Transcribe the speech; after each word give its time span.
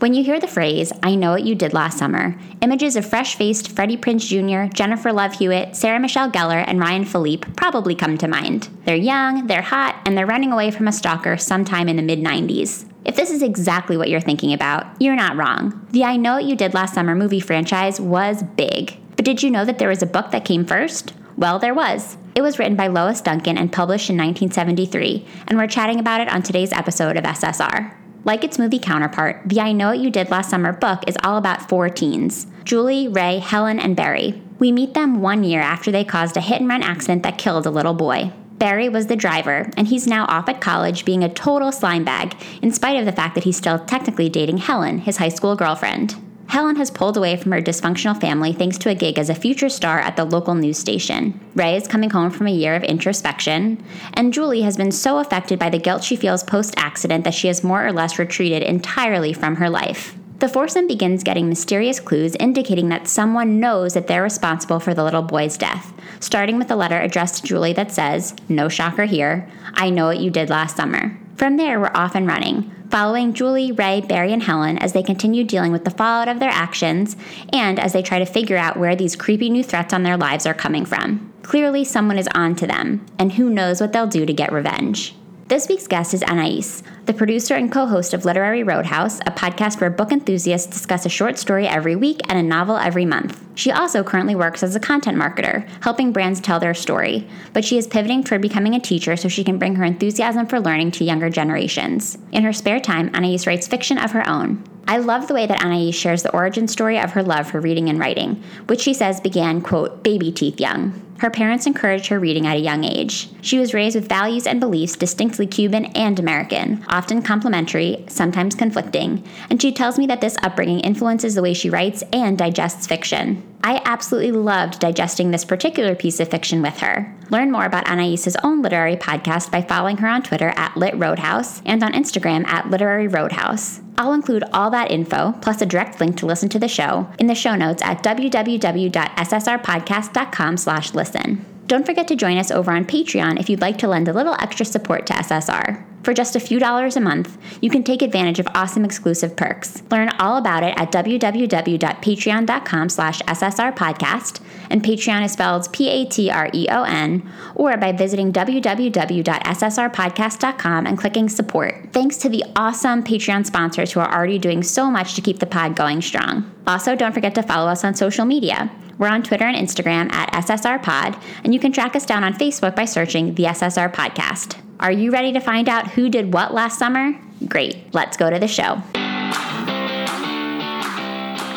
When 0.00 0.14
you 0.14 0.22
hear 0.22 0.38
the 0.38 0.46
phrase, 0.46 0.92
I 1.02 1.16
know 1.16 1.32
what 1.32 1.42
you 1.42 1.56
did 1.56 1.72
last 1.72 1.98
summer, 1.98 2.38
images 2.60 2.94
of 2.94 3.04
fresh 3.04 3.34
faced 3.34 3.72
Freddie 3.72 3.96
Prinze 3.96 4.28
Jr., 4.28 4.72
Jennifer 4.72 5.12
Love 5.12 5.32
Hewitt, 5.32 5.74
Sarah 5.74 5.98
Michelle 5.98 6.30
Gellar, 6.30 6.62
and 6.68 6.78
Ryan 6.78 7.04
Phillippe 7.04 7.56
probably 7.56 7.96
come 7.96 8.16
to 8.18 8.28
mind. 8.28 8.68
They're 8.84 8.94
young, 8.94 9.48
they're 9.48 9.60
hot, 9.60 10.00
and 10.06 10.16
they're 10.16 10.24
running 10.24 10.52
away 10.52 10.70
from 10.70 10.86
a 10.86 10.92
stalker 10.92 11.36
sometime 11.36 11.88
in 11.88 11.96
the 11.96 12.02
mid 12.02 12.20
90s. 12.20 12.88
If 13.04 13.16
this 13.16 13.32
is 13.32 13.42
exactly 13.42 13.96
what 13.96 14.08
you're 14.08 14.20
thinking 14.20 14.52
about, 14.52 14.86
you're 15.02 15.16
not 15.16 15.36
wrong. 15.36 15.84
The 15.90 16.04
I 16.04 16.16
Know 16.16 16.34
What 16.34 16.44
You 16.44 16.54
Did 16.54 16.74
Last 16.74 16.94
Summer 16.94 17.16
movie 17.16 17.40
franchise 17.40 18.00
was 18.00 18.44
big. 18.44 18.96
But 19.16 19.24
did 19.24 19.42
you 19.42 19.50
know 19.50 19.64
that 19.64 19.78
there 19.78 19.88
was 19.88 20.04
a 20.04 20.06
book 20.06 20.30
that 20.30 20.44
came 20.44 20.64
first? 20.64 21.12
Well, 21.36 21.58
there 21.58 21.74
was. 21.74 22.16
It 22.36 22.42
was 22.42 22.60
written 22.60 22.76
by 22.76 22.86
Lois 22.86 23.20
Duncan 23.20 23.58
and 23.58 23.72
published 23.72 24.10
in 24.10 24.16
1973, 24.16 25.26
and 25.48 25.58
we're 25.58 25.66
chatting 25.66 25.98
about 25.98 26.20
it 26.20 26.28
on 26.28 26.44
today's 26.44 26.72
episode 26.72 27.16
of 27.16 27.24
SSR. 27.24 27.96
Like 28.28 28.44
its 28.44 28.58
movie 28.58 28.78
counterpart, 28.78 29.40
the 29.46 29.58
I 29.58 29.72
Know 29.72 29.88
What 29.88 30.00
You 30.00 30.10
Did 30.10 30.30
Last 30.30 30.50
Summer 30.50 30.70
book 30.70 31.02
is 31.06 31.16
all 31.24 31.38
about 31.38 31.66
four 31.66 31.88
teens 31.88 32.46
Julie, 32.62 33.08
Ray, 33.08 33.38
Helen, 33.38 33.80
and 33.80 33.96
Barry. 33.96 34.42
We 34.58 34.70
meet 34.70 34.92
them 34.92 35.22
one 35.22 35.44
year 35.44 35.62
after 35.62 35.90
they 35.90 36.04
caused 36.04 36.36
a 36.36 36.42
hit 36.42 36.60
and 36.60 36.68
run 36.68 36.82
accident 36.82 37.22
that 37.22 37.38
killed 37.38 37.64
a 37.64 37.70
little 37.70 37.94
boy. 37.94 38.30
Barry 38.58 38.90
was 38.90 39.06
the 39.06 39.16
driver, 39.16 39.70
and 39.78 39.88
he's 39.88 40.06
now 40.06 40.26
off 40.26 40.46
at 40.46 40.60
college 40.60 41.06
being 41.06 41.24
a 41.24 41.32
total 41.32 41.72
slime 41.72 42.04
bag, 42.04 42.36
in 42.60 42.70
spite 42.70 42.98
of 42.98 43.06
the 43.06 43.12
fact 43.12 43.34
that 43.34 43.44
he's 43.44 43.56
still 43.56 43.78
technically 43.78 44.28
dating 44.28 44.58
Helen, 44.58 44.98
his 44.98 45.16
high 45.16 45.30
school 45.30 45.56
girlfriend. 45.56 46.14
Helen 46.48 46.76
has 46.76 46.90
pulled 46.90 47.18
away 47.18 47.36
from 47.36 47.52
her 47.52 47.60
dysfunctional 47.60 48.18
family 48.18 48.54
thanks 48.54 48.78
to 48.78 48.88
a 48.88 48.94
gig 48.94 49.18
as 49.18 49.28
a 49.28 49.34
future 49.34 49.68
star 49.68 50.00
at 50.00 50.16
the 50.16 50.24
local 50.24 50.54
news 50.54 50.78
station. 50.78 51.38
Ray 51.54 51.76
is 51.76 51.86
coming 51.86 52.08
home 52.08 52.30
from 52.30 52.46
a 52.46 52.52
year 52.52 52.74
of 52.74 52.82
introspection, 52.82 53.84
and 54.14 54.32
Julie 54.32 54.62
has 54.62 54.76
been 54.76 54.90
so 54.90 55.18
affected 55.18 55.58
by 55.58 55.68
the 55.68 55.78
guilt 55.78 56.02
she 56.02 56.16
feels 56.16 56.42
post 56.42 56.72
accident 56.78 57.24
that 57.24 57.34
she 57.34 57.48
has 57.48 57.62
more 57.62 57.86
or 57.86 57.92
less 57.92 58.18
retreated 58.18 58.62
entirely 58.62 59.34
from 59.34 59.56
her 59.56 59.68
life. 59.68 60.16
The 60.38 60.48
foursome 60.48 60.86
begins 60.86 61.22
getting 61.22 61.48
mysterious 61.48 62.00
clues 62.00 62.34
indicating 62.36 62.88
that 62.88 63.08
someone 63.08 63.60
knows 63.60 63.92
that 63.94 64.06
they're 64.06 64.22
responsible 64.22 64.80
for 64.80 64.94
the 64.94 65.04
little 65.04 65.22
boy's 65.22 65.58
death, 65.58 65.92
starting 66.20 66.58
with 66.58 66.70
a 66.70 66.76
letter 66.76 66.98
addressed 66.98 67.36
to 67.36 67.42
Julie 67.42 67.72
that 67.74 67.92
says, 67.92 68.34
No 68.48 68.68
shocker 68.68 69.04
here, 69.04 69.50
I 69.74 69.90
know 69.90 70.06
what 70.06 70.20
you 70.20 70.30
did 70.30 70.48
last 70.48 70.76
summer. 70.76 71.18
From 71.38 71.56
there, 71.56 71.78
we're 71.78 71.92
off 71.94 72.16
and 72.16 72.26
running, 72.26 72.74
following 72.90 73.32
Julie, 73.32 73.70
Ray, 73.70 74.00
Barry, 74.00 74.32
and 74.32 74.42
Helen 74.42 74.76
as 74.78 74.92
they 74.92 75.04
continue 75.04 75.44
dealing 75.44 75.70
with 75.70 75.84
the 75.84 75.92
fallout 75.92 76.26
of 76.26 76.40
their 76.40 76.50
actions 76.50 77.14
and 77.52 77.78
as 77.78 77.92
they 77.92 78.02
try 78.02 78.18
to 78.18 78.26
figure 78.26 78.56
out 78.56 78.76
where 78.76 78.96
these 78.96 79.14
creepy 79.14 79.48
new 79.48 79.62
threats 79.62 79.94
on 79.94 80.02
their 80.02 80.16
lives 80.16 80.46
are 80.46 80.52
coming 80.52 80.84
from. 80.84 81.32
Clearly, 81.44 81.84
someone 81.84 82.18
is 82.18 82.28
on 82.34 82.56
to 82.56 82.66
them, 82.66 83.06
and 83.20 83.34
who 83.34 83.50
knows 83.50 83.80
what 83.80 83.92
they'll 83.92 84.08
do 84.08 84.26
to 84.26 84.32
get 84.32 84.50
revenge. 84.50 85.14
This 85.48 85.66
week's 85.66 85.86
guest 85.86 86.12
is 86.12 86.22
Anais, 86.24 86.82
the 87.06 87.14
producer 87.14 87.54
and 87.54 87.72
co 87.72 87.86
host 87.86 88.12
of 88.12 88.26
Literary 88.26 88.62
Roadhouse, 88.62 89.18
a 89.20 89.30
podcast 89.30 89.80
where 89.80 89.88
book 89.88 90.12
enthusiasts 90.12 90.70
discuss 90.70 91.06
a 91.06 91.08
short 91.08 91.38
story 91.38 91.66
every 91.66 91.96
week 91.96 92.20
and 92.28 92.38
a 92.38 92.42
novel 92.42 92.76
every 92.76 93.06
month. 93.06 93.42
She 93.54 93.72
also 93.72 94.04
currently 94.04 94.34
works 94.34 94.62
as 94.62 94.76
a 94.76 94.80
content 94.80 95.16
marketer, 95.16 95.66
helping 95.82 96.12
brands 96.12 96.42
tell 96.42 96.60
their 96.60 96.74
story, 96.74 97.26
but 97.54 97.64
she 97.64 97.78
is 97.78 97.86
pivoting 97.86 98.24
toward 98.24 98.42
becoming 98.42 98.74
a 98.74 98.78
teacher 98.78 99.16
so 99.16 99.30
she 99.30 99.42
can 99.42 99.58
bring 99.58 99.76
her 99.76 99.84
enthusiasm 99.84 100.46
for 100.46 100.60
learning 100.60 100.90
to 100.90 101.04
younger 101.04 101.30
generations. 101.30 102.18
In 102.30 102.42
her 102.42 102.52
spare 102.52 102.78
time, 102.78 103.10
Anais 103.14 103.46
writes 103.46 103.66
fiction 103.66 103.96
of 103.96 104.10
her 104.10 104.28
own. 104.28 104.62
I 104.86 104.98
love 104.98 105.28
the 105.28 105.34
way 105.34 105.46
that 105.46 105.64
Anais 105.64 105.92
shares 105.92 106.22
the 106.22 106.32
origin 106.32 106.68
story 106.68 106.98
of 106.98 107.12
her 107.12 107.22
love 107.22 107.50
for 107.50 107.58
reading 107.58 107.88
and 107.88 107.98
writing, 107.98 108.42
which 108.66 108.82
she 108.82 108.92
says 108.92 109.18
began, 109.18 109.62
quote, 109.62 110.02
baby 110.02 110.30
teeth 110.30 110.60
young. 110.60 111.07
Her 111.18 111.30
parents 111.30 111.66
encouraged 111.66 112.06
her 112.06 112.20
reading 112.20 112.46
at 112.46 112.56
a 112.56 112.60
young 112.60 112.84
age. 112.84 113.28
She 113.40 113.58
was 113.58 113.74
raised 113.74 113.96
with 113.96 114.08
values 114.08 114.46
and 114.46 114.60
beliefs 114.60 114.94
distinctly 114.94 115.48
Cuban 115.48 115.86
and 115.86 116.18
American, 116.18 116.84
often 116.88 117.22
complementary, 117.22 118.04
sometimes 118.06 118.54
conflicting, 118.54 119.24
and 119.50 119.60
she 119.60 119.72
tells 119.72 119.98
me 119.98 120.06
that 120.06 120.20
this 120.20 120.36
upbringing 120.44 120.80
influences 120.80 121.34
the 121.34 121.42
way 121.42 121.54
she 121.54 121.70
writes 121.70 122.04
and 122.12 122.38
digests 122.38 122.86
fiction. 122.86 123.42
I 123.64 123.82
absolutely 123.84 124.30
loved 124.30 124.78
digesting 124.78 125.32
this 125.32 125.44
particular 125.44 125.96
piece 125.96 126.20
of 126.20 126.28
fiction 126.28 126.62
with 126.62 126.78
her. 126.78 127.12
Learn 127.30 127.50
more 127.50 127.64
about 127.64 127.88
Anais's 127.88 128.36
own 128.44 128.62
literary 128.62 128.96
podcast 128.96 129.50
by 129.50 129.62
following 129.62 129.96
her 129.96 130.06
on 130.06 130.22
Twitter 130.22 130.52
at 130.56 130.76
Lit 130.76 130.96
Roadhouse 130.96 131.60
and 131.66 131.82
on 131.82 131.92
Instagram 131.92 132.46
at 132.46 132.70
Literary 132.70 133.08
Roadhouse. 133.08 133.80
I'll 133.98 134.12
include 134.12 134.44
all 134.52 134.70
that 134.70 134.92
info, 134.92 135.32
plus 135.42 135.60
a 135.60 135.66
direct 135.66 135.98
link 136.00 136.16
to 136.18 136.26
listen 136.26 136.48
to 136.50 136.60
the 136.60 136.68
show, 136.68 137.10
in 137.18 137.26
the 137.26 137.34
show 137.34 137.56
notes 137.56 137.82
at 137.82 138.04
www.ssrpodcast.com 138.04 140.56
slash 140.56 140.94
listen. 140.94 141.44
Don't 141.66 141.84
forget 141.84 142.06
to 142.08 142.16
join 142.16 142.38
us 142.38 142.52
over 142.52 142.70
on 142.70 142.86
Patreon 142.86 143.40
if 143.40 143.50
you'd 143.50 143.60
like 143.60 143.76
to 143.78 143.88
lend 143.88 144.06
a 144.08 144.12
little 144.12 144.36
extra 144.40 144.64
support 144.64 145.04
to 145.06 145.12
SSR. 145.12 145.84
For 146.08 146.14
just 146.14 146.34
a 146.34 146.40
few 146.40 146.58
dollars 146.58 146.96
a 146.96 147.02
month, 147.02 147.36
you 147.60 147.68
can 147.68 147.82
take 147.82 148.00
advantage 148.00 148.38
of 148.38 148.48
awesome 148.54 148.82
exclusive 148.82 149.36
perks. 149.36 149.82
Learn 149.90 150.08
all 150.18 150.38
about 150.38 150.62
it 150.62 150.72
at 150.78 150.90
www.patreon.com 150.90 152.88
slash 152.88 153.20
ssrpodcast, 153.20 154.40
and 154.70 154.82
Patreon 154.82 155.26
is 155.26 155.32
spelled 155.32 155.70
P-A-T-R-E-O-N, 155.70 157.30
or 157.56 157.76
by 157.76 157.92
visiting 157.92 158.32
www.ssrpodcast.com 158.32 160.86
and 160.86 160.96
clicking 160.96 161.28
support. 161.28 161.88
Thanks 161.92 162.16
to 162.16 162.30
the 162.30 162.42
awesome 162.56 163.04
Patreon 163.04 163.44
sponsors 163.44 163.92
who 163.92 164.00
are 164.00 164.10
already 164.10 164.38
doing 164.38 164.62
so 164.62 164.90
much 164.90 165.12
to 165.12 165.20
keep 165.20 165.40
the 165.40 165.46
pod 165.46 165.76
going 165.76 166.00
strong. 166.00 166.50
Also, 166.66 166.96
don't 166.96 167.12
forget 167.12 167.34
to 167.34 167.42
follow 167.42 167.68
us 167.68 167.84
on 167.84 167.94
social 167.94 168.24
media. 168.24 168.70
We're 168.96 169.08
on 169.08 169.22
Twitter 169.22 169.44
and 169.44 169.58
Instagram 169.58 170.10
at 170.12 170.32
SSR 170.32 170.82
Pod, 170.82 171.18
and 171.44 171.52
you 171.52 171.60
can 171.60 171.70
track 171.70 171.94
us 171.94 172.06
down 172.06 172.24
on 172.24 172.32
Facebook 172.32 172.74
by 172.74 172.86
searching 172.86 173.34
the 173.34 173.44
SSR 173.44 173.92
Podcast. 173.92 174.58
Are 174.80 174.92
you 174.92 175.10
ready 175.10 175.32
to 175.32 175.40
find 175.40 175.68
out 175.68 175.88
who 175.88 176.08
did 176.08 176.32
what 176.32 176.54
last 176.54 176.78
summer? 176.78 177.12
Great, 177.48 177.92
let's 177.92 178.16
go 178.16 178.30
to 178.30 178.38
the 178.38 178.46
show. 178.46 178.80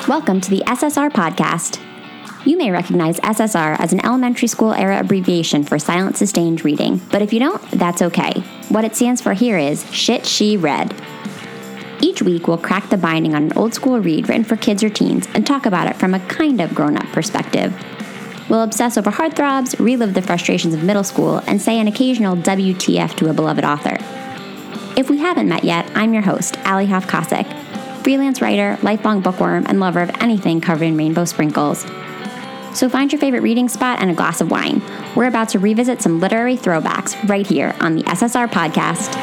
Welcome 0.08 0.42
to 0.42 0.50
the 0.50 0.64
SSR 0.66 1.12
Podcast. 1.12 1.80
You 2.48 2.58
may 2.58 2.72
recognize 2.72 3.20
SSR 3.20 3.80
as 3.80 3.94
an 3.94 4.04
elementary 4.04 4.48
school 4.48 4.74
era 4.74 5.00
abbreviation 5.00 5.64
for 5.64 5.78
silent 5.78 6.18
sustained 6.18 6.66
reading, 6.66 7.00
but 7.12 7.22
if 7.22 7.32
you 7.32 7.40
don't, 7.40 7.62
that's 7.70 8.02
okay. 8.02 8.42
What 8.70 8.86
it 8.86 8.96
stands 8.96 9.22
for 9.22 9.34
here 9.34 9.59
is 9.59 9.88
Shit 9.94 10.26
She 10.26 10.58
Read. 10.58 10.96
Each 12.02 12.24
week, 12.24 12.48
we'll 12.48 12.58
crack 12.58 12.90
the 12.90 12.98
binding 12.98 13.36
on 13.36 13.44
an 13.44 13.53
old 13.56 13.76
school 13.76 14.00
read 14.00 14.30
written 14.30 14.44
for 14.44 14.56
kids 14.56 14.84
or 14.84 14.90
teens 14.90 15.28
and 15.36 15.46
talk 15.46 15.68
about 15.68 15.88
it 15.88 15.96
from 15.98 16.16
a 16.16 16.20
kind 16.22 16.59
of 16.59 16.74
grown 16.74 16.98
up 16.98 17.06
perspective. 17.09 17.72
We'll 18.51 18.63
obsess 18.63 18.97
over 18.97 19.12
heartthrobs, 19.12 19.79
relive 19.79 20.13
the 20.13 20.22
frustrations 20.22 20.73
of 20.73 20.84
middle 20.84 21.06
school, 21.06 21.38
and 21.47 21.62
say 21.62 21.79
an 21.79 21.88
occasional 21.88 22.35
WTF 22.35 23.16
to 23.16 23.29
a 23.29 23.34
beloved 23.34 23.63
author. 23.63 23.95
If 25.00 25.09
we 25.09 25.19
haven't 25.19 25.47
met 25.47 25.63
yet, 25.63 25.89
I'm 25.95 26.13
your 26.13 26.23
host, 26.23 26.57
Ali 26.66 26.85
Hoff 26.88 27.07
Kosick, 27.07 27.47
freelance 28.03 28.41
writer, 28.41 28.78
lifelong 28.81 29.22
bookworm, 29.22 29.67
and 29.67 29.79
lover 29.79 30.01
of 30.01 30.09
anything 30.19 30.59
covered 30.59 30.84
in 30.84 30.97
rainbow 30.97 31.23
sprinkles. 31.23 31.85
So 32.73 32.90
find 32.90 33.09
your 33.09 33.22
favorite 33.22 33.40
reading 33.40 33.69
spot 33.69 34.01
and 34.01 34.11
a 34.11 34.13
glass 34.13 34.41
of 34.41 34.51
wine. 34.51 34.81
We're 35.16 35.28
about 35.28 35.47
to 35.50 35.59
revisit 35.59 36.01
some 36.01 36.19
literary 36.19 36.57
throwbacks 36.57 37.29
right 37.29 37.47
here 37.47 37.73
on 37.79 37.95
the 37.95 38.03
SSR 38.03 38.50
podcast. 38.50 39.16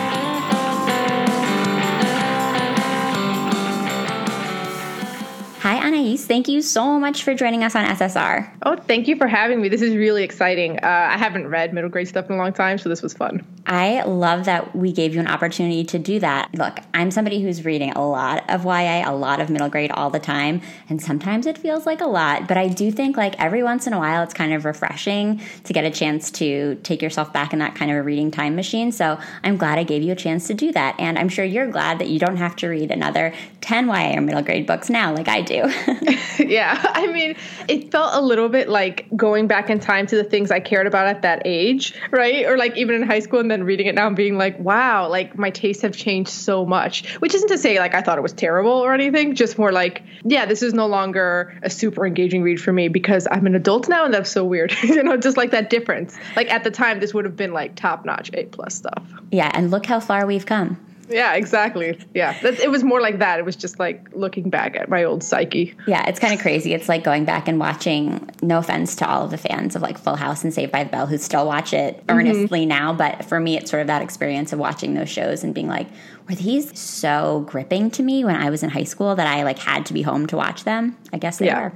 Hi, 5.60 5.86
Anais. 5.98 6.16
Thank 6.18 6.46
you 6.46 6.62
so 6.62 6.98
much 7.00 7.24
for 7.24 7.34
joining 7.34 7.64
us 7.64 7.74
on 7.74 7.84
SSR. 7.84 8.48
Oh, 8.62 8.76
thank 8.76 9.08
you 9.08 9.16
for 9.16 9.26
having 9.26 9.60
me. 9.60 9.68
This 9.68 9.82
is 9.82 9.96
really 9.96 10.22
exciting. 10.22 10.78
Uh, 10.78 11.08
I 11.10 11.18
haven't 11.18 11.48
read 11.48 11.74
middle 11.74 11.90
grade 11.90 12.06
stuff 12.06 12.26
in 12.26 12.36
a 12.36 12.38
long 12.38 12.52
time, 12.52 12.78
so 12.78 12.88
this 12.88 13.02
was 13.02 13.14
fun. 13.14 13.44
I 13.66 14.02
love 14.04 14.44
that 14.44 14.74
we 14.76 14.92
gave 14.92 15.12
you 15.12 15.20
an 15.20 15.26
opportunity 15.26 15.84
to 15.84 15.98
do 15.98 16.20
that. 16.20 16.54
Look, 16.54 16.78
I'm 16.94 17.10
somebody 17.10 17.42
who's 17.42 17.64
reading 17.64 17.92
a 17.92 18.06
lot 18.06 18.48
of 18.48 18.64
YA, 18.64 19.10
a 19.10 19.14
lot 19.14 19.40
of 19.40 19.50
middle 19.50 19.68
grade 19.68 19.90
all 19.90 20.08
the 20.08 20.20
time, 20.20 20.62
and 20.88 21.02
sometimes 21.02 21.46
it 21.46 21.58
feels 21.58 21.84
like 21.84 22.00
a 22.00 22.06
lot, 22.06 22.46
but 22.46 22.56
I 22.56 22.68
do 22.68 22.90
think 22.92 23.16
like 23.16 23.38
every 23.40 23.62
once 23.62 23.86
in 23.86 23.92
a 23.92 23.98
while 23.98 24.22
it's 24.22 24.32
kind 24.32 24.54
of 24.54 24.64
refreshing 24.64 25.42
to 25.64 25.72
get 25.72 25.84
a 25.84 25.90
chance 25.90 26.30
to 26.32 26.76
take 26.76 27.02
yourself 27.02 27.32
back 27.32 27.52
in 27.52 27.58
that 27.58 27.74
kind 27.74 27.90
of 27.90 27.96
a 27.96 28.02
reading 28.02 28.30
time 28.30 28.54
machine. 28.54 28.92
So 28.92 29.18
I'm 29.42 29.56
glad 29.56 29.78
I 29.78 29.82
gave 29.82 30.02
you 30.02 30.12
a 30.12 30.16
chance 30.16 30.46
to 30.46 30.54
do 30.54 30.70
that. 30.72 30.94
And 30.98 31.18
I'm 31.18 31.28
sure 31.28 31.44
you're 31.44 31.70
glad 31.70 31.98
that 31.98 32.08
you 32.08 32.18
don't 32.18 32.36
have 32.36 32.54
to 32.56 32.68
read 32.68 32.90
another 32.90 33.34
10 33.60 33.88
YA 33.88 34.16
or 34.16 34.20
middle 34.20 34.42
grade 34.42 34.66
books 34.66 34.88
now 34.88 35.12
like 35.12 35.28
I 35.28 35.42
do. 35.42 35.64
yeah. 36.38 36.80
I 36.94 37.06
mean, 37.06 37.36
it 37.68 37.90
felt 37.90 38.14
a 38.14 38.20
little 38.20 38.48
bit 38.48 38.68
like 38.68 39.06
going 39.16 39.46
back 39.46 39.70
in 39.70 39.80
time 39.80 40.06
to 40.06 40.16
the 40.16 40.24
things 40.24 40.50
I 40.50 40.60
cared 40.60 40.86
about 40.86 41.06
at 41.06 41.22
that 41.22 41.42
age, 41.44 41.94
right? 42.10 42.46
Or 42.46 42.56
like 42.56 42.76
even 42.76 42.94
in 42.96 43.02
high 43.02 43.20
school 43.20 43.40
and 43.40 43.50
then 43.50 43.64
reading 43.64 43.86
it 43.86 43.94
now 43.94 44.06
and 44.06 44.16
being 44.16 44.36
like, 44.36 44.58
wow, 44.58 45.08
like 45.08 45.38
my 45.38 45.50
tastes 45.50 45.82
have 45.82 45.96
changed 45.96 46.30
so 46.30 46.66
much. 46.66 47.14
Which 47.16 47.34
isn't 47.34 47.48
to 47.48 47.58
say 47.58 47.78
like 47.78 47.94
I 47.94 48.02
thought 48.02 48.18
it 48.18 48.22
was 48.22 48.32
terrible 48.32 48.72
or 48.72 48.92
anything, 48.92 49.34
just 49.34 49.58
more 49.58 49.72
like, 49.72 50.02
yeah, 50.24 50.46
this 50.46 50.62
is 50.62 50.74
no 50.74 50.86
longer 50.86 51.58
a 51.62 51.70
super 51.70 52.06
engaging 52.06 52.42
read 52.42 52.60
for 52.60 52.72
me 52.72 52.88
because 52.88 53.26
I'm 53.30 53.46
an 53.46 53.54
adult 53.54 53.88
now 53.88 54.04
and 54.04 54.12
that's 54.12 54.30
so 54.30 54.44
weird. 54.44 54.74
you 54.82 55.02
know, 55.02 55.16
just 55.16 55.36
like 55.36 55.50
that 55.52 55.70
difference. 55.70 56.16
Like 56.36 56.50
at 56.50 56.64
the 56.64 56.70
time, 56.70 57.00
this 57.00 57.14
would 57.14 57.24
have 57.24 57.36
been 57.36 57.52
like 57.52 57.74
top 57.76 58.04
notch 58.04 58.30
A 58.34 58.44
plus 58.44 58.74
stuff. 58.74 59.04
Yeah. 59.30 59.50
And 59.54 59.70
look 59.70 59.86
how 59.86 60.00
far 60.00 60.26
we've 60.26 60.46
come 60.46 60.78
Yeah, 61.08 61.34
exactly. 61.34 61.98
Yeah, 62.14 62.38
it 62.42 62.70
was 62.70 62.84
more 62.84 63.00
like 63.00 63.18
that. 63.18 63.38
It 63.38 63.44
was 63.44 63.56
just 63.56 63.78
like 63.78 64.08
looking 64.12 64.50
back 64.50 64.76
at 64.76 64.88
my 64.88 65.04
old 65.04 65.22
psyche. 65.22 65.74
Yeah, 65.86 66.06
it's 66.08 66.18
kind 66.18 66.34
of 66.34 66.40
crazy. 66.40 66.74
It's 66.74 66.88
like 66.88 67.04
going 67.04 67.24
back 67.24 67.48
and 67.48 67.58
watching. 67.58 68.30
No 68.42 68.58
offense 68.58 68.94
to 68.96 69.08
all 69.08 69.24
of 69.24 69.30
the 69.30 69.38
fans 69.38 69.74
of 69.74 69.82
like 69.82 69.98
Full 69.98 70.16
House 70.16 70.44
and 70.44 70.52
Saved 70.52 70.72
by 70.72 70.84
the 70.84 70.90
Bell 70.90 71.06
who 71.06 71.18
still 71.18 71.46
watch 71.46 71.72
it 71.72 71.96
mm-hmm. 71.96 72.18
earnestly 72.18 72.60
mm-hmm. 72.60 72.68
now, 72.68 72.92
but 72.92 73.24
for 73.24 73.40
me, 73.40 73.56
it's 73.56 73.70
sort 73.70 73.80
of 73.80 73.86
that 73.88 74.02
experience 74.02 74.52
of 74.52 74.58
watching 74.58 74.94
those 74.94 75.08
shows 75.08 75.44
and 75.44 75.54
being 75.54 75.68
like, 75.68 75.88
were 76.28 76.34
these 76.34 76.78
so 76.78 77.44
gripping 77.48 77.90
to 77.92 78.02
me 78.02 78.24
when 78.24 78.36
I 78.36 78.50
was 78.50 78.62
in 78.62 78.70
high 78.70 78.84
school 78.84 79.14
that 79.16 79.26
I 79.26 79.42
like 79.44 79.58
had 79.58 79.86
to 79.86 79.94
be 79.94 80.02
home 80.02 80.26
to 80.28 80.36
watch 80.36 80.64
them? 80.64 80.96
I 81.12 81.18
guess 81.18 81.38
they 81.38 81.46
yeah. 81.46 81.58
are. 81.58 81.72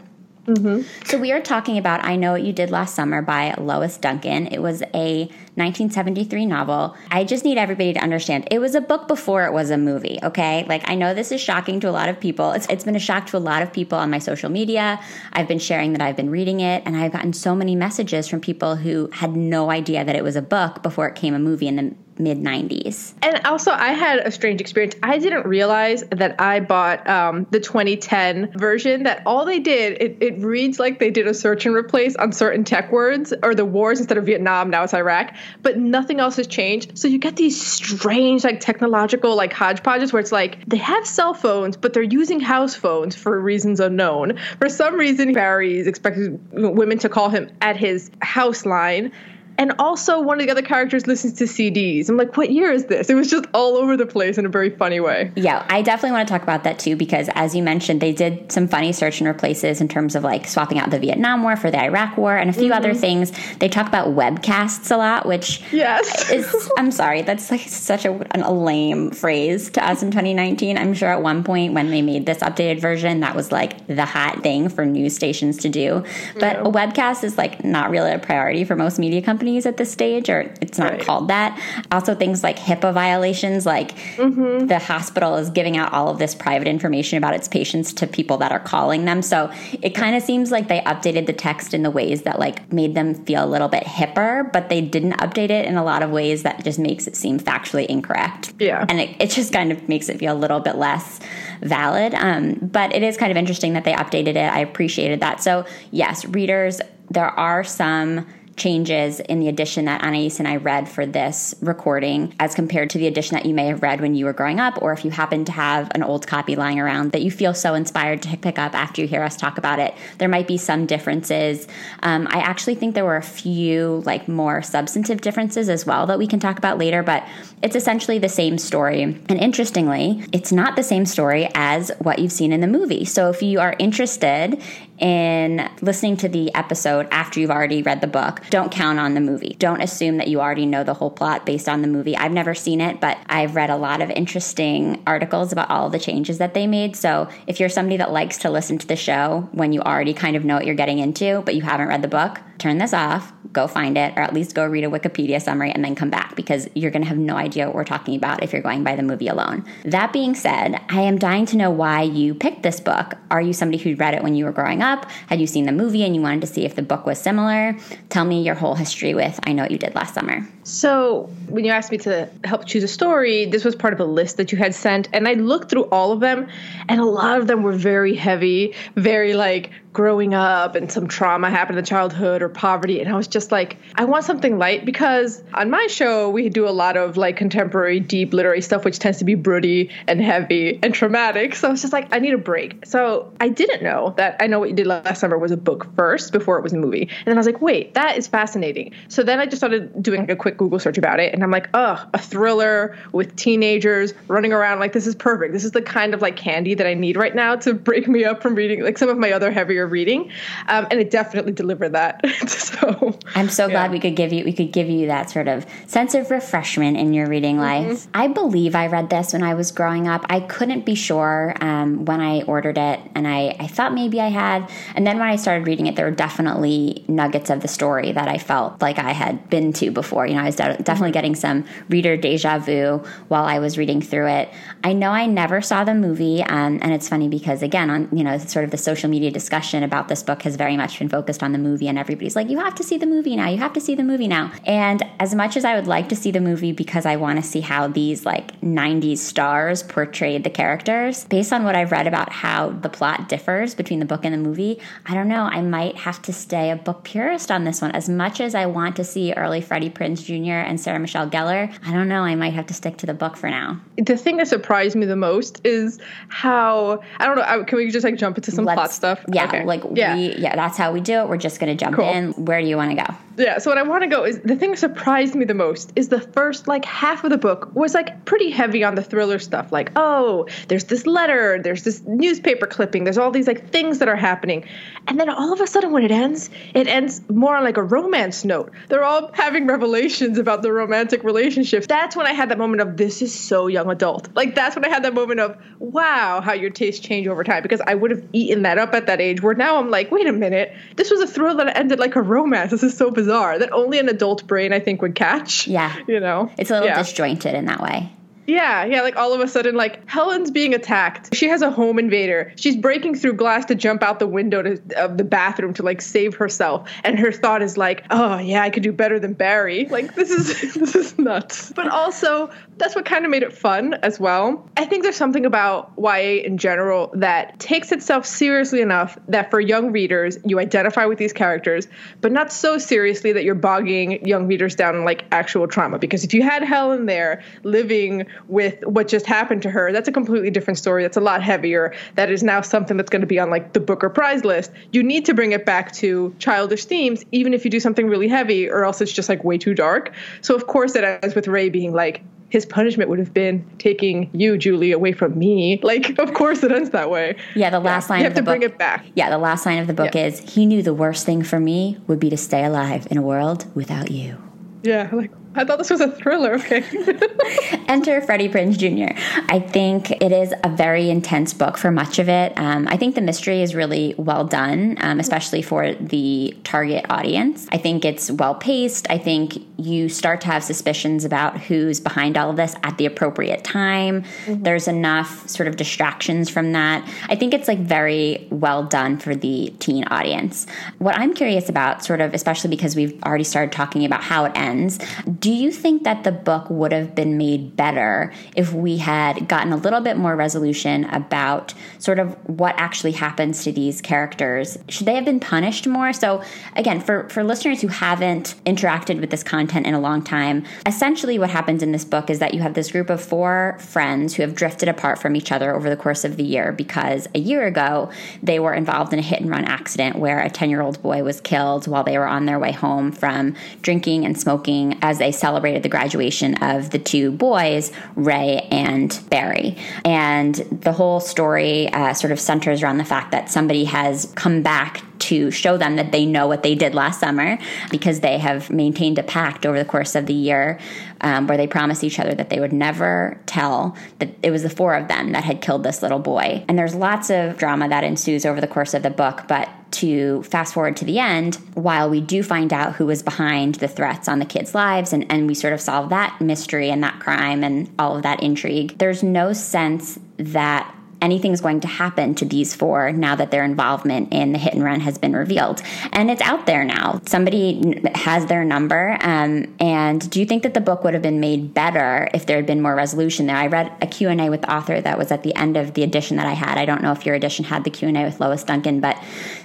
Mm-hmm. 0.46 1.06
So 1.06 1.18
we 1.18 1.30
are 1.30 1.40
talking 1.40 1.78
about 1.78 2.04
I 2.04 2.16
Know 2.16 2.32
What 2.32 2.42
You 2.42 2.52
Did 2.52 2.70
Last 2.70 2.96
Summer 2.96 3.22
by 3.22 3.54
Lois 3.58 3.96
Duncan. 3.96 4.48
It 4.48 4.58
was 4.58 4.82
a 4.92 5.26
1973 5.54 6.46
novel. 6.46 6.96
I 7.12 7.22
just 7.22 7.44
need 7.44 7.58
everybody 7.58 7.92
to 7.92 8.00
understand 8.00 8.48
it 8.50 8.58
was 8.58 8.74
a 8.74 8.80
book 8.80 9.06
before 9.06 9.46
it 9.46 9.52
was 9.52 9.70
a 9.70 9.78
movie, 9.78 10.18
okay? 10.20 10.64
Like 10.68 10.82
I 10.90 10.96
know 10.96 11.14
this 11.14 11.30
is 11.30 11.40
shocking 11.40 11.78
to 11.80 11.88
a 11.88 11.92
lot 11.92 12.08
of 12.08 12.18
people. 12.18 12.50
It's, 12.52 12.66
it's 12.66 12.82
been 12.82 12.96
a 12.96 13.00
shock 13.00 13.26
to 13.28 13.36
a 13.36 13.38
lot 13.38 13.62
of 13.62 13.72
people 13.72 13.98
on 13.98 14.10
my 14.10 14.18
social 14.18 14.50
media. 14.50 15.00
I've 15.32 15.46
been 15.46 15.60
sharing 15.60 15.92
that 15.92 16.02
I've 16.02 16.16
been 16.16 16.30
reading 16.30 16.58
it 16.58 16.82
and 16.86 16.96
I've 16.96 17.12
gotten 17.12 17.32
so 17.32 17.54
many 17.54 17.76
messages 17.76 18.26
from 18.26 18.40
people 18.40 18.74
who 18.74 19.10
had 19.12 19.36
no 19.36 19.70
idea 19.70 20.04
that 20.04 20.16
it 20.16 20.24
was 20.24 20.34
a 20.34 20.42
book 20.42 20.82
before 20.82 21.06
it 21.06 21.14
came 21.14 21.34
a 21.34 21.38
movie 21.38 21.68
in 21.68 21.76
the 21.76 21.94
mid 22.18 22.38
90s. 22.38 23.14
And 23.22 23.44
also, 23.46 23.70
I 23.70 23.92
had 23.92 24.18
a 24.20 24.30
strange 24.30 24.60
experience. 24.60 24.94
I 25.02 25.18
didn't 25.18 25.46
realize 25.46 26.04
that 26.10 26.40
I 26.40 26.60
bought 26.60 27.08
um, 27.08 27.46
the 27.50 27.60
2010 27.60 28.52
version, 28.58 29.04
that 29.04 29.22
all 29.26 29.44
they 29.44 29.58
did, 29.58 30.00
it, 30.00 30.18
it 30.20 30.38
reads 30.38 30.78
like 30.78 30.98
they 30.98 31.10
did 31.10 31.26
a 31.26 31.34
search 31.34 31.66
and 31.66 31.74
replace 31.74 32.16
on 32.16 32.32
certain 32.32 32.64
tech 32.64 32.92
words 32.92 33.32
or 33.42 33.54
the 33.54 33.64
wars 33.64 33.98
instead 33.98 34.18
of 34.18 34.26
Vietnam, 34.26 34.70
now 34.70 34.82
it's 34.82 34.94
Iraq, 34.94 35.34
but 35.62 35.78
nothing 35.78 36.20
else 36.20 36.36
has 36.36 36.46
changed. 36.46 36.98
So 36.98 37.08
you 37.08 37.18
get 37.18 37.36
these 37.36 37.60
strange, 37.60 38.44
like 38.44 38.60
technological, 38.60 39.36
like 39.36 39.52
hodgepodges 39.52 40.12
where 40.12 40.20
it's 40.20 40.32
like 40.32 40.64
they 40.66 40.76
have 40.78 41.06
cell 41.06 41.34
phones, 41.34 41.76
but 41.76 41.92
they're 41.92 42.02
using 42.02 42.40
house 42.40 42.74
phones 42.74 43.16
for 43.16 43.40
reasons 43.40 43.80
unknown. 43.80 44.38
For 44.58 44.68
some 44.68 44.94
reason, 44.94 45.32
Barry 45.32 45.78
is 45.78 45.86
expecting 45.86 46.40
women 46.52 46.98
to 46.98 47.08
call 47.08 47.28
him 47.28 47.50
at 47.60 47.76
his 47.76 48.10
house 48.20 48.66
line 48.66 49.12
and 49.58 49.72
also 49.78 50.20
one 50.20 50.40
of 50.40 50.46
the 50.46 50.50
other 50.50 50.62
characters 50.62 51.06
listens 51.06 51.34
to 51.34 51.44
CDs. 51.44 52.08
I'm 52.08 52.16
like, 52.16 52.36
what 52.36 52.50
year 52.50 52.72
is 52.72 52.86
this? 52.86 53.10
It 53.10 53.14
was 53.14 53.30
just 53.30 53.44
all 53.54 53.76
over 53.76 53.96
the 53.96 54.06
place 54.06 54.38
in 54.38 54.46
a 54.46 54.48
very 54.48 54.70
funny 54.70 55.00
way. 55.00 55.30
Yeah, 55.36 55.64
I 55.68 55.82
definitely 55.82 56.12
want 56.12 56.28
to 56.28 56.32
talk 56.32 56.42
about 56.42 56.64
that 56.64 56.78
too 56.78 56.96
because 56.96 57.28
as 57.34 57.54
you 57.54 57.62
mentioned, 57.62 58.00
they 58.00 58.12
did 58.12 58.50
some 58.50 58.68
funny 58.68 58.92
search 58.92 59.20
and 59.20 59.28
replaces 59.28 59.80
in 59.80 59.88
terms 59.88 60.14
of 60.14 60.24
like 60.24 60.46
swapping 60.46 60.78
out 60.78 60.90
the 60.90 60.98
Vietnam 60.98 61.42
War 61.42 61.56
for 61.56 61.70
the 61.70 61.80
Iraq 61.80 62.16
War 62.16 62.36
and 62.36 62.50
a 62.50 62.52
few 62.52 62.64
mm-hmm. 62.64 62.72
other 62.72 62.94
things. 62.94 63.32
They 63.58 63.68
talk 63.68 63.86
about 63.86 64.08
webcasts 64.08 64.90
a 64.90 64.96
lot, 64.96 65.26
which 65.26 65.62
yes, 65.72 66.30
is 66.30 66.70
I'm 66.78 66.90
sorry, 66.90 67.22
that's 67.22 67.50
like 67.50 67.62
such 67.62 68.04
a, 68.04 68.26
a 68.34 68.52
lame 68.52 69.10
phrase 69.10 69.70
to 69.70 69.86
us 69.86 70.02
in 70.02 70.10
2019. 70.10 70.78
I'm 70.78 70.94
sure 70.94 71.08
at 71.08 71.22
one 71.22 71.44
point 71.44 71.74
when 71.74 71.90
they 71.90 72.02
made 72.02 72.26
this 72.26 72.38
updated 72.38 72.80
version, 72.80 73.20
that 73.20 73.36
was 73.36 73.52
like 73.52 73.86
the 73.86 74.04
hot 74.04 74.42
thing 74.42 74.68
for 74.68 74.84
news 74.84 75.14
stations 75.14 75.58
to 75.58 75.68
do. 75.68 76.04
But 76.34 76.56
yeah. 76.56 76.62
a 76.62 76.70
webcast 76.70 77.24
is 77.24 77.36
like 77.36 77.64
not 77.64 77.90
really 77.90 78.12
a 78.12 78.18
priority 78.18 78.64
for 78.64 78.76
most 78.76 78.98
media 78.98 79.22
companies 79.22 79.41
companies 79.42 79.66
at 79.66 79.76
this 79.76 79.90
stage, 79.90 80.30
or 80.30 80.42
it's 80.60 80.78
not 80.78 80.92
right. 80.92 81.00
called 81.04 81.26
that. 81.26 81.60
Also, 81.90 82.14
things 82.14 82.44
like 82.44 82.56
HIPAA 82.56 82.94
violations, 82.94 83.66
like 83.66 83.96
mm-hmm. 84.16 84.68
the 84.68 84.78
hospital 84.78 85.34
is 85.34 85.50
giving 85.50 85.76
out 85.76 85.92
all 85.92 86.08
of 86.08 86.18
this 86.20 86.32
private 86.32 86.68
information 86.68 87.18
about 87.18 87.34
its 87.34 87.48
patients 87.48 87.92
to 87.92 88.06
people 88.06 88.36
that 88.36 88.52
are 88.52 88.60
calling 88.60 89.04
them. 89.04 89.20
So 89.20 89.50
it 89.80 89.96
kind 89.96 90.14
of 90.14 90.22
seems 90.22 90.52
like 90.52 90.68
they 90.68 90.78
updated 90.82 91.26
the 91.26 91.32
text 91.32 91.74
in 91.74 91.82
the 91.82 91.90
ways 91.90 92.22
that 92.22 92.38
like 92.38 92.72
made 92.72 92.94
them 92.94 93.14
feel 93.14 93.44
a 93.44 93.50
little 93.50 93.66
bit 93.66 93.82
hipper, 93.82 94.52
but 94.52 94.68
they 94.68 94.80
didn't 94.80 95.14
update 95.14 95.50
it 95.50 95.66
in 95.66 95.74
a 95.74 95.82
lot 95.82 96.04
of 96.04 96.10
ways 96.10 96.44
that 96.44 96.62
just 96.62 96.78
makes 96.78 97.08
it 97.08 97.16
seem 97.16 97.40
factually 97.40 97.86
incorrect. 97.86 98.54
Yeah. 98.60 98.86
And 98.88 99.00
it, 99.00 99.16
it 99.18 99.30
just 99.30 99.52
kind 99.52 99.72
of 99.72 99.88
makes 99.88 100.08
it 100.08 100.20
feel 100.20 100.32
a 100.32 100.38
little 100.38 100.60
bit 100.60 100.76
less 100.76 101.18
valid. 101.62 102.14
Um, 102.14 102.54
but 102.62 102.94
it 102.94 103.02
is 103.02 103.16
kind 103.16 103.32
of 103.32 103.36
interesting 103.36 103.72
that 103.72 103.82
they 103.82 103.94
updated 103.94 104.36
it. 104.36 104.52
I 104.52 104.60
appreciated 104.60 105.18
that. 105.18 105.42
So, 105.42 105.66
yes, 105.90 106.24
readers, 106.26 106.80
there 107.10 107.26
are 107.26 107.64
some 107.64 108.24
changes 108.56 109.20
in 109.20 109.40
the 109.40 109.48
edition 109.48 109.86
that 109.86 110.02
Anais 110.02 110.32
and 110.38 110.46
I 110.46 110.56
read 110.56 110.88
for 110.88 111.06
this 111.06 111.54
recording 111.60 112.34
as 112.38 112.54
compared 112.54 112.90
to 112.90 112.98
the 112.98 113.06
edition 113.06 113.34
that 113.34 113.46
you 113.46 113.54
may 113.54 113.66
have 113.66 113.82
read 113.82 114.00
when 114.00 114.14
you 114.14 114.24
were 114.24 114.32
growing 114.32 114.60
up, 114.60 114.80
or 114.82 114.92
if 114.92 115.04
you 115.04 115.10
happen 115.10 115.44
to 115.46 115.52
have 115.52 115.90
an 115.94 116.02
old 116.02 116.26
copy 116.26 116.56
lying 116.56 116.78
around 116.78 117.12
that 117.12 117.22
you 117.22 117.30
feel 117.30 117.54
so 117.54 117.74
inspired 117.74 118.22
to 118.22 118.36
pick 118.36 118.58
up 118.58 118.74
after 118.74 119.00
you 119.00 119.08
hear 119.08 119.22
us 119.22 119.36
talk 119.36 119.58
about 119.58 119.78
it. 119.78 119.94
There 120.18 120.28
might 120.28 120.46
be 120.46 120.58
some 120.58 120.86
differences. 120.86 121.66
Um, 122.02 122.26
I 122.30 122.38
actually 122.40 122.74
think 122.74 122.94
there 122.94 123.04
were 123.04 123.16
a 123.16 123.22
few 123.22 124.02
like 124.04 124.28
more 124.28 124.62
substantive 124.62 125.20
differences 125.20 125.68
as 125.68 125.86
well 125.86 126.06
that 126.06 126.18
we 126.18 126.26
can 126.26 126.40
talk 126.40 126.58
about 126.58 126.78
later, 126.78 127.02
but 127.02 127.26
it's 127.62 127.76
essentially 127.76 128.18
the 128.18 128.28
same 128.28 128.58
story. 128.58 129.02
And 129.02 129.30
interestingly, 129.30 130.24
it's 130.32 130.52
not 130.52 130.76
the 130.76 130.82
same 130.82 131.06
story 131.06 131.48
as 131.54 131.90
what 132.00 132.18
you've 132.18 132.32
seen 132.32 132.52
in 132.52 132.60
the 132.60 132.66
movie. 132.66 133.04
So 133.04 133.30
if 133.30 133.42
you 133.42 133.60
are 133.60 133.74
interested 133.78 134.60
in 134.98 135.68
listening 135.80 136.16
to 136.18 136.28
the 136.28 136.54
episode 136.54 137.08
after 137.10 137.40
you've 137.40 137.50
already 137.50 137.82
read 137.82 138.00
the 138.00 138.06
book, 138.06 138.40
don't 138.50 138.72
count 138.72 138.98
on 138.98 139.14
the 139.14 139.20
movie. 139.20 139.56
Don't 139.58 139.80
assume 139.80 140.16
that 140.18 140.28
you 140.28 140.40
already 140.40 140.66
know 140.66 140.84
the 140.84 140.94
whole 140.94 141.10
plot 141.10 141.46
based 141.46 141.68
on 141.68 141.82
the 141.82 141.88
movie. 141.88 142.16
I've 142.16 142.32
never 142.32 142.54
seen 142.54 142.80
it, 142.80 143.00
but 143.00 143.18
I've 143.26 143.56
read 143.56 143.70
a 143.70 143.76
lot 143.76 144.00
of 144.00 144.10
interesting 144.10 145.02
articles 145.06 145.52
about 145.52 145.70
all 145.70 145.90
the 145.90 145.98
changes 145.98 146.38
that 146.38 146.54
they 146.54 146.66
made. 146.66 146.96
So 146.96 147.28
if 147.46 147.60
you're 147.60 147.68
somebody 147.68 147.96
that 147.98 148.12
likes 148.12 148.38
to 148.38 148.50
listen 148.50 148.78
to 148.78 148.86
the 148.86 148.96
show 148.96 149.48
when 149.52 149.72
you 149.72 149.80
already 149.80 150.14
kind 150.14 150.36
of 150.36 150.44
know 150.44 150.56
what 150.56 150.66
you're 150.66 150.74
getting 150.74 150.98
into, 150.98 151.42
but 151.42 151.54
you 151.54 151.62
haven't 151.62 151.88
read 151.88 152.02
the 152.02 152.08
book, 152.08 152.40
turn 152.62 152.78
this 152.78 152.94
off, 152.94 153.32
go 153.52 153.66
find 153.66 153.98
it, 153.98 154.12
or 154.16 154.20
at 154.20 154.32
least 154.32 154.54
go 154.54 154.66
read 154.66 154.84
a 154.84 154.88
Wikipedia 154.88 155.42
summary 155.42 155.72
and 155.72 155.84
then 155.84 155.94
come 155.94 156.10
back 156.10 156.36
because 156.36 156.68
you're 156.74 156.90
going 156.90 157.02
to 157.02 157.08
have 157.08 157.18
no 157.18 157.36
idea 157.36 157.66
what 157.66 157.74
we're 157.74 157.84
talking 157.84 158.14
about 158.14 158.42
if 158.42 158.52
you're 158.52 158.62
going 158.62 158.84
by 158.84 158.94
the 158.94 159.02
movie 159.02 159.28
alone. 159.28 159.64
That 159.84 160.12
being 160.12 160.34
said, 160.34 160.80
I 160.88 161.02
am 161.02 161.18
dying 161.18 161.44
to 161.46 161.56
know 161.56 161.70
why 161.70 162.02
you 162.02 162.34
picked 162.34 162.62
this 162.62 162.80
book. 162.80 163.14
Are 163.30 163.40
you 163.40 163.52
somebody 163.52 163.82
who 163.82 163.96
read 163.96 164.14
it 164.14 164.22
when 164.22 164.34
you 164.34 164.44
were 164.44 164.52
growing 164.52 164.82
up? 164.82 165.10
Had 165.26 165.40
you 165.40 165.46
seen 165.46 165.66
the 165.66 165.72
movie 165.72 166.04
and 166.04 166.14
you 166.14 166.22
wanted 166.22 166.42
to 166.42 166.46
see 166.46 166.64
if 166.64 166.76
the 166.76 166.82
book 166.82 167.04
was 167.04 167.18
similar? 167.18 167.76
Tell 168.08 168.24
me 168.24 168.42
your 168.42 168.54
whole 168.54 168.74
history 168.74 169.14
with 169.14 169.38
I 169.44 169.52
Know 169.52 169.64
What 169.64 169.72
You 169.72 169.78
Did 169.78 169.94
Last 169.94 170.14
Summer. 170.14 170.46
So, 170.64 171.28
when 171.48 171.64
you 171.64 171.72
asked 171.72 171.90
me 171.90 171.98
to 171.98 172.30
help 172.44 172.66
choose 172.66 172.84
a 172.84 172.88
story, 172.88 173.46
this 173.46 173.64
was 173.64 173.74
part 173.74 173.92
of 173.92 174.00
a 174.00 174.04
list 174.04 174.36
that 174.36 174.52
you 174.52 174.58
had 174.58 174.74
sent, 174.74 175.08
and 175.12 175.26
I 175.26 175.34
looked 175.34 175.70
through 175.70 175.84
all 175.84 176.12
of 176.12 176.20
them, 176.20 176.46
and 176.88 177.00
a 177.00 177.04
lot 177.04 177.40
of 177.40 177.48
them 177.48 177.64
were 177.64 177.72
very 177.72 178.14
heavy, 178.14 178.74
very 178.94 179.34
like 179.34 179.70
growing 179.92 180.32
up 180.32 180.74
and 180.74 180.90
some 180.90 181.06
trauma 181.06 181.50
happened 181.50 181.78
in 181.78 181.84
childhood 181.84 182.42
or 182.42 182.48
poverty. 182.54 183.00
And 183.00 183.12
I 183.12 183.16
was 183.16 183.28
just 183.28 183.52
like, 183.52 183.76
I 183.96 184.04
want 184.04 184.24
something 184.24 184.58
light 184.58 184.84
because 184.84 185.42
on 185.54 185.70
my 185.70 185.86
show, 185.88 186.28
we 186.30 186.48
do 186.48 186.68
a 186.68 186.70
lot 186.70 186.96
of 186.96 187.16
like 187.16 187.36
contemporary, 187.36 188.00
deep 188.00 188.32
literary 188.32 188.62
stuff, 188.62 188.84
which 188.84 188.98
tends 188.98 189.18
to 189.18 189.24
be 189.24 189.34
broody 189.34 189.90
and 190.06 190.20
heavy 190.20 190.78
and 190.82 190.94
traumatic. 190.94 191.54
So 191.54 191.68
I 191.68 191.70
was 191.70 191.80
just 191.80 191.92
like, 191.92 192.08
I 192.14 192.18
need 192.18 192.34
a 192.34 192.38
break. 192.38 192.86
So 192.86 193.32
I 193.40 193.48
didn't 193.48 193.82
know 193.82 194.14
that 194.16 194.36
I 194.40 194.46
Know 194.46 194.58
What 194.58 194.68
You 194.68 194.76
Did 194.76 194.86
Last 194.86 195.20
Summer 195.20 195.38
was 195.38 195.50
a 195.50 195.56
book 195.56 195.88
first 195.96 196.32
before 196.32 196.58
it 196.58 196.62
was 196.62 196.72
a 196.72 196.76
movie. 196.76 197.02
And 197.02 197.26
then 197.26 197.36
I 197.36 197.40
was 197.40 197.46
like, 197.46 197.60
wait, 197.60 197.94
that 197.94 198.16
is 198.16 198.26
fascinating. 198.26 198.92
So 199.08 199.22
then 199.22 199.40
I 199.40 199.46
just 199.46 199.58
started 199.58 200.02
doing 200.02 200.20
like 200.20 200.30
a 200.30 200.36
quick 200.36 200.56
Google 200.56 200.78
search 200.78 200.98
about 200.98 201.20
it. 201.20 201.32
And 201.32 201.42
I'm 201.42 201.50
like, 201.50 201.68
oh, 201.74 202.04
a 202.14 202.18
thriller 202.18 202.96
with 203.12 203.34
teenagers 203.36 204.14
running 204.28 204.52
around. 204.52 204.80
Like, 204.80 204.92
this 204.92 205.06
is 205.06 205.14
perfect. 205.14 205.52
This 205.52 205.64
is 205.64 205.72
the 205.72 205.82
kind 205.82 206.14
of 206.14 206.22
like 206.22 206.36
candy 206.36 206.74
that 206.74 206.86
I 206.86 206.94
need 206.94 207.16
right 207.16 207.34
now 207.34 207.56
to 207.56 207.74
break 207.74 208.08
me 208.08 208.24
up 208.24 208.42
from 208.42 208.54
reading 208.54 208.82
like 208.82 208.98
some 208.98 209.08
of 209.08 209.18
my 209.18 209.32
other 209.32 209.50
heavier 209.50 209.86
reading, 209.86 210.30
um, 210.68 210.86
and 210.90 211.00
it 211.00 211.10
definitely 211.10 211.52
delivered 211.52 211.90
that. 211.90 212.20
so 212.48 213.18
I'm 213.34 213.48
so 213.48 213.66
yeah. 213.66 213.72
glad 213.72 213.90
we 213.90 214.00
could 214.00 214.16
give 214.16 214.32
you 214.32 214.44
we 214.44 214.52
could 214.52 214.72
give 214.72 214.88
you 214.88 215.06
that 215.06 215.30
sort 215.30 215.48
of 215.48 215.66
sense 215.86 216.14
of 216.14 216.30
refreshment 216.30 216.96
in 216.96 217.12
your 217.12 217.28
reading 217.28 217.56
mm-hmm. 217.56 217.90
life. 217.90 218.06
I 218.14 218.28
believe 218.28 218.74
I 218.74 218.86
read 218.86 219.10
this 219.10 219.32
when 219.32 219.42
I 219.42 219.54
was 219.54 219.70
growing 219.70 220.08
up. 220.08 220.24
I 220.28 220.40
couldn't 220.40 220.84
be 220.84 220.94
sure 220.94 221.54
um, 221.60 222.04
when 222.04 222.20
I 222.20 222.42
ordered 222.42 222.78
it, 222.78 223.00
and 223.14 223.28
I 223.28 223.56
I 223.58 223.66
thought 223.66 223.94
maybe 223.94 224.20
I 224.20 224.28
had, 224.28 224.70
and 224.94 225.06
then 225.06 225.18
when 225.18 225.28
I 225.28 225.36
started 225.36 225.66
reading 225.66 225.86
it, 225.86 225.96
there 225.96 226.06
were 226.06 226.10
definitely 226.10 227.04
nuggets 227.08 227.50
of 227.50 227.60
the 227.60 227.68
story 227.68 228.12
that 228.12 228.28
I 228.28 228.38
felt 228.38 228.80
like 228.80 228.98
I 228.98 229.12
had 229.12 229.48
been 229.48 229.72
to 229.74 229.90
before. 229.90 230.26
You 230.26 230.34
know, 230.34 230.42
I 230.42 230.46
was 230.46 230.56
de- 230.56 230.76
definitely 230.78 231.08
mm-hmm. 231.08 231.12
getting 231.12 231.34
some 231.34 231.64
reader 231.88 232.16
deja 232.16 232.58
vu 232.58 233.02
while 233.28 233.44
I 233.44 233.58
was 233.58 233.78
reading 233.78 234.00
through 234.00 234.28
it. 234.28 234.52
I 234.84 234.92
know 234.92 235.10
I 235.10 235.26
never 235.26 235.60
saw 235.60 235.84
the 235.84 235.94
movie, 235.94 236.42
um, 236.42 236.78
and 236.82 236.92
it's 236.92 237.08
funny 237.08 237.28
because 237.28 237.62
again, 237.62 237.90
on 237.90 238.08
you 238.12 238.24
know, 238.24 238.38
sort 238.38 238.64
of 238.64 238.70
the 238.70 238.78
social 238.78 239.08
media 239.08 239.30
discussion 239.30 239.82
about 239.82 240.08
this 240.08 240.22
book 240.22 240.42
has 240.42 240.56
very 240.56 240.76
much 240.76 240.98
been 240.98 241.08
focused 241.08 241.42
on 241.42 241.52
the 241.52 241.58
movie, 241.58 241.88
and 241.88 241.98
everybody's 242.22 242.36
like, 242.36 242.48
you 242.48 242.58
have 242.64 242.74
to 242.76 242.84
see 242.84 242.98
the 242.98 243.06
movie 243.06 243.34
now, 243.34 243.48
you 243.48 243.58
have 243.58 243.72
to 243.72 243.80
see 243.80 243.96
the 243.96 244.04
movie 244.04 244.28
now. 244.28 244.52
And 244.64 245.02
as 245.18 245.34
much 245.34 245.56
as 245.56 245.64
I 245.64 245.74
would 245.74 245.88
like 245.88 246.08
to 246.10 246.16
see 246.16 246.30
the 246.30 246.40
movie 246.40 246.70
because 246.70 247.04
I 247.04 247.16
want 247.16 247.42
to 247.42 247.48
see 247.48 247.60
how 247.60 247.88
these 247.88 248.24
like 248.24 248.60
90s 248.60 249.18
stars 249.18 249.82
portrayed 249.82 250.44
the 250.44 250.50
characters, 250.50 251.24
based 251.24 251.52
on 251.52 251.64
what 251.64 251.74
I've 251.74 251.90
read 251.90 252.06
about 252.06 252.30
how 252.30 252.70
the 252.70 252.88
plot 252.88 253.28
differs 253.28 253.74
between 253.74 253.98
the 253.98 254.04
book 254.04 254.24
and 254.24 254.32
the 254.32 254.38
movie, 254.38 254.80
I 255.06 255.14
don't 255.14 255.26
know, 255.26 255.42
I 255.42 255.62
might 255.62 255.96
have 255.96 256.22
to 256.22 256.32
stay 256.32 256.70
a 256.70 256.76
book 256.76 257.02
purist 257.02 257.50
on 257.50 257.64
this 257.64 257.82
one. 257.82 257.90
As 257.90 258.08
much 258.08 258.40
as 258.40 258.54
I 258.54 258.66
want 258.66 258.94
to 258.96 259.04
see 259.04 259.32
early 259.32 259.60
Freddie 259.60 259.90
Prinze 259.90 260.24
Jr. 260.24 260.62
and 260.68 260.80
Sarah 260.80 261.00
Michelle 261.00 261.28
Gellar, 261.28 261.74
I 261.84 261.92
don't 261.92 262.08
know, 262.08 262.22
I 262.22 262.36
might 262.36 262.52
have 262.52 262.66
to 262.66 262.74
stick 262.74 262.98
to 262.98 263.06
the 263.06 263.14
book 263.14 263.36
for 263.36 263.50
now. 263.50 263.80
The 263.96 264.16
thing 264.16 264.36
that 264.36 264.46
surprised 264.46 264.94
me 264.94 265.06
the 265.06 265.16
most 265.16 265.60
is 265.64 265.98
how, 266.28 267.02
I 267.18 267.26
don't 267.26 267.36
know, 267.36 267.64
can 267.64 267.78
we 267.78 267.90
just 267.90 268.04
like 268.04 268.16
jump 268.16 268.38
into 268.38 268.52
some 268.52 268.64
Let's, 268.64 268.76
plot 268.76 268.92
stuff? 268.92 269.24
Yeah, 269.32 269.46
okay. 269.46 269.64
like 269.64 269.82
yeah. 269.94 270.14
we 270.14 270.36
yeah, 270.36 270.54
that's 270.54 270.78
how 270.78 270.92
we 270.92 271.00
do 271.00 271.14
it. 271.14 271.28
We're 271.28 271.36
just 271.36 271.58
gonna 271.58 271.74
jump 271.74 271.96
cool. 271.96 272.08
in. 272.08 272.11
And 272.12 272.46
where 272.46 272.60
do 272.60 272.66
you 272.68 272.76
want 272.76 272.90
to 272.90 272.96
go? 272.96 273.16
Yeah, 273.38 273.58
so 273.58 273.70
what 273.70 273.78
I 273.78 273.82
want 273.82 274.02
to 274.02 274.08
go 274.08 274.24
is 274.24 274.40
the 274.40 274.56
thing 274.56 274.72
that 274.72 274.76
surprised 274.76 275.34
me 275.34 275.46
the 275.46 275.54
most 275.54 275.90
is 275.96 276.08
the 276.08 276.20
first 276.20 276.68
like 276.68 276.84
half 276.84 277.24
of 277.24 277.30
the 277.30 277.38
book 277.38 277.74
was 277.74 277.94
like 277.94 278.26
pretty 278.26 278.50
heavy 278.50 278.84
on 278.84 278.94
the 278.94 279.02
thriller 279.02 279.38
stuff. 279.38 279.72
Like, 279.72 279.90
oh, 279.96 280.46
there's 280.68 280.84
this 280.84 281.06
letter, 281.06 281.58
there's 281.62 281.82
this 281.82 282.02
newspaper 282.02 282.66
clipping, 282.66 283.04
there's 283.04 283.16
all 283.16 283.30
these 283.30 283.46
like 283.46 283.70
things 283.70 284.00
that 284.00 284.08
are 284.08 284.16
happening. 284.16 284.66
And 285.08 285.18
then 285.18 285.30
all 285.30 285.50
of 285.52 285.62
a 285.62 285.66
sudden 285.66 285.92
when 285.92 286.04
it 286.04 286.10
ends, 286.10 286.50
it 286.74 286.86
ends 286.86 287.22
more 287.30 287.56
on 287.56 287.64
like 287.64 287.78
a 287.78 287.82
romance 287.82 288.44
note. 288.44 288.70
They're 288.88 289.02
all 289.02 289.30
having 289.32 289.66
revelations 289.66 290.36
about 290.36 290.60
the 290.60 290.72
romantic 290.72 291.24
relationships. 291.24 291.86
That's 291.86 292.14
when 292.14 292.26
I 292.26 292.32
had 292.32 292.50
that 292.50 292.58
moment 292.58 292.82
of 292.82 292.98
this 292.98 293.22
is 293.22 293.34
so 293.34 293.66
young 293.66 293.90
adult. 293.90 294.28
Like 294.36 294.54
that's 294.54 294.76
when 294.76 294.84
I 294.84 294.88
had 294.88 295.04
that 295.04 295.14
moment 295.14 295.40
of 295.40 295.56
wow, 295.78 296.42
how 296.42 296.52
your 296.52 296.70
tastes 296.70 297.04
change 297.04 297.26
over 297.26 297.44
time 297.44 297.62
because 297.62 297.80
I 297.86 297.94
would 297.94 298.10
have 298.10 298.22
eaten 298.34 298.62
that 298.62 298.76
up 298.76 298.92
at 298.92 299.06
that 299.06 299.22
age 299.22 299.40
where 299.40 299.54
now 299.54 299.78
I'm 299.78 299.90
like, 299.90 300.10
wait 300.10 300.26
a 300.26 300.32
minute, 300.32 300.76
this 300.96 301.10
was 301.10 301.20
a 301.22 301.26
thrill 301.26 301.56
that 301.56 301.74
ended 301.78 301.98
like 301.98 302.14
a 302.14 302.22
romance. 302.22 302.70
This 302.70 302.82
is 302.82 302.96
so 302.96 303.10
bizarre 303.10 303.21
bizarre 303.22 303.58
that 303.58 303.72
only 303.72 303.98
an 303.98 304.08
adult 304.08 304.46
brain 304.46 304.72
I 304.72 304.80
think 304.80 305.02
would 305.02 305.14
catch. 305.14 305.66
Yeah. 305.66 305.94
You 306.06 306.20
know? 306.20 306.50
It's 306.58 306.70
a 306.70 306.74
little 306.74 306.88
yeah. 306.88 306.98
disjointed 306.98 307.54
in 307.54 307.66
that 307.66 307.80
way. 307.80 308.10
Yeah, 308.46 308.84
yeah, 308.84 309.02
like 309.02 309.16
all 309.16 309.32
of 309.32 309.40
a 309.40 309.48
sudden, 309.48 309.76
like 309.76 310.08
Helen's 310.08 310.50
being 310.50 310.74
attacked. 310.74 311.34
She 311.34 311.48
has 311.48 311.62
a 311.62 311.70
home 311.70 311.98
invader. 311.98 312.52
She's 312.56 312.76
breaking 312.76 313.14
through 313.14 313.34
glass 313.34 313.64
to 313.66 313.74
jump 313.74 314.02
out 314.02 314.18
the 314.18 314.26
window 314.26 314.62
to, 314.62 314.80
of 314.96 315.16
the 315.16 315.24
bathroom 315.24 315.74
to 315.74 315.82
like 315.82 316.00
save 316.00 316.34
herself. 316.34 316.90
And 317.04 317.18
her 317.18 317.30
thought 317.30 317.62
is 317.62 317.76
like, 317.76 318.04
oh 318.10 318.38
yeah, 318.38 318.62
I 318.62 318.70
could 318.70 318.82
do 318.82 318.92
better 318.92 319.18
than 319.18 319.34
Barry. 319.34 319.86
Like 319.86 320.14
this 320.14 320.30
is 320.30 320.74
this 320.74 320.94
is 320.94 321.18
nuts. 321.18 321.72
But 321.72 321.88
also, 321.88 322.50
that's 322.78 322.94
what 322.94 323.04
kind 323.04 323.24
of 323.24 323.30
made 323.30 323.42
it 323.42 323.52
fun 323.52 323.94
as 324.02 324.18
well. 324.18 324.68
I 324.76 324.86
think 324.86 325.04
there's 325.04 325.16
something 325.16 325.46
about 325.46 325.92
YA 325.96 326.42
in 326.44 326.58
general 326.58 327.10
that 327.14 327.58
takes 327.60 327.92
itself 327.92 328.26
seriously 328.26 328.80
enough 328.80 329.18
that 329.28 329.50
for 329.50 329.60
young 329.60 329.92
readers, 329.92 330.38
you 330.44 330.58
identify 330.58 331.04
with 331.06 331.18
these 331.18 331.32
characters, 331.32 331.86
but 332.20 332.32
not 332.32 332.52
so 332.52 332.78
seriously 332.78 333.32
that 333.32 333.44
you're 333.44 333.54
bogging 333.54 334.26
young 334.26 334.48
readers 334.48 334.74
down 334.74 334.96
in 334.96 335.04
like 335.04 335.24
actual 335.30 335.68
trauma. 335.68 335.98
Because 335.98 336.24
if 336.24 336.34
you 336.34 336.42
had 336.42 336.64
Helen 336.64 337.06
there 337.06 337.42
living 337.62 338.26
with 338.48 338.84
what 338.84 339.08
just 339.08 339.26
happened 339.26 339.62
to 339.62 339.70
her, 339.70 339.92
that's 339.92 340.08
a 340.08 340.12
completely 340.12 340.50
different 340.50 340.78
story. 340.78 341.02
That's 341.02 341.16
a 341.16 341.20
lot 341.20 341.42
heavier. 341.42 341.94
That 342.14 342.30
is 342.30 342.42
now 342.42 342.60
something 342.60 342.96
that's 342.96 343.10
going 343.10 343.20
to 343.20 343.26
be 343.26 343.38
on 343.38 343.50
like 343.50 343.72
the 343.72 343.80
Booker 343.80 344.08
Prize 344.08 344.44
list. 344.44 344.72
You 344.92 345.02
need 345.02 345.24
to 345.26 345.34
bring 345.34 345.52
it 345.52 345.64
back 345.64 345.92
to 345.94 346.34
childish 346.38 346.84
themes, 346.84 347.24
even 347.32 347.54
if 347.54 347.64
you 347.64 347.70
do 347.70 347.80
something 347.80 348.08
really 348.08 348.28
heavy, 348.28 348.68
or 348.68 348.84
else 348.84 349.00
it's 349.00 349.12
just 349.12 349.28
like 349.28 349.44
way 349.44 349.58
too 349.58 349.74
dark. 349.74 350.12
So 350.40 350.54
of 350.54 350.66
course 350.66 350.94
it 350.94 351.04
ends 351.04 351.34
with 351.34 351.48
Ray 351.48 351.68
being 351.68 351.92
like, 351.92 352.22
his 352.52 352.66
punishment 352.66 353.08
would 353.08 353.18
have 353.18 353.32
been 353.32 353.64
taking 353.78 354.28
you, 354.34 354.58
Julie, 354.58 354.92
away 354.92 355.12
from 355.12 355.36
me. 355.38 355.80
Like, 355.92 356.18
of 356.18 356.32
course, 356.32 356.62
it 356.62 356.72
ends 356.72 356.90
that 356.90 357.10
way. 357.10 357.36
Yeah, 357.54 357.70
the 357.70 357.80
last 357.80 358.08
yeah. 358.08 358.12
line. 358.12 358.20
You 358.20 358.24
have 358.24 358.34
to 358.34 358.42
book, 358.42 358.52
bring 358.52 358.62
it 358.62 358.78
back. 358.78 359.04
Yeah, 359.14 359.30
the 359.30 359.38
last 359.38 359.66
line 359.66 359.78
of 359.78 359.86
the 359.86 359.94
book 359.94 360.14
yeah. 360.14 360.26
is, 360.26 360.38
"He 360.40 360.64
knew 360.64 360.82
the 360.82 360.94
worst 360.94 361.26
thing 361.26 361.42
for 361.42 361.60
me 361.60 361.98
would 362.06 362.20
be 362.20 362.30
to 362.30 362.36
stay 362.36 362.64
alive 362.64 363.06
in 363.10 363.16
a 363.16 363.22
world 363.22 363.66
without 363.74 364.10
you." 364.10 364.38
Yeah, 364.82 365.08
like 365.12 365.30
I 365.54 365.64
thought 365.64 365.78
this 365.78 365.90
was 365.90 366.00
a 366.00 366.10
thriller. 366.10 366.54
Okay. 366.54 366.82
Enter 367.88 368.20
Freddie 368.22 368.48
Prinze 368.48 368.78
Jr. 368.78 369.18
I 369.48 369.58
think 369.58 370.10
it 370.10 370.32
is 370.32 370.54
a 370.64 370.68
very 370.68 371.10
intense 371.10 371.52
book 371.52 371.76
for 371.76 371.90
much 371.90 372.18
of 372.18 372.28
it. 372.28 372.52
Um, 372.56 372.88
I 372.88 372.96
think 372.96 373.14
the 373.14 373.20
mystery 373.20 373.62
is 373.62 373.74
really 373.74 374.14
well 374.16 374.44
done, 374.44 374.96
um, 375.00 375.20
especially 375.20 375.60
for 375.60 375.92
the 375.92 376.56
target 376.64 377.04
audience. 377.10 377.66
I 377.70 377.78
think 377.78 378.04
it's 378.04 378.30
well 378.30 378.54
paced. 378.54 379.10
I 379.10 379.18
think 379.18 379.58
you 379.76 380.08
start 380.08 380.40
to 380.42 380.46
have 380.46 380.64
suspicions 380.64 381.24
about 381.24 381.58
who's 381.58 382.00
behind 382.00 382.38
all 382.38 382.50
of 382.50 382.56
this 382.56 382.74
at 382.82 382.96
the 382.96 383.06
appropriate 383.06 383.64
time. 383.64 384.22
Mm-hmm. 384.22 384.62
There's 384.62 384.88
enough 384.88 385.48
sort 385.48 385.68
of 385.68 385.76
distractions 385.76 386.48
from 386.48 386.72
that. 386.72 387.06
I 387.28 387.36
think 387.36 387.52
it's 387.52 387.68
like 387.68 387.78
very 387.78 388.46
well 388.50 388.84
done 388.84 389.18
for 389.18 389.34
the 389.34 389.74
teen 389.80 390.04
audience. 390.04 390.66
What 390.98 391.16
I'm 391.16 391.34
curious 391.34 391.68
about, 391.68 392.04
sort 392.04 392.20
of, 392.20 392.32
especially 392.32 392.70
because 392.70 392.96
we've 392.96 393.22
already 393.24 393.44
started 393.44 393.72
talking 393.72 394.04
about 394.04 394.22
how 394.22 394.44
it 394.46 394.52
ends 394.54 394.98
do 395.42 395.50
you 395.50 395.72
think 395.72 396.04
that 396.04 396.22
the 396.22 396.30
book 396.30 396.70
would 396.70 396.92
have 396.92 397.16
been 397.16 397.36
made 397.36 397.74
better 397.74 398.32
if 398.54 398.72
we 398.72 398.98
had 398.98 399.48
gotten 399.48 399.72
a 399.72 399.76
little 399.76 400.00
bit 400.00 400.16
more 400.16 400.36
resolution 400.36 401.04
about 401.06 401.74
sort 401.98 402.20
of 402.20 402.34
what 402.48 402.76
actually 402.78 403.10
happens 403.10 403.64
to 403.64 403.72
these 403.72 404.00
characters? 404.00 404.78
Should 404.88 405.04
they 405.04 405.16
have 405.16 405.24
been 405.24 405.40
punished 405.40 405.88
more? 405.88 406.12
So, 406.12 406.44
again, 406.76 407.00
for, 407.00 407.28
for 407.28 407.42
listeners 407.42 407.80
who 407.80 407.88
haven't 407.88 408.54
interacted 408.64 409.20
with 409.20 409.30
this 409.30 409.42
content 409.42 409.84
in 409.84 409.94
a 409.94 410.00
long 410.00 410.22
time, 410.22 410.64
essentially 410.86 411.40
what 411.40 411.50
happens 411.50 411.82
in 411.82 411.90
this 411.90 412.04
book 412.04 412.30
is 412.30 412.38
that 412.38 412.54
you 412.54 412.60
have 412.60 412.74
this 412.74 412.92
group 412.92 413.10
of 413.10 413.20
four 413.20 413.76
friends 413.80 414.34
who 414.34 414.42
have 414.44 414.54
drifted 414.54 414.88
apart 414.88 415.18
from 415.18 415.34
each 415.34 415.50
other 415.50 415.74
over 415.74 415.90
the 415.90 415.96
course 415.96 416.24
of 416.24 416.36
the 416.36 416.44
year 416.44 416.70
because 416.70 417.26
a 417.34 417.40
year 417.40 417.66
ago 417.66 418.12
they 418.44 418.60
were 418.60 418.74
involved 418.74 419.12
in 419.12 419.18
a 419.18 419.22
hit 419.22 419.40
and 419.40 419.50
run 419.50 419.64
accident 419.64 420.14
where 420.14 420.38
a 420.38 420.48
10 420.48 420.70
year 420.70 420.82
old 420.82 421.02
boy 421.02 421.24
was 421.24 421.40
killed 421.40 421.88
while 421.88 422.04
they 422.04 422.16
were 422.16 422.28
on 422.28 422.46
their 422.46 422.60
way 422.60 422.70
home 422.70 423.10
from 423.10 423.56
drinking 423.80 424.24
and 424.24 424.38
smoking 424.38 424.96
as 425.02 425.18
they 425.18 425.31
celebrated 425.32 425.82
the 425.82 425.88
graduation 425.88 426.54
of 426.62 426.90
the 426.90 426.98
two 426.98 427.32
boys, 427.32 427.92
Ray 428.14 428.68
and 428.70 429.18
Barry. 429.30 429.76
And 430.04 430.54
the 430.54 430.92
whole 430.92 431.20
story 431.20 431.88
uh, 431.92 432.14
sort 432.14 432.32
of 432.32 432.40
centers 432.40 432.82
around 432.82 432.98
the 432.98 433.04
fact 433.04 433.32
that 433.32 433.50
somebody 433.50 433.84
has 433.84 434.32
come 434.34 434.62
back 434.62 435.02
to 435.22 435.50
show 435.52 435.76
them 435.76 435.96
that 435.96 436.10
they 436.10 436.26
know 436.26 436.48
what 436.48 436.64
they 436.64 436.74
did 436.74 436.94
last 436.94 437.20
summer 437.20 437.56
because 437.90 438.20
they 438.20 438.38
have 438.38 438.70
maintained 438.70 439.18
a 439.18 439.22
pact 439.22 439.64
over 439.64 439.78
the 439.78 439.84
course 439.84 440.16
of 440.16 440.26
the 440.26 440.34
year 440.34 440.80
um, 441.20 441.46
where 441.46 441.56
they 441.56 441.66
promised 441.66 442.02
each 442.02 442.18
other 442.18 442.34
that 442.34 442.50
they 442.50 442.58
would 442.58 442.72
never 442.72 443.40
tell 443.46 443.96
that 444.18 444.30
it 444.42 444.50
was 444.50 444.62
the 444.62 444.70
four 444.70 444.94
of 444.94 445.06
them 445.06 445.32
that 445.32 445.44
had 445.44 445.60
killed 445.60 445.84
this 445.84 446.02
little 446.02 446.18
boy. 446.18 446.64
And 446.68 446.76
there's 446.76 446.94
lots 446.94 447.30
of 447.30 447.56
drama 447.56 447.88
that 447.88 448.02
ensues 448.02 448.44
over 448.44 448.60
the 448.60 448.66
course 448.66 448.94
of 448.94 449.04
the 449.04 449.10
book, 449.10 449.44
but 449.46 449.68
to 449.92 450.42
fast 450.44 450.74
forward 450.74 450.96
to 450.96 451.04
the 451.04 451.18
end, 451.18 451.56
while 451.74 452.08
we 452.08 452.20
do 452.20 452.42
find 452.42 452.72
out 452.72 452.94
who 452.96 453.06
was 453.06 453.22
behind 453.22 453.76
the 453.76 453.88
threats 453.88 454.28
on 454.28 454.38
the 454.38 454.44
kids' 454.44 454.74
lives 454.74 455.12
and, 455.12 455.30
and 455.30 455.46
we 455.46 455.54
sort 455.54 455.72
of 455.72 455.80
solve 455.80 456.10
that 456.10 456.40
mystery 456.40 456.90
and 456.90 457.02
that 457.02 457.20
crime 457.20 457.62
and 457.62 457.92
all 457.98 458.16
of 458.16 458.22
that 458.22 458.42
intrigue, 458.42 458.98
there's 458.98 459.22
no 459.22 459.52
sense 459.52 460.18
that 460.38 460.94
anything's 461.22 461.60
going 461.60 461.80
to 461.80 461.88
happen 461.88 462.34
to 462.34 462.44
these 462.44 462.74
four 462.74 463.12
now 463.12 463.36
that 463.36 463.50
their 463.52 463.64
involvement 463.64 464.32
in 464.32 464.52
the 464.52 464.58
hit 464.58 464.74
and 464.74 464.82
run 464.82 465.00
has 465.00 465.16
been 465.16 465.34
revealed. 465.34 465.80
And 466.12 466.30
it's 466.30 466.42
out 466.42 466.66
there 466.66 466.84
now. 466.84 467.22
Somebody 467.26 468.02
has 468.14 468.46
their 468.46 468.64
number. 468.64 469.16
Um, 469.20 469.74
and 469.78 470.28
do 470.28 470.40
you 470.40 470.46
think 470.46 470.64
that 470.64 470.74
the 470.74 470.80
book 470.80 471.04
would 471.04 471.14
have 471.14 471.22
been 471.22 471.40
made 471.40 471.72
better 471.72 472.28
if 472.34 472.44
there 472.44 472.56
had 472.56 472.66
been 472.66 472.82
more 472.82 472.96
resolution 472.96 473.46
there? 473.46 473.56
I 473.56 473.68
read 473.68 473.92
a 474.02 474.06
Q&A 474.06 474.50
with 474.50 474.62
the 474.62 474.74
author 474.74 475.00
that 475.00 475.16
was 475.16 475.30
at 475.30 475.44
the 475.44 475.54
end 475.54 475.76
of 475.76 475.94
the 475.94 476.02
edition 476.02 476.36
that 476.38 476.46
I 476.46 476.54
had. 476.54 476.76
I 476.76 476.84
don't 476.84 477.02
know 477.02 477.12
if 477.12 477.24
your 477.24 477.36
edition 477.36 477.64
had 477.64 477.84
the 477.84 477.90
Q&A 477.90 478.24
with 478.24 478.40
Lois 478.40 478.64
Duncan, 478.64 479.00
but 479.00 479.16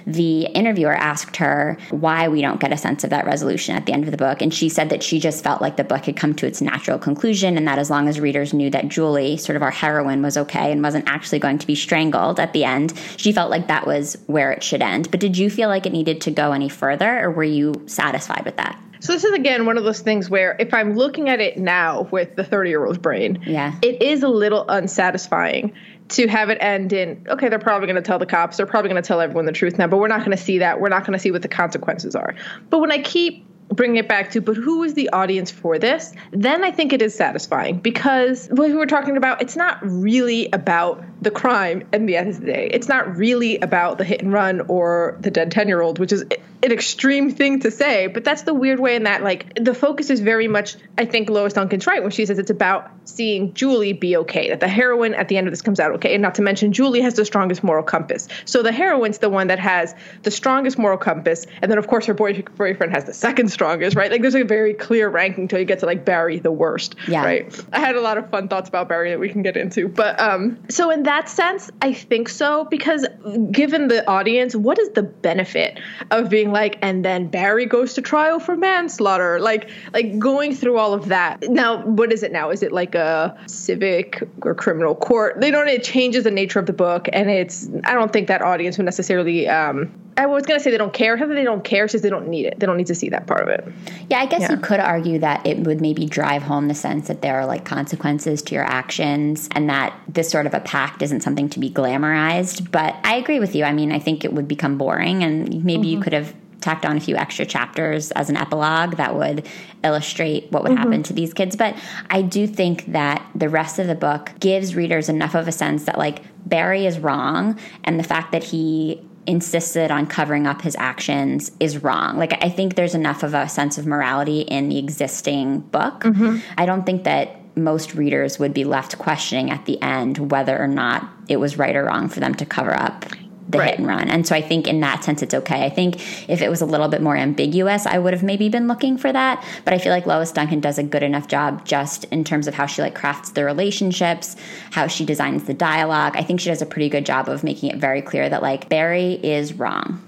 the 0.08 0.46
interviewer 0.46 0.94
asked 0.94 1.36
her 1.36 1.76
why 1.90 2.28
we 2.28 2.40
don't 2.40 2.60
get 2.60 2.72
a 2.72 2.78
sense 2.78 3.04
of 3.04 3.10
that 3.10 3.26
resolution 3.26 3.76
at 3.76 3.84
the 3.84 3.92
end 3.92 4.04
of 4.04 4.10
the 4.10 4.16
book. 4.16 4.40
And 4.40 4.52
she 4.52 4.70
said 4.70 4.88
that 4.88 5.02
she 5.02 5.20
just 5.20 5.44
felt 5.44 5.60
like 5.60 5.76
the 5.76 5.84
book 5.84 6.06
had 6.06 6.16
come 6.16 6.34
to 6.36 6.46
its 6.46 6.62
natural 6.62 6.98
conclusion 6.98 7.58
and 7.58 7.68
that 7.68 7.78
as 7.78 7.90
long 7.90 8.08
as 8.08 8.18
readers 8.18 8.54
knew 8.54 8.70
that 8.70 8.88
Julie, 8.88 9.36
sort 9.36 9.56
of 9.56 9.62
our 9.62 9.70
heroine, 9.70 10.22
was 10.22 10.38
okay 10.38 10.72
and 10.72 10.82
wasn't 10.82 11.06
actually 11.08 11.40
going 11.40 11.58
to 11.58 11.66
be 11.66 11.74
strangled 11.74 12.40
at 12.40 12.54
the 12.54 12.64
end. 12.64 12.98
She 13.18 13.32
felt 13.32 13.50
like 13.50 13.68
that 13.68 13.86
was 13.86 14.16
where 14.26 14.50
it 14.50 14.62
should 14.62 14.80
end. 14.80 15.10
But 15.10 15.20
did 15.20 15.36
you 15.36 15.50
feel 15.50 15.68
like 15.68 15.84
it 15.84 15.92
needed 15.92 16.22
to 16.22 16.30
go 16.30 16.52
any 16.52 16.70
further, 16.70 17.22
or 17.24 17.30
were 17.30 17.44
you 17.44 17.74
satisfied 17.86 18.46
with 18.46 18.56
that? 18.56 18.80
So 19.00 19.12
this 19.12 19.24
is 19.24 19.32
again 19.32 19.64
one 19.64 19.78
of 19.78 19.84
those 19.84 20.00
things 20.00 20.28
where 20.28 20.56
if 20.58 20.74
I'm 20.74 20.96
looking 20.96 21.28
at 21.28 21.40
it 21.40 21.56
now 21.56 22.08
with 22.10 22.34
the 22.34 22.42
30 22.42 22.70
year 22.70 22.84
old 22.84 23.00
brain, 23.00 23.42
yeah, 23.46 23.78
it 23.82 24.02
is 24.02 24.22
a 24.22 24.28
little 24.28 24.64
unsatisfying 24.68 25.72
to 26.08 26.26
have 26.26 26.50
it 26.50 26.58
end 26.60 26.92
in 26.92 27.26
okay 27.28 27.48
they're 27.48 27.58
probably 27.58 27.86
going 27.86 27.96
to 27.96 28.02
tell 28.02 28.18
the 28.18 28.26
cops. 28.26 28.56
They're 28.56 28.66
probably 28.66 28.90
going 28.90 29.02
to 29.02 29.06
tell 29.06 29.20
everyone 29.20 29.46
the 29.46 29.52
truth 29.52 29.78
now 29.78 29.86
but 29.86 29.98
we're 29.98 30.08
not 30.08 30.20
going 30.20 30.36
to 30.36 30.42
see 30.42 30.58
that. 30.58 30.80
We're 30.80 30.88
not 30.88 31.04
going 31.04 31.12
to 31.12 31.18
see 31.18 31.30
what 31.30 31.42
the 31.42 31.48
consequences 31.48 32.14
are. 32.14 32.34
But 32.70 32.80
when 32.80 32.92
i 32.92 32.98
keep 32.98 33.44
bring 33.68 33.96
it 33.96 34.08
back 34.08 34.30
to, 34.32 34.40
but 34.40 34.56
who 34.56 34.82
is 34.82 34.94
the 34.94 35.10
audience 35.10 35.50
for 35.50 35.78
this? 35.78 36.12
Then 36.30 36.64
I 36.64 36.70
think 36.70 36.92
it 36.92 37.02
is 37.02 37.14
satisfying 37.14 37.78
because 37.78 38.48
what 38.48 38.68
we 38.68 38.74
were 38.74 38.86
talking 38.86 39.16
about, 39.16 39.42
it's 39.42 39.56
not 39.56 39.78
really 39.82 40.48
about 40.52 41.04
the 41.20 41.30
crime 41.30 41.86
at 41.92 42.06
the 42.06 42.16
end 42.16 42.28
of 42.28 42.40
the 42.40 42.46
day. 42.46 42.70
It's 42.72 42.88
not 42.88 43.16
really 43.16 43.58
about 43.58 43.98
the 43.98 44.04
hit 44.04 44.22
and 44.22 44.32
run 44.32 44.62
or 44.68 45.16
the 45.20 45.30
dead 45.30 45.50
10 45.50 45.68
year 45.68 45.80
old, 45.80 45.98
which 45.98 46.12
is 46.12 46.22
an 46.62 46.72
extreme 46.72 47.30
thing 47.30 47.60
to 47.60 47.70
say, 47.70 48.06
but 48.08 48.24
that's 48.24 48.42
the 48.42 48.54
weird 48.54 48.80
way 48.80 48.96
in 48.96 49.04
that, 49.04 49.22
like, 49.22 49.54
the 49.54 49.74
focus 49.74 50.10
is 50.10 50.20
very 50.20 50.48
much, 50.48 50.76
I 50.96 51.04
think 51.04 51.28
Lois 51.28 51.52
Duncan's 51.52 51.86
right 51.86 52.02
when 52.02 52.10
she 52.10 52.26
says 52.26 52.38
it's 52.38 52.50
about 52.50 52.90
seeing 53.04 53.54
Julie 53.54 53.92
be 53.92 54.16
okay, 54.18 54.48
that 54.48 54.60
the 54.60 54.68
heroine 54.68 55.14
at 55.14 55.28
the 55.28 55.36
end 55.36 55.46
of 55.46 55.52
this 55.52 55.62
comes 55.62 55.78
out 55.80 55.92
okay. 55.92 56.14
And 56.14 56.22
not 56.22 56.34
to 56.36 56.42
mention, 56.42 56.72
Julie 56.72 57.00
has 57.00 57.14
the 57.14 57.24
strongest 57.24 57.62
moral 57.62 57.84
compass. 57.84 58.28
So 58.44 58.62
the 58.62 58.72
heroine's 58.72 59.18
the 59.18 59.30
one 59.30 59.48
that 59.48 59.58
has 59.58 59.94
the 60.22 60.30
strongest 60.30 60.78
moral 60.78 60.98
compass. 60.98 61.46
And 61.62 61.70
then, 61.70 61.78
of 61.78 61.86
course, 61.86 62.06
her 62.06 62.14
boy- 62.14 62.42
boyfriend 62.56 62.92
has 62.92 63.04
the 63.04 63.14
second 63.14 63.50
strongest, 63.58 63.96
right? 63.96 64.10
Like, 64.10 64.22
there's 64.22 64.36
a 64.36 64.44
very 64.44 64.72
clear 64.72 65.08
ranking 65.08 65.42
until 65.42 65.58
you 65.58 65.64
get 65.64 65.80
to, 65.80 65.86
like, 65.86 66.04
Barry 66.04 66.38
the 66.38 66.52
worst, 66.52 66.94
yeah. 67.08 67.24
right? 67.24 67.64
I 67.72 67.80
had 67.80 67.96
a 67.96 68.00
lot 68.00 68.16
of 68.16 68.30
fun 68.30 68.46
thoughts 68.46 68.68
about 68.68 68.88
Barry 68.88 69.10
that 69.10 69.18
we 69.18 69.28
can 69.28 69.42
get 69.42 69.56
into. 69.56 69.88
But, 69.88 70.18
um, 70.20 70.62
so 70.68 70.90
in 70.90 71.02
that 71.02 71.28
sense, 71.28 71.68
I 71.82 71.92
think 71.92 72.28
so, 72.28 72.66
because 72.66 73.04
given 73.50 73.88
the 73.88 74.08
audience, 74.08 74.54
what 74.54 74.78
is 74.78 74.90
the 74.90 75.02
benefit 75.02 75.80
of 76.12 76.30
being 76.30 76.52
like, 76.52 76.78
and 76.82 77.04
then 77.04 77.26
Barry 77.26 77.66
goes 77.66 77.94
to 77.94 78.00
trial 78.00 78.38
for 78.38 78.56
manslaughter, 78.56 79.40
like, 79.40 79.70
like 79.92 80.20
going 80.20 80.54
through 80.54 80.78
all 80.78 80.94
of 80.94 81.08
that. 81.08 81.42
Now, 81.48 81.82
what 81.84 82.12
is 82.12 82.22
it 82.22 82.30
now? 82.30 82.50
Is 82.50 82.62
it 82.62 82.70
like 82.70 82.94
a 82.94 83.36
civic 83.46 84.22
or 84.42 84.54
criminal 84.54 84.94
court? 84.94 85.40
They 85.40 85.50
don't. 85.50 85.66
It 85.66 85.82
changes 85.82 86.22
the 86.22 86.30
nature 86.30 86.60
of 86.60 86.66
the 86.66 86.72
book, 86.72 87.08
and 87.12 87.28
it's. 87.28 87.68
I 87.84 87.94
don't 87.94 88.12
think 88.12 88.28
that 88.28 88.40
audience 88.42 88.78
would 88.78 88.84
necessarily 88.84 89.48
um, 89.48 89.92
I 90.18 90.26
was 90.26 90.44
gonna 90.44 90.58
say 90.58 90.72
they 90.72 90.78
don't 90.78 90.92
care. 90.92 91.16
How 91.16 91.26
they 91.26 91.44
don't 91.44 91.62
care? 91.62 91.84
It's 91.84 91.92
just 91.92 92.02
they 92.02 92.10
don't 92.10 92.26
need 92.26 92.46
it. 92.46 92.58
They 92.58 92.66
don't 92.66 92.76
need 92.76 92.88
to 92.88 92.94
see 92.94 93.08
that 93.10 93.28
part 93.28 93.42
of 93.42 93.48
it. 93.48 93.72
Yeah, 94.10 94.18
I 94.18 94.26
guess 94.26 94.42
Yeah. 94.42 94.50
you 94.50 94.56
could 94.56 94.80
argue 94.80 95.20
that 95.20 95.46
it 95.46 95.60
would 95.60 95.80
maybe 95.80 96.06
drive 96.06 96.42
home 96.42 96.66
the 96.66 96.74
sense 96.74 97.06
that 97.06 97.22
there 97.22 97.36
are 97.38 97.46
like 97.46 97.64
consequences 97.64 98.42
to 98.42 98.54
your 98.56 98.64
actions 98.64 99.48
and 99.52 99.70
that 99.70 99.94
this 100.08 100.28
sort 100.28 100.46
of 100.46 100.54
a 100.54 100.60
pact 100.60 101.02
isn't 101.02 101.22
something 101.22 101.48
to 101.50 101.60
be 101.60 101.70
glamorized. 101.70 102.70
But 102.72 102.96
I 103.04 103.14
agree 103.14 103.38
with 103.38 103.54
you. 103.54 103.62
I 103.62 103.72
mean, 103.72 103.92
I 103.92 104.00
think 104.00 104.24
it 104.24 104.32
would 104.32 104.48
become 104.48 104.76
boring 104.76 105.22
and 105.22 105.64
maybe 105.64 105.86
you 105.86 105.94
mm-hmm. 105.94 106.02
could 106.02 106.12
have 106.14 106.34
tacked 106.60 106.84
on 106.84 106.96
a 106.96 107.00
few 107.00 107.16
extra 107.16 107.46
chapters 107.46 108.10
as 108.12 108.28
an 108.28 108.36
epilogue 108.36 108.96
that 108.96 109.14
would 109.14 109.46
illustrate 109.84 110.50
what 110.50 110.64
would 110.64 110.76
happen 110.76 110.94
mm-hmm. 110.94 111.02
to 111.02 111.12
these 111.12 111.32
kids. 111.32 111.54
But 111.54 111.76
I 112.10 112.22
do 112.22 112.48
think 112.48 112.86
that 112.86 113.24
the 113.34 113.48
rest 113.48 113.78
of 113.78 113.86
the 113.86 113.94
book 113.94 114.32
gives 114.40 114.74
readers 114.74 115.08
enough 115.08 115.36
of 115.36 115.46
a 115.46 115.52
sense 115.52 115.84
that 115.84 115.96
like 115.96 116.22
Barry 116.46 116.86
is 116.86 116.98
wrong 116.98 117.58
and 117.84 117.98
the 118.00 118.04
fact 118.04 118.32
that 118.32 118.42
he 118.42 119.00
insisted 119.28 119.90
on 119.90 120.06
covering 120.06 120.46
up 120.46 120.62
his 120.62 120.74
actions 120.76 121.52
is 121.60 121.82
wrong. 121.82 122.16
Like 122.16 122.42
I 122.42 122.48
think 122.48 122.74
there's 122.74 122.94
enough 122.94 123.22
of 123.22 123.34
a 123.34 123.48
sense 123.48 123.78
of 123.78 123.86
morality 123.86 124.40
in 124.40 124.68
the 124.68 124.78
existing 124.78 125.60
book. 125.60 126.00
Mm-hmm. 126.00 126.38
I 126.56 126.66
don't 126.66 126.84
think 126.84 127.04
that 127.04 127.36
most 127.56 127.94
readers 127.94 128.38
would 128.38 128.54
be 128.54 128.64
left 128.64 128.98
questioning 128.98 129.50
at 129.50 129.66
the 129.66 129.80
end 129.82 130.30
whether 130.30 130.58
or 130.58 130.68
not 130.68 131.08
it 131.28 131.36
was 131.36 131.58
right 131.58 131.76
or 131.76 131.84
wrong 131.84 132.08
for 132.08 132.20
them 132.20 132.34
to 132.36 132.46
cover 132.46 132.72
up 132.72 133.04
the 133.48 133.58
Right. 133.58 133.70
hit 133.70 133.78
and 133.78 133.88
run. 133.88 134.08
And 134.10 134.26
so 134.26 134.34
I 134.34 134.42
think 134.42 134.66
in 134.66 134.80
that 134.80 135.04
sense 135.04 135.22
it's 135.22 135.34
okay. 135.34 135.64
I 135.64 135.70
think 135.70 135.96
if 136.28 136.42
it 136.42 136.50
was 136.50 136.60
a 136.60 136.66
little 136.66 136.88
bit 136.88 137.00
more 137.00 137.16
ambiguous, 137.16 137.86
I 137.86 137.98
would 137.98 138.12
have 138.12 138.22
maybe 138.22 138.48
been 138.48 138.68
looking 138.68 138.98
for 138.98 139.12
that. 139.12 139.42
But 139.64 139.74
I 139.74 139.78
feel 139.78 139.92
like 139.92 140.06
Lois 140.06 140.30
Duncan 140.32 140.60
does 140.60 140.78
a 140.78 140.82
good 140.82 141.02
enough 141.02 141.28
job 141.28 141.64
just 141.64 142.04
in 142.04 142.24
terms 142.24 142.46
of 142.46 142.54
how 142.54 142.66
she 142.66 142.82
like 142.82 142.94
crafts 142.94 143.30
the 143.30 143.44
relationships, 143.44 144.36
how 144.72 144.86
she 144.86 145.04
designs 145.04 145.44
the 145.44 145.54
dialogue. 145.54 146.14
I 146.16 146.22
think 146.22 146.40
she 146.40 146.50
does 146.50 146.62
a 146.62 146.66
pretty 146.66 146.88
good 146.88 147.06
job 147.06 147.28
of 147.28 147.42
making 147.42 147.70
it 147.70 147.76
very 147.78 148.02
clear 148.02 148.28
that 148.28 148.42
like 148.42 148.68
Barry 148.68 149.14
is 149.14 149.54
wrong. 149.54 150.02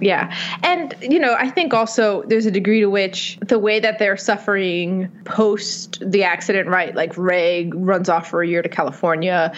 Yeah. 0.00 0.34
And, 0.62 0.94
you 1.02 1.18
know, 1.18 1.34
I 1.38 1.50
think 1.50 1.74
also 1.74 2.22
there's 2.26 2.46
a 2.46 2.50
degree 2.50 2.80
to 2.80 2.90
which 2.90 3.38
the 3.42 3.58
way 3.58 3.80
that 3.80 3.98
they're 3.98 4.16
suffering 4.16 5.10
post 5.24 6.02
the 6.04 6.24
accident, 6.24 6.68
right? 6.68 6.94
Like 6.94 7.16
Ray 7.16 7.70
runs 7.74 8.08
off 8.08 8.28
for 8.28 8.42
a 8.42 8.48
year 8.48 8.62
to 8.62 8.68
California. 8.68 9.52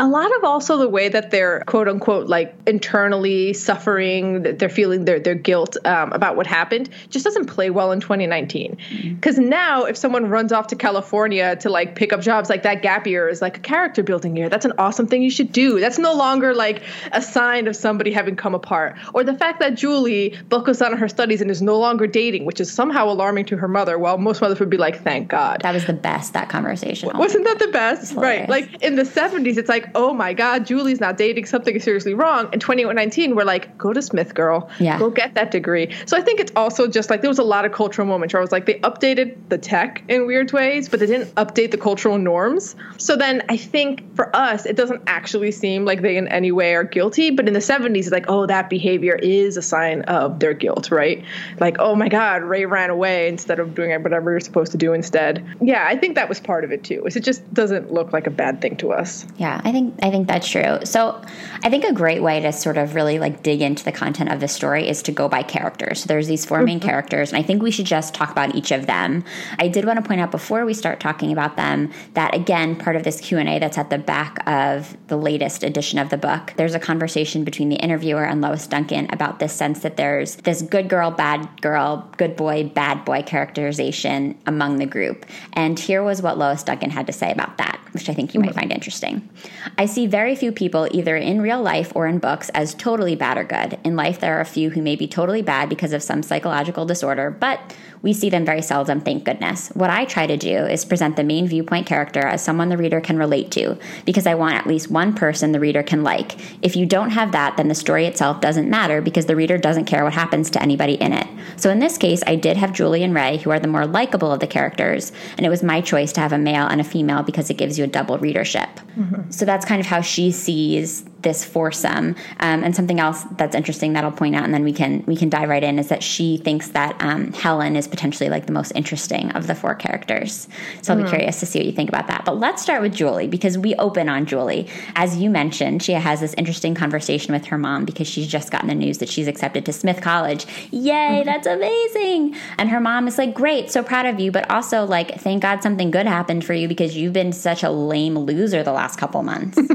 A 0.00 0.06
lot 0.06 0.34
of 0.36 0.44
also 0.44 0.76
the 0.76 0.88
way 0.88 1.08
that 1.08 1.30
they're 1.30 1.60
quote 1.66 1.88
unquote 1.88 2.28
like 2.28 2.54
internally 2.66 3.52
suffering, 3.52 4.42
that 4.42 4.58
they're 4.58 4.68
feeling 4.68 5.04
their, 5.04 5.18
their 5.18 5.34
guilt 5.34 5.76
um, 5.84 6.12
about 6.12 6.36
what 6.36 6.46
happened 6.46 6.88
just 7.10 7.24
doesn't 7.24 7.46
play 7.46 7.70
well 7.70 7.90
in 7.90 8.00
2019. 8.00 8.76
Because 9.14 9.38
now 9.38 9.84
if 9.84 9.96
someone 9.96 10.26
runs 10.26 10.52
off 10.52 10.68
to 10.68 10.76
California 10.76 11.56
to 11.56 11.68
like 11.68 11.94
pick 11.96 12.12
up 12.12 12.20
jobs, 12.20 12.48
like 12.48 12.62
that 12.62 12.82
gap 12.82 13.06
year 13.06 13.28
is 13.28 13.42
like 13.42 13.56
a 13.56 13.60
character 13.60 14.02
building 14.02 14.36
year. 14.36 14.48
That's 14.48 14.64
an 14.64 14.72
awesome 14.78 15.06
thing 15.06 15.22
you 15.22 15.30
should 15.30 15.52
do. 15.52 15.80
That's 15.80 15.98
no 15.98 16.14
longer 16.14 16.54
like 16.54 16.82
a 17.12 17.20
sign 17.20 17.66
of 17.66 17.74
somebody 17.74 18.12
having 18.12 18.36
come 18.36 18.54
apart. 18.54 18.96
Or 19.14 19.24
the 19.28 19.34
fact 19.34 19.60
that 19.60 19.74
Julie 19.74 20.36
buckles 20.48 20.78
down 20.78 20.92
on 20.92 20.98
her 20.98 21.08
studies 21.08 21.40
and 21.40 21.50
is 21.50 21.62
no 21.62 21.78
longer 21.78 22.06
dating, 22.06 22.44
which 22.44 22.60
is 22.60 22.72
somehow 22.72 23.08
alarming 23.08 23.44
to 23.46 23.56
her 23.56 23.68
mother, 23.68 23.98
while 23.98 24.18
most 24.18 24.40
mothers 24.40 24.58
would 24.58 24.70
be 24.70 24.76
like, 24.76 25.02
thank 25.02 25.28
God. 25.28 25.60
That 25.62 25.74
was 25.74 25.86
the 25.86 25.92
best 25.92 26.32
that 26.32 26.48
conversation. 26.48 27.10
Wasn't 27.14 27.44
that 27.44 27.58
the 27.58 27.68
best? 27.68 28.14
Right. 28.14 28.48
Like 28.48 28.82
in 28.82 28.96
the 28.96 29.02
70s, 29.02 29.56
it's 29.56 29.68
like, 29.68 29.88
oh 29.94 30.14
my 30.14 30.32
God, 30.32 30.66
Julie's 30.66 31.00
not 31.00 31.16
dating. 31.16 31.46
Something 31.46 31.76
is 31.76 31.84
seriously 31.84 32.14
wrong. 32.14 32.48
In 32.52 32.60
2019, 32.60 33.36
we're 33.36 33.44
like, 33.44 33.76
go 33.76 33.92
to 33.92 34.00
Smith, 34.00 34.34
girl. 34.34 34.70
Yeah. 34.80 34.98
Go 34.98 35.10
get 35.10 35.34
that 35.34 35.50
degree. 35.50 35.94
So 36.06 36.16
I 36.16 36.22
think 36.22 36.40
it's 36.40 36.52
also 36.56 36.88
just 36.88 37.10
like 37.10 37.20
there 37.20 37.30
was 37.30 37.38
a 37.38 37.44
lot 37.44 37.64
of 37.64 37.72
cultural 37.72 38.06
moments 38.06 38.32
where 38.32 38.40
I 38.40 38.42
was 38.42 38.52
like, 38.52 38.66
they 38.66 38.80
updated 38.80 39.36
the 39.48 39.58
tech 39.58 40.02
in 40.08 40.26
weird 40.26 40.52
ways, 40.52 40.88
but 40.88 41.00
they 41.00 41.06
didn't 41.06 41.34
update 41.34 41.70
the 41.70 41.78
cultural 41.78 42.18
norms. 42.18 42.76
So 42.96 43.16
then 43.16 43.42
I 43.48 43.56
think 43.56 44.14
for 44.16 44.34
us, 44.34 44.64
it 44.64 44.76
doesn't 44.76 45.02
actually 45.06 45.52
seem 45.52 45.84
like 45.84 46.02
they 46.02 46.16
in 46.16 46.28
any 46.28 46.52
way 46.52 46.74
are 46.74 46.84
guilty. 46.84 47.30
But 47.30 47.46
in 47.46 47.54
the 47.54 47.60
70s, 47.60 47.98
it's 47.98 48.10
like, 48.10 48.26
oh, 48.28 48.46
that 48.46 48.70
behavior 48.70 49.17
is 49.20 49.56
a 49.56 49.62
sign 49.62 50.02
of 50.02 50.40
their 50.40 50.54
guilt, 50.54 50.90
right? 50.90 51.24
Like, 51.58 51.76
oh 51.78 51.94
my 51.94 52.08
God, 52.08 52.42
Ray 52.42 52.66
ran 52.66 52.90
away 52.90 53.28
instead 53.28 53.58
of 53.58 53.74
doing 53.74 53.90
whatever 54.02 54.30
you're 54.30 54.40
supposed 54.40 54.72
to 54.72 54.78
do 54.78 54.92
instead. 54.92 55.44
Yeah, 55.60 55.86
I 55.86 55.96
think 55.96 56.14
that 56.14 56.28
was 56.28 56.40
part 56.40 56.64
of 56.64 56.72
it 56.72 56.84
too. 56.84 57.04
Is 57.06 57.16
it 57.16 57.24
just 57.24 57.42
doesn't 57.52 57.92
look 57.92 58.12
like 58.12 58.26
a 58.26 58.30
bad 58.30 58.60
thing 58.60 58.76
to 58.76 58.92
us. 58.92 59.26
Yeah, 59.36 59.60
I 59.64 59.72
think 59.72 59.94
I 60.02 60.10
think 60.10 60.28
that's 60.28 60.48
true. 60.48 60.78
So, 60.84 61.20
I 61.62 61.70
think 61.70 61.84
a 61.84 61.92
great 61.92 62.22
way 62.22 62.40
to 62.40 62.52
sort 62.52 62.78
of 62.78 62.94
really 62.94 63.18
like 63.18 63.42
dig 63.42 63.60
into 63.60 63.84
the 63.84 63.92
content 63.92 64.32
of 64.32 64.40
the 64.40 64.48
story 64.48 64.88
is 64.88 65.02
to 65.02 65.12
go 65.12 65.28
by 65.28 65.42
characters. 65.42 66.00
So 66.00 66.06
there's 66.06 66.28
these 66.28 66.44
4 66.44 66.62
main 66.62 66.78
mm-hmm. 66.78 66.88
characters, 66.88 67.32
and 67.32 67.38
I 67.38 67.42
think 67.42 67.62
we 67.62 67.70
should 67.70 67.86
just 67.86 68.14
talk 68.14 68.30
about 68.30 68.54
each 68.54 68.70
of 68.70 68.86
them. 68.86 69.24
I 69.58 69.68
did 69.68 69.84
want 69.84 70.02
to 70.02 70.06
point 70.06 70.20
out 70.20 70.30
before 70.30 70.64
we 70.64 70.74
start 70.74 71.00
talking 71.00 71.32
about 71.32 71.56
them 71.56 71.90
that 72.14 72.34
again, 72.34 72.76
part 72.76 72.96
of 72.96 73.02
this 73.02 73.20
Q 73.20 73.38
and 73.38 73.48
A 73.48 73.58
that's 73.58 73.78
at 73.78 73.90
the 73.90 73.98
back 73.98 74.38
of 74.46 74.96
the 75.08 75.16
latest 75.16 75.64
edition 75.64 75.98
of 75.98 76.10
the 76.10 76.16
book, 76.16 76.54
there's 76.56 76.74
a 76.74 76.80
conversation 76.80 77.44
between 77.44 77.68
the 77.68 77.76
interviewer 77.76 78.24
and 78.24 78.40
Lois 78.40 78.66
Duncan 78.66 79.07
about 79.12 79.38
this 79.38 79.52
sense 79.52 79.80
that 79.80 79.96
there's 79.96 80.36
this 80.36 80.62
good 80.62 80.88
girl, 80.88 81.10
bad 81.10 81.48
girl, 81.60 82.10
good 82.16 82.36
boy, 82.36 82.64
bad 82.64 83.04
boy 83.04 83.22
characterization 83.22 84.38
among 84.46 84.78
the 84.78 84.86
group. 84.86 85.26
And 85.52 85.78
here 85.78 86.02
was 86.02 86.22
what 86.22 86.38
Lois 86.38 86.62
Duncan 86.62 86.90
had 86.90 87.06
to 87.06 87.12
say 87.12 87.32
about 87.32 87.58
that, 87.58 87.80
which 87.92 88.08
I 88.08 88.14
think 88.14 88.34
you 88.34 88.40
might 88.40 88.54
find 88.54 88.72
interesting. 88.72 89.28
I 89.76 89.86
see 89.86 90.06
very 90.06 90.34
few 90.34 90.52
people, 90.52 90.88
either 90.90 91.16
in 91.16 91.40
real 91.40 91.62
life 91.62 91.92
or 91.94 92.06
in 92.06 92.18
books, 92.18 92.48
as 92.50 92.74
totally 92.74 93.16
bad 93.16 93.38
or 93.38 93.44
good. 93.44 93.78
In 93.84 93.96
life, 93.96 94.20
there 94.20 94.36
are 94.38 94.40
a 94.40 94.46
few 94.46 94.70
who 94.70 94.82
may 94.82 94.96
be 94.96 95.06
totally 95.06 95.42
bad 95.42 95.68
because 95.68 95.92
of 95.92 96.02
some 96.02 96.22
psychological 96.22 96.84
disorder, 96.84 97.30
but 97.30 97.74
we 98.02 98.12
see 98.12 98.30
them 98.30 98.44
very 98.44 98.62
seldom, 98.62 99.00
thank 99.00 99.24
goodness. 99.24 99.68
What 99.70 99.90
I 99.90 100.04
try 100.04 100.26
to 100.26 100.36
do 100.36 100.56
is 100.66 100.84
present 100.84 101.16
the 101.16 101.24
main 101.24 101.46
viewpoint 101.46 101.86
character 101.86 102.20
as 102.20 102.42
someone 102.42 102.68
the 102.68 102.76
reader 102.76 103.00
can 103.00 103.18
relate 103.18 103.50
to, 103.52 103.78
because 104.04 104.26
I 104.26 104.34
want 104.34 104.54
at 104.54 104.66
least 104.66 104.90
one 104.90 105.14
person 105.14 105.52
the 105.52 105.60
reader 105.60 105.82
can 105.82 106.02
like. 106.02 106.36
If 106.62 106.76
you 106.76 106.86
don't 106.86 107.10
have 107.10 107.32
that, 107.32 107.56
then 107.56 107.68
the 107.68 107.74
story 107.74 108.06
itself 108.06 108.40
doesn't 108.40 108.70
matter 108.70 109.00
because 109.00 109.26
the 109.26 109.36
reader 109.36 109.58
doesn't 109.58 109.86
care 109.86 110.04
what 110.04 110.12
happens 110.12 110.50
to 110.50 110.62
anybody 110.62 110.94
in 110.94 111.12
it. 111.12 111.26
So 111.56 111.70
in 111.70 111.78
this 111.78 111.98
case, 111.98 112.22
I 112.26 112.36
did 112.36 112.56
have 112.56 112.72
Julie 112.72 113.02
and 113.02 113.14
Ray, 113.14 113.38
who 113.38 113.50
are 113.50 113.60
the 113.60 113.68
more 113.68 113.86
likable 113.86 114.32
of 114.32 114.40
the 114.40 114.46
characters, 114.46 115.12
and 115.36 115.44
it 115.44 115.50
was 115.50 115.62
my 115.62 115.80
choice 115.80 116.12
to 116.12 116.20
have 116.20 116.32
a 116.32 116.38
male 116.38 116.66
and 116.66 116.80
a 116.80 116.84
female 116.84 117.22
because 117.22 117.50
it 117.50 117.54
gives 117.54 117.78
you 117.78 117.84
a 117.84 117.88
double 117.88 118.18
readership. 118.18 118.68
Mm-hmm. 118.96 119.30
So 119.30 119.44
that's 119.44 119.64
kind 119.64 119.80
of 119.80 119.86
how 119.86 120.00
she 120.00 120.30
sees 120.30 121.07
this 121.28 121.44
foursome. 121.44 122.16
Um, 122.40 122.64
and 122.64 122.74
something 122.74 122.98
else 122.98 123.22
that's 123.36 123.54
interesting 123.54 123.92
that 123.92 124.02
I'll 124.02 124.10
point 124.10 124.34
out, 124.34 124.44
and 124.44 124.54
then 124.54 124.64
we 124.64 124.72
can 124.72 125.04
we 125.06 125.14
can 125.14 125.28
dive 125.28 125.48
right 125.48 125.62
in, 125.62 125.78
is 125.78 125.88
that 125.88 126.02
she 126.02 126.38
thinks 126.38 126.68
that 126.68 126.96
um, 127.00 127.32
Helen 127.34 127.76
is 127.76 127.86
potentially 127.86 128.30
like 128.30 128.46
the 128.46 128.52
most 128.52 128.72
interesting 128.74 129.30
of 129.32 129.46
the 129.46 129.54
four 129.54 129.74
characters. 129.74 130.48
So 130.82 130.94
I'll 130.94 131.02
be 131.02 131.08
curious 131.08 131.38
to 131.40 131.46
see 131.46 131.58
what 131.58 131.66
you 131.66 131.72
think 131.72 131.90
about 131.90 132.06
that. 132.08 132.24
But 132.24 132.38
let's 132.38 132.62
start 132.62 132.80
with 132.80 132.94
Julie 132.94 133.28
because 133.28 133.58
we 133.58 133.74
open 133.74 134.08
on 134.08 134.24
Julie. 134.24 134.68
As 134.96 135.18
you 135.18 135.28
mentioned, 135.28 135.82
she 135.82 135.92
has 135.92 136.20
this 136.20 136.34
interesting 136.34 136.74
conversation 136.74 137.34
with 137.34 137.44
her 137.46 137.58
mom 137.58 137.84
because 137.84 138.08
she's 138.08 138.26
just 138.26 138.50
gotten 138.50 138.68
the 138.68 138.74
news 138.74 138.98
that 138.98 139.08
she's 139.10 139.28
accepted 139.28 139.66
to 139.66 139.72
Smith 139.72 140.00
College. 140.00 140.46
Yay, 140.70 141.22
that's 141.24 141.46
amazing! 141.46 142.34
And 142.56 142.70
her 142.70 142.80
mom 142.80 143.06
is 143.06 143.18
like, 143.18 143.34
"Great, 143.34 143.70
so 143.70 143.82
proud 143.82 144.06
of 144.06 144.18
you, 144.18 144.32
but 144.32 144.50
also 144.50 144.84
like, 144.84 145.20
thank 145.20 145.42
God 145.42 145.62
something 145.62 145.90
good 145.90 146.06
happened 146.06 146.44
for 146.44 146.54
you 146.54 146.68
because 146.68 146.96
you've 146.96 147.12
been 147.12 147.32
such 147.32 147.62
a 147.62 147.70
lame 147.70 148.18
loser 148.18 148.62
the 148.62 148.72
last 148.72 148.98
couple 148.98 149.22
months." 149.22 149.58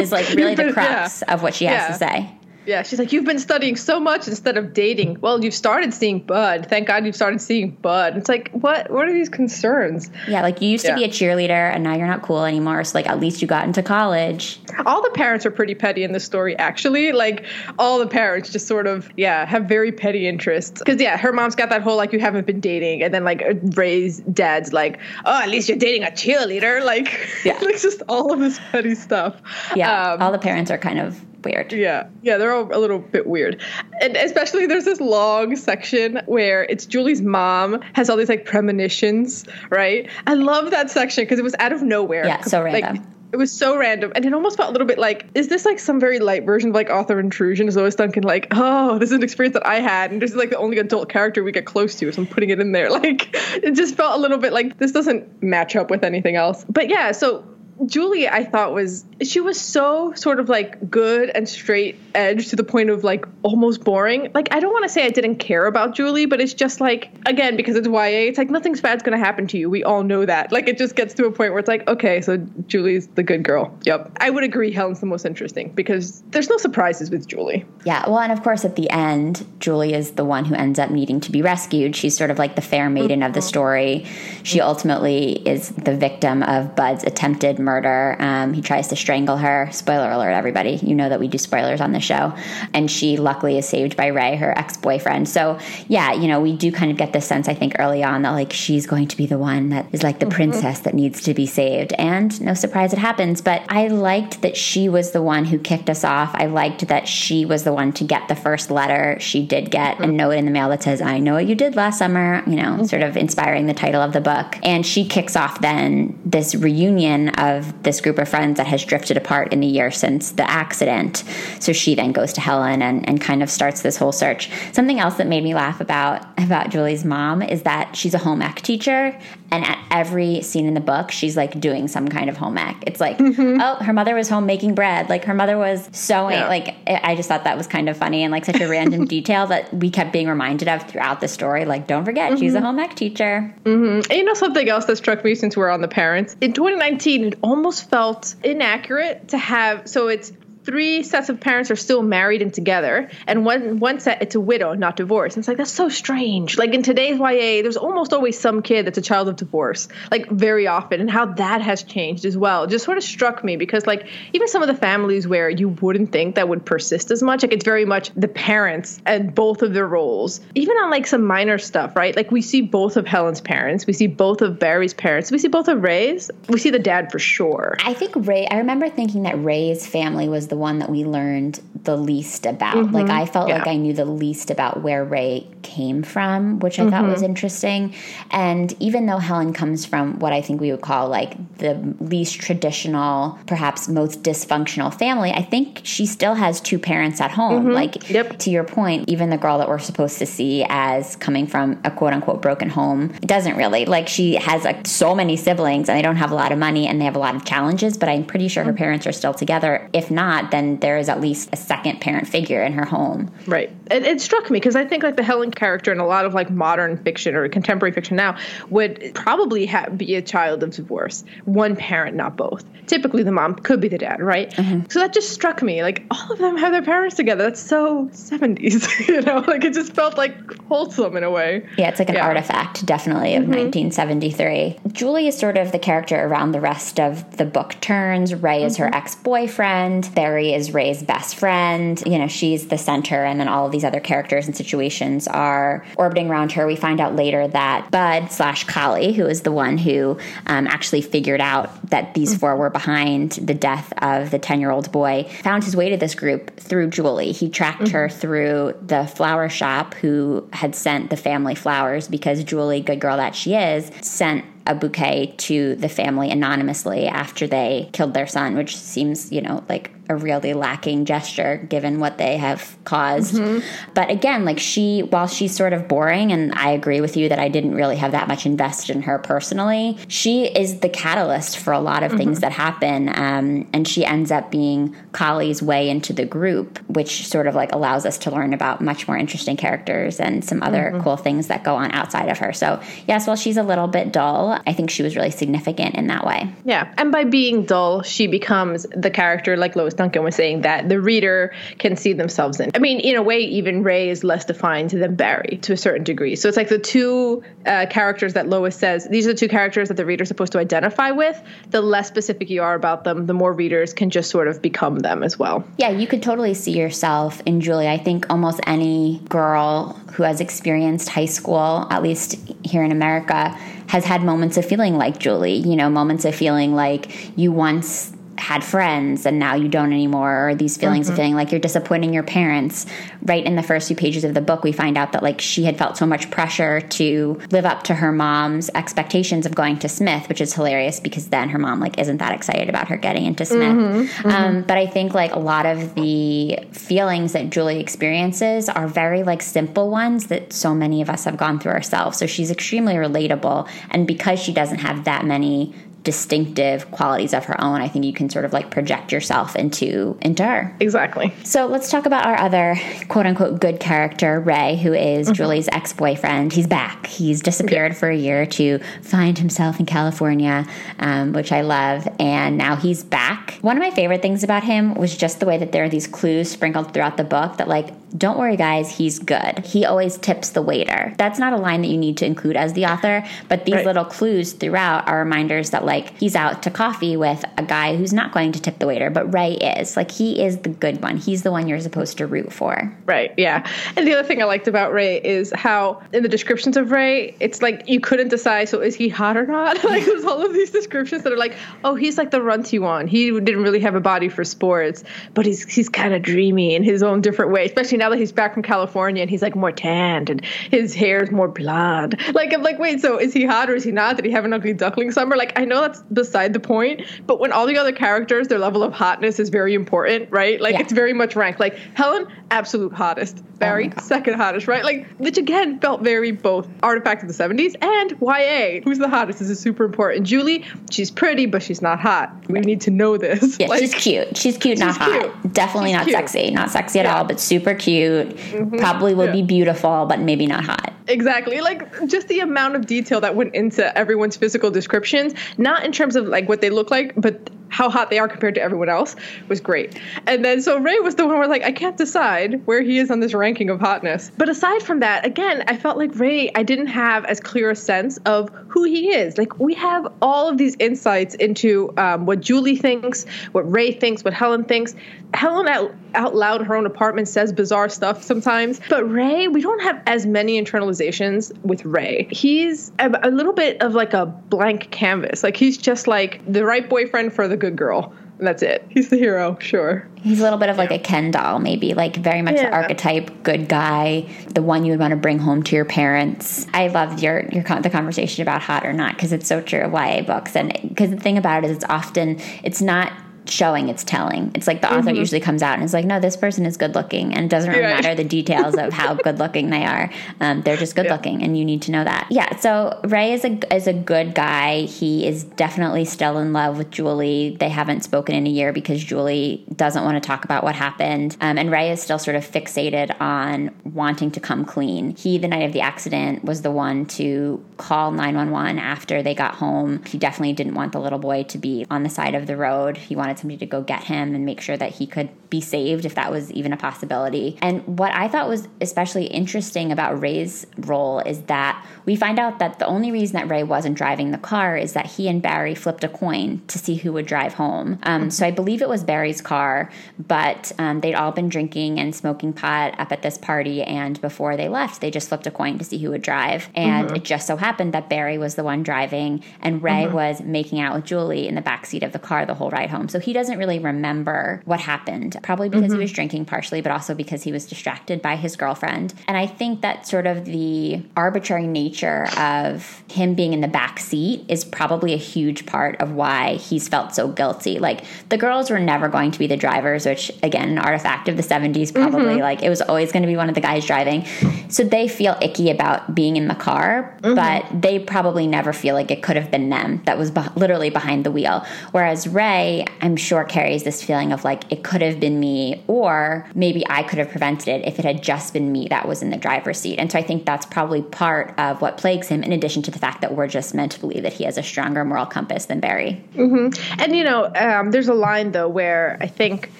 is 0.00 0.12
like 0.12 0.28
really 0.30 0.54
the 0.54 0.72
been- 0.90 0.98
crux 0.98 1.22
of 1.22 1.42
what 1.42 1.54
she 1.54 1.64
has 1.66 1.74
Yeah. 1.74 1.88
to 1.88 1.94
say. 1.94 2.30
Yeah, 2.70 2.82
she's 2.82 3.00
like, 3.00 3.12
You've 3.12 3.24
been 3.24 3.40
studying 3.40 3.74
so 3.74 3.98
much 3.98 4.28
instead 4.28 4.56
of 4.56 4.72
dating. 4.72 5.20
Well, 5.20 5.42
you've 5.42 5.54
started 5.54 5.92
seeing 5.92 6.20
Bud. 6.20 6.66
Thank 6.68 6.86
God 6.86 7.04
you've 7.04 7.16
started 7.16 7.40
seeing 7.40 7.72
Bud. 7.72 8.16
It's 8.16 8.28
like, 8.28 8.50
what 8.52 8.90
what 8.90 9.08
are 9.08 9.12
these 9.12 9.28
concerns? 9.28 10.08
Yeah, 10.28 10.42
like 10.42 10.62
you 10.62 10.68
used 10.68 10.86
to 10.86 10.94
be 10.94 11.02
a 11.02 11.08
cheerleader 11.08 11.50
and 11.74 11.82
now 11.82 11.96
you're 11.96 12.06
not 12.06 12.22
cool 12.22 12.44
anymore. 12.44 12.84
So 12.84 12.96
like 12.96 13.08
at 13.08 13.18
least 13.18 13.42
you 13.42 13.48
got 13.48 13.64
into 13.64 13.82
college. 13.82 14.60
All 14.86 15.02
the 15.02 15.10
parents 15.10 15.44
are 15.44 15.50
pretty 15.50 15.74
petty 15.74 16.04
in 16.04 16.12
this 16.12 16.24
story, 16.24 16.56
actually. 16.58 17.10
Like 17.10 17.44
all 17.78 17.98
the 17.98 18.06
parents 18.06 18.50
just 18.50 18.68
sort 18.68 18.86
of, 18.86 19.10
yeah, 19.16 19.44
have 19.46 19.64
very 19.64 19.90
petty 19.90 20.28
interests. 20.28 20.78
Because 20.78 21.00
yeah, 21.00 21.16
her 21.16 21.32
mom's 21.32 21.56
got 21.56 21.70
that 21.70 21.82
whole 21.82 21.96
like 21.96 22.12
you 22.12 22.20
haven't 22.20 22.46
been 22.46 22.60
dating, 22.60 23.02
and 23.02 23.12
then 23.12 23.24
like 23.24 23.42
Ray's 23.74 24.20
dad's 24.20 24.72
like, 24.72 25.00
oh, 25.24 25.42
at 25.42 25.48
least 25.48 25.68
you're 25.68 25.76
dating 25.78 26.04
a 26.04 26.10
cheerleader. 26.12 26.84
Like, 26.90 27.28
Yeah. 27.44 27.58
like 27.62 27.80
just 27.80 28.02
all 28.08 28.32
of 28.32 28.40
this 28.40 28.58
petty 28.72 28.94
stuff. 28.94 29.40
Yeah, 29.76 30.12
Um, 30.12 30.22
all 30.22 30.32
the 30.32 30.38
parents 30.38 30.70
are 30.70 30.78
kind 30.78 30.98
of 30.98 31.20
weird. 31.44 31.72
Yeah, 31.72 32.08
yeah, 32.22 32.36
they're 32.36 32.52
all 32.52 32.68
a 32.74 32.78
little 32.78 32.98
bit 32.98 33.26
weird, 33.26 33.60
and 34.00 34.16
especially 34.16 34.66
there's 34.66 34.84
this 34.84 35.00
long 35.00 35.56
section 35.56 36.20
where 36.26 36.64
it's 36.64 36.86
Julie's 36.86 37.22
mom 37.22 37.80
has 37.94 38.08
all 38.10 38.16
these 38.16 38.28
like 38.28 38.44
premonitions, 38.44 39.44
right? 39.70 40.08
I 40.26 40.34
love 40.34 40.70
that 40.70 40.90
section 40.90 41.24
because 41.24 41.38
it 41.38 41.42
was 41.44 41.54
out 41.58 41.72
of 41.72 41.82
nowhere. 41.82 42.26
Yeah, 42.26 42.40
so 42.42 42.62
Like, 42.62 42.84
random. 42.84 43.06
it 43.32 43.36
was 43.36 43.52
so 43.52 43.76
random, 43.76 44.12
and 44.14 44.24
it 44.24 44.32
almost 44.34 44.56
felt 44.56 44.70
a 44.70 44.72
little 44.72 44.86
bit 44.86 44.98
like, 44.98 45.26
is 45.34 45.48
this 45.48 45.64
like 45.64 45.78
some 45.78 46.00
very 46.00 46.18
light 46.18 46.44
version 46.44 46.70
of 46.70 46.74
like 46.74 46.90
author 46.90 47.18
intrusion? 47.20 47.68
Is 47.68 47.76
Lois 47.76 47.94
Duncan 47.94 48.22
like, 48.24 48.48
oh, 48.52 48.98
this 48.98 49.10
is 49.10 49.16
an 49.16 49.22
experience 49.22 49.54
that 49.54 49.66
I 49.66 49.76
had, 49.80 50.10
and 50.12 50.20
this 50.20 50.30
is 50.30 50.36
like 50.36 50.50
the 50.50 50.58
only 50.58 50.78
adult 50.78 51.08
character 51.08 51.42
we 51.44 51.52
get 51.52 51.64
close 51.66 51.94
to, 51.96 52.10
so 52.12 52.22
I'm 52.22 52.26
putting 52.28 52.50
it 52.50 52.60
in 52.60 52.72
there. 52.72 52.88
Like, 53.00 53.30
it 53.62 53.72
just 53.74 53.94
felt 53.96 54.18
a 54.18 54.20
little 54.20 54.38
bit 54.38 54.52
like 54.52 54.78
this 54.78 54.92
doesn't 54.92 55.42
match 55.42 55.74
up 55.76 55.90
with 55.90 56.04
anything 56.04 56.36
else. 56.36 56.64
But 56.68 56.88
yeah, 56.88 57.12
so 57.12 57.44
Julie, 57.86 58.28
I 58.28 58.44
thought 58.44 58.74
was 58.74 59.04
she 59.22 59.40
was 59.40 59.60
so 59.60 60.12
sort 60.14 60.38
of 60.38 60.48
like 60.48 60.90
good 60.90 61.30
and 61.30 61.48
straight 61.48 61.98
edge 62.14 62.48
to 62.48 62.56
the 62.56 62.64
point 62.64 62.90
of 62.90 63.04
like 63.04 63.24
almost 63.42 63.84
boring. 63.84 64.30
Like 64.34 64.48
I 64.52 64.60
don't 64.60 64.72
want 64.72 64.84
to 64.84 64.88
say 64.88 65.04
I 65.06 65.10
didn't 65.10 65.36
care 65.36 65.66
about 65.66 65.94
Julie, 65.94 66.26
but 66.26 66.40
it's 66.40 66.52
just 66.52 66.80
like 66.80 67.10
again 67.26 67.56
because 67.56 67.76
it's 67.76 67.88
YA, 67.88 68.28
it's 68.28 68.38
like 68.38 68.50
nothing's 68.50 68.80
bad's 68.80 69.02
gonna 69.02 69.18
happen 69.18 69.46
to 69.48 69.58
you. 69.58 69.70
We 69.70 69.82
all 69.82 70.02
know 70.02 70.26
that. 70.26 70.52
Like 70.52 70.68
it 70.68 70.76
just 70.76 70.94
gets 70.94 71.14
to 71.14 71.26
a 71.26 71.32
point 71.32 71.52
where 71.52 71.58
it's 71.58 71.68
like, 71.68 71.88
okay, 71.88 72.20
so 72.20 72.36
Julie's 72.66 73.06
the 73.08 73.22
good 73.22 73.42
girl. 73.42 73.76
Yep, 73.84 74.12
I 74.20 74.28
would 74.28 74.44
agree. 74.44 74.72
Helen's 74.72 75.00
the 75.00 75.06
most 75.06 75.24
interesting 75.24 75.70
because 75.72 76.22
there's 76.30 76.50
no 76.50 76.58
surprises 76.58 77.10
with 77.10 77.26
Julie. 77.26 77.64
Yeah, 77.84 78.04
well, 78.06 78.18
and 78.18 78.32
of 78.32 78.42
course 78.42 78.64
at 78.64 78.76
the 78.76 78.90
end, 78.90 79.46
Julie 79.58 79.94
is 79.94 80.12
the 80.12 80.24
one 80.24 80.44
who 80.44 80.54
ends 80.54 80.78
up 80.78 80.90
needing 80.90 81.20
to 81.20 81.32
be 81.32 81.40
rescued. 81.40 81.96
She's 81.96 82.16
sort 82.16 82.30
of 82.30 82.38
like 82.38 82.56
the 82.56 82.62
fair 82.62 82.90
maiden 82.90 83.20
mm-hmm. 83.20 83.28
of 83.28 83.32
the 83.32 83.42
story. 83.42 84.06
She 84.42 84.60
ultimately 84.60 85.32
is 85.48 85.70
the 85.70 85.96
victim 85.96 86.42
of 86.42 86.76
Bud's 86.76 87.04
attempted 87.04 87.58
murder 87.58 87.69
murder. 87.70 88.16
Um, 88.18 88.52
he 88.52 88.62
tries 88.62 88.88
to 88.88 88.96
strangle 88.96 89.36
her. 89.36 89.68
Spoiler 89.70 90.10
alert, 90.10 90.32
everybody. 90.32 90.80
You 90.82 90.94
know 90.96 91.08
that 91.08 91.20
we 91.20 91.28
do 91.28 91.38
spoilers 91.38 91.80
on 91.80 91.92
the 91.92 92.00
show. 92.00 92.34
And 92.74 92.90
she 92.90 93.16
luckily 93.16 93.58
is 93.58 93.68
saved 93.68 93.96
by 93.96 94.08
Ray, 94.08 94.34
her 94.36 94.56
ex 94.58 94.76
boyfriend. 94.76 95.28
So, 95.28 95.58
yeah, 95.86 96.12
you 96.12 96.26
know, 96.26 96.40
we 96.40 96.56
do 96.56 96.72
kind 96.72 96.90
of 96.90 96.96
get 96.96 97.12
this 97.12 97.26
sense, 97.26 97.46
I 97.48 97.54
think, 97.54 97.76
early 97.78 98.02
on 98.02 98.22
that 98.22 98.32
like 98.32 98.52
she's 98.52 98.86
going 98.86 99.06
to 99.08 99.16
be 99.16 99.26
the 99.26 99.38
one 99.38 99.68
that 99.68 99.86
is 99.92 100.02
like 100.02 100.18
the 100.18 100.26
mm-hmm. 100.26 100.34
princess 100.34 100.80
that 100.80 100.94
needs 100.94 101.22
to 101.22 101.32
be 101.32 101.46
saved. 101.46 101.92
And 101.92 102.40
no 102.40 102.54
surprise, 102.54 102.92
it 102.92 102.98
happens. 102.98 103.40
But 103.40 103.62
I 103.68 103.86
liked 103.86 104.42
that 104.42 104.56
she 104.56 104.88
was 104.88 105.12
the 105.12 105.22
one 105.22 105.44
who 105.44 105.58
kicked 105.58 105.88
us 105.88 106.02
off. 106.02 106.34
I 106.34 106.46
liked 106.46 106.88
that 106.88 107.06
she 107.06 107.46
was 107.46 107.62
the 107.62 107.72
one 107.72 107.92
to 107.92 108.04
get 108.04 108.26
the 108.26 108.34
first 108.34 108.70
letter. 108.70 109.16
She 109.20 109.46
did 109.46 109.70
get 109.70 109.94
mm-hmm. 109.94 110.10
a 110.10 110.12
note 110.22 110.32
in 110.32 110.44
the 110.44 110.50
mail 110.50 110.70
that 110.70 110.82
says, 110.82 111.00
I 111.00 111.20
know 111.20 111.34
what 111.34 111.46
you 111.46 111.54
did 111.54 111.76
last 111.76 111.98
summer, 111.98 112.42
you 112.48 112.56
know, 112.56 112.74
mm-hmm. 112.74 112.84
sort 112.84 113.02
of 113.02 113.16
inspiring 113.16 113.66
the 113.66 113.74
title 113.74 114.02
of 114.02 114.12
the 114.12 114.20
book. 114.20 114.56
And 114.64 114.84
she 114.84 115.04
kicks 115.04 115.36
off 115.36 115.60
then 115.60 116.18
this 116.24 116.54
reunion 116.54 117.28
of 117.30 117.59
of 117.60 117.82
this 117.82 118.00
group 118.00 118.18
of 118.18 118.28
friends 118.28 118.56
that 118.56 118.66
has 118.66 118.84
drifted 118.84 119.16
apart 119.16 119.52
in 119.52 119.60
the 119.60 119.66
year 119.66 119.90
since 119.90 120.32
the 120.32 120.48
accident. 120.50 121.22
So 121.60 121.72
she 121.72 121.94
then 121.94 122.12
goes 122.12 122.32
to 122.34 122.40
Helen 122.40 122.82
and, 122.82 123.08
and 123.08 123.20
kind 123.20 123.42
of 123.42 123.50
starts 123.50 123.82
this 123.82 123.96
whole 123.96 124.12
search. 124.12 124.50
Something 124.72 124.98
else 124.98 125.16
that 125.16 125.26
made 125.26 125.44
me 125.44 125.54
laugh 125.54 125.80
about 125.80 126.26
about 126.38 126.70
Julie's 126.70 127.04
mom 127.04 127.42
is 127.42 127.62
that 127.62 127.94
she's 127.94 128.14
a 128.14 128.18
home 128.18 128.42
ec 128.42 128.62
teacher 128.62 129.18
and 129.52 129.64
at 129.64 129.78
every 129.90 130.42
scene 130.42 130.66
in 130.66 130.74
the 130.74 130.80
book 130.80 131.10
she's 131.10 131.36
like 131.36 131.58
doing 131.60 131.88
some 131.88 132.08
kind 132.08 132.30
of 132.30 132.36
home 132.36 132.56
ec. 132.56 132.82
It's 132.86 133.00
like, 133.00 133.18
mm-hmm. 133.18 133.60
oh, 133.60 133.76
her 133.84 133.92
mother 133.92 134.14
was 134.14 134.28
home 134.28 134.46
making 134.46 134.74
bread. 134.74 135.08
Like 135.08 135.24
her 135.24 135.34
mother 135.34 135.58
was 135.58 135.88
sewing. 135.92 136.38
Yeah. 136.38 136.48
Like 136.48 136.76
I 136.86 137.14
just 137.14 137.28
thought 137.28 137.44
that 137.44 137.56
was 137.56 137.66
kind 137.66 137.88
of 137.88 137.96
funny 137.96 138.22
and 138.22 138.32
like 138.32 138.44
such 138.44 138.60
a 138.60 138.68
random 138.68 139.04
detail 139.06 139.46
that 139.48 139.72
we 139.74 139.90
kept 139.90 140.12
being 140.12 140.28
reminded 140.28 140.68
of 140.68 140.88
throughout 140.88 141.20
the 141.20 141.28
story. 141.28 141.64
Like, 141.64 141.86
don't 141.86 142.04
forget, 142.04 142.32
mm-hmm. 142.32 142.40
she's 142.40 142.54
a 142.54 142.58
mm-hmm. 142.58 142.66
home 142.66 142.78
ec 142.78 142.96
teacher. 142.96 143.54
Mm-hmm. 143.64 144.10
And 144.10 144.18
you 144.18 144.24
know 144.24 144.34
something 144.34 144.68
else 144.68 144.86
that 144.86 144.96
struck 144.96 145.24
me 145.24 145.34
since 145.34 145.56
we're 145.56 145.70
on 145.70 145.80
the 145.80 145.88
parents 145.88 146.36
in 146.40 146.52
2019, 146.52 147.24
it 147.24 147.38
almost 147.42 147.88
felt 147.88 148.34
inaccurate 148.42 149.28
to 149.28 149.38
have 149.38 149.88
so 149.88 150.08
it's 150.08 150.32
three 150.64 151.02
sets 151.02 151.28
of 151.28 151.40
parents 151.40 151.70
are 151.70 151.76
still 151.76 152.02
married 152.02 152.42
and 152.42 152.52
together, 152.52 153.10
and 153.26 153.44
one 153.44 153.78
one 153.78 154.00
set 154.00 154.22
it's 154.22 154.34
a 154.34 154.40
widow, 154.40 154.74
not 154.74 154.96
divorced. 154.96 155.36
And 155.36 155.42
it's 155.42 155.48
like 155.48 155.56
that's 155.56 155.72
so 155.72 155.88
strange. 155.88 156.58
Like 156.58 156.74
in 156.74 156.82
today's 156.82 157.18
YA, 157.18 157.62
there's 157.62 157.76
almost 157.76 158.12
always 158.12 158.38
some 158.38 158.62
kid 158.62 158.86
that's 158.86 158.98
a 158.98 159.02
child 159.02 159.28
of 159.28 159.36
divorce, 159.36 159.88
like 160.10 160.28
very 160.30 160.66
often, 160.66 161.00
and 161.00 161.10
how 161.10 161.26
that 161.26 161.62
has 161.62 161.82
changed 161.82 162.24
as 162.24 162.36
well. 162.36 162.66
Just 162.66 162.84
sort 162.84 162.98
of 162.98 163.04
struck 163.04 163.42
me 163.44 163.56
because 163.56 163.86
like 163.86 164.06
even 164.32 164.48
some 164.48 164.62
of 164.62 164.68
the 164.68 164.74
families 164.74 165.26
where 165.26 165.48
you 165.48 165.68
wouldn't 165.68 166.12
think 166.12 166.34
that 166.34 166.48
would 166.48 166.64
persist 166.64 167.10
as 167.10 167.22
much, 167.22 167.42
like 167.42 167.52
it's 167.52 167.64
very 167.64 167.84
much 167.84 168.10
the 168.16 168.28
parents 168.28 169.00
and 169.06 169.34
both 169.34 169.62
of 169.62 169.74
their 169.74 169.86
roles. 169.86 170.40
Even 170.54 170.76
on 170.78 170.90
like 170.90 171.06
some 171.06 171.24
minor 171.24 171.58
stuff, 171.58 171.96
right? 171.96 172.14
Like 172.14 172.30
we 172.30 172.42
see 172.42 172.60
both 172.60 172.96
of 172.96 173.06
Helen's 173.06 173.40
parents, 173.40 173.86
we 173.86 173.92
see 173.92 174.06
both 174.06 174.42
of 174.42 174.58
Barry's 174.58 174.94
parents, 174.94 175.30
we 175.30 175.38
see 175.38 175.48
both 175.48 175.68
of 175.68 175.82
Ray's, 175.82 176.30
we 176.48 176.58
see 176.58 176.70
the 176.70 176.78
dad 176.78 177.10
for 177.10 177.18
sure. 177.18 177.76
I 177.84 177.94
think 177.94 178.12
Ray. 178.16 178.46
I 178.46 178.58
remember 178.58 178.88
thinking 178.88 179.22
that 179.22 179.42
Ray's 179.42 179.86
family 179.86 180.28
was 180.28 180.49
the 180.50 180.56
one 180.56 180.80
that 180.80 180.90
we 180.90 181.04
learned 181.04 181.60
the 181.84 181.96
least 181.96 182.44
about. 182.44 182.74
Mm-hmm. 182.74 182.94
Like 182.94 183.08
I 183.08 183.24
felt 183.24 183.48
yeah. 183.48 183.58
like 183.58 183.68
I 183.68 183.76
knew 183.76 183.92
the 183.92 184.04
least 184.04 184.50
about 184.50 184.82
where 184.82 185.04
Ray 185.04 185.46
came 185.62 186.02
from, 186.02 186.58
which 186.58 186.78
I 186.78 186.82
mm-hmm. 186.82 186.90
thought 186.90 187.04
was 187.04 187.16
mm-hmm. 187.16 187.24
interesting. 187.26 187.94
And 188.30 188.74
even 188.80 189.06
though 189.06 189.18
Helen 189.18 189.52
comes 189.52 189.86
from 189.86 190.18
what 190.18 190.32
I 190.32 190.42
think 190.42 190.60
we 190.60 190.72
would 190.72 190.80
call 190.82 191.08
like 191.08 191.36
the 191.58 191.74
least 192.00 192.40
traditional, 192.40 193.38
perhaps 193.46 193.88
most 193.88 194.22
dysfunctional 194.22 194.92
family, 194.92 195.30
I 195.30 195.42
think 195.42 195.80
she 195.84 196.04
still 196.04 196.34
has 196.34 196.60
two 196.60 196.78
parents 196.78 197.20
at 197.20 197.30
home. 197.30 197.64
Mm-hmm. 197.66 197.72
Like 197.72 198.10
yep. 198.10 198.38
to 198.40 198.50
your 198.50 198.64
point, 198.64 199.08
even 199.08 199.30
the 199.30 199.38
girl 199.38 199.58
that 199.58 199.68
we're 199.68 199.78
supposed 199.78 200.18
to 200.18 200.26
see 200.26 200.66
as 200.68 201.14
coming 201.16 201.46
from 201.46 201.80
a 201.84 201.90
quote 201.90 202.12
unquote 202.12 202.42
broken 202.42 202.68
home 202.68 203.08
doesn't 203.20 203.56
really. 203.56 203.86
Like 203.86 204.08
she 204.08 204.34
has 204.34 204.64
like 204.64 204.86
so 204.86 205.14
many 205.14 205.36
siblings 205.36 205.88
and 205.88 205.96
they 205.96 206.02
don't 206.02 206.16
have 206.16 206.32
a 206.32 206.34
lot 206.34 206.50
of 206.50 206.58
money 206.58 206.88
and 206.88 207.00
they 207.00 207.04
have 207.04 207.16
a 207.16 207.20
lot 207.20 207.36
of 207.36 207.44
challenges, 207.44 207.96
but 207.96 208.08
I'm 208.08 208.24
pretty 208.24 208.48
sure 208.48 208.64
her 208.64 208.70
mm-hmm. 208.70 208.78
parents 208.78 209.06
are 209.06 209.12
still 209.12 209.34
together. 209.34 209.88
If 209.92 210.10
not, 210.10 210.39
then 210.50 210.78
there 210.80 210.98
is 210.98 211.08
at 211.08 211.20
least 211.20 211.50
a 211.52 211.56
second 211.56 212.00
parent 212.00 212.28
figure 212.28 212.62
in 212.62 212.72
her 212.72 212.84
home. 212.84 213.30
Right. 213.46 213.70
It, 213.90 214.04
it 214.04 214.20
struck 214.20 214.50
me 214.50 214.58
because 214.58 214.76
I 214.76 214.84
think 214.84 215.02
like 215.02 215.16
the 215.16 215.22
Helen 215.22 215.50
character 215.50 215.92
in 215.92 215.98
a 215.98 216.06
lot 216.06 216.24
of 216.24 216.34
like 216.34 216.50
modern 216.50 216.96
fiction 216.98 217.34
or 217.34 217.48
contemporary 217.48 217.92
fiction 217.92 218.16
now 218.16 218.38
would 218.68 219.12
probably 219.14 219.66
ha- 219.66 219.88
be 219.88 220.14
a 220.14 220.22
child 220.22 220.62
of 220.62 220.70
divorce, 220.70 221.24
one 221.44 221.76
parent, 221.76 222.16
not 222.16 222.36
both. 222.36 222.64
Typically, 222.86 223.22
the 223.22 223.32
mom 223.32 223.54
could 223.54 223.80
be 223.80 223.88
the 223.88 223.98
dad, 223.98 224.20
right? 224.20 224.50
Mm-hmm. 224.52 224.86
So 224.90 225.00
that 225.00 225.12
just 225.12 225.30
struck 225.30 225.62
me. 225.62 225.82
Like 225.82 226.04
all 226.10 226.32
of 226.32 226.38
them 226.38 226.56
have 226.56 226.72
their 226.72 226.82
parents 226.82 227.16
together. 227.16 227.44
That's 227.44 227.60
so 227.60 228.06
70s, 228.12 229.08
you 229.08 229.20
know? 229.22 229.44
Like 229.46 229.64
it 229.64 229.74
just 229.74 229.94
felt 229.94 230.16
like 230.16 230.34
wholesome 230.64 231.16
in 231.16 231.24
a 231.24 231.30
way. 231.30 231.66
Yeah, 231.76 231.88
it's 231.88 231.98
like 231.98 232.08
an 232.08 232.16
yeah. 232.16 232.26
artifact, 232.26 232.84
definitely, 232.86 233.34
of 233.34 233.44
mm-hmm. 233.44 233.52
1973. 233.52 234.78
Julie 234.92 235.28
is 235.28 235.36
sort 235.38 235.56
of 235.56 235.72
the 235.72 235.78
character 235.78 236.16
around 236.16 236.52
the 236.52 236.60
rest 236.60 236.98
of 236.98 237.36
the 237.36 237.44
book 237.44 237.76
turns. 237.80 238.34
Ray 238.34 238.58
mm-hmm. 238.58 238.66
is 238.66 238.76
her 238.76 238.86
mm-hmm. 238.86 238.94
ex 238.94 239.14
boyfriend. 239.14 240.04
Barry 240.30 240.54
is 240.54 240.72
Ray's 240.72 241.02
best 241.02 241.34
friend. 241.34 242.00
You 242.06 242.16
know, 242.16 242.28
she's 242.28 242.68
the 242.68 242.78
center, 242.78 243.24
and 243.24 243.40
then 243.40 243.48
all 243.48 243.66
of 243.66 243.72
these 243.72 243.82
other 243.82 243.98
characters 243.98 244.46
and 244.46 244.56
situations 244.56 245.26
are 245.26 245.84
orbiting 245.96 246.30
around 246.30 246.52
her. 246.52 246.68
We 246.68 246.76
find 246.76 247.00
out 247.00 247.16
later 247.16 247.48
that 247.48 247.90
Bud 247.90 248.30
slash 248.30 248.62
Collie, 248.62 249.12
who 249.12 249.26
is 249.26 249.40
the 249.40 249.50
one 249.50 249.76
who 249.76 250.18
um, 250.46 250.68
actually 250.68 251.02
figured 251.02 251.40
out 251.40 251.90
that 251.90 252.14
these 252.14 252.36
four 252.36 252.54
were 252.54 252.70
behind 252.70 253.32
the 253.32 253.54
death 253.54 253.92
of 254.00 254.30
the 254.30 254.38
10 254.38 254.60
year 254.60 254.70
old 254.70 254.92
boy, 254.92 255.24
found 255.42 255.64
his 255.64 255.74
way 255.74 255.88
to 255.88 255.96
this 255.96 256.14
group 256.14 256.56
through 256.60 256.90
Julie. 256.90 257.32
He 257.32 257.50
tracked 257.50 257.82
mm-hmm. 257.82 257.94
her 257.94 258.08
through 258.08 258.76
the 258.80 259.08
flower 259.08 259.48
shop 259.48 259.94
who 259.94 260.48
had 260.52 260.76
sent 260.76 261.10
the 261.10 261.16
family 261.16 261.56
flowers 261.56 262.06
because 262.06 262.44
Julie, 262.44 262.82
good 262.82 263.00
girl 263.00 263.16
that 263.16 263.34
she 263.34 263.56
is, 263.56 263.90
sent 264.00 264.44
a 264.66 264.74
bouquet 264.76 265.34
to 265.38 265.74
the 265.76 265.88
family 265.88 266.30
anonymously 266.30 267.08
after 267.08 267.48
they 267.48 267.88
killed 267.92 268.14
their 268.14 268.26
son, 268.28 268.56
which 268.56 268.76
seems, 268.76 269.32
you 269.32 269.40
know, 269.40 269.64
like 269.68 269.90
a 270.10 270.16
really 270.16 270.54
lacking 270.54 271.04
gesture 271.04 271.56
given 271.68 272.00
what 272.00 272.18
they 272.18 272.36
have 272.36 272.76
caused. 272.84 273.36
Mm-hmm. 273.36 273.64
But 273.94 274.10
again, 274.10 274.44
like 274.44 274.58
she, 274.58 275.02
while 275.02 275.28
she's 275.28 275.54
sort 275.54 275.72
of 275.72 275.86
boring, 275.86 276.32
and 276.32 276.52
I 276.54 276.70
agree 276.72 277.00
with 277.00 277.16
you 277.16 277.28
that 277.28 277.38
I 277.38 277.48
didn't 277.48 277.76
really 277.76 277.94
have 277.96 278.10
that 278.10 278.26
much 278.26 278.44
invested 278.44 278.96
in 278.96 279.02
her 279.02 279.20
personally, 279.20 279.96
she 280.08 280.46
is 280.46 280.80
the 280.80 280.88
catalyst 280.88 281.58
for 281.58 281.72
a 281.72 281.78
lot 281.78 282.02
of 282.02 282.10
mm-hmm. 282.10 282.18
things 282.18 282.40
that 282.40 282.50
happen. 282.50 283.08
Um, 283.08 283.68
and 283.72 283.86
she 283.86 284.04
ends 284.04 284.32
up 284.32 284.50
being 284.50 284.96
Collie's 285.12 285.62
way 285.62 285.88
into 285.88 286.12
the 286.12 286.26
group, 286.26 286.80
which 286.88 287.28
sort 287.28 287.46
of 287.46 287.54
like 287.54 287.70
allows 287.70 288.04
us 288.04 288.18
to 288.18 288.32
learn 288.32 288.52
about 288.52 288.80
much 288.80 289.06
more 289.06 289.16
interesting 289.16 289.56
characters 289.56 290.18
and 290.18 290.44
some 290.44 290.60
other 290.60 290.90
mm-hmm. 290.90 291.02
cool 291.02 291.16
things 291.16 291.46
that 291.46 291.62
go 291.62 291.76
on 291.76 291.92
outside 291.92 292.28
of 292.28 292.38
her. 292.38 292.52
So, 292.52 292.82
yes, 293.06 293.28
while 293.28 293.36
she's 293.36 293.56
a 293.56 293.62
little 293.62 293.86
bit 293.86 294.12
dull, 294.12 294.60
I 294.66 294.72
think 294.72 294.90
she 294.90 295.04
was 295.04 295.14
really 295.14 295.30
significant 295.30 295.94
in 295.94 296.08
that 296.08 296.26
way. 296.26 296.52
Yeah. 296.64 296.92
And 296.98 297.12
by 297.12 297.22
being 297.22 297.64
dull, 297.64 298.02
she 298.02 298.26
becomes 298.26 298.86
the 298.92 299.10
character 299.10 299.56
like 299.56 299.76
Lois 299.76 299.94
Duncan 300.00 300.24
was 300.24 300.34
saying 300.34 300.62
that 300.62 300.88
the 300.88 300.98
reader 300.98 301.52
can 301.76 301.94
see 301.94 302.14
themselves 302.14 302.58
in. 302.58 302.70
I 302.74 302.78
mean, 302.78 303.00
in 303.00 303.16
a 303.16 303.22
way, 303.22 303.40
even 303.40 303.82
Ray 303.82 304.08
is 304.08 304.24
less 304.24 304.46
defined 304.46 304.92
than 304.92 305.14
Barry 305.14 305.58
to 305.60 305.74
a 305.74 305.76
certain 305.76 306.04
degree. 306.04 306.36
So 306.36 306.48
it's 306.48 306.56
like 306.56 306.70
the 306.70 306.78
two 306.78 307.42
uh, 307.66 307.84
characters 307.90 308.32
that 308.32 308.48
Lois 308.48 308.74
says, 308.74 309.06
these 309.06 309.26
are 309.26 309.34
the 309.34 309.38
two 309.38 309.48
characters 309.48 309.88
that 309.88 309.98
the 309.98 310.06
reader's 310.06 310.28
supposed 310.28 310.52
to 310.52 310.58
identify 310.58 311.10
with. 311.10 311.38
The 311.68 311.82
less 311.82 312.08
specific 312.08 312.48
you 312.48 312.62
are 312.62 312.74
about 312.74 313.04
them, 313.04 313.26
the 313.26 313.34
more 313.34 313.52
readers 313.52 313.92
can 313.92 314.08
just 314.08 314.30
sort 314.30 314.48
of 314.48 314.62
become 314.62 315.00
them 315.00 315.22
as 315.22 315.38
well. 315.38 315.64
Yeah, 315.76 315.90
you 315.90 316.06
could 316.06 316.22
totally 316.22 316.54
see 316.54 316.72
yourself 316.72 317.42
in 317.44 317.60
Julie. 317.60 317.86
I 317.86 317.98
think 317.98 318.30
almost 318.30 318.60
any 318.66 319.20
girl 319.28 320.00
who 320.14 320.22
has 320.22 320.40
experienced 320.40 321.10
high 321.10 321.26
school, 321.26 321.86
at 321.90 322.02
least 322.02 322.36
here 322.64 322.82
in 322.82 322.90
America, 322.90 323.50
has 323.88 324.06
had 324.06 324.22
moments 324.22 324.56
of 324.56 324.64
feeling 324.64 324.96
like 324.96 325.18
Julie, 325.18 325.56
you 325.56 325.76
know, 325.76 325.90
moments 325.90 326.24
of 326.24 326.34
feeling 326.34 326.74
like 326.74 327.36
you 327.36 327.52
once 327.52 328.14
had 328.40 328.64
friends 328.64 329.26
and 329.26 329.38
now 329.38 329.54
you 329.54 329.68
don't 329.68 329.92
anymore 329.92 330.48
or 330.48 330.54
these 330.54 330.76
feelings 330.76 331.06
mm-hmm. 331.06 331.12
of 331.12 331.16
feeling 331.16 331.34
like 331.34 331.52
you're 331.52 331.60
disappointing 331.60 332.12
your 332.12 332.22
parents 332.22 332.86
right 333.22 333.44
in 333.44 333.54
the 333.54 333.62
first 333.62 333.86
few 333.86 333.96
pages 333.96 334.24
of 334.24 334.34
the 334.34 334.40
book 334.40 334.64
we 334.64 334.72
find 334.72 334.96
out 334.96 335.12
that 335.12 335.22
like 335.22 335.40
she 335.40 335.64
had 335.64 335.76
felt 335.76 335.96
so 335.96 336.06
much 336.06 336.30
pressure 336.30 336.80
to 336.80 337.38
live 337.50 337.66
up 337.66 337.82
to 337.82 337.94
her 337.94 338.10
mom's 338.10 338.70
expectations 338.74 339.46
of 339.46 339.54
going 339.54 339.78
to 339.78 339.88
smith 339.88 340.28
which 340.28 340.40
is 340.40 340.54
hilarious 340.54 341.00
because 341.00 341.28
then 341.28 341.50
her 341.50 341.58
mom 341.58 341.80
like 341.80 341.98
isn't 341.98 342.16
that 342.16 342.34
excited 342.34 342.68
about 342.68 342.88
her 342.88 342.96
getting 342.96 343.26
into 343.26 343.44
smith 343.44 343.76
mm-hmm. 343.76 344.00
Mm-hmm. 344.02 344.28
Um, 344.28 344.62
but 344.62 344.78
i 344.78 344.86
think 344.86 345.12
like 345.12 345.32
a 345.32 345.38
lot 345.38 345.66
of 345.66 345.94
the 345.94 346.58
feelings 346.72 347.34
that 347.34 347.50
julie 347.50 347.78
experiences 347.78 348.68
are 348.68 348.88
very 348.88 349.22
like 349.22 349.42
simple 349.42 349.90
ones 349.90 350.28
that 350.28 350.52
so 350.52 350.74
many 350.74 351.02
of 351.02 351.10
us 351.10 351.24
have 351.24 351.36
gone 351.36 351.60
through 351.60 351.72
ourselves 351.72 352.16
so 352.16 352.26
she's 352.26 352.50
extremely 352.50 352.94
relatable 352.94 353.68
and 353.90 354.06
because 354.06 354.40
she 354.40 354.52
doesn't 354.52 354.78
have 354.78 355.04
that 355.04 355.26
many 355.26 355.74
distinctive 356.02 356.90
qualities 356.90 357.34
of 357.34 357.44
her 357.44 357.60
own, 357.60 357.80
I 357.80 357.88
think 357.88 358.04
you 358.04 358.12
can 358.12 358.30
sort 358.30 358.44
of 358.44 358.52
like 358.52 358.70
project 358.70 359.12
yourself 359.12 359.56
into 359.56 360.18
into 360.22 360.44
her. 360.44 360.74
Exactly. 360.80 361.32
So 361.44 361.66
let's 361.66 361.90
talk 361.90 362.06
about 362.06 362.26
our 362.26 362.38
other 362.38 362.76
quote 363.08 363.26
unquote 363.26 363.60
good 363.60 363.80
character, 363.80 364.40
Ray, 364.40 364.76
who 364.76 364.92
is 364.92 365.26
mm-hmm. 365.26 365.34
Julie's 365.34 365.68
ex 365.68 365.92
boyfriend. 365.92 366.52
He's 366.52 366.66
back. 366.66 367.06
He's 367.06 367.40
disappeared 367.42 367.96
for 367.96 368.08
a 368.08 368.16
year 368.16 368.46
to 368.46 368.78
find 369.02 369.38
himself 369.38 369.78
in 369.78 369.86
California, 369.86 370.66
um, 370.98 371.32
which 371.32 371.52
I 371.52 371.60
love, 371.62 372.08
and 372.18 372.56
now 372.56 372.76
he's 372.76 373.04
back. 373.04 373.58
One 373.60 373.76
of 373.76 373.82
my 373.82 373.90
favorite 373.90 374.22
things 374.22 374.42
about 374.42 374.64
him 374.64 374.94
was 374.94 375.16
just 375.16 375.40
the 375.40 375.46
way 375.46 375.58
that 375.58 375.72
there 375.72 375.84
are 375.84 375.88
these 375.88 376.06
clues 376.06 376.50
sprinkled 376.50 376.94
throughout 376.94 377.16
the 377.16 377.24
book 377.24 377.58
that 377.58 377.68
like 377.68 377.99
don't 378.16 378.38
worry, 378.38 378.56
guys, 378.56 378.90
he's 378.90 379.18
good. 379.18 379.64
He 379.64 379.84
always 379.84 380.18
tips 380.18 380.50
the 380.50 380.62
waiter. 380.62 381.14
That's 381.16 381.38
not 381.38 381.52
a 381.52 381.56
line 381.56 381.82
that 381.82 381.88
you 381.88 381.96
need 381.96 382.16
to 382.18 382.26
include 382.26 382.56
as 382.56 382.72
the 382.72 382.86
author, 382.86 383.24
but 383.48 383.64
these 383.64 383.76
right. 383.76 383.86
little 383.86 384.04
clues 384.04 384.52
throughout 384.52 385.06
are 385.08 385.20
reminders 385.20 385.70
that, 385.70 385.84
like, 385.84 386.16
he's 386.18 386.34
out 386.34 386.64
to 386.64 386.70
coffee 386.70 387.16
with 387.16 387.44
a 387.56 387.62
guy 387.62 387.96
who's 387.96 388.12
not 388.12 388.32
going 388.32 388.52
to 388.52 388.60
tip 388.60 388.78
the 388.78 388.86
waiter, 388.86 389.10
but 389.10 389.32
Ray 389.32 389.52
is. 389.52 389.96
Like, 389.96 390.10
he 390.10 390.42
is 390.42 390.58
the 390.58 390.70
good 390.70 391.02
one. 391.02 391.18
He's 391.18 391.42
the 391.42 391.52
one 391.52 391.68
you're 391.68 391.80
supposed 391.80 392.18
to 392.18 392.26
root 392.26 392.52
for. 392.52 392.92
Right, 393.06 393.32
yeah. 393.36 393.66
And 393.96 394.06
the 394.06 394.14
other 394.14 394.26
thing 394.26 394.42
I 394.42 394.44
liked 394.44 394.66
about 394.66 394.92
Ray 394.92 395.20
is 395.20 395.52
how, 395.54 396.02
in 396.12 396.24
the 396.24 396.28
descriptions 396.28 396.76
of 396.76 396.90
Ray, 396.90 397.36
it's 397.38 397.62
like 397.62 397.88
you 397.88 398.00
couldn't 398.00 398.28
decide, 398.28 398.68
so 398.68 398.80
is 398.80 398.96
he 398.96 399.08
hot 399.08 399.36
or 399.36 399.46
not? 399.46 399.82
like, 399.84 400.04
there's 400.04 400.24
all 400.24 400.44
of 400.44 400.52
these 400.52 400.70
descriptions 400.70 401.22
that 401.22 401.32
are 401.32 401.38
like, 401.38 401.54
oh, 401.84 401.94
he's 401.94 402.18
like 402.18 402.32
the 402.32 402.42
runty 402.42 402.80
one. 402.80 403.06
He 403.06 403.30
didn't 403.30 403.62
really 403.62 403.80
have 403.80 403.94
a 403.94 404.00
body 404.00 404.28
for 404.28 404.42
sports, 404.42 405.04
but 405.34 405.46
he's, 405.46 405.62
he's 405.72 405.88
kind 405.88 406.12
of 406.12 406.22
dreamy 406.22 406.74
in 406.74 406.82
his 406.82 407.04
own 407.04 407.20
different 407.20 407.52
way, 407.52 407.66
especially 407.66 407.99
now 408.00 408.08
that 408.08 408.18
he's 408.18 408.32
back 408.32 408.54
from 408.54 408.62
California 408.62 409.20
and 409.20 409.30
he's 409.30 409.42
like 409.42 409.54
more 409.54 409.70
tanned 409.70 410.30
and 410.30 410.44
his 410.70 410.94
hair 410.94 411.22
is 411.22 411.30
more 411.30 411.46
blonde. 411.46 412.18
Like 412.32 412.52
I'm 412.52 412.62
like, 412.62 412.78
wait, 412.78 413.00
so 413.00 413.18
is 413.18 413.32
he 413.32 413.44
hot 413.44 413.70
or 413.70 413.74
is 413.74 413.84
he 413.84 413.92
not? 413.92 414.16
Did 414.16 414.24
he 414.24 414.30
have 414.32 414.44
an 414.44 414.52
ugly 414.52 414.72
duckling 414.72 415.12
summer? 415.12 415.36
Like 415.36 415.56
I 415.58 415.64
know 415.64 415.82
that's 415.82 416.00
beside 416.12 416.52
the 416.54 416.60
point, 416.60 417.02
but 417.26 417.38
when 417.38 417.52
all 417.52 417.66
the 417.66 417.76
other 417.76 417.92
characters, 417.92 418.48
their 418.48 418.58
level 418.58 418.82
of 418.82 418.92
hotness 418.92 419.38
is 419.38 419.50
very 419.50 419.74
important, 419.74 420.30
right? 420.32 420.60
Like 420.60 420.74
yeah. 420.74 420.80
it's 420.80 420.92
very 420.92 421.12
much 421.12 421.36
ranked. 421.36 421.60
Like 421.60 421.76
Helen, 421.94 422.26
absolute 422.50 422.92
hottest. 422.92 423.38
Oh 423.38 423.46
Barry, 423.60 423.92
oh 423.94 424.00
second 424.00 424.34
hottest, 424.34 424.66
right? 424.66 424.82
Like 424.82 425.06
which 425.18 425.36
again 425.36 425.78
felt 425.80 426.02
very 426.02 426.32
both 426.32 426.66
artifact 426.82 427.22
of 427.22 427.28
the 427.28 427.34
70s 427.34 427.76
and 427.82 428.12
YA. 428.22 428.80
Who's 428.82 428.98
the 428.98 429.08
hottest? 429.08 429.38
This 429.40 429.50
is 429.50 429.60
super 429.60 429.84
important. 429.84 430.26
Julie, 430.26 430.64
she's 430.90 431.10
pretty, 431.10 431.44
but 431.44 431.62
she's 431.62 431.82
not 431.82 432.00
hot. 432.00 432.32
We 432.48 432.60
need 432.60 432.80
to 432.82 432.90
know 432.90 433.18
this. 433.18 433.58
Yeah, 433.60 433.66
like, 433.68 433.80
she's 433.80 433.94
cute. 433.94 434.38
She's 434.38 434.56
cute, 434.56 434.78
not 434.78 434.94
she's 434.94 434.96
hot. 434.96 435.20
Cute. 435.42 435.52
Definitely 435.52 435.90
she's 435.90 435.96
not 435.96 436.04
cute. 436.06 436.16
sexy. 436.16 436.50
Not 436.50 436.70
sexy 436.70 437.00
at 437.00 437.04
yeah. 437.04 437.18
all, 437.18 437.24
but 437.24 437.38
super 437.38 437.74
cute 437.74 437.89
mm-hmm. 437.98 438.76
probably 438.78 439.14
will 439.14 439.26
yeah. 439.26 439.32
be 439.32 439.42
beautiful, 439.42 440.06
but 440.06 440.20
maybe 440.20 440.46
not 440.46 440.64
hot. 440.64 440.92
Exactly. 441.08 441.60
Like 441.60 442.06
just 442.06 442.28
the 442.28 442.40
amount 442.40 442.76
of 442.76 442.86
detail 442.86 443.20
that 443.20 443.34
went 443.34 443.54
into 443.54 443.96
everyone's 443.96 444.36
physical 444.36 444.70
descriptions, 444.70 445.34
not 445.58 445.84
in 445.84 445.92
terms 445.92 446.16
of 446.16 446.26
like 446.26 446.48
what 446.48 446.60
they 446.60 446.70
look 446.70 446.90
like, 446.90 447.14
but 447.16 447.50
how 447.70 447.88
hot 447.88 448.10
they 448.10 448.18
are 448.18 448.28
compared 448.28 448.54
to 448.56 448.62
everyone 448.62 448.88
else 448.88 449.16
was 449.48 449.60
great. 449.60 450.00
And 450.26 450.44
then 450.44 450.60
so 450.60 450.78
Ray 450.78 450.98
was 451.00 451.14
the 451.14 451.26
one 451.26 451.38
where 451.38 451.48
like 451.48 451.62
I 451.62 451.72
can't 451.72 451.96
decide 451.96 452.64
where 452.66 452.82
he 452.82 452.98
is 452.98 453.10
on 453.10 453.20
this 453.20 453.32
ranking 453.34 453.70
of 453.70 453.80
hotness. 453.80 454.30
But 454.36 454.48
aside 454.48 454.82
from 454.82 455.00
that, 455.00 455.24
again, 455.24 455.64
I 455.66 455.76
felt 455.76 455.96
like 455.96 456.18
Ray 456.18 456.50
I 456.54 456.62
didn't 456.62 456.88
have 456.88 457.24
as 457.24 457.40
clear 457.40 457.70
a 457.70 457.76
sense 457.76 458.18
of 458.26 458.50
who 458.68 458.84
he 458.84 459.10
is. 459.14 459.38
Like 459.38 459.58
we 459.58 459.74
have 459.74 460.12
all 460.20 460.48
of 460.48 460.58
these 460.58 460.76
insights 460.78 461.34
into 461.36 461.92
um, 461.96 462.26
what 462.26 462.40
Julie 462.40 462.76
thinks, 462.76 463.24
what 463.52 463.70
Ray 463.70 463.92
thinks, 463.92 464.24
what 464.24 464.34
Helen 464.34 464.64
thinks. 464.64 464.94
Helen 465.32 465.68
out, 465.68 465.94
out 466.14 466.34
loud 466.34 466.60
in 466.60 466.66
her 466.66 466.74
own 466.74 466.86
apartment 466.86 467.28
says 467.28 467.52
bizarre 467.52 467.88
stuff 467.88 468.22
sometimes, 468.22 468.80
but 468.88 469.08
Ray, 469.08 469.46
we 469.46 469.60
don't 469.60 469.80
have 469.80 470.02
as 470.06 470.26
many 470.26 470.60
internalizations 470.60 471.56
with 471.62 471.84
Ray. 471.84 472.26
He's 472.30 472.90
a, 472.98 473.10
a 473.22 473.30
little 473.30 473.52
bit 473.52 473.80
of 473.80 473.94
like 473.94 474.12
a 474.12 474.26
blank 474.26 474.90
canvas. 474.90 475.44
Like 475.44 475.56
he's 475.56 475.78
just 475.78 476.08
like 476.08 476.40
the 476.52 476.64
right 476.64 476.88
boyfriend 476.88 477.32
for 477.32 477.46
the 477.46 477.56
good 477.60 477.76
girl. 477.76 478.12
And 478.38 478.46
that's 478.46 478.62
it. 478.62 478.86
He's 478.88 479.10
the 479.10 479.18
hero, 479.18 479.58
sure. 479.60 480.08
He's 480.16 480.40
a 480.40 480.42
little 480.42 480.58
bit 480.58 480.70
of 480.70 480.78
like 480.78 480.90
a 480.90 480.98
Ken 480.98 481.30
doll, 481.30 481.58
maybe, 481.58 481.92
like 481.92 482.16
very 482.16 482.40
much 482.40 482.54
yeah. 482.54 482.70
the 482.70 482.74
archetype 482.74 483.42
good 483.42 483.68
guy, 483.68 484.26
the 484.54 484.62
one 484.62 484.86
you 484.86 484.92
would 484.92 485.00
want 485.00 485.10
to 485.10 485.16
bring 485.16 485.38
home 485.38 485.62
to 485.64 485.76
your 485.76 485.84
parents. 485.84 486.66
I 486.72 486.86
love 486.88 487.22
your 487.22 487.44
your 487.50 487.62
the 487.62 487.90
conversation 487.90 488.40
about 488.40 488.62
hot 488.62 488.86
or 488.86 488.94
not 488.94 489.14
because 489.14 489.34
it's 489.34 489.46
so 489.46 489.60
true 489.60 489.80
of 489.80 489.92
YA 489.92 490.22
books, 490.22 490.56
and 490.56 490.72
because 490.88 491.10
the 491.10 491.18
thing 491.18 491.36
about 491.36 491.64
it 491.64 491.70
is, 491.70 491.76
it's 491.76 491.84
often 491.90 492.40
it's 492.64 492.80
not 492.80 493.12
showing 493.46 493.88
it's 493.88 494.04
telling. 494.04 494.50
It's 494.54 494.66
like 494.66 494.80
the 494.80 494.92
author 494.92 495.10
mm-hmm. 495.10 495.16
usually 495.16 495.40
comes 495.40 495.62
out 495.62 495.74
and 495.74 495.84
is 495.84 495.92
like 495.92 496.04
no 496.04 496.20
this 496.20 496.36
person 496.36 496.66
is 496.66 496.76
good 496.76 496.94
looking 496.94 497.34
and 497.34 497.44
it 497.44 497.48
doesn't 497.48 497.70
really 497.70 497.82
matter 497.82 498.14
the 498.14 498.24
details 498.24 498.76
of 498.76 498.92
how 498.92 499.14
good 499.24 499.38
looking 499.38 499.70
they 499.70 499.84
are. 499.84 500.10
Um, 500.40 500.62
they're 500.62 500.76
just 500.76 500.94
good 500.94 501.06
yeah. 501.06 501.12
looking 501.12 501.42
and 501.42 501.56
you 501.58 501.64
need 501.64 501.82
to 501.82 501.90
know 501.90 502.04
that. 502.04 502.26
Yeah 502.30 502.58
so 502.58 503.00
ray 503.04 503.32
is 503.32 503.44
a 503.44 503.74
is 503.74 503.86
a 503.86 503.92
good 503.92 504.34
guy. 504.34 504.82
He 504.82 505.26
is 505.26 505.44
definitely 505.44 506.04
still 506.04 506.38
in 506.38 506.52
love 506.52 506.78
with 506.78 506.90
julie. 506.90 507.56
They 507.58 507.68
haven't 507.68 508.02
spoken 508.02 508.34
in 508.34 508.46
a 508.46 508.50
year 508.50 508.72
because 508.72 509.02
julie 509.02 509.64
doesn't 509.74 510.04
want 510.04 510.22
to 510.22 510.26
talk 510.26 510.44
about 510.44 510.64
what 510.64 510.74
happened. 510.74 511.36
Um, 511.40 511.58
and 511.58 511.70
ray 511.70 511.90
is 511.90 512.02
still 512.02 512.18
sort 512.18 512.36
of 512.36 512.48
fixated 512.48 513.18
on 513.20 513.70
wanting 513.84 514.30
to 514.32 514.40
come 514.40 514.64
clean. 514.64 515.16
He 515.16 515.38
the 515.38 515.48
night 515.48 515.62
of 515.62 515.72
the 515.72 515.80
accident 515.80 516.44
was 516.44 516.62
the 516.62 516.70
one 516.70 517.06
to 517.06 517.64
call 517.76 518.12
911 518.12 518.78
after 518.78 519.22
they 519.22 519.34
got 519.34 519.54
home. 519.54 520.04
He 520.04 520.18
definitely 520.18 520.52
didn't 520.52 520.74
want 520.74 520.92
the 520.92 521.00
little 521.00 521.18
boy 521.18 521.44
to 521.44 521.58
be 521.58 521.86
on 521.90 522.02
the 522.02 522.10
side 522.10 522.34
of 522.34 522.46
the 522.46 522.56
road. 522.56 522.96
He 522.96 523.16
wanted 523.16 523.29
somebody 523.38 523.58
to 523.58 523.66
go 523.66 523.82
get 523.82 524.04
him 524.04 524.34
and 524.34 524.44
make 524.44 524.60
sure 524.60 524.76
that 524.76 524.94
he 524.94 525.06
could 525.06 525.30
be 525.50 525.60
saved 525.60 526.04
if 526.04 526.14
that 526.14 526.30
was 526.30 526.50
even 526.52 526.72
a 526.72 526.76
possibility. 526.76 527.58
And 527.60 527.98
what 527.98 528.12
I 528.14 528.28
thought 528.28 528.48
was 528.48 528.68
especially 528.80 529.26
interesting 529.26 529.92
about 529.92 530.20
Ray's 530.20 530.66
role 530.78 531.18
is 531.20 531.42
that 531.42 531.84
we 532.06 532.16
find 532.16 532.38
out 532.38 532.60
that 532.60 532.78
the 532.78 532.86
only 532.86 533.10
reason 533.10 533.34
that 533.34 533.48
Ray 533.48 533.62
wasn't 533.62 533.96
driving 533.96 534.30
the 534.30 534.38
car 534.38 534.76
is 534.76 534.92
that 534.94 535.06
he 535.06 535.28
and 535.28 535.42
Barry 535.42 535.74
flipped 535.74 536.04
a 536.04 536.08
coin 536.08 536.62
to 536.68 536.78
see 536.78 536.94
who 536.96 537.12
would 537.12 537.26
drive 537.26 537.54
home. 537.54 537.98
Um, 538.04 538.30
so 538.30 538.46
I 538.46 538.50
believe 538.50 538.80
it 538.80 538.88
was 538.88 539.04
Barry's 539.04 539.40
car, 539.40 539.90
but 540.18 540.72
um, 540.78 541.00
they'd 541.00 541.14
all 541.14 541.32
been 541.32 541.48
drinking 541.48 541.98
and 541.98 542.14
smoking 542.14 542.52
pot 542.52 542.98
up 542.98 543.12
at 543.12 543.22
this 543.22 543.36
party. 543.36 543.82
And 543.82 544.20
before 544.20 544.56
they 544.56 544.68
left, 544.68 545.00
they 545.00 545.10
just 545.10 545.28
flipped 545.28 545.46
a 545.46 545.50
coin 545.50 545.78
to 545.78 545.84
see 545.84 545.98
who 545.98 546.10
would 546.10 546.22
drive. 546.22 546.68
And 546.74 547.08
mm-hmm. 547.08 547.16
it 547.16 547.24
just 547.24 547.46
so 547.46 547.56
happened 547.56 547.92
that 547.94 548.08
Barry 548.08 548.38
was 548.38 548.54
the 548.54 548.64
one 548.64 548.82
driving 548.82 549.42
and 549.60 549.82
Ray 549.82 550.04
mm-hmm. 550.04 550.14
was 550.14 550.40
making 550.40 550.80
out 550.80 550.94
with 550.94 551.04
Julie 551.04 551.48
in 551.48 551.54
the 551.54 551.62
backseat 551.62 552.04
of 552.04 552.12
the 552.12 552.18
car 552.18 552.46
the 552.46 552.54
whole 552.54 552.70
ride 552.70 552.90
home. 552.90 553.08
So 553.08 553.18
he 553.18 553.32
doesn't 553.32 553.58
really 553.58 553.78
remember 553.78 554.62
what 554.64 554.80
happened, 554.80 555.39
probably 555.42 555.68
because 555.68 555.86
mm-hmm. 555.86 555.94
he 555.94 556.00
was 556.00 556.12
drinking 556.12 556.44
partially, 556.44 556.80
but 556.80 556.92
also 556.92 557.14
because 557.14 557.42
he 557.42 557.52
was 557.52 557.66
distracted 557.66 558.22
by 558.22 558.36
his 558.36 558.56
girlfriend. 558.56 559.14
And 559.28 559.36
I 559.36 559.46
think 559.46 559.80
that 559.82 560.06
sort 560.06 560.26
of 560.26 560.44
the 560.44 561.02
arbitrary 561.16 561.66
nature 561.66 562.28
of 562.38 563.02
him 563.10 563.34
being 563.34 563.52
in 563.52 563.60
the 563.60 563.68
back 563.68 563.98
seat 563.98 564.44
is 564.48 564.64
probably 564.64 565.12
a 565.12 565.18
huge 565.18 565.66
part 565.66 566.00
of 566.00 566.12
why 566.12 566.54
he's 566.54 566.88
felt 566.88 567.14
so 567.14 567.28
guilty. 567.28 567.78
Like 567.78 568.04
the 568.28 568.38
girls 568.38 568.70
were 568.70 568.80
never 568.80 569.08
going 569.08 569.30
to 569.30 569.38
be 569.38 569.46
the 569.46 569.56
drivers, 569.56 570.06
which 570.06 570.30
again, 570.42 570.70
an 570.70 570.78
artifact 570.78 571.28
of 571.28 571.36
the 571.36 571.42
70s, 571.42 571.92
probably 571.94 572.34
mm-hmm. 572.34 572.40
like 572.40 572.62
it 572.62 572.68
was 572.68 572.82
always 572.82 573.12
going 573.12 573.22
to 573.22 573.28
be 573.28 573.36
one 573.36 573.48
of 573.48 573.54
the 573.54 573.60
guys 573.60 573.86
driving. 573.86 574.26
So 574.68 574.84
they 574.84 575.08
feel 575.08 575.36
icky 575.40 575.70
about 575.70 576.14
being 576.14 576.36
in 576.36 576.48
the 576.48 576.54
car, 576.54 577.16
mm-hmm. 577.22 577.34
but 577.34 577.82
they 577.82 577.98
probably 577.98 578.46
never 578.46 578.72
feel 578.72 578.94
like 578.94 579.10
it 579.10 579.22
could 579.22 579.36
have 579.36 579.50
been 579.50 579.70
them 579.70 580.02
that 580.04 580.18
was 580.18 580.30
be- 580.30 580.40
literally 580.56 580.90
behind 580.90 581.24
the 581.24 581.30
wheel. 581.30 581.64
Whereas 581.92 582.26
Ray, 582.26 582.84
I'm 583.00 583.16
sure 583.16 583.44
carries 583.44 583.84
this 583.84 584.02
feeling 584.02 584.32
of 584.32 584.44
like 584.44 584.70
it 584.70 584.82
could 584.82 585.02
have 585.02 585.20
been 585.20 585.29
me 585.38 585.84
or 585.86 586.48
maybe 586.54 586.84
I 586.88 587.02
could 587.02 587.18
have 587.18 587.30
prevented 587.30 587.68
it 587.68 587.86
if 587.86 587.98
it 587.98 588.04
had 588.04 588.22
just 588.22 588.52
been 588.52 588.72
me 588.72 588.88
that 588.88 589.06
was 589.06 589.22
in 589.22 589.30
the 589.30 589.36
driver's 589.36 589.78
seat. 589.78 589.98
And 589.98 590.10
so 590.10 590.18
I 590.18 590.22
think 590.22 590.46
that's 590.46 590.66
probably 590.66 591.02
part 591.02 591.54
of 591.58 591.80
what 591.80 591.98
plagues 591.98 592.28
him 592.28 592.42
in 592.42 592.52
addition 592.52 592.82
to 592.82 592.90
the 592.90 592.98
fact 592.98 593.20
that 593.20 593.34
we're 593.34 593.46
just 593.46 593.74
meant 593.74 593.92
to 593.92 594.00
believe 594.00 594.22
that 594.22 594.32
he 594.32 594.44
has 594.44 594.58
a 594.58 594.62
stronger 594.62 595.04
moral 595.04 595.26
compass 595.26 595.66
than 595.66 595.80
Barry. 595.80 596.24
Mm-hmm. 596.34 597.00
And 597.00 597.16
you 597.16 597.24
know, 597.24 597.52
um, 597.54 597.90
there's 597.90 598.08
a 598.08 598.14
line 598.14 598.52
though 598.52 598.68
where 598.68 599.18
I 599.20 599.26
think 599.26 599.70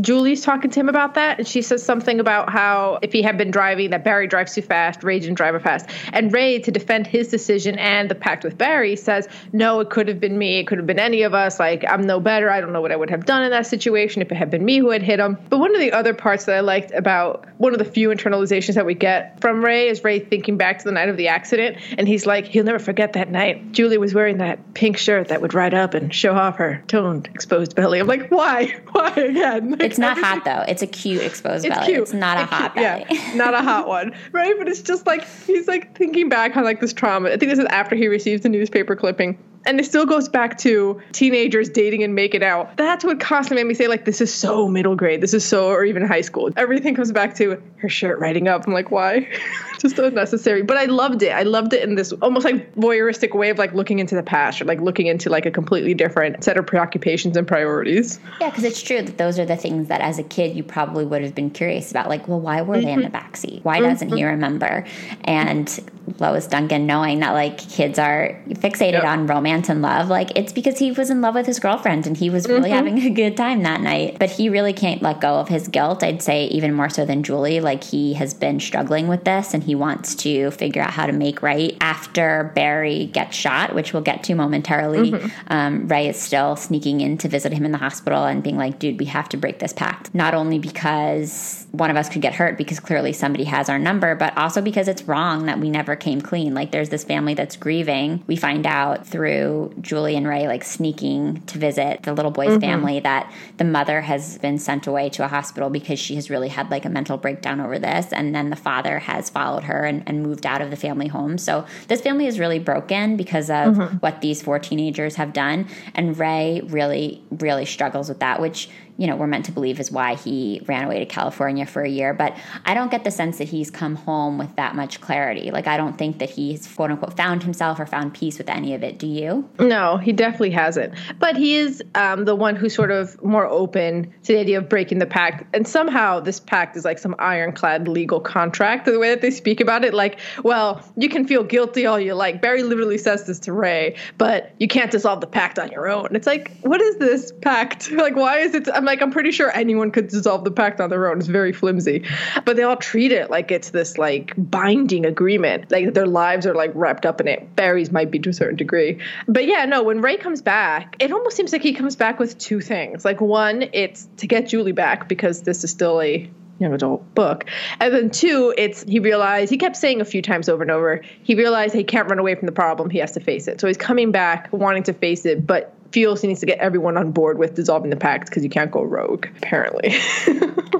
Julie's 0.00 0.42
talking 0.42 0.70
to 0.70 0.80
him 0.80 0.88
about 0.88 1.14
that, 1.14 1.38
and 1.38 1.46
she 1.46 1.62
says 1.62 1.82
something 1.82 2.20
about 2.20 2.50
how 2.50 2.98
if 3.02 3.12
he 3.12 3.22
had 3.22 3.36
been 3.36 3.50
driving, 3.50 3.90
that 3.90 4.04
Barry 4.04 4.26
drives 4.26 4.54
too 4.54 4.62
fast, 4.62 5.02
Ray 5.02 5.18
didn't 5.18 5.34
drive 5.34 5.60
fast. 5.62 5.88
And 6.12 6.32
Ray, 6.32 6.58
to 6.60 6.70
defend 6.70 7.06
his 7.06 7.28
decision 7.28 7.78
and 7.78 8.10
the 8.10 8.14
pact 8.14 8.44
with 8.44 8.56
Barry, 8.56 8.96
says, 8.96 9.28
No, 9.52 9.80
it 9.80 9.90
could 9.90 10.08
have 10.08 10.20
been 10.20 10.38
me. 10.38 10.58
It 10.58 10.66
could 10.66 10.78
have 10.78 10.86
been 10.86 10.98
any 10.98 11.22
of 11.22 11.34
us. 11.34 11.60
Like, 11.60 11.84
I'm 11.88 12.02
no 12.02 12.20
better. 12.20 12.50
I 12.50 12.60
don't 12.60 12.72
know 12.72 12.80
what 12.80 12.92
I 12.92 12.96
would 12.96 13.10
have 13.10 13.26
done 13.26 13.42
in 13.42 13.50
that 13.50 13.66
situation 13.66 14.22
if 14.22 14.32
it 14.32 14.36
had 14.36 14.50
been 14.50 14.64
me 14.64 14.78
who 14.78 14.90
had 14.90 15.02
hit 15.02 15.20
him. 15.20 15.36
But 15.50 15.58
one 15.58 15.74
of 15.74 15.80
the 15.80 15.92
other 15.92 16.14
parts 16.14 16.46
that 16.46 16.56
I 16.56 16.60
liked 16.60 16.92
about 16.92 17.46
one 17.58 17.72
of 17.72 17.78
the 17.78 17.84
few 17.84 18.08
internalizations 18.08 18.74
that 18.74 18.86
we 18.86 18.94
get 18.94 19.40
from 19.40 19.64
Ray 19.64 19.88
is 19.88 20.02
Ray 20.02 20.18
thinking 20.18 20.56
back 20.56 20.78
to 20.78 20.84
the 20.84 20.92
night 20.92 21.08
of 21.08 21.16
the 21.16 21.28
accident, 21.28 21.76
and 21.98 22.08
he's 22.08 22.26
like, 22.26 22.46
He'll 22.46 22.64
never 22.64 22.78
forget 22.78 23.12
that 23.12 23.30
night. 23.30 23.72
Julie 23.72 23.98
was 23.98 24.14
wearing 24.14 24.38
that 24.38 24.74
pink 24.74 24.96
shirt 24.96 25.28
that 25.28 25.42
would 25.42 25.54
ride 25.54 25.74
up 25.74 25.94
and 25.94 26.14
show 26.14 26.34
off 26.34 26.56
her 26.56 26.82
toned, 26.88 27.28
exposed 27.34 27.76
belly. 27.76 28.00
I'm 28.00 28.06
like, 28.06 28.30
Why? 28.30 28.76
Why 28.92 29.10
again? 29.10 29.76
It's 29.82 29.98
not 29.98 30.18
hot 30.18 30.44
though. 30.44 30.64
It's 30.68 30.82
a 30.82 30.86
cute 30.86 31.22
exposed 31.22 31.64
it's 31.64 31.74
belly. 31.74 31.86
Cute. 31.86 32.02
It's 32.02 32.12
not 32.12 32.38
it's 32.38 32.50
a 32.50 32.54
hot 32.54 32.74
cute. 32.74 32.84
belly. 32.84 33.06
Yeah, 33.10 33.34
not 33.34 33.54
a 33.54 33.62
hot 33.62 33.88
one, 33.88 34.14
right? 34.32 34.54
But 34.58 34.68
it's 34.68 34.82
just 34.82 35.06
like 35.06 35.26
he's 35.46 35.68
like 35.68 35.96
thinking 35.96 36.28
back 36.28 36.56
on 36.56 36.64
like 36.64 36.80
this 36.80 36.92
trauma. 36.92 37.30
I 37.30 37.36
think 37.36 37.50
this 37.50 37.58
is 37.58 37.66
after 37.66 37.96
he 37.96 38.08
receives 38.08 38.42
the 38.42 38.48
newspaper 38.48 38.96
clipping 38.96 39.38
and 39.66 39.78
it 39.78 39.84
still 39.84 40.06
goes 40.06 40.28
back 40.28 40.58
to 40.58 41.00
teenagers 41.12 41.68
dating 41.68 42.02
and 42.02 42.14
making 42.14 42.42
out. 42.42 42.76
That's 42.76 43.04
what 43.04 43.20
constantly 43.20 43.62
made 43.62 43.68
me 43.68 43.74
say, 43.74 43.86
like, 43.88 44.04
this 44.04 44.20
is 44.20 44.32
so 44.32 44.68
middle 44.68 44.96
grade. 44.96 45.20
This 45.20 45.34
is 45.34 45.44
so, 45.44 45.68
or 45.68 45.84
even 45.84 46.04
high 46.04 46.20
school. 46.22 46.50
Everything 46.56 46.94
comes 46.94 47.12
back 47.12 47.36
to 47.36 47.62
her 47.76 47.88
shirt 47.88 48.18
riding 48.18 48.48
up. 48.48 48.66
I'm 48.66 48.72
like, 48.72 48.90
why? 48.90 49.28
just 49.82 49.98
unnecessary. 49.98 50.62
But 50.62 50.76
I 50.76 50.86
loved 50.86 51.22
it. 51.22 51.30
I 51.30 51.42
loved 51.42 51.72
it 51.72 51.82
in 51.82 51.96
this 51.96 52.12
almost 52.12 52.44
like 52.44 52.74
voyeuristic 52.76 53.36
way 53.36 53.50
of 53.50 53.58
like 53.58 53.74
looking 53.74 53.98
into 53.98 54.14
the 54.14 54.22
past 54.22 54.62
or 54.62 54.64
like 54.64 54.80
looking 54.80 55.06
into 55.06 55.28
like 55.28 55.44
a 55.44 55.50
completely 55.50 55.92
different 55.94 56.42
set 56.42 56.56
of 56.56 56.66
preoccupations 56.66 57.36
and 57.36 57.46
priorities. 57.46 58.18
Yeah, 58.40 58.50
because 58.50 58.64
it's 58.64 58.80
true 58.80 59.02
that 59.02 59.18
those 59.18 59.38
are 59.38 59.44
the 59.44 59.56
things 59.56 59.88
that 59.88 60.00
as 60.00 60.18
a 60.18 60.22
kid 60.22 60.56
you 60.56 60.62
probably 60.62 61.04
would 61.04 61.22
have 61.22 61.34
been 61.34 61.50
curious 61.50 61.90
about. 61.90 62.08
Like, 62.08 62.28
well, 62.28 62.40
why 62.40 62.62
were 62.62 62.76
mm-hmm. 62.76 62.84
they 62.84 62.92
in 62.92 63.00
the 63.00 63.08
mm-hmm. 63.08 63.16
backseat? 63.16 63.64
Why 63.64 63.80
doesn't 63.80 64.08
mm-hmm. 64.08 64.16
he 64.16 64.24
remember? 64.24 64.86
And 65.24 65.92
Lois 66.18 66.46
Duncan 66.46 66.86
knowing 66.86 67.20
that 67.20 67.32
like 67.32 67.58
kids 67.58 67.98
are 67.98 68.40
fixated 68.48 68.92
yep. 68.92 69.04
on 69.04 69.26
romance 69.26 69.68
and 69.68 69.82
love, 69.82 70.08
like 70.08 70.36
it's 70.36 70.52
because 70.52 70.78
he 70.78 70.92
was 70.92 71.10
in 71.10 71.20
love 71.20 71.34
with 71.34 71.46
his 71.46 71.58
girlfriend 71.58 72.06
and 72.06 72.16
he 72.16 72.30
was 72.30 72.48
really 72.48 72.70
mm-hmm. 72.70 72.86
having 72.86 72.98
a 72.98 73.10
good 73.10 73.36
time 73.36 73.62
that 73.62 73.80
night. 73.80 74.18
But 74.18 74.30
he 74.30 74.48
really 74.48 74.72
can't 74.72 75.02
let 75.02 75.20
go 75.20 75.34
of 75.36 75.48
his 75.48 75.68
guilt. 75.68 76.02
I'd 76.02 76.22
say 76.22 76.46
even 76.46 76.74
more 76.74 76.88
so 76.88 77.04
than 77.04 77.22
Julie. 77.22 77.60
Like 77.60 77.84
he 77.84 78.14
has 78.14 78.34
been 78.34 78.60
struggling 78.60 79.08
with 79.08 79.24
this 79.24 79.54
and 79.54 79.62
he 79.62 79.71
wants 79.74 80.14
to 80.16 80.50
figure 80.52 80.82
out 80.82 80.90
how 80.90 81.06
to 81.06 81.12
make 81.12 81.42
right 81.42 81.76
after 81.80 82.52
Barry 82.54 83.06
gets 83.06 83.36
shot, 83.36 83.74
which 83.74 83.92
we'll 83.92 84.02
get 84.02 84.24
to 84.24 84.34
momentarily. 84.34 85.12
Mm-hmm. 85.12 85.28
Um, 85.48 85.88
Ray 85.88 86.08
is 86.08 86.16
still 86.20 86.56
sneaking 86.56 87.00
in 87.00 87.18
to 87.18 87.28
visit 87.28 87.52
him 87.52 87.64
in 87.64 87.72
the 87.72 87.78
hospital 87.78 88.24
and 88.24 88.42
being 88.42 88.56
like, 88.56 88.78
dude, 88.78 88.98
we 88.98 89.06
have 89.06 89.28
to 89.30 89.36
break 89.36 89.58
this 89.58 89.72
pact. 89.72 90.14
Not 90.14 90.34
only 90.34 90.58
because 90.58 91.66
one 91.72 91.90
of 91.90 91.96
us 91.96 92.08
could 92.08 92.22
get 92.22 92.34
hurt 92.34 92.58
because 92.58 92.80
clearly 92.80 93.12
somebody 93.12 93.44
has 93.44 93.68
our 93.68 93.78
number, 93.78 94.14
but 94.14 94.36
also 94.36 94.60
because 94.60 94.88
it's 94.88 95.02
wrong 95.04 95.46
that 95.46 95.58
we 95.58 95.70
never 95.70 95.96
came 95.96 96.20
clean. 96.20 96.54
Like 96.54 96.70
there's 96.70 96.90
this 96.90 97.04
family 97.04 97.34
that's 97.34 97.56
grieving. 97.56 98.22
We 98.26 98.36
find 98.36 98.66
out 98.66 99.06
through 99.06 99.74
Julie 99.80 100.16
and 100.16 100.28
Ray 100.28 100.46
like 100.46 100.64
sneaking 100.64 101.42
to 101.46 101.58
visit 101.58 102.02
the 102.02 102.12
little 102.12 102.30
boy's 102.30 102.50
mm-hmm. 102.50 102.60
family 102.60 103.00
that 103.00 103.32
the 103.56 103.64
mother 103.64 104.02
has 104.02 104.38
been 104.38 104.58
sent 104.58 104.86
away 104.86 105.08
to 105.10 105.24
a 105.24 105.28
hospital 105.28 105.70
because 105.70 105.98
she 105.98 106.14
has 106.16 106.28
really 106.28 106.48
had 106.48 106.70
like 106.70 106.84
a 106.84 106.90
mental 106.90 107.16
breakdown 107.16 107.60
over 107.60 107.78
this. 107.78 108.12
And 108.12 108.34
then 108.34 108.50
the 108.50 108.56
father 108.56 108.98
has 108.98 109.30
followed 109.62 109.74
her 109.74 109.84
and, 109.84 110.02
and 110.06 110.22
moved 110.22 110.46
out 110.46 110.60
of 110.60 110.70
the 110.70 110.76
family 110.76 111.08
home. 111.08 111.38
So 111.38 111.64
this 111.88 112.00
family 112.00 112.26
is 112.26 112.38
really 112.38 112.58
broken 112.58 113.16
because 113.16 113.50
of 113.50 113.74
mm-hmm. 113.74 113.96
what 113.98 114.20
these 114.20 114.42
four 114.42 114.58
teenagers 114.58 115.16
have 115.16 115.32
done. 115.32 115.66
And 115.94 116.18
Ray 116.18 116.62
really, 116.66 117.22
really 117.30 117.64
struggles 117.64 118.08
with 118.08 118.20
that, 118.20 118.40
which 118.40 118.68
you 118.96 119.06
know, 119.06 119.16
we're 119.16 119.26
meant 119.26 119.46
to 119.46 119.52
believe 119.52 119.80
is 119.80 119.90
why 119.90 120.14
he 120.14 120.62
ran 120.66 120.84
away 120.84 120.98
to 120.98 121.06
California 121.06 121.66
for 121.66 121.82
a 121.82 121.88
year. 121.88 122.14
But 122.14 122.36
I 122.64 122.74
don't 122.74 122.90
get 122.90 123.04
the 123.04 123.10
sense 123.10 123.38
that 123.38 123.48
he's 123.48 123.70
come 123.70 123.96
home 123.96 124.38
with 124.38 124.54
that 124.56 124.74
much 124.74 125.00
clarity. 125.00 125.50
Like, 125.50 125.66
I 125.66 125.76
don't 125.76 125.96
think 125.96 126.18
that 126.18 126.30
he's 126.30 126.66
quote 126.66 126.90
unquote 126.90 127.16
found 127.16 127.42
himself 127.42 127.80
or 127.80 127.86
found 127.86 128.14
peace 128.14 128.38
with 128.38 128.48
any 128.48 128.74
of 128.74 128.82
it. 128.82 128.98
Do 128.98 129.06
you? 129.06 129.48
No, 129.58 129.96
he 129.96 130.12
definitely 130.12 130.50
hasn't. 130.50 130.94
But 131.18 131.36
he 131.36 131.56
is 131.56 131.82
um, 131.94 132.24
the 132.24 132.34
one 132.34 132.56
who's 132.56 132.74
sort 132.74 132.90
of 132.90 133.22
more 133.22 133.46
open 133.46 134.12
to 134.24 134.32
the 134.32 134.38
idea 134.38 134.58
of 134.58 134.68
breaking 134.68 134.98
the 134.98 135.06
pact. 135.06 135.54
And 135.54 135.66
somehow 135.66 136.20
this 136.20 136.40
pact 136.40 136.76
is 136.76 136.84
like 136.84 136.98
some 136.98 137.14
ironclad 137.18 137.88
legal 137.88 138.20
contract. 138.20 138.84
The 138.84 138.98
way 138.98 139.10
that 139.10 139.20
they 139.20 139.30
speak 139.30 139.60
about 139.60 139.84
it, 139.84 139.94
like, 139.94 140.18
well, 140.42 140.82
you 140.96 141.08
can 141.08 141.26
feel 141.26 141.44
guilty 141.44 141.86
all 141.86 141.98
you 141.98 142.14
like. 142.14 142.42
Barry 142.42 142.62
literally 142.62 142.98
says 142.98 143.26
this 143.26 143.38
to 143.40 143.52
Ray, 143.52 143.96
but 144.18 144.52
you 144.58 144.68
can't 144.68 144.90
dissolve 144.90 145.20
the 145.20 145.26
pact 145.26 145.58
on 145.58 145.70
your 145.70 145.88
own. 145.88 146.14
It's 146.14 146.26
like, 146.26 146.56
what 146.60 146.80
is 146.80 146.96
this 146.96 147.32
pact? 147.40 147.90
Like, 148.02 148.16
why 148.16 148.38
is 148.38 148.52
it? 148.54 148.66
I'm 148.82 148.86
like, 148.86 149.00
I'm 149.00 149.12
pretty 149.12 149.30
sure 149.30 149.48
anyone 149.54 149.92
could 149.92 150.08
dissolve 150.08 150.42
the 150.42 150.50
pact 150.50 150.80
on 150.80 150.90
their 150.90 151.08
own. 151.08 151.18
It's 151.18 151.28
very 151.28 151.52
flimsy, 151.52 152.04
but 152.44 152.56
they 152.56 152.64
all 152.64 152.76
treat 152.76 153.12
it 153.12 153.30
like 153.30 153.52
it's 153.52 153.70
this 153.70 153.96
like 153.96 154.34
binding 154.36 155.06
agreement, 155.06 155.70
like 155.70 155.94
their 155.94 156.08
lives 156.08 156.48
are 156.48 156.54
like 156.54 156.72
wrapped 156.74 157.06
up 157.06 157.20
in 157.20 157.28
it. 157.28 157.54
Barry's 157.54 157.92
might 157.92 158.10
be 158.10 158.18
to 158.18 158.30
a 158.30 158.32
certain 158.32 158.56
degree, 158.56 158.98
but 159.28 159.46
yeah, 159.46 159.66
no. 159.66 159.84
When 159.84 160.00
Ray 160.00 160.16
comes 160.16 160.42
back, 160.42 160.96
it 160.98 161.12
almost 161.12 161.36
seems 161.36 161.52
like 161.52 161.62
he 161.62 161.74
comes 161.74 161.94
back 161.94 162.18
with 162.18 162.36
two 162.38 162.60
things. 162.60 163.04
Like 163.04 163.20
one, 163.20 163.68
it's 163.72 164.08
to 164.16 164.26
get 164.26 164.48
Julie 164.48 164.72
back 164.72 165.08
because 165.08 165.42
this 165.42 165.62
is 165.62 165.70
still 165.70 166.02
a 166.02 166.28
young 166.58 166.72
adult 166.72 167.14
book. 167.14 167.44
And 167.78 167.94
then 167.94 168.10
two, 168.10 168.52
it's 168.58 168.82
he 168.82 168.98
realized 168.98 169.50
he 169.50 169.58
kept 169.58 169.76
saying 169.76 170.00
a 170.00 170.04
few 170.04 170.22
times 170.22 170.48
over 170.48 170.62
and 170.62 170.72
over, 170.72 171.02
he 171.22 171.36
realized 171.36 171.72
he 171.72 171.84
can't 171.84 172.08
run 172.10 172.18
away 172.18 172.34
from 172.34 172.46
the 172.46 172.52
problem, 172.52 172.90
he 172.90 172.98
has 172.98 173.12
to 173.12 173.20
face 173.20 173.46
it. 173.46 173.60
So 173.60 173.68
he's 173.68 173.76
coming 173.76 174.10
back 174.10 174.52
wanting 174.52 174.82
to 174.84 174.92
face 174.92 175.24
it, 175.24 175.46
but 175.46 175.72
feels 175.92 176.20
he 176.20 176.28
needs 176.28 176.40
to 176.40 176.46
get 176.46 176.58
everyone 176.58 176.96
on 176.96 177.12
board 177.12 177.38
with 177.38 177.54
dissolving 177.54 177.90
the 177.90 177.96
pact 177.96 178.26
because 178.26 178.42
you 178.42 178.50
can't 178.50 178.70
go 178.70 178.82
rogue, 178.82 179.26
apparently. 179.36 179.90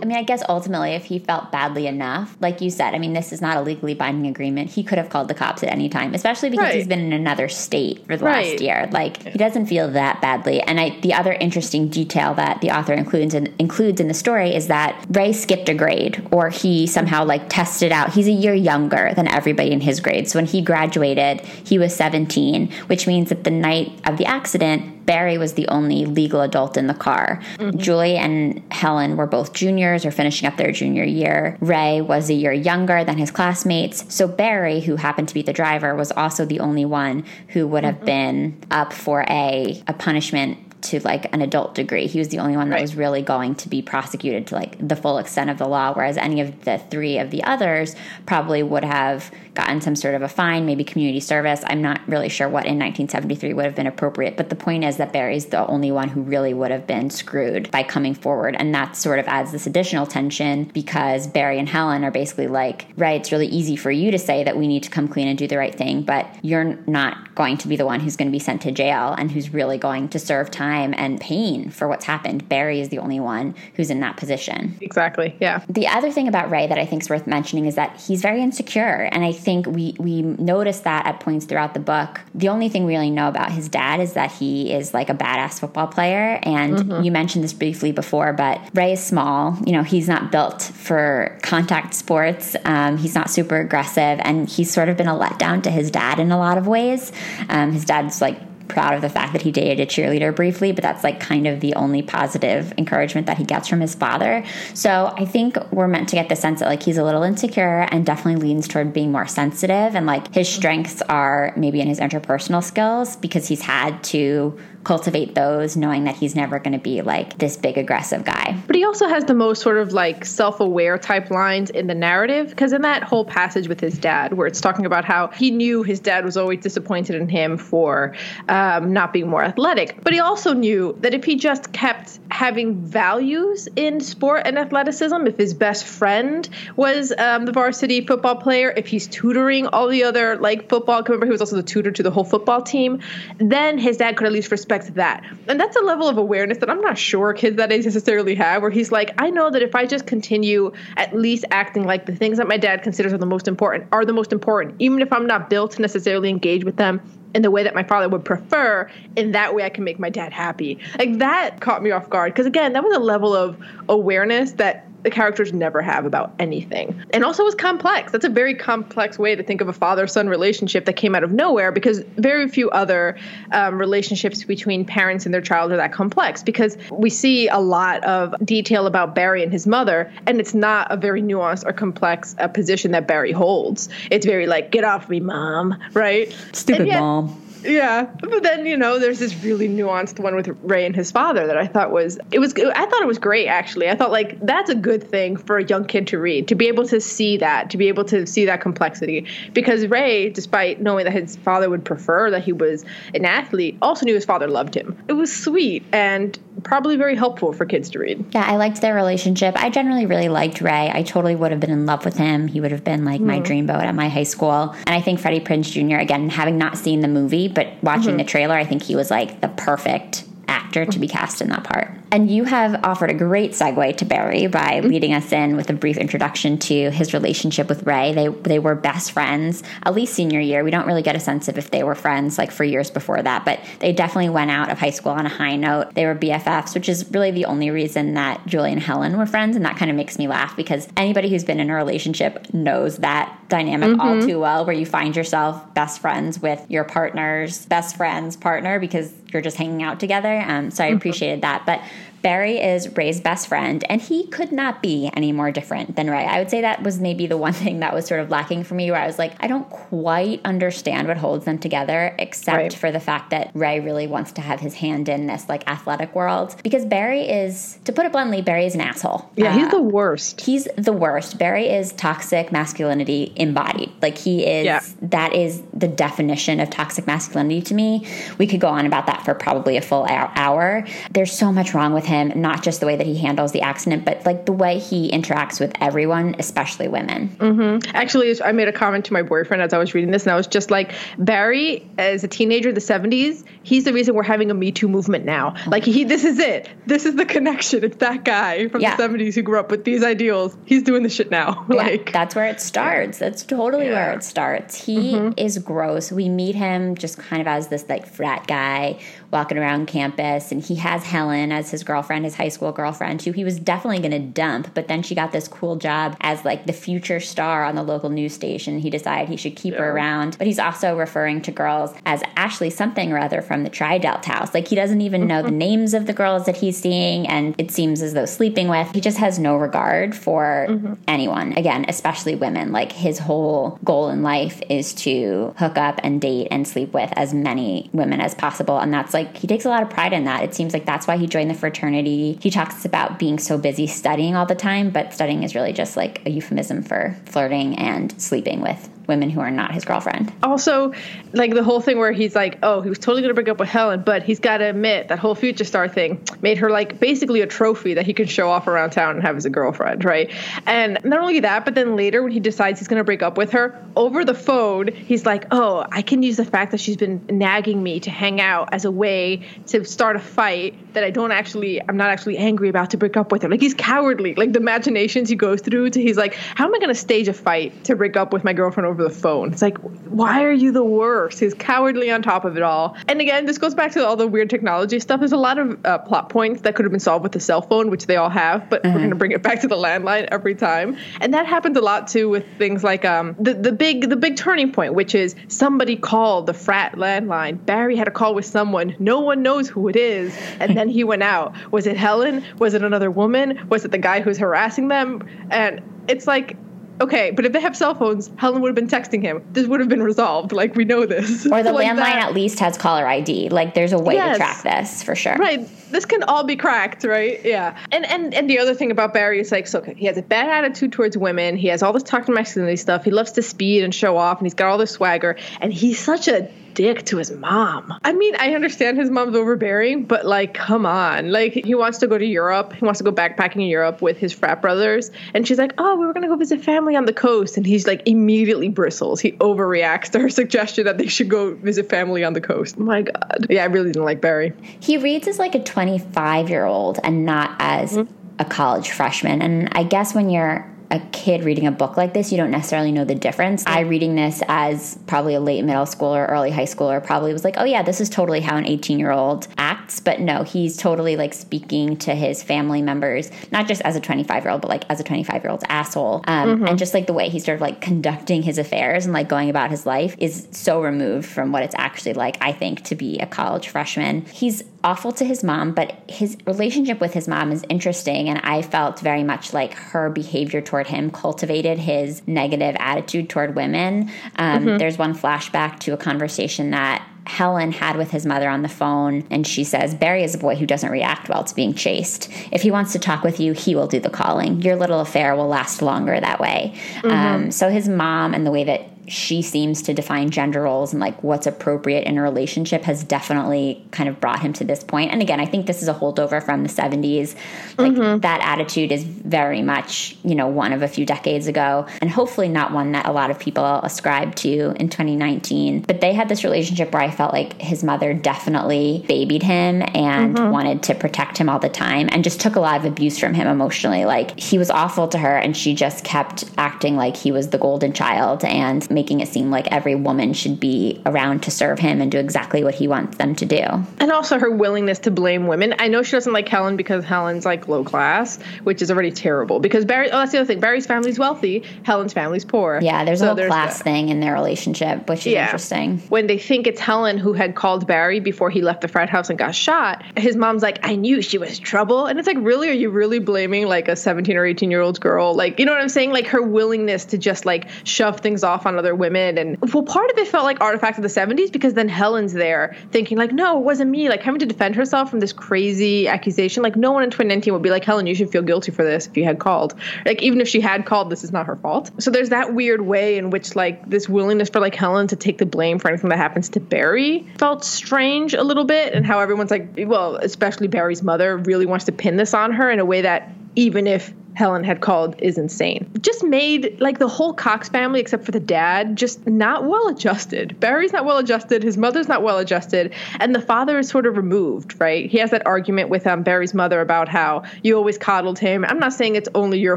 I 0.03 0.05
mean, 0.05 0.17
I 0.17 0.23
guess 0.23 0.43
ultimately, 0.49 0.93
if 0.93 1.05
he 1.05 1.19
felt 1.19 1.53
badly 1.53 1.87
enough, 1.87 2.37
like 2.41 2.61
you 2.61 2.71
said, 2.71 2.95
I 2.95 2.99
mean, 2.99 3.13
this 3.13 3.33
is 3.33 3.41
not 3.41 3.57
a 3.57 3.61
legally 3.61 3.95
binding 3.95 4.29
agreement. 4.29 4.71
He 4.71 4.83
could 4.83 4.99
have 4.99 5.11
called 5.11 5.29
the 5.29 5.35
cops 5.35 5.63
at 5.63 5.71
any 5.71 5.89
time, 5.89 6.15
especially 6.15 6.51
because 6.51 6.65
right. 6.65 6.75
he's 6.75 6.89
been 6.89 7.01
in 7.01 7.13
another 7.13 7.49
state 7.49 8.05
for 8.07 8.17
the 8.17 8.25
right. 8.25 8.53
last 8.53 8.63
year. 8.63 8.89
Like, 8.91 9.23
he 9.23 9.39
doesn't 9.39 9.67
feel 9.67 9.91
that 9.93 10.21
badly. 10.21 10.61
And 10.63 10.81
I, 10.81 10.99
the 11.01 11.15
other 11.15 11.33
interesting 11.33 11.89
detail 11.89 12.35
that 12.35 12.61
the 12.61 12.71
author 12.71 12.93
includes 12.93 13.35
in, 13.35 13.55
includes 13.59 14.01
in 14.01 14.09
the 14.09 14.15
story 14.15 14.55
is 14.55 14.67
that 14.69 15.05
Ray 15.11 15.33
skipped 15.33 15.69
a 15.69 15.75
grade, 15.75 16.27
or 16.33 16.49
he 16.49 16.87
somehow 16.87 17.25
like 17.25 17.49
tested 17.49 17.93
out. 17.93 18.13
He's 18.13 18.29
a 18.29 18.33
year 18.33 18.55
younger 18.55 19.13
than 19.15 19.29
everybody 19.29 19.71
in 19.71 19.81
his 19.81 20.01
grade. 20.01 20.29
So 20.29 20.39
when 20.39 20.47
he 20.47 20.63
graduated, 20.63 21.41
he 21.41 21.79
was 21.79 21.95
17, 21.95 22.73
which 22.87 23.07
means 23.07 23.29
that 23.29 23.45
the 23.45 23.51
night 23.51 23.93
of 24.05 24.19
the 24.19 24.25
accident, 24.25 25.02
Barry 25.07 25.39
was 25.39 25.55
the 25.55 25.69
only 25.69 26.05
legal 26.05 26.41
adult 26.41 26.77
in 26.77 26.87
the 26.87 26.95
car. 26.95 27.41
Mm-hmm. 27.59 27.79
Julie 27.79 28.17
and 28.17 28.63
Helen 28.73 29.17
were 29.17 29.27
both 29.27 29.53
juniors 29.53 30.05
or 30.05 30.11
finishing 30.11 30.47
up 30.47 30.57
their 30.57 30.73
junior 30.73 31.05
year. 31.05 31.57
Ray 31.61 32.01
was 32.01 32.31
a 32.31 32.35
year 32.35 32.53
younger 32.53 33.05
than 33.05 33.19
his 33.19 33.31
classmates. 33.31 34.13
So 34.15 34.27
Barry, 34.29 34.81
who 34.81 34.97
happened 34.97 35.29
to 35.29 35.35
be 35.35 35.43
the 35.43 35.53
driver, 35.53 35.95
was 35.95 36.13
also 36.13 36.45
the 36.45 36.61
only 36.61 36.85
one 36.85 37.25
who 37.49 37.67
would 37.69 37.85
have 37.85 37.97
mm-hmm. 37.97 38.05
been 38.05 38.59
up 38.71 38.93
for 38.93 39.25
a, 39.29 39.83
a 39.87 39.93
punishment 39.93 40.59
to 40.83 41.01
like 41.01 41.33
an 41.33 41.41
adult 41.43 41.75
degree. 41.75 42.07
He 42.07 42.19
was 42.19 42.29
the 42.29 42.39
only 42.39 42.57
one 42.57 42.69
that 42.71 42.77
right. 42.77 42.83
was 42.83 42.97
really 42.97 43.23
going 43.23 43.55
to 43.57 43.69
be 43.69 43.83
prosecuted 43.83 44.49
to 44.49 44.55
like 44.55 44.77
the 44.87 44.97
full 44.97 45.19
extent 45.19 45.49
of 45.49 45.59
the 45.59 45.69
law, 45.69 45.95
whereas 45.95 46.17
any 46.17 46.41
of 46.41 46.65
the 46.65 46.79
three 46.91 47.19
of 47.19 47.31
the 47.31 47.43
others 47.45 47.95
probably 48.27 48.63
would 48.63 48.85
have 48.85 49.31
gotten 49.55 49.81
some 49.81 49.95
sort 49.95 50.15
of 50.15 50.23
a 50.23 50.29
fine, 50.29 50.67
maybe 50.67 50.83
community 50.83 51.21
service. 51.21 51.63
I'm 51.67 51.83
not 51.83 52.01
really 52.09 52.29
sure 52.29 52.49
what 52.49 52.65
in 52.65 52.79
1973 52.79 53.53
would 53.55 53.65
have 53.65 53.75
been 53.75 53.87
appropriate, 53.87 54.37
but 54.37 54.49
the 54.49 54.57
point 54.57 54.83
is 54.83 54.97
that 54.97 55.13
Barry's 55.13 55.47
the 55.47 55.67
only 55.67 55.93
one 55.93 56.09
who 56.09 56.23
really 56.23 56.55
would 56.55 56.71
have 56.71 56.87
been 56.87 57.11
screwed 57.11 57.71
by 57.71 57.83
coming 57.83 58.15
forward. 58.15 58.57
And 58.59 58.75
that 58.75 58.97
sort 58.97 59.19
of 59.19 59.29
adds 59.29 59.53
this 59.53 59.67
additional 59.67 60.07
tension 60.07 60.65
because 60.65 61.27
Barry 61.27 61.59
and 61.59 61.69
Helen 61.69 62.03
are 62.03 62.11
basically 62.11 62.49
like, 62.49 62.87
right, 62.97 63.21
it's 63.21 63.31
really 63.31 63.47
easy 63.49 63.77
for 63.77 63.91
you 63.91 64.11
to 64.11 64.19
say 64.19 64.43
that 64.43 64.57
we 64.57 64.67
need 64.67 64.83
to 64.85 64.91
come 64.91 65.07
clean 65.07 65.29
and 65.29 65.39
do 65.39 65.47
the 65.47 65.59
right 65.59 65.75
thing, 65.75 66.03
but 66.03 66.27
you're 66.43 66.65
not 66.87 67.35
going 67.35 67.59
to 67.59 67.69
be 67.69 67.77
the 67.77 67.87
one 67.87 68.01
who's 68.01 68.17
going 68.17 68.29
to 68.29 68.33
be 68.33 68.39
sent 68.39 68.63
to 68.63 68.73
jail 68.73 69.15
and 69.19 69.31
who's 69.31 69.53
really 69.53 69.79
going 69.79 70.09
to 70.09 70.19
serve 70.19 70.51
time 70.51 70.72
and 70.73 71.21
pain 71.21 71.71
for 71.71 71.89
what's 71.89 72.05
happened. 72.05 72.49
Barry 72.49 72.81
is 72.81 72.89
the 72.89 72.99
only 72.99 73.21
one 73.21 73.55
who's 73.75 73.91
in 73.91 74.01
that 74.01 74.17
position. 74.17 74.77
Exactly. 74.81 75.37
Yeah. 75.41 75.65
The 75.69 75.87
other 75.87 76.11
thing 76.11 76.29
about 76.29 76.51
Ray 76.51 76.67
that 76.67 76.79
I 76.79 76.87
think 76.87 77.03
is 77.03 77.11
worth 77.11 77.27
mentioning 77.27 77.67
is 77.67 77.75
that 77.75 78.01
he's 78.01 78.23
very 78.23 78.43
insecure. 78.43 79.09
And 79.13 79.25
I 79.25 79.33
think 79.33 79.67
we 79.67 79.95
we 79.99 80.23
notice 80.23 80.81
that 80.81 81.07
at 81.07 81.21
points 81.21 81.47
throughout 81.47 81.75
the 81.75 81.81
book. 81.81 82.21
The 82.35 82.49
only 82.49 82.69
thing 82.69 82.85
we 82.85 82.93
really 82.93 83.11
know 83.11 83.29
about 83.29 83.53
his 83.53 83.69
dad 83.69 84.01
is 84.01 84.15
that 84.15 84.33
he 84.33 84.73
is 84.73 84.95
like 84.95 85.09
a 85.09 85.15
badass 85.15 85.61
football 85.61 85.87
player, 85.87 86.39
and 86.43 86.77
mm-hmm. 86.77 87.03
you 87.03 87.11
mentioned 87.11 87.43
this 87.45 87.53
briefly 87.53 87.93
before, 87.93 88.33
but 88.33 88.61
Ray 88.75 88.93
is 88.93 89.03
small. 89.03 89.59
You 89.67 89.73
know, 89.73 89.83
he's 89.83 90.09
not 90.09 90.31
built 90.31 90.63
for 90.63 91.39
contact 91.43 91.95
sports. 91.95 92.57
Um, 92.65 92.97
he's 92.99 93.15
not 93.15 93.31
super 93.31 93.59
aggressive, 93.59 94.21
and 94.23 94.49
he's 94.49 94.73
sort 94.73 94.89
of 94.89 94.97
been 94.97 95.09
a 95.09 95.15
letdown 95.15 95.63
to 95.65 95.71
his 95.71 95.91
dad 95.91 96.19
in 96.19 96.33
a 96.33 96.39
lot 96.39 96.59
of 96.59 96.67
ways. 96.67 97.13
Um, 97.49 97.73
his 97.73 97.85
dad's 97.85 98.21
like 98.21 98.39
proud 98.73 98.95
of 98.95 99.03
the 99.03 99.09
fact 99.09 99.33
that 99.35 99.43
he 99.43 99.53
dated 99.53 99.79
a 99.81 99.87
cheerleader 99.87 100.35
briefly, 100.35 100.73
but 100.73 100.83
that's 100.83 101.05
like 101.05 101.21
kind 101.21 101.47
of 101.47 101.61
the 101.61 101.75
only 101.75 102.03
positive 102.03 102.73
encouragement 102.79 103.27
that 103.27 103.39
he 103.39 103.45
gets 103.45 103.69
from 103.69 103.81
his 103.81 103.95
father. 103.95 104.45
So 104.75 105.13
I 105.17 105.25
think 105.25 105.57
we're 105.71 105.89
meant 105.89 106.09
to 106.09 106.17
get 106.17 106.29
the 106.29 106.37
sense 106.37 106.61
that 106.61 106.67
like 106.67 106.83
he's 106.83 106.97
a 106.97 107.05
little 107.05 107.23
insecure 107.23 107.87
and 107.91 108.05
definitely 108.05 108.43
leans 108.43 108.67
toward 108.67 108.93
being 108.93 109.13
more 109.13 109.27
sensitive 109.27 109.95
and 109.95 110.07
like 110.07 110.35
his 110.35 110.49
strengths 110.49 111.03
are 111.03 111.53
maybe 111.57 111.81
in 111.81 111.87
his 111.87 112.01
interpersonal 112.01 112.65
skills 112.65 113.17
because 113.17 113.47
he's 113.47 113.63
had 113.63 114.03
to 114.05 114.59
cultivate 114.85 115.35
those 115.35 115.77
knowing 115.77 116.05
that 116.05 116.17
he's 116.17 116.35
never 116.35 116.59
going 116.59 116.73
to 116.73 116.79
be 116.79 117.03
like 117.03 117.39
this 117.39 117.57
big 117.57 117.79
aggressive 117.79 118.25
guy. 118.25 118.57
But 118.67 118.77
he 118.77 118.85
also 118.85 119.07
has 119.09 119.25
the 119.25 119.35
most 119.35 119.63
sort 119.63 119.79
of 119.79 119.93
like 119.93 120.25
self-aware 120.25 120.99
type 120.99 121.31
lines 121.31 121.71
in 121.71 121.87
the 121.87 121.95
narrative 121.95 122.51
because 122.51 122.73
in 122.73 122.83
that 122.83 123.03
whole 123.03 123.25
passage 123.25 123.69
with 123.69 123.81
his 123.81 123.97
dad 123.99 124.33
where 124.33 124.47
it's 124.47 124.61
talking 124.61 124.85
about 124.85 125.05
how 125.05 125.29
he 125.29 125.51
knew 125.51 125.83
his 125.83 126.01
dad 126.01 126.25
was 126.25 126.37
always 126.37 126.61
disappointed 126.61 127.17
in 127.17 127.29
him 127.29 127.57
for 127.57 128.15
um, 128.49 128.93
not 128.93 129.13
being 129.13 129.29
more 129.29 129.45
athletic, 129.45 130.03
but 130.03 130.13
he 130.13 130.19
also 130.19 130.53
knew 130.53 130.97
that 131.01 131.15
if 131.15 131.25
he 131.25 131.37
just 131.37 131.73
kept 131.73 132.19
having 132.31 132.75
values 132.75 133.69
in 133.77 134.01
sport 134.01 134.43
and 134.45 134.59
athleticism, 134.59 135.27
if 135.27 135.37
his 135.37 135.55
best 135.55 135.85
friend 135.85 136.49
was 136.77 137.13
um, 137.19 137.47
the 137.47 137.53
varsity 137.53 138.05
football 138.05 138.37
player, 138.37 138.73
if 138.77 138.87
he's 138.87 139.07
tutoring 139.07 139.67
all 139.69 139.89
the 139.89 140.03
other 140.03 140.37
like 140.37 140.69
football, 140.69 141.03
remember 141.03 141.27
he 141.27 141.33
was 141.33 141.41
also 141.41 141.57
the 141.57 141.63
tutor 141.63 141.91
to 141.91 142.03
the 142.03 142.11
whole 142.11 142.25
football 142.25 142.63
team, 142.63 143.01
then 143.39 143.79
his 143.79 143.97
dad 143.97 144.17
could 144.17 144.27
at 144.27 144.33
least 144.33 144.51
respect 144.51 144.72
respect 144.73 144.97
that. 144.97 145.25
And 145.49 145.61
that's 145.61 145.77
a 145.77 145.81
level 145.81 146.09
of 146.09 146.19
awareness 146.19 146.59
that 146.59 146.71
I'm 146.71 146.81
not 146.81 146.99
sure 146.99 147.33
kids 147.33 147.57
that 147.57 147.73
age 147.73 147.85
necessarily 147.85 148.35
have, 148.37 148.63
where 148.63 148.71
he's 148.71 148.93
like, 148.93 149.13
I 149.19 149.31
know 149.31 149.51
that 149.51 149.63
if 149.63 149.75
I 149.75 149.87
just 149.87 150.07
continue 150.07 150.73
at 150.97 151.15
least 151.15 151.45
acting 151.51 151.85
like 151.85 152.07
the 152.07 152.15
things 152.15 152.39
that 152.39 152.49
my 152.49 152.57
dad 152.57 152.83
considers 152.83 153.13
are 153.13 153.19
the 153.19 153.27
most 153.27 153.49
important 153.49 153.87
are 153.93 154.05
the 154.05 154.13
most 154.13 154.33
important, 154.33 154.77
even 154.79 155.01
if 155.01 155.13
I'm 155.13 155.27
not 155.27 155.51
built 155.51 155.73
to 155.73 155.83
necessarily 155.83 156.29
engage 156.29 156.65
with 156.65 156.77
them 156.77 157.01
in 157.35 157.43
the 157.43 157.51
way 157.51 157.63
that 157.63 157.75
my 157.75 157.83
father 157.83 158.09
would 158.09 158.25
prefer 158.25 158.91
in 159.17 159.33
that 159.33 159.55
way 159.55 159.65
i 159.65 159.71
can 159.71 159.85
make 159.85 159.99
my 159.99 160.11
dad 160.11 160.35
happy 160.35 160.79
like 160.99 161.17
that 161.17 161.63
caught 161.63 161.83
me 161.83 161.91
off 161.91 162.11
guard 162.11 162.31
because 162.31 162.45
again 162.45 162.75
that 162.75 162.85
was 162.85 162.95
a 162.95 163.01
level 163.01 163.35
of 163.35 163.59
awareness 163.89 164.53
that 164.53 164.87
the 165.03 165.11
characters 165.11 165.53
never 165.53 165.83
have 165.83 166.05
about 166.05 166.33
anything. 166.39 167.03
And 167.13 167.25
also 167.25 167.45
was 167.45 167.55
complex. 167.55 168.13
That's 168.13 168.25
a 168.25 168.31
very 168.31 168.55
complex 168.55 169.19
way 169.19 169.35
to 169.35 169.43
think 169.43 169.61
of 169.61 169.69
a 169.69 169.73
father 169.73 170.07
son 170.07 170.29
relationship 170.29 170.85
that 170.85 170.95
came 170.95 171.15
out 171.15 171.25
of 171.25 171.33
nowhere 171.33 171.73
because 171.73 172.01
very 172.17 172.49
few 172.49 172.71
other 172.71 173.19
um, 173.53 173.79
relationships 173.79 174.45
between 174.45 174.85
parents 174.85 175.25
and 175.27 175.35
their 175.35 175.41
child 175.41 175.73
are 175.73 175.77
that 175.77 175.93
complex 175.93 176.43
because 176.43 176.77
we 176.91 177.11
see 177.11 177.49
a 177.49 177.59
lot 177.59 178.03
of 178.05 178.35
detail 178.45 178.87
about 178.87 179.15
Barry 179.15 179.43
and 179.43 179.53
his 179.53 179.67
mother, 179.67 180.13
and 180.27 180.41
it's 180.41 180.55
not 180.55 180.91
a 180.91 180.97
very 180.97 181.23
nuanced 181.23 181.65
or 181.67 181.73
complex 181.73 182.35
uh, 182.39 182.49
position 182.49 182.93
that 182.93 183.07
Barry 183.07 183.33
holds. 183.33 183.89
It's 184.11 184.27
very 184.27 184.47
like, 184.47 184.71
get 184.71 184.85
off 184.85 185.09
me, 185.09 185.21
mom, 185.21 185.79
right? 185.93 186.35
Stupid 186.53 186.87
yet, 186.87 187.01
mom 187.01 187.43
yeah, 187.65 188.09
but 188.21 188.43
then 188.43 188.67
you 188.67 188.77
know, 188.77 188.99
there's 188.99 189.19
this 189.19 189.35
really 189.43 189.69
nuanced 189.69 190.19
one 190.19 190.35
with 190.35 190.49
Ray 190.63 190.85
and 190.87 190.95
his 190.95 191.11
father 191.11 191.47
that 191.47 191.57
I 191.57 191.67
thought 191.67 191.91
was 191.91 192.19
it 192.31 192.39
was 192.39 192.55
I 192.55 192.87
thought 192.87 193.03
it 193.03 193.07
was 193.07 193.19
great 193.19 193.47
actually. 193.47 193.89
I 193.89 193.95
thought 193.95 194.11
like 194.11 194.39
that's 194.45 194.71
a 194.71 194.75
good 194.75 195.03
thing 195.03 195.37
for 195.37 195.59
a 195.59 195.65
young 195.65 195.85
kid 195.85 196.07
to 196.09 196.19
read 196.19 196.49
to 196.49 196.55
be 196.55 196.69
able 196.69 196.87
to 196.89 197.01
see 197.01 197.37
that 197.39 197.71
to 197.71 197.77
be 197.77 197.89
able 197.89 198.05
to 198.05 198.27
see 198.27 198.45
that 198.47 198.61
complexity 198.61 199.27
because 199.53 199.87
Ray, 199.87 200.31
despite 200.31 200.81
knowing 200.81 201.05
that 201.05 201.13
his 201.13 201.37
father 201.37 201.71
would 201.71 201.85
prefer 201.85 202.31
that 202.31 202.43
he 202.43 202.53
was 202.53 202.85
an 203.15 203.25
athlete, 203.25 203.79
also 203.83 204.05
knew 204.07 204.15
his 204.15 204.25
father 204.25 204.49
loved 204.49 204.75
him. 204.75 204.97
It 205.09 205.15
was 205.15 205.35
sweet 205.35 205.85
and 205.93 206.39
probably 206.63 206.97
very 206.97 207.17
helpful 207.17 207.53
for 207.53 207.67
kids 207.67 207.91
to 207.91 207.99
read. 207.99 208.25
Yeah, 208.33 208.45
I 208.45 208.57
liked 208.57 208.81
their 208.81 208.95
relationship. 208.95 209.55
I 209.57 209.71
generally 209.71 210.07
really 210.07 210.29
liked 210.29 210.61
Ray. 210.61 210.91
I 210.93 211.03
totally 211.03 211.35
would 211.35 211.51
have 211.51 211.61
been 211.61 211.71
in 211.71 211.87
love 211.87 212.05
with 212.05 212.17
him. 212.17 212.49
He 212.49 212.61
would 212.61 212.73
have 212.73 212.85
been 212.85 213.05
like 213.05 213.21
mm. 213.21 213.27
my 213.27 213.41
dreamboat 213.41 213.83
at 213.83 213.95
my 213.95 214.09
high 214.09 214.23
school. 214.23 214.75
And 214.87 214.91
I 214.91 215.01
think 215.01 215.21
Freddie 215.21 215.41
Prinze 215.41 215.71
Jr. 215.71 215.97
again, 215.97 216.29
having 216.29 216.59
not 216.59 216.79
seen 216.79 217.01
the 217.01 217.09
movie 217.09 217.49
but 217.49 217.69
watching 217.83 218.11
mm-hmm. 218.11 218.19
the 218.19 218.25
trailer, 218.25 218.55
I 218.55 218.65
think 218.65 218.83
he 218.83 218.97
was 218.97 219.11
like 219.11 219.41
the 219.41 219.49
perfect 219.49 220.25
actor 220.49 220.85
to 220.87 220.99
be 220.99 221.09
cast 221.09 221.41
in 221.41 221.49
that 221.49 221.65
part. 221.65 221.91
And 222.11 222.31
you 222.31 222.45
have 222.45 222.85
offered 222.85 223.09
a 223.09 223.15
great 223.15 223.53
segue 223.53 223.97
to 223.97 224.05
Barry 224.05 224.47
by 224.47 224.81
mm-hmm. 224.81 224.89
leading 224.89 225.15
us 225.15 225.33
in 225.33 225.57
with 225.57 225.71
a 225.71 225.73
brief 225.73 225.97
introduction 225.97 226.59
to 226.59 226.91
his 226.91 227.15
relationship 227.15 227.69
with 227.69 227.85
Ray. 227.85 228.13
They 228.13 228.29
they 228.29 228.59
were 228.59 228.75
best 228.75 229.13
friends 229.13 229.63
at 229.83 229.95
least 229.95 230.15
senior 230.15 230.41
year. 230.41 230.63
We 230.63 230.71
don't 230.71 230.87
really 230.87 231.03
get 231.03 231.17
a 231.17 231.21
sense 231.21 231.49
of 231.49 231.57
if 231.57 231.71
they 231.71 231.83
were 231.83 231.95
friends 231.95 232.37
like 232.37 232.51
for 232.51 232.65
years 232.65 232.91
before 232.91 233.23
that, 233.23 233.47
but 233.47 233.61
they 233.81 233.93
definitely 233.93 234.29
went 234.29 234.51
out 234.51 234.71
of 234.71 234.79
high 234.79 234.91
school 234.91 235.13
on 235.13 235.25
a 235.25 235.31
high 235.31 235.57
note. 235.57 235.95
They 235.95 236.05
were 236.05 236.15
BFFs, 236.15 236.75
which 236.75 236.89
is 236.89 237.11
really 237.11 237.31
the 237.31 237.47
only 237.47 237.71
reason 237.71 238.15
that 238.15 238.47
Julie 238.47 238.73
and 238.73 238.83
Helen 238.83 239.17
were 239.17 239.27
friends, 239.27 239.57
and 239.57 239.65
that 239.65 239.77
kind 239.77 239.91
of 239.91 239.97
makes 239.97 240.19
me 240.19 240.29
laugh 240.29 240.55
because 240.55 240.89
anybody 240.97 241.31
who's 241.31 241.45
been 241.45 241.61
in 241.61 241.71
a 241.71 241.75
relationship 241.75 242.53
knows 242.53 242.99
that 242.99 243.39
dynamic 243.49 243.91
mm-hmm. 243.91 244.01
all 244.01 244.21
too 244.21 244.39
well, 244.39 244.67
where 244.67 244.75
you 244.75 244.87
find 244.87 245.17
yourself 245.17 245.73
best 245.75 246.01
friends 246.01 246.41
with 246.41 246.65
your 246.69 246.85
partner's 246.85 247.65
best 247.67 247.97
friend's 247.97 248.37
partner 248.37 248.79
because 248.79 249.13
you're 249.33 249.43
just 249.43 249.57
hanging 249.57 249.83
out 249.83 250.01
together. 250.01 250.41
Um, 250.47 250.71
so 250.71 250.85
I 250.85 250.89
mm-hmm. 250.89 250.97
appreciated 250.97 251.43
that, 251.43 251.65
but 251.67 251.81
Barry 252.23 252.59
is 252.59 252.97
Ray's 252.97 253.21
best 253.21 253.49
friend, 253.49 253.85
and 253.89 254.01
he 254.01 254.27
could 254.29 254.53
not 254.53 254.81
be 254.81 255.11
any 255.15 255.33
more 255.33 255.51
different 255.51 255.97
than 255.97 256.09
Ray. 256.09 256.25
I 256.25 256.39
would 256.39 256.51
say 256.51 256.61
that 256.61 256.83
was 256.83 257.01
maybe 257.01 257.27
the 257.27 257.37
one 257.37 257.53
thing 257.53 257.81
that 257.81 257.93
was 257.93 258.07
sort 258.07 258.21
of 258.21 258.31
lacking 258.31 258.65
for 258.65 258.75
me, 258.75 258.91
where 258.91 259.01
I 259.01 259.07
was 259.07 259.19
like, 259.19 259.35
I 259.41 259.49
don't 259.49 259.69
quite 259.69 260.41
understand 260.45 261.09
what 261.09 261.17
holds 261.17 261.45
them 261.45 261.59
together, 261.59 262.15
except 262.19 262.57
right. 262.57 262.73
for 262.73 262.93
the 262.93 263.01
fact 263.01 263.31
that 263.31 263.51
Ray 263.55 263.81
really 263.81 264.07
wants 264.07 264.33
to 264.33 264.41
have 264.41 264.61
his 264.61 264.75
hand 264.75 265.09
in 265.09 265.27
this 265.27 265.49
like 265.49 265.69
athletic 265.69 266.15
world. 266.15 266.55
Because 266.63 266.87
Barry 266.87 267.29
is, 267.29 267.79
to 267.85 267.93
put 267.93 268.07
it 268.07 268.13
bluntly, 268.13 268.41
Barry 268.41 268.67
is 268.67 268.75
an 268.75 268.81
asshole. 268.81 269.29
Yeah, 269.37 269.55
uh, 269.55 269.59
he's 269.59 269.71
the 269.71 269.83
worst. 269.83 270.41
He's 270.41 270.69
the 270.77 270.93
worst. 270.93 271.39
Barry 271.39 271.69
is 271.69 271.93
toxic 271.93 272.53
masculinity 272.53 273.33
embodied. 273.37 273.91
Like 274.01 274.17
he 274.17 274.47
is. 274.47 274.65
Yeah. 274.65 274.81
That 275.03 275.35
is 275.35 275.63
the 275.73 275.89
definition 275.89 276.61
of 276.61 276.71
toxic 276.71 277.07
masculinity 277.07 277.63
to 277.63 277.75
me. 277.75 278.07
We 278.39 278.47
could 278.47 278.61
go 278.61 278.69
on 278.69 278.87
about 278.87 279.07
that 279.07 279.25
for 279.25 279.35
probably 279.35 279.77
a 279.77 279.83
full 279.83 280.07
hour. 280.07 280.87
There's 281.11 281.33
so 281.33 281.53
much 281.53 281.75
wrong 281.75 281.93
with 281.93 282.05
him 282.05 282.12
him, 282.13 282.41
not 282.41 282.63
just 282.63 282.81
the 282.81 282.87
way 282.87 282.97
that 282.97 283.07
he 283.07 283.17
handles 283.17 283.53
the 283.53 283.63
accident, 283.63 284.05
but 284.05 284.25
like 284.27 284.47
the 284.47 284.53
way 284.53 284.79
he 284.79 285.11
interacts 285.11 285.59
with 285.59 285.73
everyone, 285.81 286.37
especially 286.39 286.89
women. 286.89 287.29
Mm-hmm. 287.39 287.97
Actually, 287.97 288.41
I 288.43 288.53
made 288.53 288.69
a 288.69 288.73
comment 288.73 289.07
to 289.07 289.13
my 289.13 289.23
boyfriend 289.23 289.63
as 289.63 289.73
I 289.73 289.79
was 289.79 289.95
reading 289.95 290.11
this, 290.11 290.25
and 290.25 290.33
I 290.33 290.37
was 290.37 290.47
just 290.47 290.71
like, 290.71 290.93
Barry, 291.19 291.89
as 291.99 292.23
a 292.23 292.29
teenager 292.29 292.69
in 292.69 292.75
the 292.75 292.81
70s, 292.81 293.45
he's 293.63 293.85
the 293.85 293.93
reason 293.93 294.15
we're 294.15 294.23
having 294.23 294.51
a 294.51 294.55
Me 294.55 294.71
Too 294.71 294.89
movement 294.89 295.25
now. 295.25 295.55
Like, 295.67 295.85
he, 295.85 296.05
this 296.05 296.25
is 296.25 296.39
it. 296.39 296.69
This 296.87 297.07
is 297.07 297.17
the 297.17 297.25
connection. 297.25 297.85
It's 297.85 297.97
that 297.97 298.25
guy 298.25 298.69
from 298.69 298.83
yeah. 298.83 298.97
the 298.97 299.03
70s 299.03 299.35
who 299.35 299.43
grew 299.43 299.59
up 299.59 299.71
with 299.71 299.85
these 299.85 300.05
ideals. 300.05 300.57
He's 300.67 300.83
doing 300.83 301.03
the 301.03 301.09
shit 301.09 301.31
now. 301.31 301.67
Yeah, 301.73 301.77
like, 301.77 302.13
that's 302.13 302.35
where 302.35 302.47
it 302.47 302.61
starts. 302.61 303.19
That's 303.19 303.45
totally 303.45 303.87
yeah. 303.87 303.93
where 303.93 304.13
it 304.13 304.23
starts. 304.23 304.75
He 304.75 305.15
mm-hmm. 305.15 305.31
is 305.39 305.57
gross. 305.59 306.13
We 306.13 306.29
meet 306.29 306.55
him 306.55 306.97
just 306.97 307.17
kind 307.17 307.41
of 307.41 307.47
as 307.47 307.69
this 307.69 307.89
like 307.89 308.05
frat 308.07 308.47
guy 308.47 308.99
walking 309.33 309.59
around 309.59 309.87
campus, 309.87 310.53
and 310.53 310.63
he 310.63 310.77
has 310.77 311.05
Helen 311.05 311.51
as 311.51 311.71
his 311.71 311.83
girlfriend, 311.83 312.25
his 312.25 312.37
high 312.37 312.49
school 312.49 312.71
girlfriend, 312.71 313.23
who 313.23 313.33
he 313.33 313.45
was 313.45 313.59
definitely 313.59 313.99
going 313.99 314.11
to 314.11 314.19
dump. 314.19 314.75
But 314.75 314.89
then 314.89 315.03
she 315.03 315.15
got 315.15 315.33
this 315.33 315.49
cool 315.49 315.77
job 315.77 316.17
as 316.21 316.45
like 316.45 316.67
the 316.67 316.73
future 316.73 317.21
star 317.21 317.65
on 317.65 317.75
the 317.75 317.83
local 317.83 318.11
news 318.11 318.35
station. 318.35 318.79
He 318.79 318.91
decided 318.91 319.29
he 319.29 319.37
should 319.37 319.57
keep 319.57 319.75
yeah. 319.75 319.81
her 319.81 319.91
around. 319.93 320.37
But 320.39 320.47
he's 320.47 320.59
also 320.59 320.97
referring 320.97 321.43
to 321.43 321.53
girls 321.53 321.95
as 322.05 322.23
Ashley 322.37 322.71
something 322.71 323.13
or 323.13 323.19
other 323.19 323.43
from 323.43 323.65
the 323.65 323.71
Tri-Delt 323.71 324.25
house. 324.25 324.53
Like 324.55 324.69
he 324.69 324.77
doesn't 324.77 325.01
even 325.01 325.27
know 325.27 325.43
the 325.43 325.51
names 325.63 325.95
of 325.95 326.07
the 326.07 326.13
girls 326.13 326.47
that 326.47 326.57
he's 326.57 326.79
seeing, 326.79 327.27
and 327.27 327.55
it 327.59 327.71
seems 327.71 328.03
as 328.03 328.13
though 328.13 328.27
sleeping 328.27 328.69
with. 328.69 328.93
He 328.95 329.01
just 329.01 329.19
has 329.19 329.39
no 329.39 329.57
regard 329.57 330.15
for 330.15 330.67
mm-hmm. 330.69 330.95
anyone. 331.09 331.53
Again, 331.53 331.87
especially 331.89 332.35
women. 332.35 332.73
Like 332.73 332.93
his 332.93 333.19
whole 333.19 333.79
goal 333.85 334.11
in 334.11 334.23
life 334.23 334.61
is 334.69 334.93
to 334.95 335.55
hook 335.59 335.79
up 335.79 336.01
and 336.03 336.21
date 336.21 336.49
and 336.51 336.67
sleep 336.67 336.93
with 336.93 337.13
as 337.17 337.33
many 337.33 337.89
women 337.93 338.21
as 338.21 338.35
possible, 338.35 338.79
and 338.79 338.93
that's 338.93 339.15
like 339.15 339.22
like 339.23 339.37
he 339.37 339.47
takes 339.47 339.65
a 339.65 339.69
lot 339.69 339.83
of 339.83 339.91
pride 339.91 340.13
in 340.13 340.25
that. 340.25 340.45
It 340.45 340.55
seems 340.55 340.73
like 340.73 340.85
that's 340.85 341.07
why 341.07 341.17
he 341.17 341.27
joined 341.27 341.51
the 341.51 341.55
fraternity. 341.55 342.39
He 342.41 342.51
talks 342.51 342.85
about 342.85 343.19
being 343.19 343.39
so 343.39 343.59
busy 343.59 343.87
studying 343.87 344.35
all 344.35 344.47
the 344.47 344.55
time, 344.55 344.91
but 344.91 345.13
studying 345.13 345.43
is 345.43 345.55
really 345.55 345.73
just 345.73 345.97
like 345.97 346.25
a 346.27 346.31
euphemism 346.31 346.83
for 346.83 347.17
flirting 347.27 347.77
and 347.79 348.21
sleeping 348.21 348.61
with 348.61 348.89
women 349.07 349.31
who 349.31 349.41
are 349.41 349.51
not 349.51 349.73
his 349.73 349.85
girlfriend. 349.85 350.33
Also, 350.43 350.93
like 351.33 351.55
the 351.55 351.65
whole 351.65 351.81
thing 351.81 351.99
where 351.99 352.13
he's 352.13 352.35
like, 352.35 352.59
oh, 352.63 352.81
he 352.81 352.89
was 352.89 352.99
totally 352.99 353.23
gonna 353.23 353.35
break 353.35 353.49
up 353.49 353.59
with 353.59 353.69
Helen, 353.69 354.03
but 354.05 354.23
he's 354.23 354.41
got 354.41 354.59
to 354.59 354.65
admit 354.65 355.09
that 355.09 355.19
whole 355.19 355.35
future 355.35 355.65
star 355.65 355.89
thing 355.89 356.23
made 356.41 356.59
her 356.59 356.71
like 356.71 357.01
basically 357.01 357.41
a 357.41 357.47
trophy 357.47 357.95
that 357.95 358.07
he 358.07 358.13
can 358.13 358.27
show 358.27 358.51
off 358.51 358.67
around 358.67 358.91
town 358.91 359.17
and 359.17 359.23
have 359.23 359.37
as 359.37 359.45
a 359.45 359.51
girlfriend, 359.51 360.05
right? 360.05 360.31
And 360.67 360.99
not 361.05 361.21
only 361.21 361.41
that, 361.41 361.65
but 361.65 361.75
then 361.75 361.97
later 361.97 362.23
when 362.23 362.33
he 362.33 362.41
decides 362.41 362.79
he's 362.79 362.89
gonna 362.89 363.05
break 363.05 363.23
up 363.23 363.37
with 363.37 363.53
her 363.53 363.85
over 363.97 364.25
the 364.25 364.35
phone, 364.35 364.89
he's 364.89 365.27
like, 365.27 365.47
oh, 365.51 365.85
I 365.91 366.03
can 366.03 366.23
use 366.23 366.37
the 366.37 366.45
fact 366.45 366.71
that 366.73 366.81
she's 366.81 366.97
been 366.97 367.25
nagging 367.31 367.83
me 367.83 368.01
to 368.01 368.11
hang 368.11 368.41
out 368.41 368.71
as 368.73 368.85
a 368.85 368.91
way 368.91 369.47
to 369.69 369.85
start 369.85 370.17
a 370.17 370.21
fight 370.21 370.75
that 370.95 371.05
I 371.05 371.11
don't 371.11 371.33
actually, 371.33 371.81
I'm 371.81 371.97
not 371.97 372.11
actually 372.11 372.39
angry 372.39 372.69
about 372.69 372.91
to 372.91 372.97
break 372.97 373.17
up 373.17 373.33
with 373.33 373.43
her. 373.43 373.49
Like 373.49 373.61
he's 373.61 373.75
cowardly. 373.75 374.35
Like 374.35 374.53
the 374.53 374.61
imaginations 374.61 375.29
he 375.29 375.37
goes 375.37 375.61
through 375.61 375.91
to, 375.91 376.01
he's 376.01 376.17
like, 376.17 376.35
how 376.35 376.67
am 376.67 376.75
I 376.75 376.79
gonna 376.79 376.95
stage 376.95 377.29
a 377.29 377.33
fight 377.33 377.85
to 377.85 377.97
break 377.97 378.17
up 378.17 378.33
with 378.33 378.45
my 378.45 378.53
girlfriend 378.53 378.87
over 378.93 379.03
the 379.03 379.11
phone. 379.11 379.53
It's 379.53 379.63
like, 379.63 379.79
why 379.79 380.45
are 380.45 380.53
you 380.53 380.71
the 380.71 380.85
worst? 380.85 381.41
He's 381.41 381.55
cowardly 381.55 382.11
on 382.11 382.23
top 382.23 382.45
of 382.45 382.57
it 382.57 382.63
all. 382.63 382.97
And 383.09 383.21
again, 383.21 383.47
this 383.47 383.59
goes 383.59 383.75
back 383.75 383.93
to 383.93 384.07
all 384.07 384.17
the 384.17 384.29
weird 384.29 384.51
technology 384.51 385.01
stuff. 385.01 385.21
There's 385.21 385.33
a 385.33 385.37
lot 385.37 385.59
of 385.59 385.85
uh, 385.85 385.99
plot 385.99 386.29
points 386.29 386.61
that 386.63 386.75
could 386.75 386.85
have 386.85 386.93
been 386.93 387.01
solved 387.01 387.23
with 387.23 387.33
the 387.33 387.41
cell 387.41 387.63
phone, 387.63 387.91
which 387.91 388.07
they 388.07 388.17
all 388.17 388.29
have, 388.29 388.69
but 388.69 388.83
mm-hmm. 388.83 388.93
we're 388.93 389.01
going 389.01 389.11
to 389.11 389.17
bring 389.17 389.33
it 389.33 389.43
back 389.43 389.63
to 389.63 389.69
the 389.69 389.77
landline 389.77 390.29
every 390.31 390.55
time. 390.55 390.97
And 391.21 391.35
that 391.35 391.47
happens 391.47 391.77
a 391.77 391.81
lot 391.81 392.09
too 392.09 392.29
with 392.29 392.45
things 392.59 392.85
like 392.85 393.05
um, 393.05 393.35
the 393.39 393.55
the 393.55 393.73
big 393.73 394.09
the 394.09 394.17
big 394.17 394.37
turning 394.37 394.73
point, 394.73 394.95
which 394.95 395.15
is 395.15 395.35
somebody 395.49 395.97
called 395.97 396.47
the 396.47 396.55
frat 396.55 396.93
landline. 396.97 397.65
Barry 397.65 397.97
had 397.97 398.09
a 398.09 398.11
call 398.13 398.35
with 398.35 398.45
someone. 398.45 398.95
No 398.99 399.21
one 399.21 399.43
knows 399.43 399.69
who 399.69 399.89
it 399.89 399.97
is, 399.97 400.37
and 400.61 400.77
then 400.77 400.89
he 400.89 401.05
went 401.05 401.23
out. 401.23 401.55
Was 401.73 401.87
it 401.87 401.97
Helen? 401.97 402.45
Was 402.59 402.75
it 402.75 402.83
another 402.85 403.11
woman? 403.11 403.67
Was 403.69 403.85
it 403.85 403.91
the 403.91 403.99
guy 403.99 404.21
who's 404.21 404.39
harassing 404.39 404.89
them? 404.89 405.27
And 405.51 405.81
it's 406.09 406.27
like 406.27 406.57
okay, 407.01 407.31
but 407.31 407.45
if 407.45 407.53
they 407.53 407.61
have 407.61 407.77
cell 407.77 407.95
phones, 407.95 408.31
Helen 408.37 408.63
would 408.63 408.69
have 408.69 408.75
been 408.75 408.89
texting 408.89 409.23
him. 409.23 409.45
This 409.53 409.67
would 409.67 409.81
have 409.81 409.89
been 409.89 410.03
resolved. 410.03 410.53
Like 410.63 410.77
we 410.77 410.85
know 410.85 411.07
this. 411.07 411.45
Or 411.47 411.63
the 411.63 411.73
like 411.73 411.89
landline 411.89 411.97
that. 411.97 412.29
at 412.29 412.35
least 412.35 412.61
has 412.61 412.79
caller 412.79 413.07
ID. 413.07 413.49
Like 413.49 413.75
there's 413.75 413.93
a 413.93 413.99
way 413.99 414.15
yes. 414.15 414.37
to 414.37 414.39
track 414.39 414.63
this 414.63 415.03
for 415.03 415.17
sure. 415.17 415.35
Right. 415.35 415.67
This 415.91 416.05
can 416.05 416.23
all 416.23 416.45
be 416.45 416.55
cracked, 416.55 417.03
right? 417.03 417.45
Yeah. 417.45 417.77
And 417.91 418.07
and 418.07 418.33
and 418.33 418.49
the 418.49 418.61
other 418.61 418.75
thing 418.75 418.93
about 418.93 419.13
Barry 419.13 419.41
is 419.41 419.51
like, 419.51 419.67
so 419.67 419.83
he 419.83 420.07
has 420.07 420.19
a 420.19 420.23
bad 420.23 420.49
attitude 420.49 420.93
towards 420.93 421.19
women. 421.19 421.57
He 421.57 421.67
has 421.69 421.83
all 421.83 421.93
this 421.93 422.05
toxic 422.05 422.33
masculinity 422.33 422.77
stuff. 422.77 423.03
He 423.03 423.11
loves 423.11 423.33
to 423.33 423.43
speed 423.43 423.83
and 423.83 423.93
show 423.93 424.17
off, 424.17 424.39
and 424.39 424.47
he's 424.47 424.55
got 424.55 424.69
all 424.69 424.79
this 424.79 424.93
swagger. 424.93 425.37
And 425.61 425.73
he's 425.73 425.99
such 425.99 426.29
a 426.29 426.49
dick 426.75 427.05
to 427.07 427.19
his 427.19 427.31
mom. 427.31 427.93
I 428.05 428.13
mean, 428.13 428.35
I 428.39 428.55
understand 428.55 428.99
his 428.99 429.11
mom's 429.11 429.37
overbearing, 429.37 430.05
but 430.05 430.25
like, 430.27 430.55
come 430.55 430.87
on. 430.87 431.31
Like, 431.31 431.53
he 431.53 431.75
wants 431.75 431.99
to 431.99 432.07
go 432.07 432.19
to 432.19 432.25
Europe. 432.25 432.73
He 432.73 432.85
wants 432.85 432.99
to 432.99 433.05
go 433.05 433.13
backpacking 433.13 433.57
in 433.57 433.63
Europe 433.63 434.03
with 434.03 434.19
his 434.19 434.33
frat 434.33 434.63
brothers. 434.63 435.11
And 435.35 435.47
she's 435.47 435.59
like, 435.59 435.73
oh, 435.79 435.97
we 435.97 436.07
were 436.07 436.13
going 436.13 436.23
to 436.23 436.29
go 436.29 436.37
visit 436.37 436.63
family 436.63 436.97
on 436.97 437.05
the 437.05 437.13
coast. 437.13 437.57
And 437.57 437.67
he's 437.67 437.87
like, 437.87 438.03
immediately 438.07 438.69
bristles. 438.69 439.21
He 439.21 439.33
overreacts 439.33 440.11
to 440.11 440.19
her 440.21 440.29
suggestion 440.43 440.85
that 440.85 440.99
they 440.99 441.07
should 441.07 441.29
go 441.29 441.55
visit 441.55 441.89
family 441.89 442.25
on 442.25 442.33
the 442.33 442.41
coast. 442.41 442.79
my 442.79 443.03
God. 443.03 443.47
Yeah, 443.49 443.63
I 443.63 443.67
really 443.67 443.91
didn't 443.91 444.05
like 444.05 444.21
Barry. 444.21 444.53
He 444.81 444.99
reads 444.99 445.29
as 445.29 445.39
like 445.39 445.55
a 445.55 445.63
25 445.63 446.51
year 446.51 446.65
old 446.65 446.99
and 447.03 447.25
not 447.25 447.57
as 447.59 447.93
mm-hmm. 447.93 448.13
a 448.39 448.45
college 448.45 448.91
freshman. 448.91 449.43
And 449.43 449.69
I 449.73 449.85
guess 449.85 450.15
when 450.15 450.31
you're 450.31 450.69
a 450.93 451.01
kid 451.11 451.43
reading 451.43 451.67
a 451.67 451.73
book 451.73 451.97
like 451.97 452.13
this, 452.13 452.31
you 452.31 452.37
don't 452.37 452.51
necessarily 452.51 452.93
know 452.93 453.05
the 453.05 453.15
difference. 453.15 453.65
I 453.67 453.81
reading 453.81 454.15
this 454.15 454.43
as 454.47 454.99
probably 455.07 455.35
a 455.35 455.41
late 455.41 455.65
middle 455.65 455.87
schooler, 455.87 456.19
or 456.19 456.27
early 456.27 456.51
high 456.51 456.65
schooler, 456.65 457.03
probably 457.03 457.33
was 457.33 457.45
like, 457.45 457.55
oh 457.57 457.65
yeah, 457.65 457.83
this 457.83 457.99
is 457.99 458.11
totally 458.11 458.41
how 458.41 458.59
an 458.59 458.67
18 458.67 458.99
year 458.99 459.11
old 459.11 459.49
acts. 459.57 460.01
But 460.01 460.21
no, 460.21 460.43
he's 460.43 460.77
totally 460.77 461.17
like 461.17 461.33
speaking 461.33 461.97
to 461.99 462.15
his 462.15 462.43
family 462.43 462.83
members, 462.83 463.31
not 463.51 463.67
just 463.67 463.81
as 463.83 463.97
a 463.97 464.01
25 464.01 464.45
year 464.45 464.53
old, 464.53 464.61
but 464.61 464.69
like 464.69 464.85
as 464.91 465.01
a 465.01 465.05
25 465.05 465.43
year 465.43 465.51
old's 465.51 465.65
asshole. 465.71 466.23
Um, 466.27 466.57
mm-hmm. 466.57 466.67
And 466.67 466.79
just 466.79 466.93
like 466.93 467.07
the 467.07 467.15
way 467.15 467.31
he's 467.31 467.47
sort 467.47 467.57
of 467.57 467.63
like 467.63 467.81
conducting 467.81 468.43
his 468.43 468.59
affairs 468.59 469.07
and 469.07 469.15
like 469.15 469.31
going 469.31 469.49
about 469.49 469.71
his 469.71 469.87
life 469.87 470.15
is 470.19 470.47
so 470.51 470.83
removed 470.83 471.27
from 471.27 471.53
what 471.53 471.63
it's 471.63 471.75
actually 471.79 472.13
like, 472.13 472.37
I 472.43 472.53
think, 472.53 472.85
to 472.85 472.95
be 472.95 473.19
a 473.19 473.27
college 473.27 473.69
freshman. 473.69 474.27
He's 474.27 474.63
awful 474.85 475.13
to 475.13 475.25
his 475.25 475.45
mom, 475.45 475.73
but 475.73 476.03
his 476.09 476.37
relationship 476.47 477.01
with 477.01 477.15
his 477.15 477.29
mom 477.29 477.53
is 477.53 477.65
interesting. 477.69 478.29
And 478.29 478.41
I 478.41 478.63
felt 478.63 479.01
very 479.01 479.23
much 479.23 479.53
like 479.53 479.75
her 479.75 480.11
behavior 480.11 480.61
toward 480.83 480.95
him 480.95 481.11
cultivated 481.11 481.79
his 481.79 482.27
negative 482.27 482.77
attitude 482.79 483.29
toward 483.29 483.55
women. 483.55 484.11
Um, 484.37 484.65
mm-hmm. 484.65 484.79
There's 484.79 484.99
one 484.99 485.15
flashback 485.15 485.79
to 485.81 485.93
a 485.93 485.97
conversation 485.97 486.71
that 486.71 487.07
Helen 487.25 487.71
had 487.71 487.97
with 487.97 488.11
his 488.11 488.27
mother 488.27 488.49
on 488.49 488.63
the 488.63 488.69
phone, 488.69 489.25
and 489.31 489.47
she 489.47 489.63
says, 489.63 489.95
Barry 489.95 490.25
is 490.25 490.35
a 490.35 490.39
boy 490.39 490.57
who 490.57 490.67
doesn't 490.67 490.91
react 490.91 491.29
well 491.29 491.45
to 491.45 491.55
being 491.55 491.73
chased. 491.73 492.29
If 492.51 492.63
he 492.63 492.73
wants 492.73 492.93
to 492.93 492.99
talk 492.99 493.23
with 493.23 493.39
you, 493.39 493.53
he 493.53 493.77
will 493.77 493.87
do 493.87 494.01
the 494.01 494.11
calling. 494.11 494.61
Your 494.61 494.75
little 494.75 494.99
affair 495.01 495.37
will 495.37 495.47
last 495.47 495.83
longer 495.83 496.19
that 496.19 496.41
way. 496.41 496.75
Mm-hmm. 496.97 497.11
Um, 497.11 497.51
so 497.53 497.69
his 497.69 497.89
mom 497.89 498.35
and 498.35 498.45
the 498.45 498.51
way 498.51 498.65
that 498.65 498.89
she 499.09 499.43
seems 499.43 499.83
to 499.83 499.95
define 499.95 500.31
gender 500.31 500.63
roles 500.63 500.93
and 500.93 501.01
like 501.01 501.23
what's 501.23 501.47
appropriate 501.47 502.07
in 502.07 502.19
a 502.19 502.23
relationship 502.23 502.83
has 502.83 503.03
definitely 503.03 503.85
kind 503.91 504.09
of 504.09 504.21
brought 504.21 504.41
him 504.41 504.53
to 504.53 504.65
this 504.65 504.85
point. 504.85 505.11
And 505.11 505.21
again, 505.21 505.41
I 505.41 505.47
think 505.47 505.67
this 505.67 505.83
is 505.83 505.89
a 505.89 505.95
holdover 505.95 506.43
from 506.43 506.63
the 506.63 506.69
70s. 506.69 507.35
Like 507.79 507.93
mm-hmm. 507.93 508.21
that 508.21 508.41
attitude 508.43 508.93
is 508.93 509.03
very 509.03 509.61
much, 509.63 510.17
you 510.23 510.35
know, 510.35 510.47
one 510.47 510.73
of 510.73 510.83
a 510.83 510.89
few 510.89 511.05
decades 511.05 511.49
ago 511.49 511.87
and 512.01 512.11
hopefully 512.11 512.49
not 512.49 512.73
one 512.73 512.93
that 512.93 513.07
a 513.07 513.13
lot 513.13 513.31
of 513.31 513.39
people 513.39 513.65
ascribe 513.65 514.37
to 514.37 514.75
in 514.79 514.89
2019. 514.89 515.83
But 515.83 516.01
they 516.01 516.13
had 516.13 516.29
this 516.29 516.45
relationship 516.45 516.93
where 516.93 517.03
I 517.03 517.11
felt 517.11 517.33
like 517.33 517.61
his 517.61 517.83
mother 517.83 518.15
definitely 518.15 519.05
babied 519.09 519.43
him 519.43 519.83
and 519.83 520.37
mm-hmm. 520.37 520.51
wanted 520.51 520.85
to 520.85 520.95
protect 520.95 521.39
him 521.39 521.49
all 521.49 521.59
the 521.59 521.69
time 521.69 522.09
and 522.13 522.23
just 522.23 522.41
took 522.41 522.55
a 522.55 522.61
lot 522.61 522.79
of 522.79 522.85
abuse 522.85 523.19
from 523.19 523.35
him 523.35 523.49
emotionally. 523.49 524.05
Like 524.05 524.39
he 524.39 524.59
was 524.59 524.71
awful 524.71 525.09
to 525.09 525.19
her 525.19 525.37
and 525.37 525.57
she 525.57 525.75
just 525.75 526.05
kept 526.05 526.45
acting 526.57 526.95
like 526.95 527.17
he 527.17 527.33
was 527.33 527.51
the 527.51 527.59
golden 527.59 527.93
child 527.93 528.45
and 528.45 528.89
making 528.93 529.21
it 529.21 529.29
seem 529.29 529.51
like 529.51 529.71
every 529.73 529.95
woman 529.95 530.33
should 530.33 530.61
be 530.61 531.01
around 531.07 531.43
to 531.45 531.51
serve 531.51 531.79
him 531.79 532.01
and 532.01 532.11
do 532.11 532.19
exactly 532.19 532.65
what 532.65 532.75
he 532.75 532.89
wants 532.89 533.17
them 533.17 533.35
to 533.37 533.47
do. 533.47 533.65
And 533.99 534.13
also 534.13 534.39
her 534.39 534.51
willingness 534.51 535.01
to 535.01 535.11
blame 535.11 535.47
women. 535.47 535.75
I 535.79 535.89
know 535.89 536.03
she 536.03 536.13
doesn't 536.13 536.33
like 536.33 536.49
Helen 536.49 536.77
because 536.77 537.05
Helen's 537.05 537.45
like 537.45 537.69
low 537.69 537.85
class, 537.85 538.41
which 538.65 538.83
is 538.83 538.91
already 538.91 539.11
terrible. 539.11 539.61
Because 539.61 539.85
Barry, 539.85 540.09
oh, 540.11 540.19
that's 540.19 540.33
the 540.33 540.39
other 540.39 540.47
thing. 540.47 540.61
Barry's 540.61 540.87
family's 540.87 541.19
wealthy, 541.19 541.65
Helen's 541.83 542.13
family's 542.13 542.45
poor. 542.45 542.81
Yeah, 542.83 543.05
there's 543.05 543.21
so 543.21 543.27
a 543.27 543.29
whole 543.29 543.37
there's 543.37 543.51
class 543.51 543.79
that. 543.79 543.85
thing 543.85 544.09
in 544.09 544.21
their 544.21 544.35
relationship, 544.35 545.09
which 545.09 545.27
is 545.27 545.33
yeah. 545.33 545.45
interesting. 545.45 545.99
When 546.09 546.27
they 546.27 546.39
think 546.39 546.67
it's 546.67 546.81
Helen 546.81 547.19
who 547.19 547.33
had 547.33 547.55
called 547.55 547.87
Barry 547.87 548.21
before 548.21 548.51
he 548.51 548.63
left 548.63 548.81
the 548.81 548.89
frat 548.89 549.09
house 549.09 549.31
and 549.31 549.39
got 549.39 549.55
shot, 549.55 550.05
his 550.17 550.37
mom's 550.37 550.63
like, 550.63 550.79
I 550.83 550.97
knew 550.97 551.23
she 551.23 551.39
was 551.39 551.59
trouble. 551.59 552.07
And 552.07 552.19
it's 552.19 552.27
like, 552.27 552.39
really? 552.41 552.69
Are 552.69 552.75
you 552.75 552.91
really 552.91 553.19
blaming 553.19 553.67
like 553.67 553.89
a 553.89 553.97
17 553.97 554.37
or 554.37 554.45
18 554.45 554.71
year 554.71 554.81
old 554.81 555.01
girl? 555.01 555.35
Like, 555.35 555.59
you 555.59 555.65
know 555.65 555.73
what 555.73 555.81
I'm 555.81 555.89
saying? 555.89 556.13
Like 556.13 556.27
her 556.27 556.43
willingness 556.43 557.05
to 557.07 557.19
just 557.19 557.47
like 557.47 557.69
shove 557.85 558.21
things 558.21 558.45
off 558.45 558.67
on 558.67 558.77
other 558.83 558.95
women. 558.95 559.39
And 559.39 559.59
well, 559.73 559.83
part 559.83 560.11
of 560.11 560.19
it 560.19 560.29
felt 560.29 560.45
like 560.45 560.61
artifact 560.61 560.99
of 560.99 561.03
the 561.03 561.09
70s 561.09 561.53
because 561.53 561.75
then 561.75 561.89
Helen's 561.89 562.33
there 562.33 562.77
thinking 562.91 563.17
like, 563.17 563.33
no, 563.33 563.59
it 563.59 563.65
wasn't 563.65 563.91
me. 563.91 564.09
Like 564.09 564.23
having 564.23 564.41
to 564.41 564.47
defend 564.47 564.75
herself 564.75 565.11
from 565.11 565.21
this 565.21 565.33
crazy 565.33 566.09
accusation. 566.09 566.63
Like 566.63 566.77
no 566.77 566.93
one 566.93 567.03
in 567.03 567.11
2019 567.11 567.53
would 567.53 567.63
be 567.63 567.71
like, 567.71 567.85
Helen, 567.85 568.07
you 568.07 568.15
should 568.15 568.31
feel 568.31 568.43
guilty 568.43 568.73
for 568.73 568.85
this 568.85 569.07
if 569.07 569.17
you 569.17 569.25
had 569.25 569.39
called. 569.39 569.75
Like 570.05 570.23
even 570.23 570.41
if 570.41 570.49
she 570.49 570.61
had 570.61 570.85
called, 570.85 571.11
this 571.11 571.25
is 571.25 571.33
not 571.33 571.47
her 571.47 571.57
fault. 571.57 571.91
So 572.03 572.11
there's 572.11 572.31
that 572.31 572.55
weird 572.55 572.81
way 572.81 573.17
in 573.19 573.31
which 573.31 573.55
like 573.55 573.89
this 573.89 574.09
willingness 574.09 574.49
for 574.49 574.61
like 574.61 574.75
Helen 574.75 575.07
to 575.09 575.17
take 575.17 575.39
the 575.39 575.47
blame 575.47 575.79
for 575.79 575.89
anything 575.89 576.11
that 576.11 576.19
happens 576.19 576.49
to 576.51 576.61
Barry 576.61 577.27
felt 577.39 577.65
strange 577.65 578.35
a 578.35 578.43
little 578.43 578.65
bit 578.65 578.95
and 578.95 579.07
how 579.07 579.21
everyone's 579.21 579.51
like, 579.51 579.75
well, 579.79 580.17
especially 580.17 580.69
Barry's 580.69 581.03
mother 581.03 581.37
really 581.37 581.67
wants 581.67 581.87
to 581.87 581.93
pin 581.93 582.17
this 582.17 582.35
on 582.35 582.53
her 582.53 582.71
in 582.71 582.79
a 582.79 582.85
way 582.85 583.03
that 583.03 583.33
even 583.55 583.87
if 583.87 584.13
Helen 584.35 584.65
had 584.65 584.81
called 584.81 585.15
is 585.21 585.39
insane. 585.39 585.91
Just 586.01 586.25
made 586.25 586.81
like 586.81 586.99
the 586.99 587.09
whole 587.09 587.35
Cox 587.35 587.69
family, 587.69 588.01
except 588.01 588.25
for 588.25 588.33
the 588.33 588.41
dad, 588.41 588.97
just 588.97 589.27
not 589.27 589.65
well 589.65 589.89
adjusted. 589.89 590.59
Barry's 590.59 590.93
not 590.93 591.05
well 591.05 591.19
adjusted. 591.19 591.63
His 591.63 591.77
mother's 591.77 592.09
not 592.09 592.23
well 592.23 592.39
adjusted, 592.39 592.93
and 593.21 593.35
the 593.35 593.41
father 593.41 593.79
is 593.79 593.89
sort 593.89 594.07
of 594.07 594.17
removed. 594.17 594.81
Right? 594.81 595.11
He 595.11 595.19
has 595.19 595.31
that 595.31 595.47
argument 595.47 595.89
with 595.89 596.07
um, 596.07 596.23
Barry's 596.23 596.55
mother 596.55 596.81
about 596.81 597.09
how 597.09 597.43
you 597.63 597.77
always 597.77 597.99
coddled 597.99 598.39
him. 598.39 598.65
I'm 598.65 598.79
not 598.79 598.93
saying 598.93 599.17
it's 599.17 599.29
only 599.35 599.59
your 599.59 599.77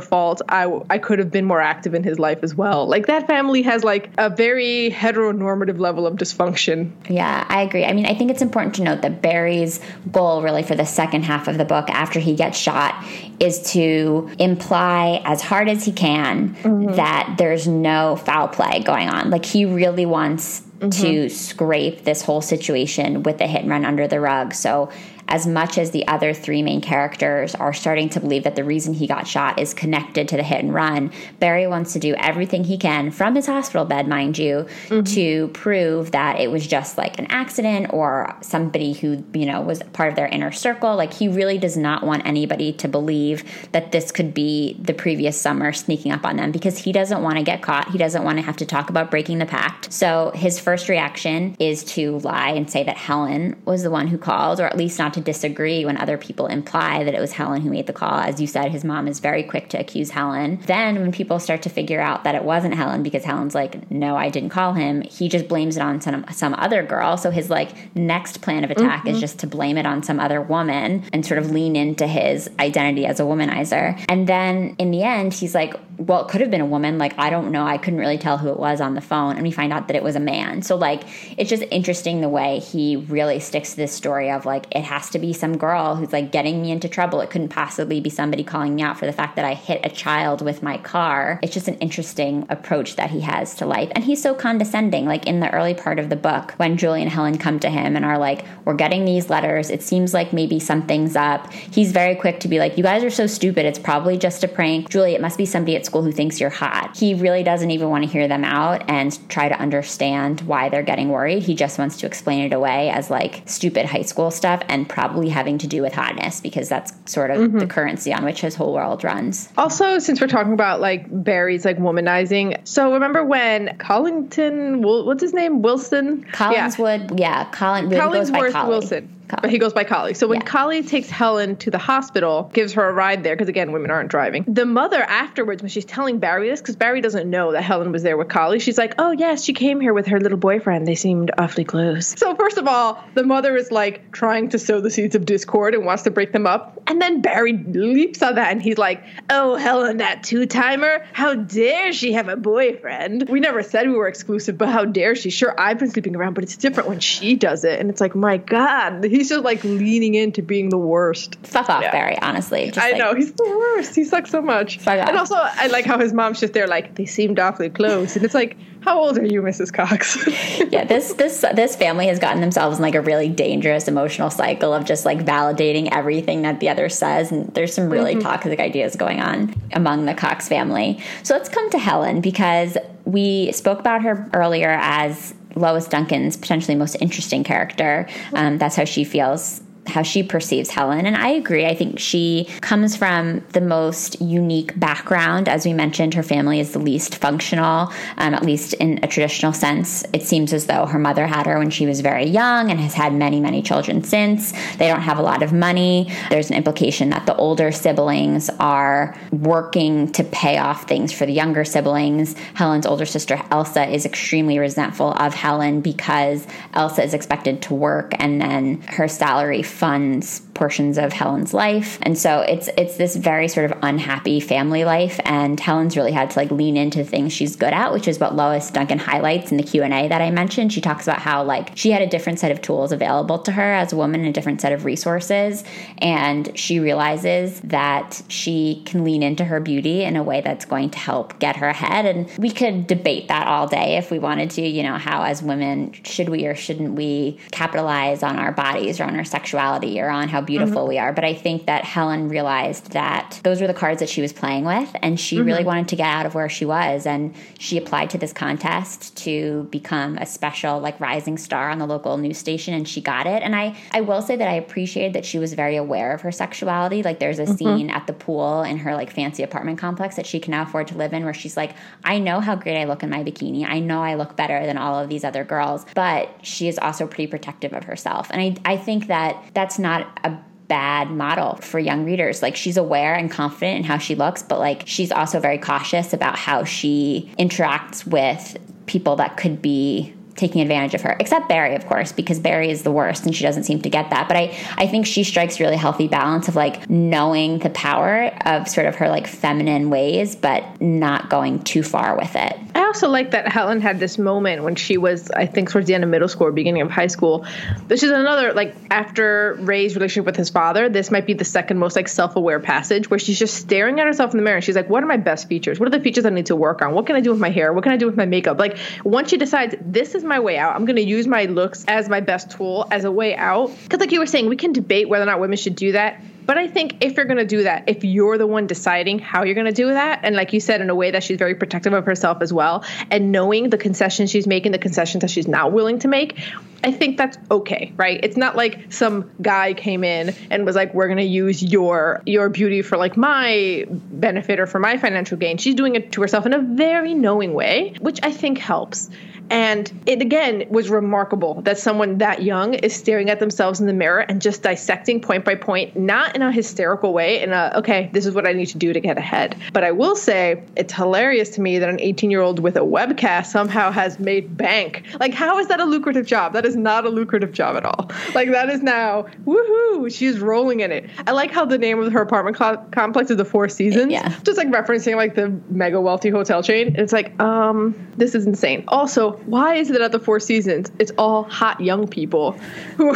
fault. 0.02 0.42
I 0.50 0.82
I 0.90 0.98
could 0.98 1.20
have 1.20 1.32
been 1.32 1.46
more 1.46 1.62
active 1.62 1.94
in 1.94 2.04
his 2.04 2.20
life 2.20 2.40
as 2.42 2.56
well. 2.56 2.88
Like 2.88 3.08
that 3.08 3.28
family 3.28 3.62
has 3.64 3.84
like 3.84 4.10
a 4.18 4.30
very 4.30 4.92
heteronormative 4.92 5.80
level 5.80 6.08
of 6.08 6.16
dysfunction. 6.16 6.92
Yeah, 7.10 7.46
I 7.50 7.62
agree. 7.62 7.86
I 7.86 7.94
mean, 7.94 8.06
I 8.06 8.14
think 8.14 8.32
it's 8.32 8.42
important 8.42 8.76
to 8.76 8.84
note 8.84 9.02
that 9.02 9.22
Barry's 9.22 9.80
goal, 10.12 10.42
really, 10.42 10.64
for 10.64 10.76
the 10.76 10.86
second 10.86 11.24
half 11.24 11.48
of 11.48 11.58
the 11.58 11.66
book 11.66 11.90
after 11.90 12.20
he 12.20 12.36
gets 12.36 12.58
shot, 12.58 12.96
is 13.40 13.62
to 13.74 14.30
imply 14.46 15.22
as 15.26 15.42
hard 15.42 15.68
as 15.68 15.84
he 15.84 15.92
can 15.92 16.56
mm-hmm. 16.56 16.96
that 16.96 17.36
there's 17.38 17.68
no 17.68 18.16
foul 18.16 18.48
play 18.48 18.82
going 18.84 19.10
on. 19.10 19.32
Like 19.32 19.44
he 19.44 19.66
really 19.66 20.06
wants 20.06 20.62
mm-hmm. 20.62 20.90
to 20.90 21.30
scrape 21.30 22.04
this 22.04 22.22
whole 22.22 22.42
situation 22.42 23.24
with 23.24 23.40
the 23.40 23.48
hit 23.48 23.62
and 23.62 23.70
run 23.70 23.84
under 23.84 24.08
the 24.08 24.20
rug. 24.20 24.54
So 24.54 24.92
as 25.28 25.48
much 25.48 25.78
as 25.78 25.92
the 25.92 26.08
other 26.08 26.34
three 26.34 26.62
main 26.62 26.82
characters 26.82 27.56
are 27.56 27.74
starting 27.74 28.10
to 28.10 28.20
believe 28.20 28.44
that 28.44 28.56
the 28.56 28.64
reason 28.64 28.94
he 28.94 29.08
got 29.08 29.28
shot 29.28 29.60
is 29.60 29.74
connected 29.74 30.28
to 30.28 30.38
the 30.38 30.44
hit 30.44 30.60
and 30.60 30.74
run, 30.74 31.12
Barry 31.40 31.68
wants 31.68 31.94
to 31.94 32.00
do 32.00 32.14
everything 32.16 32.64
he 32.64 32.78
can 32.78 33.12
from 33.12 33.36
his 33.36 33.48
hospital 33.48 33.86
bed, 33.86 34.08
mind 34.08 34.38
you, 34.38 34.68
mm-hmm. 34.88 35.04
to 35.04 35.48
prove 35.50 36.12
that 36.12 36.40
it 36.40 36.52
was 36.52 36.68
just 36.68 36.98
like 36.98 37.18
an 37.20 37.26
accident 37.30 37.92
or 37.92 38.36
somebody 38.42 38.94
who, 38.94 39.24
you 39.34 39.46
know, 39.46 39.62
was 39.62 39.82
part 39.94 40.10
of 40.10 40.16
their 40.16 40.28
inner 40.28 40.52
circle. 40.52 40.96
Like 40.96 41.14
he 41.14 41.28
really 41.28 41.58
does 41.58 41.78
not 41.78 42.04
want 42.04 42.26
anybody 42.26 42.74
to 42.74 42.88
believe 42.88 43.44
that 43.72 43.92
this 43.92 44.12
could 44.12 44.34
be 44.34 44.78
the 44.80 44.94
previous 44.94 45.40
summer 45.40 45.74
sneaking 45.74 46.12
up 46.12 46.26
on 46.26 46.38
them 46.38 46.52
because 46.52 46.78
he 46.78 46.92
doesn't 46.92 47.22
want 47.22 47.38
to 47.38 47.44
get 47.44 47.62
caught. 47.62 47.90
He 47.90 47.98
doesn't 47.98 48.24
want 48.24 48.38
to 48.38 48.44
have 48.44 48.58
to 48.58 48.66
talk 48.66 48.90
about 48.90 49.10
breaking 49.10 49.40
the 49.40 49.46
pact. 49.46 49.92
So 49.92 50.32
his 50.36 50.60
first 50.60 50.90
reaction 50.90 51.56
is 51.60 51.84
to 51.86 52.20
lie 52.20 52.50
and 52.50 52.70
say 52.70 52.84
that 52.84 52.98
Helen 52.98 53.60
was 53.66 53.84
the 53.84 53.92
one 53.92 54.08
who 54.08 54.18
called, 54.18 54.60
or 54.60 54.66
at 54.68 54.78
least 54.78 55.00
not 55.00 55.15
to 55.16 55.22
disagree 55.22 55.84
when 55.86 55.98
other 55.98 56.18
people 56.18 56.48
imply 56.48 57.04
that 57.04 57.14
it 57.14 57.20
was 57.20 57.34
Helen 57.34 57.62
who 57.62 57.70
made 57.70 57.88
the 57.88 57.94
call. 57.94 58.20
As 58.20 58.40
you 58.40 58.48
said, 58.48 58.72
his 58.72 58.84
mom 58.84 59.08
is 59.08 59.20
very 59.20 59.44
quick 59.44 59.70
to 59.70 59.80
accuse 59.80 60.12
Helen. 60.12 60.60
Then, 60.66 61.02
when 61.02 61.12
people 61.12 61.40
start 61.40 61.64
to 61.64 61.70
figure 61.70 62.00
out 62.00 62.24
that 62.24 62.36
it 62.36 62.44
wasn't 62.44 62.76
Helen 62.76 63.04
because 63.04 63.24
Helen's 63.24 63.56
like, 63.56 63.90
no, 63.90 64.16
I 64.16 64.30
didn't 64.30 64.50
call 64.50 64.74
him, 64.74 65.02
he 65.02 65.28
just 65.28 65.48
blames 65.48 65.78
it 65.78 65.82
on 65.82 66.02
some, 66.02 66.26
some 66.32 66.54
other 66.54 66.84
girl. 66.84 67.18
So 67.18 67.32
his 67.32 67.50
like 67.50 67.96
next 67.96 68.42
plan 68.42 68.64
of 68.64 68.72
attack 68.72 69.00
mm-hmm. 69.00 69.16
is 69.16 69.20
just 69.20 69.40
to 69.40 69.48
blame 69.48 69.78
it 69.78 69.86
on 69.86 70.04
some 70.04 70.20
other 70.20 70.42
woman 70.42 71.04
and 71.12 71.26
sort 71.26 71.40
of 71.40 71.52
lean 71.52 71.76
into 71.76 72.08
his 72.08 72.50
identity 72.60 73.06
as 73.06 73.20
a 73.20 73.24
womanizer. 73.24 74.04
And 74.08 74.28
then 74.28 74.76
in 74.78 74.92
the 74.92 75.04
end, 75.04 75.34
he's 75.34 75.56
like, 75.56 75.76
well, 75.98 76.26
it 76.26 76.30
could 76.30 76.42
have 76.42 76.52
been 76.52 76.62
a 76.62 76.66
woman. 76.66 76.98
Like, 76.98 77.18
I 77.18 77.30
don't 77.30 77.52
know. 77.52 77.66
I 77.66 77.78
couldn't 77.78 78.00
really 78.00 78.18
tell 78.18 78.38
who 78.38 78.50
it 78.50 78.60
was 78.60 78.82
on 78.82 78.96
the 78.96 79.02
phone. 79.02 79.36
And 79.36 79.44
we 79.44 79.52
find 79.52 79.72
out 79.72 79.88
that 79.88 79.96
it 79.96 80.04
was 80.04 80.16
a 80.16 80.20
man. 80.20 80.62
So, 80.62 80.76
like, 80.76 81.04
it's 81.38 81.50
just 81.50 81.64
interesting 81.72 82.22
the 82.22 82.30
way 82.30 82.60
he 82.60 82.98
really 82.98 83.40
sticks 83.40 83.72
to 83.72 83.78
this 83.78 83.94
story 83.94 84.30
of 84.30 84.46
like, 84.46 84.66
it 84.72 84.84
has 84.84 85.05
to 85.12 85.20
be 85.20 85.34
some 85.34 85.58
girl 85.58 85.96
who's 85.96 86.14
like 86.14 86.32
getting 86.32 86.62
me 86.62 86.72
into 86.72 86.90
trouble. 86.90 87.22
It 87.22 87.30
couldn't 87.30 87.50
possibly 87.50 88.00
be 88.00 88.10
somebody 88.10 88.44
calling 88.44 88.76
me 88.76 88.82
out 88.82 88.98
for 88.98 89.06
the 89.06 89.14
fact 89.14 89.36
that 89.36 89.46
I 89.46 89.54
hit 89.54 89.86
a 89.86 89.90
child 89.90 90.42
with 90.42 90.64
my 90.64 90.78
car. 90.78 91.40
It's 91.44 91.54
just 91.54 91.68
an 91.68 91.76
interesting 91.76 92.46
approach 92.50 92.96
that 92.96 93.12
he 93.12 93.22
has 93.22 93.56
to 93.56 93.66
life. 93.66 93.92
And 93.94 94.04
he's 94.04 94.22
so 94.22 94.34
condescending. 94.34 95.06
Like, 95.06 95.26
in 95.26 95.40
the 95.40 95.52
early 95.52 95.74
part 95.74 96.00
of 96.00 96.10
the 96.10 96.16
book, 96.16 96.54
when 96.58 96.78
Julie 96.78 97.02
and 97.02 97.12
Helen 97.12 97.38
come 97.38 97.60
to 97.60 97.70
him 97.70 97.96
and 97.96 98.06
are 98.06 98.18
like, 98.18 98.46
we're 98.66 98.74
getting 98.76 99.06
these 99.06 99.30
letters. 99.30 99.70
It 99.70 99.82
seems 99.82 100.14
like 100.14 100.34
maybe 100.34 100.60
something's 100.60 101.16
up. 101.16 101.52
He's 101.52 101.92
very 101.92 102.16
quick 102.16 102.40
to 102.42 102.48
be 102.48 102.60
like, 102.60 102.78
you 102.78 102.84
guys 102.84 103.04
are 103.04 103.10
so 103.10 103.28
stupid. 103.28 103.66
It's 103.66 103.80
probably 103.80 104.18
just 104.18 104.44
a 104.44 104.48
prank. 104.48 104.90
Julie, 104.90 105.14
it 105.14 105.22
must 105.22 105.38
be 105.38 105.46
somebody 105.46 105.76
at 105.76 105.86
school 105.86 106.04
who 106.04 106.12
thinks 106.12 106.40
you're 106.40 106.50
hot. 106.50 106.96
He 106.98 107.14
really 107.14 107.44
doesn't 107.44 107.72
even 107.72 107.90
want 107.90 108.04
to 108.04 108.10
hear 108.10 108.28
them 108.28 108.44
out 108.44 108.90
and 108.90 109.18
try 109.30 109.50
to 109.50 109.60
understand 109.60 110.42
why 110.42 110.70
they're 110.70 110.84
getting 110.84 111.10
worried. 111.10 111.44
He 111.44 111.56
just 111.56 111.78
wants 111.78 111.98
to 111.98 112.06
explain 112.06 112.44
it 112.44 112.54
away 112.54 112.90
as 112.90 113.10
like 113.10 113.44
stupid 113.46 113.86
high 113.86 114.02
school 114.02 114.32
stuff 114.32 114.62
and 114.70 114.88
probably 114.96 115.28
having 115.28 115.58
to 115.58 115.68
do 115.68 115.82
with 115.82 115.94
hotness 115.94 116.40
because 116.40 116.70
that's 116.70 116.94
sort 117.06 117.30
of 117.30 117.38
mm-hmm. 117.38 117.60
the 117.60 117.68
currency 117.68 118.14
on 118.14 118.24
which 118.24 118.40
his 118.40 118.56
whole 118.56 118.74
world 118.74 119.04
runs. 119.04 119.50
Also, 119.58 120.00
since 120.00 120.22
we're 120.22 120.28
talking 120.28 120.54
about 120.54 120.80
like 120.80 121.06
Barry's 121.10 121.66
like 121.66 121.78
womanizing, 121.78 122.66
so 122.66 122.94
remember 122.94 123.22
when 123.26 123.78
Collington, 123.78 124.78
what's 125.06 125.22
his 125.22 125.34
name, 125.34 125.62
Wilson? 125.62 126.24
Collinswood, 126.32 127.20
yeah, 127.20 127.44
yeah 127.44 127.52
Colin. 127.52 127.90
Collinsworth 127.90 128.68
Wilson 128.70 129.14
But 129.28 129.50
he 129.50 129.58
goes 129.58 129.74
by 129.74 129.84
Collie. 129.84 130.14
So 130.14 130.28
when 130.28 130.40
Yeah. 130.40 130.46
Collie 130.46 130.84
takes 130.84 131.10
Helen 131.10 131.56
to 131.58 131.72
the 131.72 131.78
hospital, 131.78 132.50
gives 132.54 132.74
her 132.74 132.88
a 132.88 132.94
ride 132.94 133.24
there, 133.24 133.36
because 133.36 133.50
again, 133.50 133.72
women 133.72 133.92
aren't 133.92 134.10
driving. 134.10 134.46
The 134.48 134.66
mother 134.66 135.02
afterwards, 135.02 135.62
when 135.62 135.70
she's 135.70 135.86
telling 135.86 136.20
Barry 136.20 136.50
this, 136.50 136.62
because 136.62 136.76
Barry 136.76 137.02
doesn't 137.02 137.30
know 137.30 137.52
that 137.52 137.62
Helen 137.64 137.92
was 137.92 138.04
there 138.04 138.18
with 138.18 138.28
Collie, 138.30 138.60
she's 138.60 138.78
like, 138.78 138.96
oh, 139.00 139.12
yes, 139.12 139.44
she 139.44 139.54
came 139.54 139.80
here 139.80 139.94
with 139.94 140.08
her 140.08 140.20
little 140.20 140.38
boyfriend. 140.38 140.88
They 140.88 140.96
seemed 140.96 141.32
awfully 141.38 141.64
close. 141.64 142.08
So, 142.18 142.36
first 142.36 142.58
of 142.58 142.68
all, 142.68 143.04
the 143.14 143.24
mother 143.24 143.56
is 143.56 143.72
like 143.72 144.12
trying 144.12 144.50
to 144.50 144.60
sow 144.60 144.82
the 144.82 144.90
seeds 144.90 145.16
of 145.16 145.26
discord 145.26 145.74
and 145.74 145.86
wants 145.86 146.04
to 146.04 146.12
break 146.12 146.32
them 146.32 146.46
up. 146.48 146.82
And 146.88 147.02
then 147.02 147.22
Barry 147.22 147.54
leaps 147.54 148.22
on 148.22 148.36
that 148.36 148.52
and 148.52 148.62
he's 148.62 148.78
like, 148.78 149.04
oh, 149.30 149.56
Helen, 149.56 149.98
that 149.98 150.24
two 150.24 150.46
timer? 150.46 151.06
How 151.14 151.34
dare 151.34 151.92
she 151.94 152.14
have 152.14 152.30
a 152.30 152.36
boyfriend? 152.36 153.30
We 153.30 153.40
never 153.40 153.64
said 153.64 153.88
we 153.88 153.96
were 153.96 154.08
exclusive, 154.08 154.58
but 154.58 154.70
how 154.70 154.86
dare 154.86 155.16
she? 155.16 155.30
Sure, 155.30 155.54
I've 155.60 155.80
been 155.80 155.90
sleeping 155.90 156.16
around, 156.16 156.36
but 156.36 156.44
it's 156.44 156.58
different 156.58 156.90
when 156.90 157.00
she 157.00 157.36
does 157.36 157.64
it. 157.64 157.80
And 157.80 157.90
it's 157.90 158.02
like, 158.02 158.16
my 158.16 158.38
God, 158.38 159.04
he's 159.16 159.30
just 159.30 159.44
like 159.44 159.64
leaning 159.64 160.16
into 160.16 160.42
being 160.42 160.70
the 160.70 160.78
worst. 160.78 161.38
Fuck 161.44 161.70
off, 161.70 161.82
Yeah. 161.82 161.92
Barry. 161.92 162.18
Honestly, 162.22 162.68
Just 162.68 162.78
I 162.78 162.92
like- 162.92 162.98
know 163.00 163.14
he's 163.14 163.32
the 163.32 163.44
worst. 163.44 163.96
He 163.96 164.04
sucks 164.04 164.30
so 164.32 164.42
much. 164.42 164.80
Fuck 164.80 165.00
off. 165.00 165.10
and 165.10 165.18
also, 165.18 165.36
I 165.36 165.68
like 165.68 165.86
how 165.86 165.98
his 165.98 166.14
mom's 166.14 166.40
just 166.40 166.54
there, 166.54 166.68
like 166.68 166.96
they 166.96 167.06
seemed 167.06 167.40
awfully 167.40 167.70
close, 167.70 168.16
and 168.16 168.26
it's 168.26 168.34
like, 168.34 168.58
how 168.82 169.00
old 169.00 169.18
are 169.18 169.26
you, 169.26 169.42
Mrs. 169.42 169.74
Cox? 169.74 170.16
yeah, 170.72 170.86
this 170.86 171.14
this 171.14 171.44
this 171.56 171.76
family 171.76 172.08
has 172.08 172.20
gotten 172.20 172.40
themselves 172.40 172.78
in 172.78 172.84
like 172.84 172.94
a 172.96 173.02
really 173.02 173.30
dangerous 173.30 173.88
emotional 173.88 174.30
cycle 174.30 174.74
of 174.74 174.86
just 174.86 175.06
like 175.06 175.20
validating 175.20 175.90
everything 175.92 176.44
that 176.44 176.60
the 176.60 176.70
other 176.70 176.90
says, 176.90 177.32
and 177.32 177.52
there's 177.56 177.74
some 177.74 177.90
really 177.90 178.14
mm-hmm. 178.14 178.22
toxic 178.22 178.60
ideas 178.60 178.96
going 178.96 179.22
on 179.22 179.54
among 179.74 180.06
the 180.06 180.14
Cox 180.14 180.48
family. 180.48 181.00
So 181.24 181.34
let's 181.34 181.50
come 181.50 181.70
to 181.72 181.80
Helen 181.80 182.22
because 182.22 182.78
we 183.06 183.52
spoke 183.52 183.80
about 183.80 184.04
her 184.04 184.30
earlier 184.34 184.78
as 184.82 185.34
Lois 185.56 185.88
Duncan's 185.88 186.38
potentially 186.38 186.76
most 186.76 186.96
interesting 187.02 187.44
character. 187.44 188.08
Um, 188.34 188.58
that's 188.58 188.76
how 188.76 188.86
she 188.86 189.04
feels 189.04 189.62
how 189.88 190.02
she 190.02 190.24
perceives 190.24 190.70
Helen. 190.70 191.06
And 191.06 191.16
I 191.16 191.30
agree. 191.30 191.66
I 191.66 191.76
think 191.76 192.00
she 192.00 192.48
comes 192.62 192.96
from 192.96 193.46
the 193.54 193.62
most 193.62 194.20
unique 194.22 194.78
background. 194.80 195.48
As 195.48 195.66
we 195.66 195.74
mentioned, 195.74 196.14
her 196.14 196.24
family 196.24 196.60
is 196.60 196.74
the 196.74 196.80
least 196.80 197.16
functional, 197.16 197.92
um, 198.18 198.34
at 198.34 198.44
least 198.44 198.74
in 198.76 199.00
a 199.04 199.08
traditional 199.08 199.54
sense. 199.54 200.04
It 200.14 200.24
seems 200.24 200.54
as 200.54 200.66
though 200.66 200.86
her 200.86 201.00
mother 201.00 201.28
had 201.28 201.46
her 201.46 201.58
when 201.58 201.70
she 201.70 201.86
was 201.86 202.02
very 202.02 202.26
young 202.26 202.72
and 202.72 202.80
has 202.80 202.94
had 202.94 203.14
many, 203.14 203.40
many 203.40 203.62
children 203.62 204.04
since. 204.04 204.54
They 204.78 204.88
don't 204.88 205.02
have 205.02 205.20
a 205.20 205.24
lot 205.24 205.44
of 205.44 205.54
money. 205.54 206.12
There's 206.30 206.50
an 206.50 206.56
implication 206.56 207.10
that 207.10 207.26
the 207.26 207.36
older 207.36 207.72
siblings 207.72 208.50
are 208.60 209.18
working 209.32 210.12
to 210.14 210.24
pay 210.24 210.58
off 210.58 210.88
things 210.88 211.12
for 211.12 211.26
the 211.26 211.34
younger 211.34 211.66
siblings. 211.66 212.36
Helen's 212.54 212.86
older 212.86 213.06
sister, 213.06 213.42
Elsa, 213.52 213.88
is 213.88 214.06
extremely 214.06 214.60
resentful 214.60 215.14
of 215.14 215.34
Helen 215.34 215.82
because 215.82 216.48
Elsa 216.74 217.04
is 217.04 217.14
expected 217.14 217.62
to 217.64 217.74
work 217.74 218.14
and 218.20 218.42
then 218.42 218.82
her 218.88 219.08
salary 219.08 219.62
funds 219.76 220.42
portions 220.56 220.98
of 220.98 221.14
Helen's 221.14 221.54
life. 221.54 222.00
And 222.02 222.18
so 222.18 222.40
it's 222.40 222.70
it's 222.78 222.98
this 222.98 223.16
very 223.16 223.48
sort 223.48 223.70
of 223.70 223.78
unhappy 223.84 224.40
family 224.40 224.86
life 224.86 225.20
and 225.26 225.60
Helen's 225.60 225.96
really 225.96 226.14
had 226.14 226.32
to 226.32 226.40
like 226.40 226.50
lean 226.50 226.78
into 226.78 227.04
things 227.04 227.34
she's 227.34 227.56
good 227.56 227.74
at, 227.74 227.94
which 227.94 228.08
is 228.08 228.18
what 228.18 228.36
Lois 228.36 228.72
Duncan 228.72 228.98
highlights 228.98 229.52
in 229.52 229.58
the 229.58 229.64
Q&A 229.64 230.08
that 230.08 230.22
I 230.22 230.32
mentioned. 230.32 230.74
She 230.74 230.82
talks 230.82 231.06
about 231.06 231.20
how 231.20 231.44
like 231.44 231.72
she 231.76 231.92
had 231.92 232.02
a 232.02 232.08
different 232.08 232.40
set 232.40 232.52
of 232.52 232.62
tools 232.62 232.92
available 232.92 233.38
to 233.40 233.52
her 233.52 233.74
as 233.74 233.94
a 233.94 233.96
woman 233.96 234.26
a 234.26 234.32
different 234.32 234.62
set 234.62 234.72
of 234.72 234.86
resources 234.86 235.64
and 236.00 236.58
she 236.58 236.80
realizes 236.80 237.60
that 237.62 238.22
she 238.30 238.82
can 238.86 239.04
lean 239.04 239.22
into 239.22 239.44
her 239.44 239.60
beauty 239.60 240.04
in 240.04 240.16
a 240.16 240.24
way 240.24 240.42
that's 240.42 240.66
going 240.66 240.90
to 240.90 240.98
help 240.98 241.38
get 241.40 241.58
her 241.58 241.68
ahead 241.68 242.06
and 242.06 242.30
we 242.38 242.50
could 242.50 242.88
debate 242.88 243.28
that 243.28 243.46
all 243.46 243.68
day 243.68 243.98
if 243.98 244.10
we 244.10 244.20
wanted 244.20 244.50
to, 244.50 244.62
you 244.62 244.82
know, 244.82 244.98
how 244.98 245.24
as 245.24 245.44
women 245.44 245.92
should 246.04 246.30
we 246.30 246.46
or 246.46 246.56
shouldn't 246.56 246.94
we 246.94 247.38
capitalize 247.52 248.24
on 248.24 248.38
our 248.40 248.54
bodies 248.54 249.02
or 249.02 249.04
on 249.04 249.18
our 249.18 249.26
sexuality 249.26 249.65
or 249.74 250.10
on 250.10 250.28
how 250.30 250.42
beautiful 250.42 250.82
mm-hmm. 250.82 250.90
we 250.90 250.98
are. 250.98 251.14
But 251.14 251.24
I 251.24 251.34
think 251.34 251.66
that 251.66 251.84
Helen 251.84 252.30
realized 252.30 252.92
that 252.92 253.40
those 253.44 253.62
were 253.62 253.68
the 253.68 253.74
cards 253.74 254.00
that 254.00 254.10
she 254.10 254.22
was 254.22 254.34
playing 254.34 254.66
with, 254.66 254.96
and 255.02 255.20
she 255.20 255.42
really 255.42 255.60
mm-hmm. 255.60 255.68
wanted 255.68 255.88
to 255.90 255.96
get 255.96 256.08
out 256.08 256.26
of 256.26 256.36
where 256.36 256.50
she 256.50 256.66
was. 256.66 257.06
And 257.06 257.36
she 257.60 257.78
applied 257.78 258.10
to 258.12 258.18
this 258.18 258.34
contest 258.34 259.16
to 259.18 259.68
become 259.72 260.18
a 260.18 260.26
special, 260.26 260.80
like, 260.80 261.00
rising 261.00 261.38
star 261.38 261.70
on 261.70 261.80
the 261.80 261.86
local 261.86 262.18
news 262.18 262.38
station, 262.38 262.74
and 262.74 262.88
she 262.88 263.02
got 263.02 263.28
it. 263.28 263.44
And 263.44 263.56
I, 263.56 263.76
I 263.92 264.02
will 264.02 264.22
say 264.22 264.36
that 264.36 264.48
I 264.48 264.54
appreciated 264.54 265.14
that 265.14 265.26
she 265.26 265.40
was 265.40 265.54
very 265.54 265.76
aware 265.76 266.14
of 266.14 266.22
her 266.22 266.32
sexuality. 266.32 267.04
Like, 267.04 267.20
there's 267.20 267.40
a 267.40 267.44
mm-hmm. 267.44 267.56
scene 267.56 267.90
at 267.90 268.08
the 268.08 268.14
pool 268.14 268.64
in 268.64 268.78
her, 268.80 268.94
like, 268.94 269.12
fancy 269.12 269.44
apartment 269.44 269.80
complex 269.80 270.16
that 270.16 270.26
she 270.26 270.40
can 270.40 270.52
now 270.52 270.64
afford 270.64 270.88
to 270.88 270.98
live 270.98 271.14
in 271.14 271.24
where 271.24 271.34
she's 271.34 271.58
like, 271.58 271.76
I 272.04 272.20
know 272.20 272.40
how 272.40 272.56
great 272.56 272.80
I 272.80 272.86
look 272.86 273.04
in 273.04 273.10
my 273.10 273.24
bikini. 273.24 273.66
I 273.66 273.80
know 273.80 274.02
I 274.02 274.16
look 274.16 274.36
better 274.36 274.66
than 274.66 274.78
all 274.78 275.00
of 275.00 275.10
these 275.10 275.24
other 275.24 275.44
girls, 275.44 275.86
but 275.96 276.30
she 276.42 276.68
is 276.68 276.78
also 276.78 277.08
pretty 277.08 277.28
protective 277.28 277.74
of 277.74 277.84
herself. 277.84 278.30
And 278.32 278.42
I, 278.42 278.74
I 278.74 278.78
think 278.78 279.08
that 279.08 279.54
that's 279.56 279.80
not 279.80 280.20
a 280.24 280.38
bad 280.68 281.12
model 281.12 281.56
for 281.58 281.80
young 281.80 282.06
readers. 282.06 282.42
Like 282.42 282.56
she's 282.56 282.78
aware 282.78 283.16
and 283.16 283.30
confident 283.30 283.78
in 283.78 283.84
how 283.84 283.98
she 283.98 284.16
looks, 284.16 284.44
but 284.44 284.60
like 284.60 284.84
she's 284.86 285.12
also 285.12 285.40
very 285.40 285.58
cautious 285.58 286.14
about 286.14 286.38
how 286.38 286.64
she 286.64 287.32
interacts 287.40 288.06
with 288.06 288.58
people 288.86 289.16
that 289.16 289.38
could 289.38 289.62
be 289.62 290.15
taking 290.36 290.62
advantage 290.62 290.94
of 290.94 291.02
her 291.02 291.16
except 291.20 291.48
barry 291.48 291.76
of 291.76 291.86
course 291.88 292.12
because 292.12 292.40
barry 292.40 292.70
is 292.70 292.84
the 292.84 292.92
worst 292.92 293.26
and 293.26 293.36
she 293.36 293.44
doesn't 293.44 293.64
seem 293.64 293.82
to 293.82 293.90
get 293.90 294.10
that 294.10 294.28
but 294.28 294.36
i 294.36 294.56
i 294.78 294.88
think 294.88 295.06
she 295.06 295.24
strikes 295.24 295.60
really 295.60 295.78
healthy 295.78 296.08
balance 296.08 296.48
of 296.48 296.56
like 296.56 296.90
knowing 296.90 297.60
the 297.60 297.70
power 297.70 298.32
of 298.46 298.68
sort 298.68 298.88
of 298.88 298.96
her 298.96 299.08
like 299.10 299.28
feminine 299.28 299.90
ways 299.90 300.36
but 300.36 300.64
not 300.82 301.30
going 301.30 301.60
too 301.64 301.84
far 301.84 302.18
with 302.18 302.36
it 302.36 302.58
I 302.76 302.82
also 302.82 303.08
like 303.08 303.32
that 303.32 303.48
Helen 303.48 303.80
had 303.80 304.02
this 304.02 304.18
moment 304.18 304.64
when 304.64 304.76
she 304.76 304.98
was, 304.98 305.32
I 305.32 305.46
think, 305.46 305.72
towards 305.72 305.88
the 305.88 305.96
end 305.96 306.04
of 306.04 306.10
middle 306.10 306.28
school 306.28 306.48
or 306.48 306.52
beginning 306.52 306.82
of 306.82 306.92
high 306.92 307.08
school. 307.08 307.46
This 307.88 308.04
is 308.04 308.12
another, 308.12 308.52
like, 308.52 308.76
after 308.92 309.58
Ray's 309.62 309.96
relationship 309.96 310.26
with 310.26 310.36
his 310.36 310.50
father, 310.50 310.90
this 310.90 311.10
might 311.10 311.26
be 311.26 311.34
the 311.34 311.46
second 311.46 311.78
most, 311.78 311.96
like, 311.96 312.10
self 312.10 312.36
aware 312.36 312.60
passage 312.60 313.10
where 313.10 313.18
she's 313.18 313.40
just 313.40 313.54
staring 313.54 314.02
at 314.02 314.08
herself 314.08 314.32
in 314.32 314.38
the 314.38 314.44
mirror 314.44 314.58
and 314.58 314.64
she's 314.64 314.76
like, 314.76 314.90
what 314.90 315.02
are 315.02 315.08
my 315.08 315.16
best 315.16 315.48
features? 315.48 315.80
What 315.80 315.88
are 315.88 315.98
the 315.98 316.02
features 316.02 316.26
I 316.26 316.32
need 316.32 316.48
to 316.48 316.56
work 316.58 316.82
on? 316.82 316.94
What 316.94 317.06
can 317.06 317.16
I 317.16 317.22
do 317.22 317.32
with 317.32 317.40
my 317.40 317.50
hair? 317.50 317.72
What 317.72 317.84
can 317.84 317.94
I 317.94 317.98
do 317.98 318.08
with 318.08 318.18
my 318.18 318.26
makeup? 318.26 318.60
Like, 318.60 318.78
once 319.06 319.30
she 319.30 319.38
decides, 319.38 319.74
this 319.80 320.16
is 320.16 320.25
my 320.28 320.40
way 320.40 320.58
out, 320.58 320.76
I'm 320.76 320.86
going 320.86 320.96
to 320.98 321.04
use 321.04 321.28
my 321.28 321.46
looks 321.46 321.86
as 321.88 322.10
my 322.10 322.20
best 322.20 322.52
tool, 322.52 322.88
as 322.92 323.04
a 323.04 323.12
way 323.12 323.36
out. 323.36 323.72
Because, 323.84 324.00
like 324.00 324.12
you 324.12 324.20
were 324.20 324.26
saying, 324.26 324.50
we 324.50 324.58
can 324.58 324.74
debate 324.74 325.10
whether 325.10 325.24
or 325.24 325.28
not 325.28 325.40
women 325.40 325.58
should 325.58 325.76
do 325.76 325.94
that. 325.94 326.22
But 326.46 326.58
I 326.58 326.68
think 326.68 326.98
if 327.02 327.18
you're 327.18 327.26
going 327.26 327.38
to 327.38 327.46
do 327.46 327.64
that, 327.64 327.86
if 327.88 328.04
you're 328.04 328.38
the 328.38 328.46
one 328.46 328.68
deciding 328.68 329.20
how 329.20 329.44
you're 329.44 329.56
going 329.56 329.66
to 329.66 329.74
do 329.74 329.88
that, 329.88 330.20
and 330.24 330.36
like 330.36 330.54
you 330.54 330.60
said, 330.60 330.82
in 330.82 330.90
a 330.90 330.96
way 330.96 331.12
that 331.12 331.24
she's 331.24 331.38
very 331.38 331.56
protective 331.56 331.94
of 331.94 332.06
herself 332.06 332.42
as 332.42 332.54
well, 332.54 332.84
and 333.10 333.32
knowing 333.32 333.70
the 333.70 333.78
concessions 333.78 334.30
she's 334.30 334.46
making, 334.46 334.72
the 334.72 334.78
concessions 334.78 335.22
that 335.22 335.32
she's 335.32 335.48
not 335.48 335.72
willing 335.72 336.00
to 336.00 336.08
make, 336.08 336.38
I 336.84 336.92
think 336.92 337.18
that's 337.18 337.38
okay, 337.50 337.94
right? 337.98 338.20
It's 338.22 338.38
not 338.38 338.56
like 338.56 338.94
some 338.94 339.32
guy 339.42 339.74
came 339.74 340.04
in 340.04 340.36
and 340.52 340.66
was 340.66 340.76
like, 340.76 340.94
"We're 340.94 341.08
going 341.08 341.18
to 341.18 341.24
use 341.24 341.64
your 341.64 342.22
your 342.28 342.50
beauty 342.50 342.84
for 342.84 342.96
like 342.96 343.18
my 343.18 343.86
benefit 343.90 344.60
or 344.60 344.68
for 344.68 344.80
my 344.80 344.98
financial 344.98 345.38
gain." 345.38 345.58
She's 345.58 345.74
doing 345.74 345.96
it 345.96 346.12
to 346.12 346.22
herself 346.22 346.46
in 346.46 346.54
a 346.54 346.60
very 346.60 347.16
knowing 347.16 347.54
way, 347.54 347.96
which 348.00 348.20
I 348.22 348.32
think 348.32 348.60
helps. 348.60 349.10
And 349.50 349.92
it 350.06 350.22
again 350.22 350.66
was 350.70 350.90
remarkable 350.90 351.62
that 351.62 351.78
someone 351.78 352.18
that 352.18 352.44
young 352.44 352.74
is 352.74 352.96
staring 352.96 353.30
at 353.30 353.40
themselves 353.40 353.80
in 353.80 353.88
the 353.88 353.94
mirror 353.94 354.20
and 354.20 354.42
just 354.42 354.64
dissecting 354.64 355.22
point 355.22 355.46
by 355.46 355.56
point, 355.56 355.96
not 355.98 356.36
in 356.36 356.42
a 356.42 356.52
hysterical 356.52 357.14
way, 357.14 357.42
in 357.42 357.52
a, 357.52 357.72
okay, 357.76 358.10
this 358.14 358.26
is 358.26 358.34
what 358.34 358.48
I 358.48 358.54
need 358.54 358.68
to 358.68 358.78
do 358.78 358.94
to 358.94 359.00
get 359.00 359.18
ahead. 359.18 359.58
But 359.74 359.84
I 359.84 359.92
will 359.92 360.16
say 360.16 360.64
it's 360.76 360.94
hilarious 360.94 361.50
to 361.52 361.62
me 361.62 361.80
that 361.80 361.90
an 361.90 362.00
18 362.00 362.32
year 362.32 362.42
old 362.42 362.60
with 362.60 362.76
a 362.76 362.82
webcast 362.82 363.48
somehow 363.48 363.92
has 363.92 364.20
made 364.20 364.58
bank. 364.58 365.04
Like, 365.20 365.34
how 365.34 365.60
is 365.60 365.68
that 365.68 365.80
a 365.80 365.86
lucrative 365.86 366.26
job? 366.26 366.54
That 366.54 366.66
is 366.66 366.76
not 366.76 367.06
a 367.06 367.10
lucrative 367.10 367.52
job 367.52 367.76
at 367.78 367.86
all. 367.86 368.10
Like, 368.34 368.50
that 368.52 368.70
is 368.70 368.82
now, 368.82 369.28
woohoo, 369.46 370.14
she's 370.14 370.40
rolling 370.40 370.80
in 370.80 370.92
it. 370.92 371.10
I 371.28 371.32
like 371.32 371.52
how 371.52 371.66
the 371.66 371.78
name 371.78 372.00
of 372.00 372.12
her 372.12 372.22
apartment 372.22 372.58
co- 372.58 372.84
complex 372.92 373.30
is 373.30 373.38
the 373.38 373.46
Four 373.46 373.70
Seasons. 373.70 374.12
Yeah. 374.12 374.34
Just 374.44 374.58
like 374.58 374.70
referencing 374.70 375.16
like 375.16 375.36
the 375.36 375.50
mega 375.70 376.02
wealthy 376.02 376.30
hotel 376.30 376.64
chain. 376.64 376.96
It's 376.98 377.14
like, 377.14 377.40
um, 377.40 377.96
this 378.18 378.36
is 378.36 378.46
insane. 378.46 378.84
Also, 378.88 379.35
why 379.46 379.76
is 379.76 379.90
it 379.92 380.02
at 380.02 380.12
the 380.12 380.20
Four 380.20 380.40
Seasons? 380.40 380.92
It's 381.00 381.12
all 381.18 381.44
hot 381.44 381.80
young 381.82 382.08
people 382.08 382.52
who, 382.98 383.14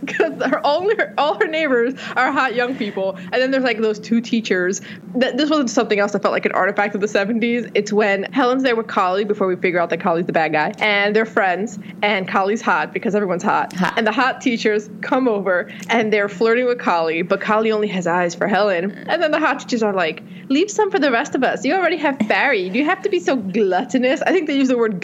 because 0.00 0.42
her 0.42 0.64
all 0.64 0.88
her 0.96 1.14
all 1.18 1.34
her 1.34 1.46
neighbors 1.46 1.94
are 2.16 2.32
hot 2.32 2.54
young 2.54 2.76
people, 2.76 3.16
and 3.16 3.34
then 3.34 3.50
there's 3.50 3.64
like 3.64 3.78
those 3.80 3.98
two 3.98 4.20
teachers. 4.20 4.80
That 5.16 5.36
this 5.36 5.50
wasn't 5.50 5.70
something 5.70 5.98
else 5.98 6.12
that 6.12 6.22
felt 6.22 6.32
like 6.32 6.46
an 6.46 6.52
artifact 6.52 6.94
of 6.94 7.00
the 7.00 7.06
'70s. 7.06 7.70
It's 7.74 7.92
when 7.92 8.24
Helen's 8.32 8.62
there 8.62 8.76
with 8.76 8.86
Collie 8.86 9.24
before 9.24 9.46
we 9.46 9.56
figure 9.56 9.78
out 9.78 9.90
that 9.90 10.00
Collie's 10.00 10.26
the 10.26 10.32
bad 10.32 10.52
guy, 10.52 10.72
and 10.78 11.14
they're 11.14 11.26
friends, 11.26 11.78
and 12.02 12.26
Collie's 12.26 12.62
hot 12.62 12.92
because 12.92 13.14
everyone's 13.14 13.42
hot, 13.42 13.72
Hot. 13.74 13.94
and 13.96 14.06
the 14.06 14.12
hot 14.12 14.40
teachers 14.40 14.88
come 15.02 15.28
over 15.28 15.70
and 15.88 16.12
they're 16.12 16.28
flirting 16.28 16.66
with 16.66 16.78
Collie, 16.78 17.22
but 17.22 17.40
Collie 17.40 17.72
only 17.72 17.88
has 17.88 18.06
eyes 18.06 18.34
for 18.34 18.46
Helen, 18.46 18.90
and 18.92 19.22
then 19.22 19.30
the 19.30 19.38
hot 19.38 19.60
teachers 19.60 19.82
are 19.82 19.92
like, 19.92 20.22
"Leave 20.48 20.70
some 20.70 20.90
for 20.90 20.98
the 20.98 21.10
rest 21.10 21.34
of 21.34 21.42
us. 21.44 21.64
You 21.64 21.74
already 21.74 21.96
have 21.98 22.18
Barry. 22.28 22.70
Do 22.70 22.78
you 22.78 22.84
have 22.84 23.02
to 23.02 23.08
be 23.08 23.20
so 23.20 23.36
gluttonous?" 23.36 24.22
I 24.22 24.32
think 24.32 24.46
they 24.46 24.56
use 24.56 24.68
the 24.68 24.78
word 24.78 25.00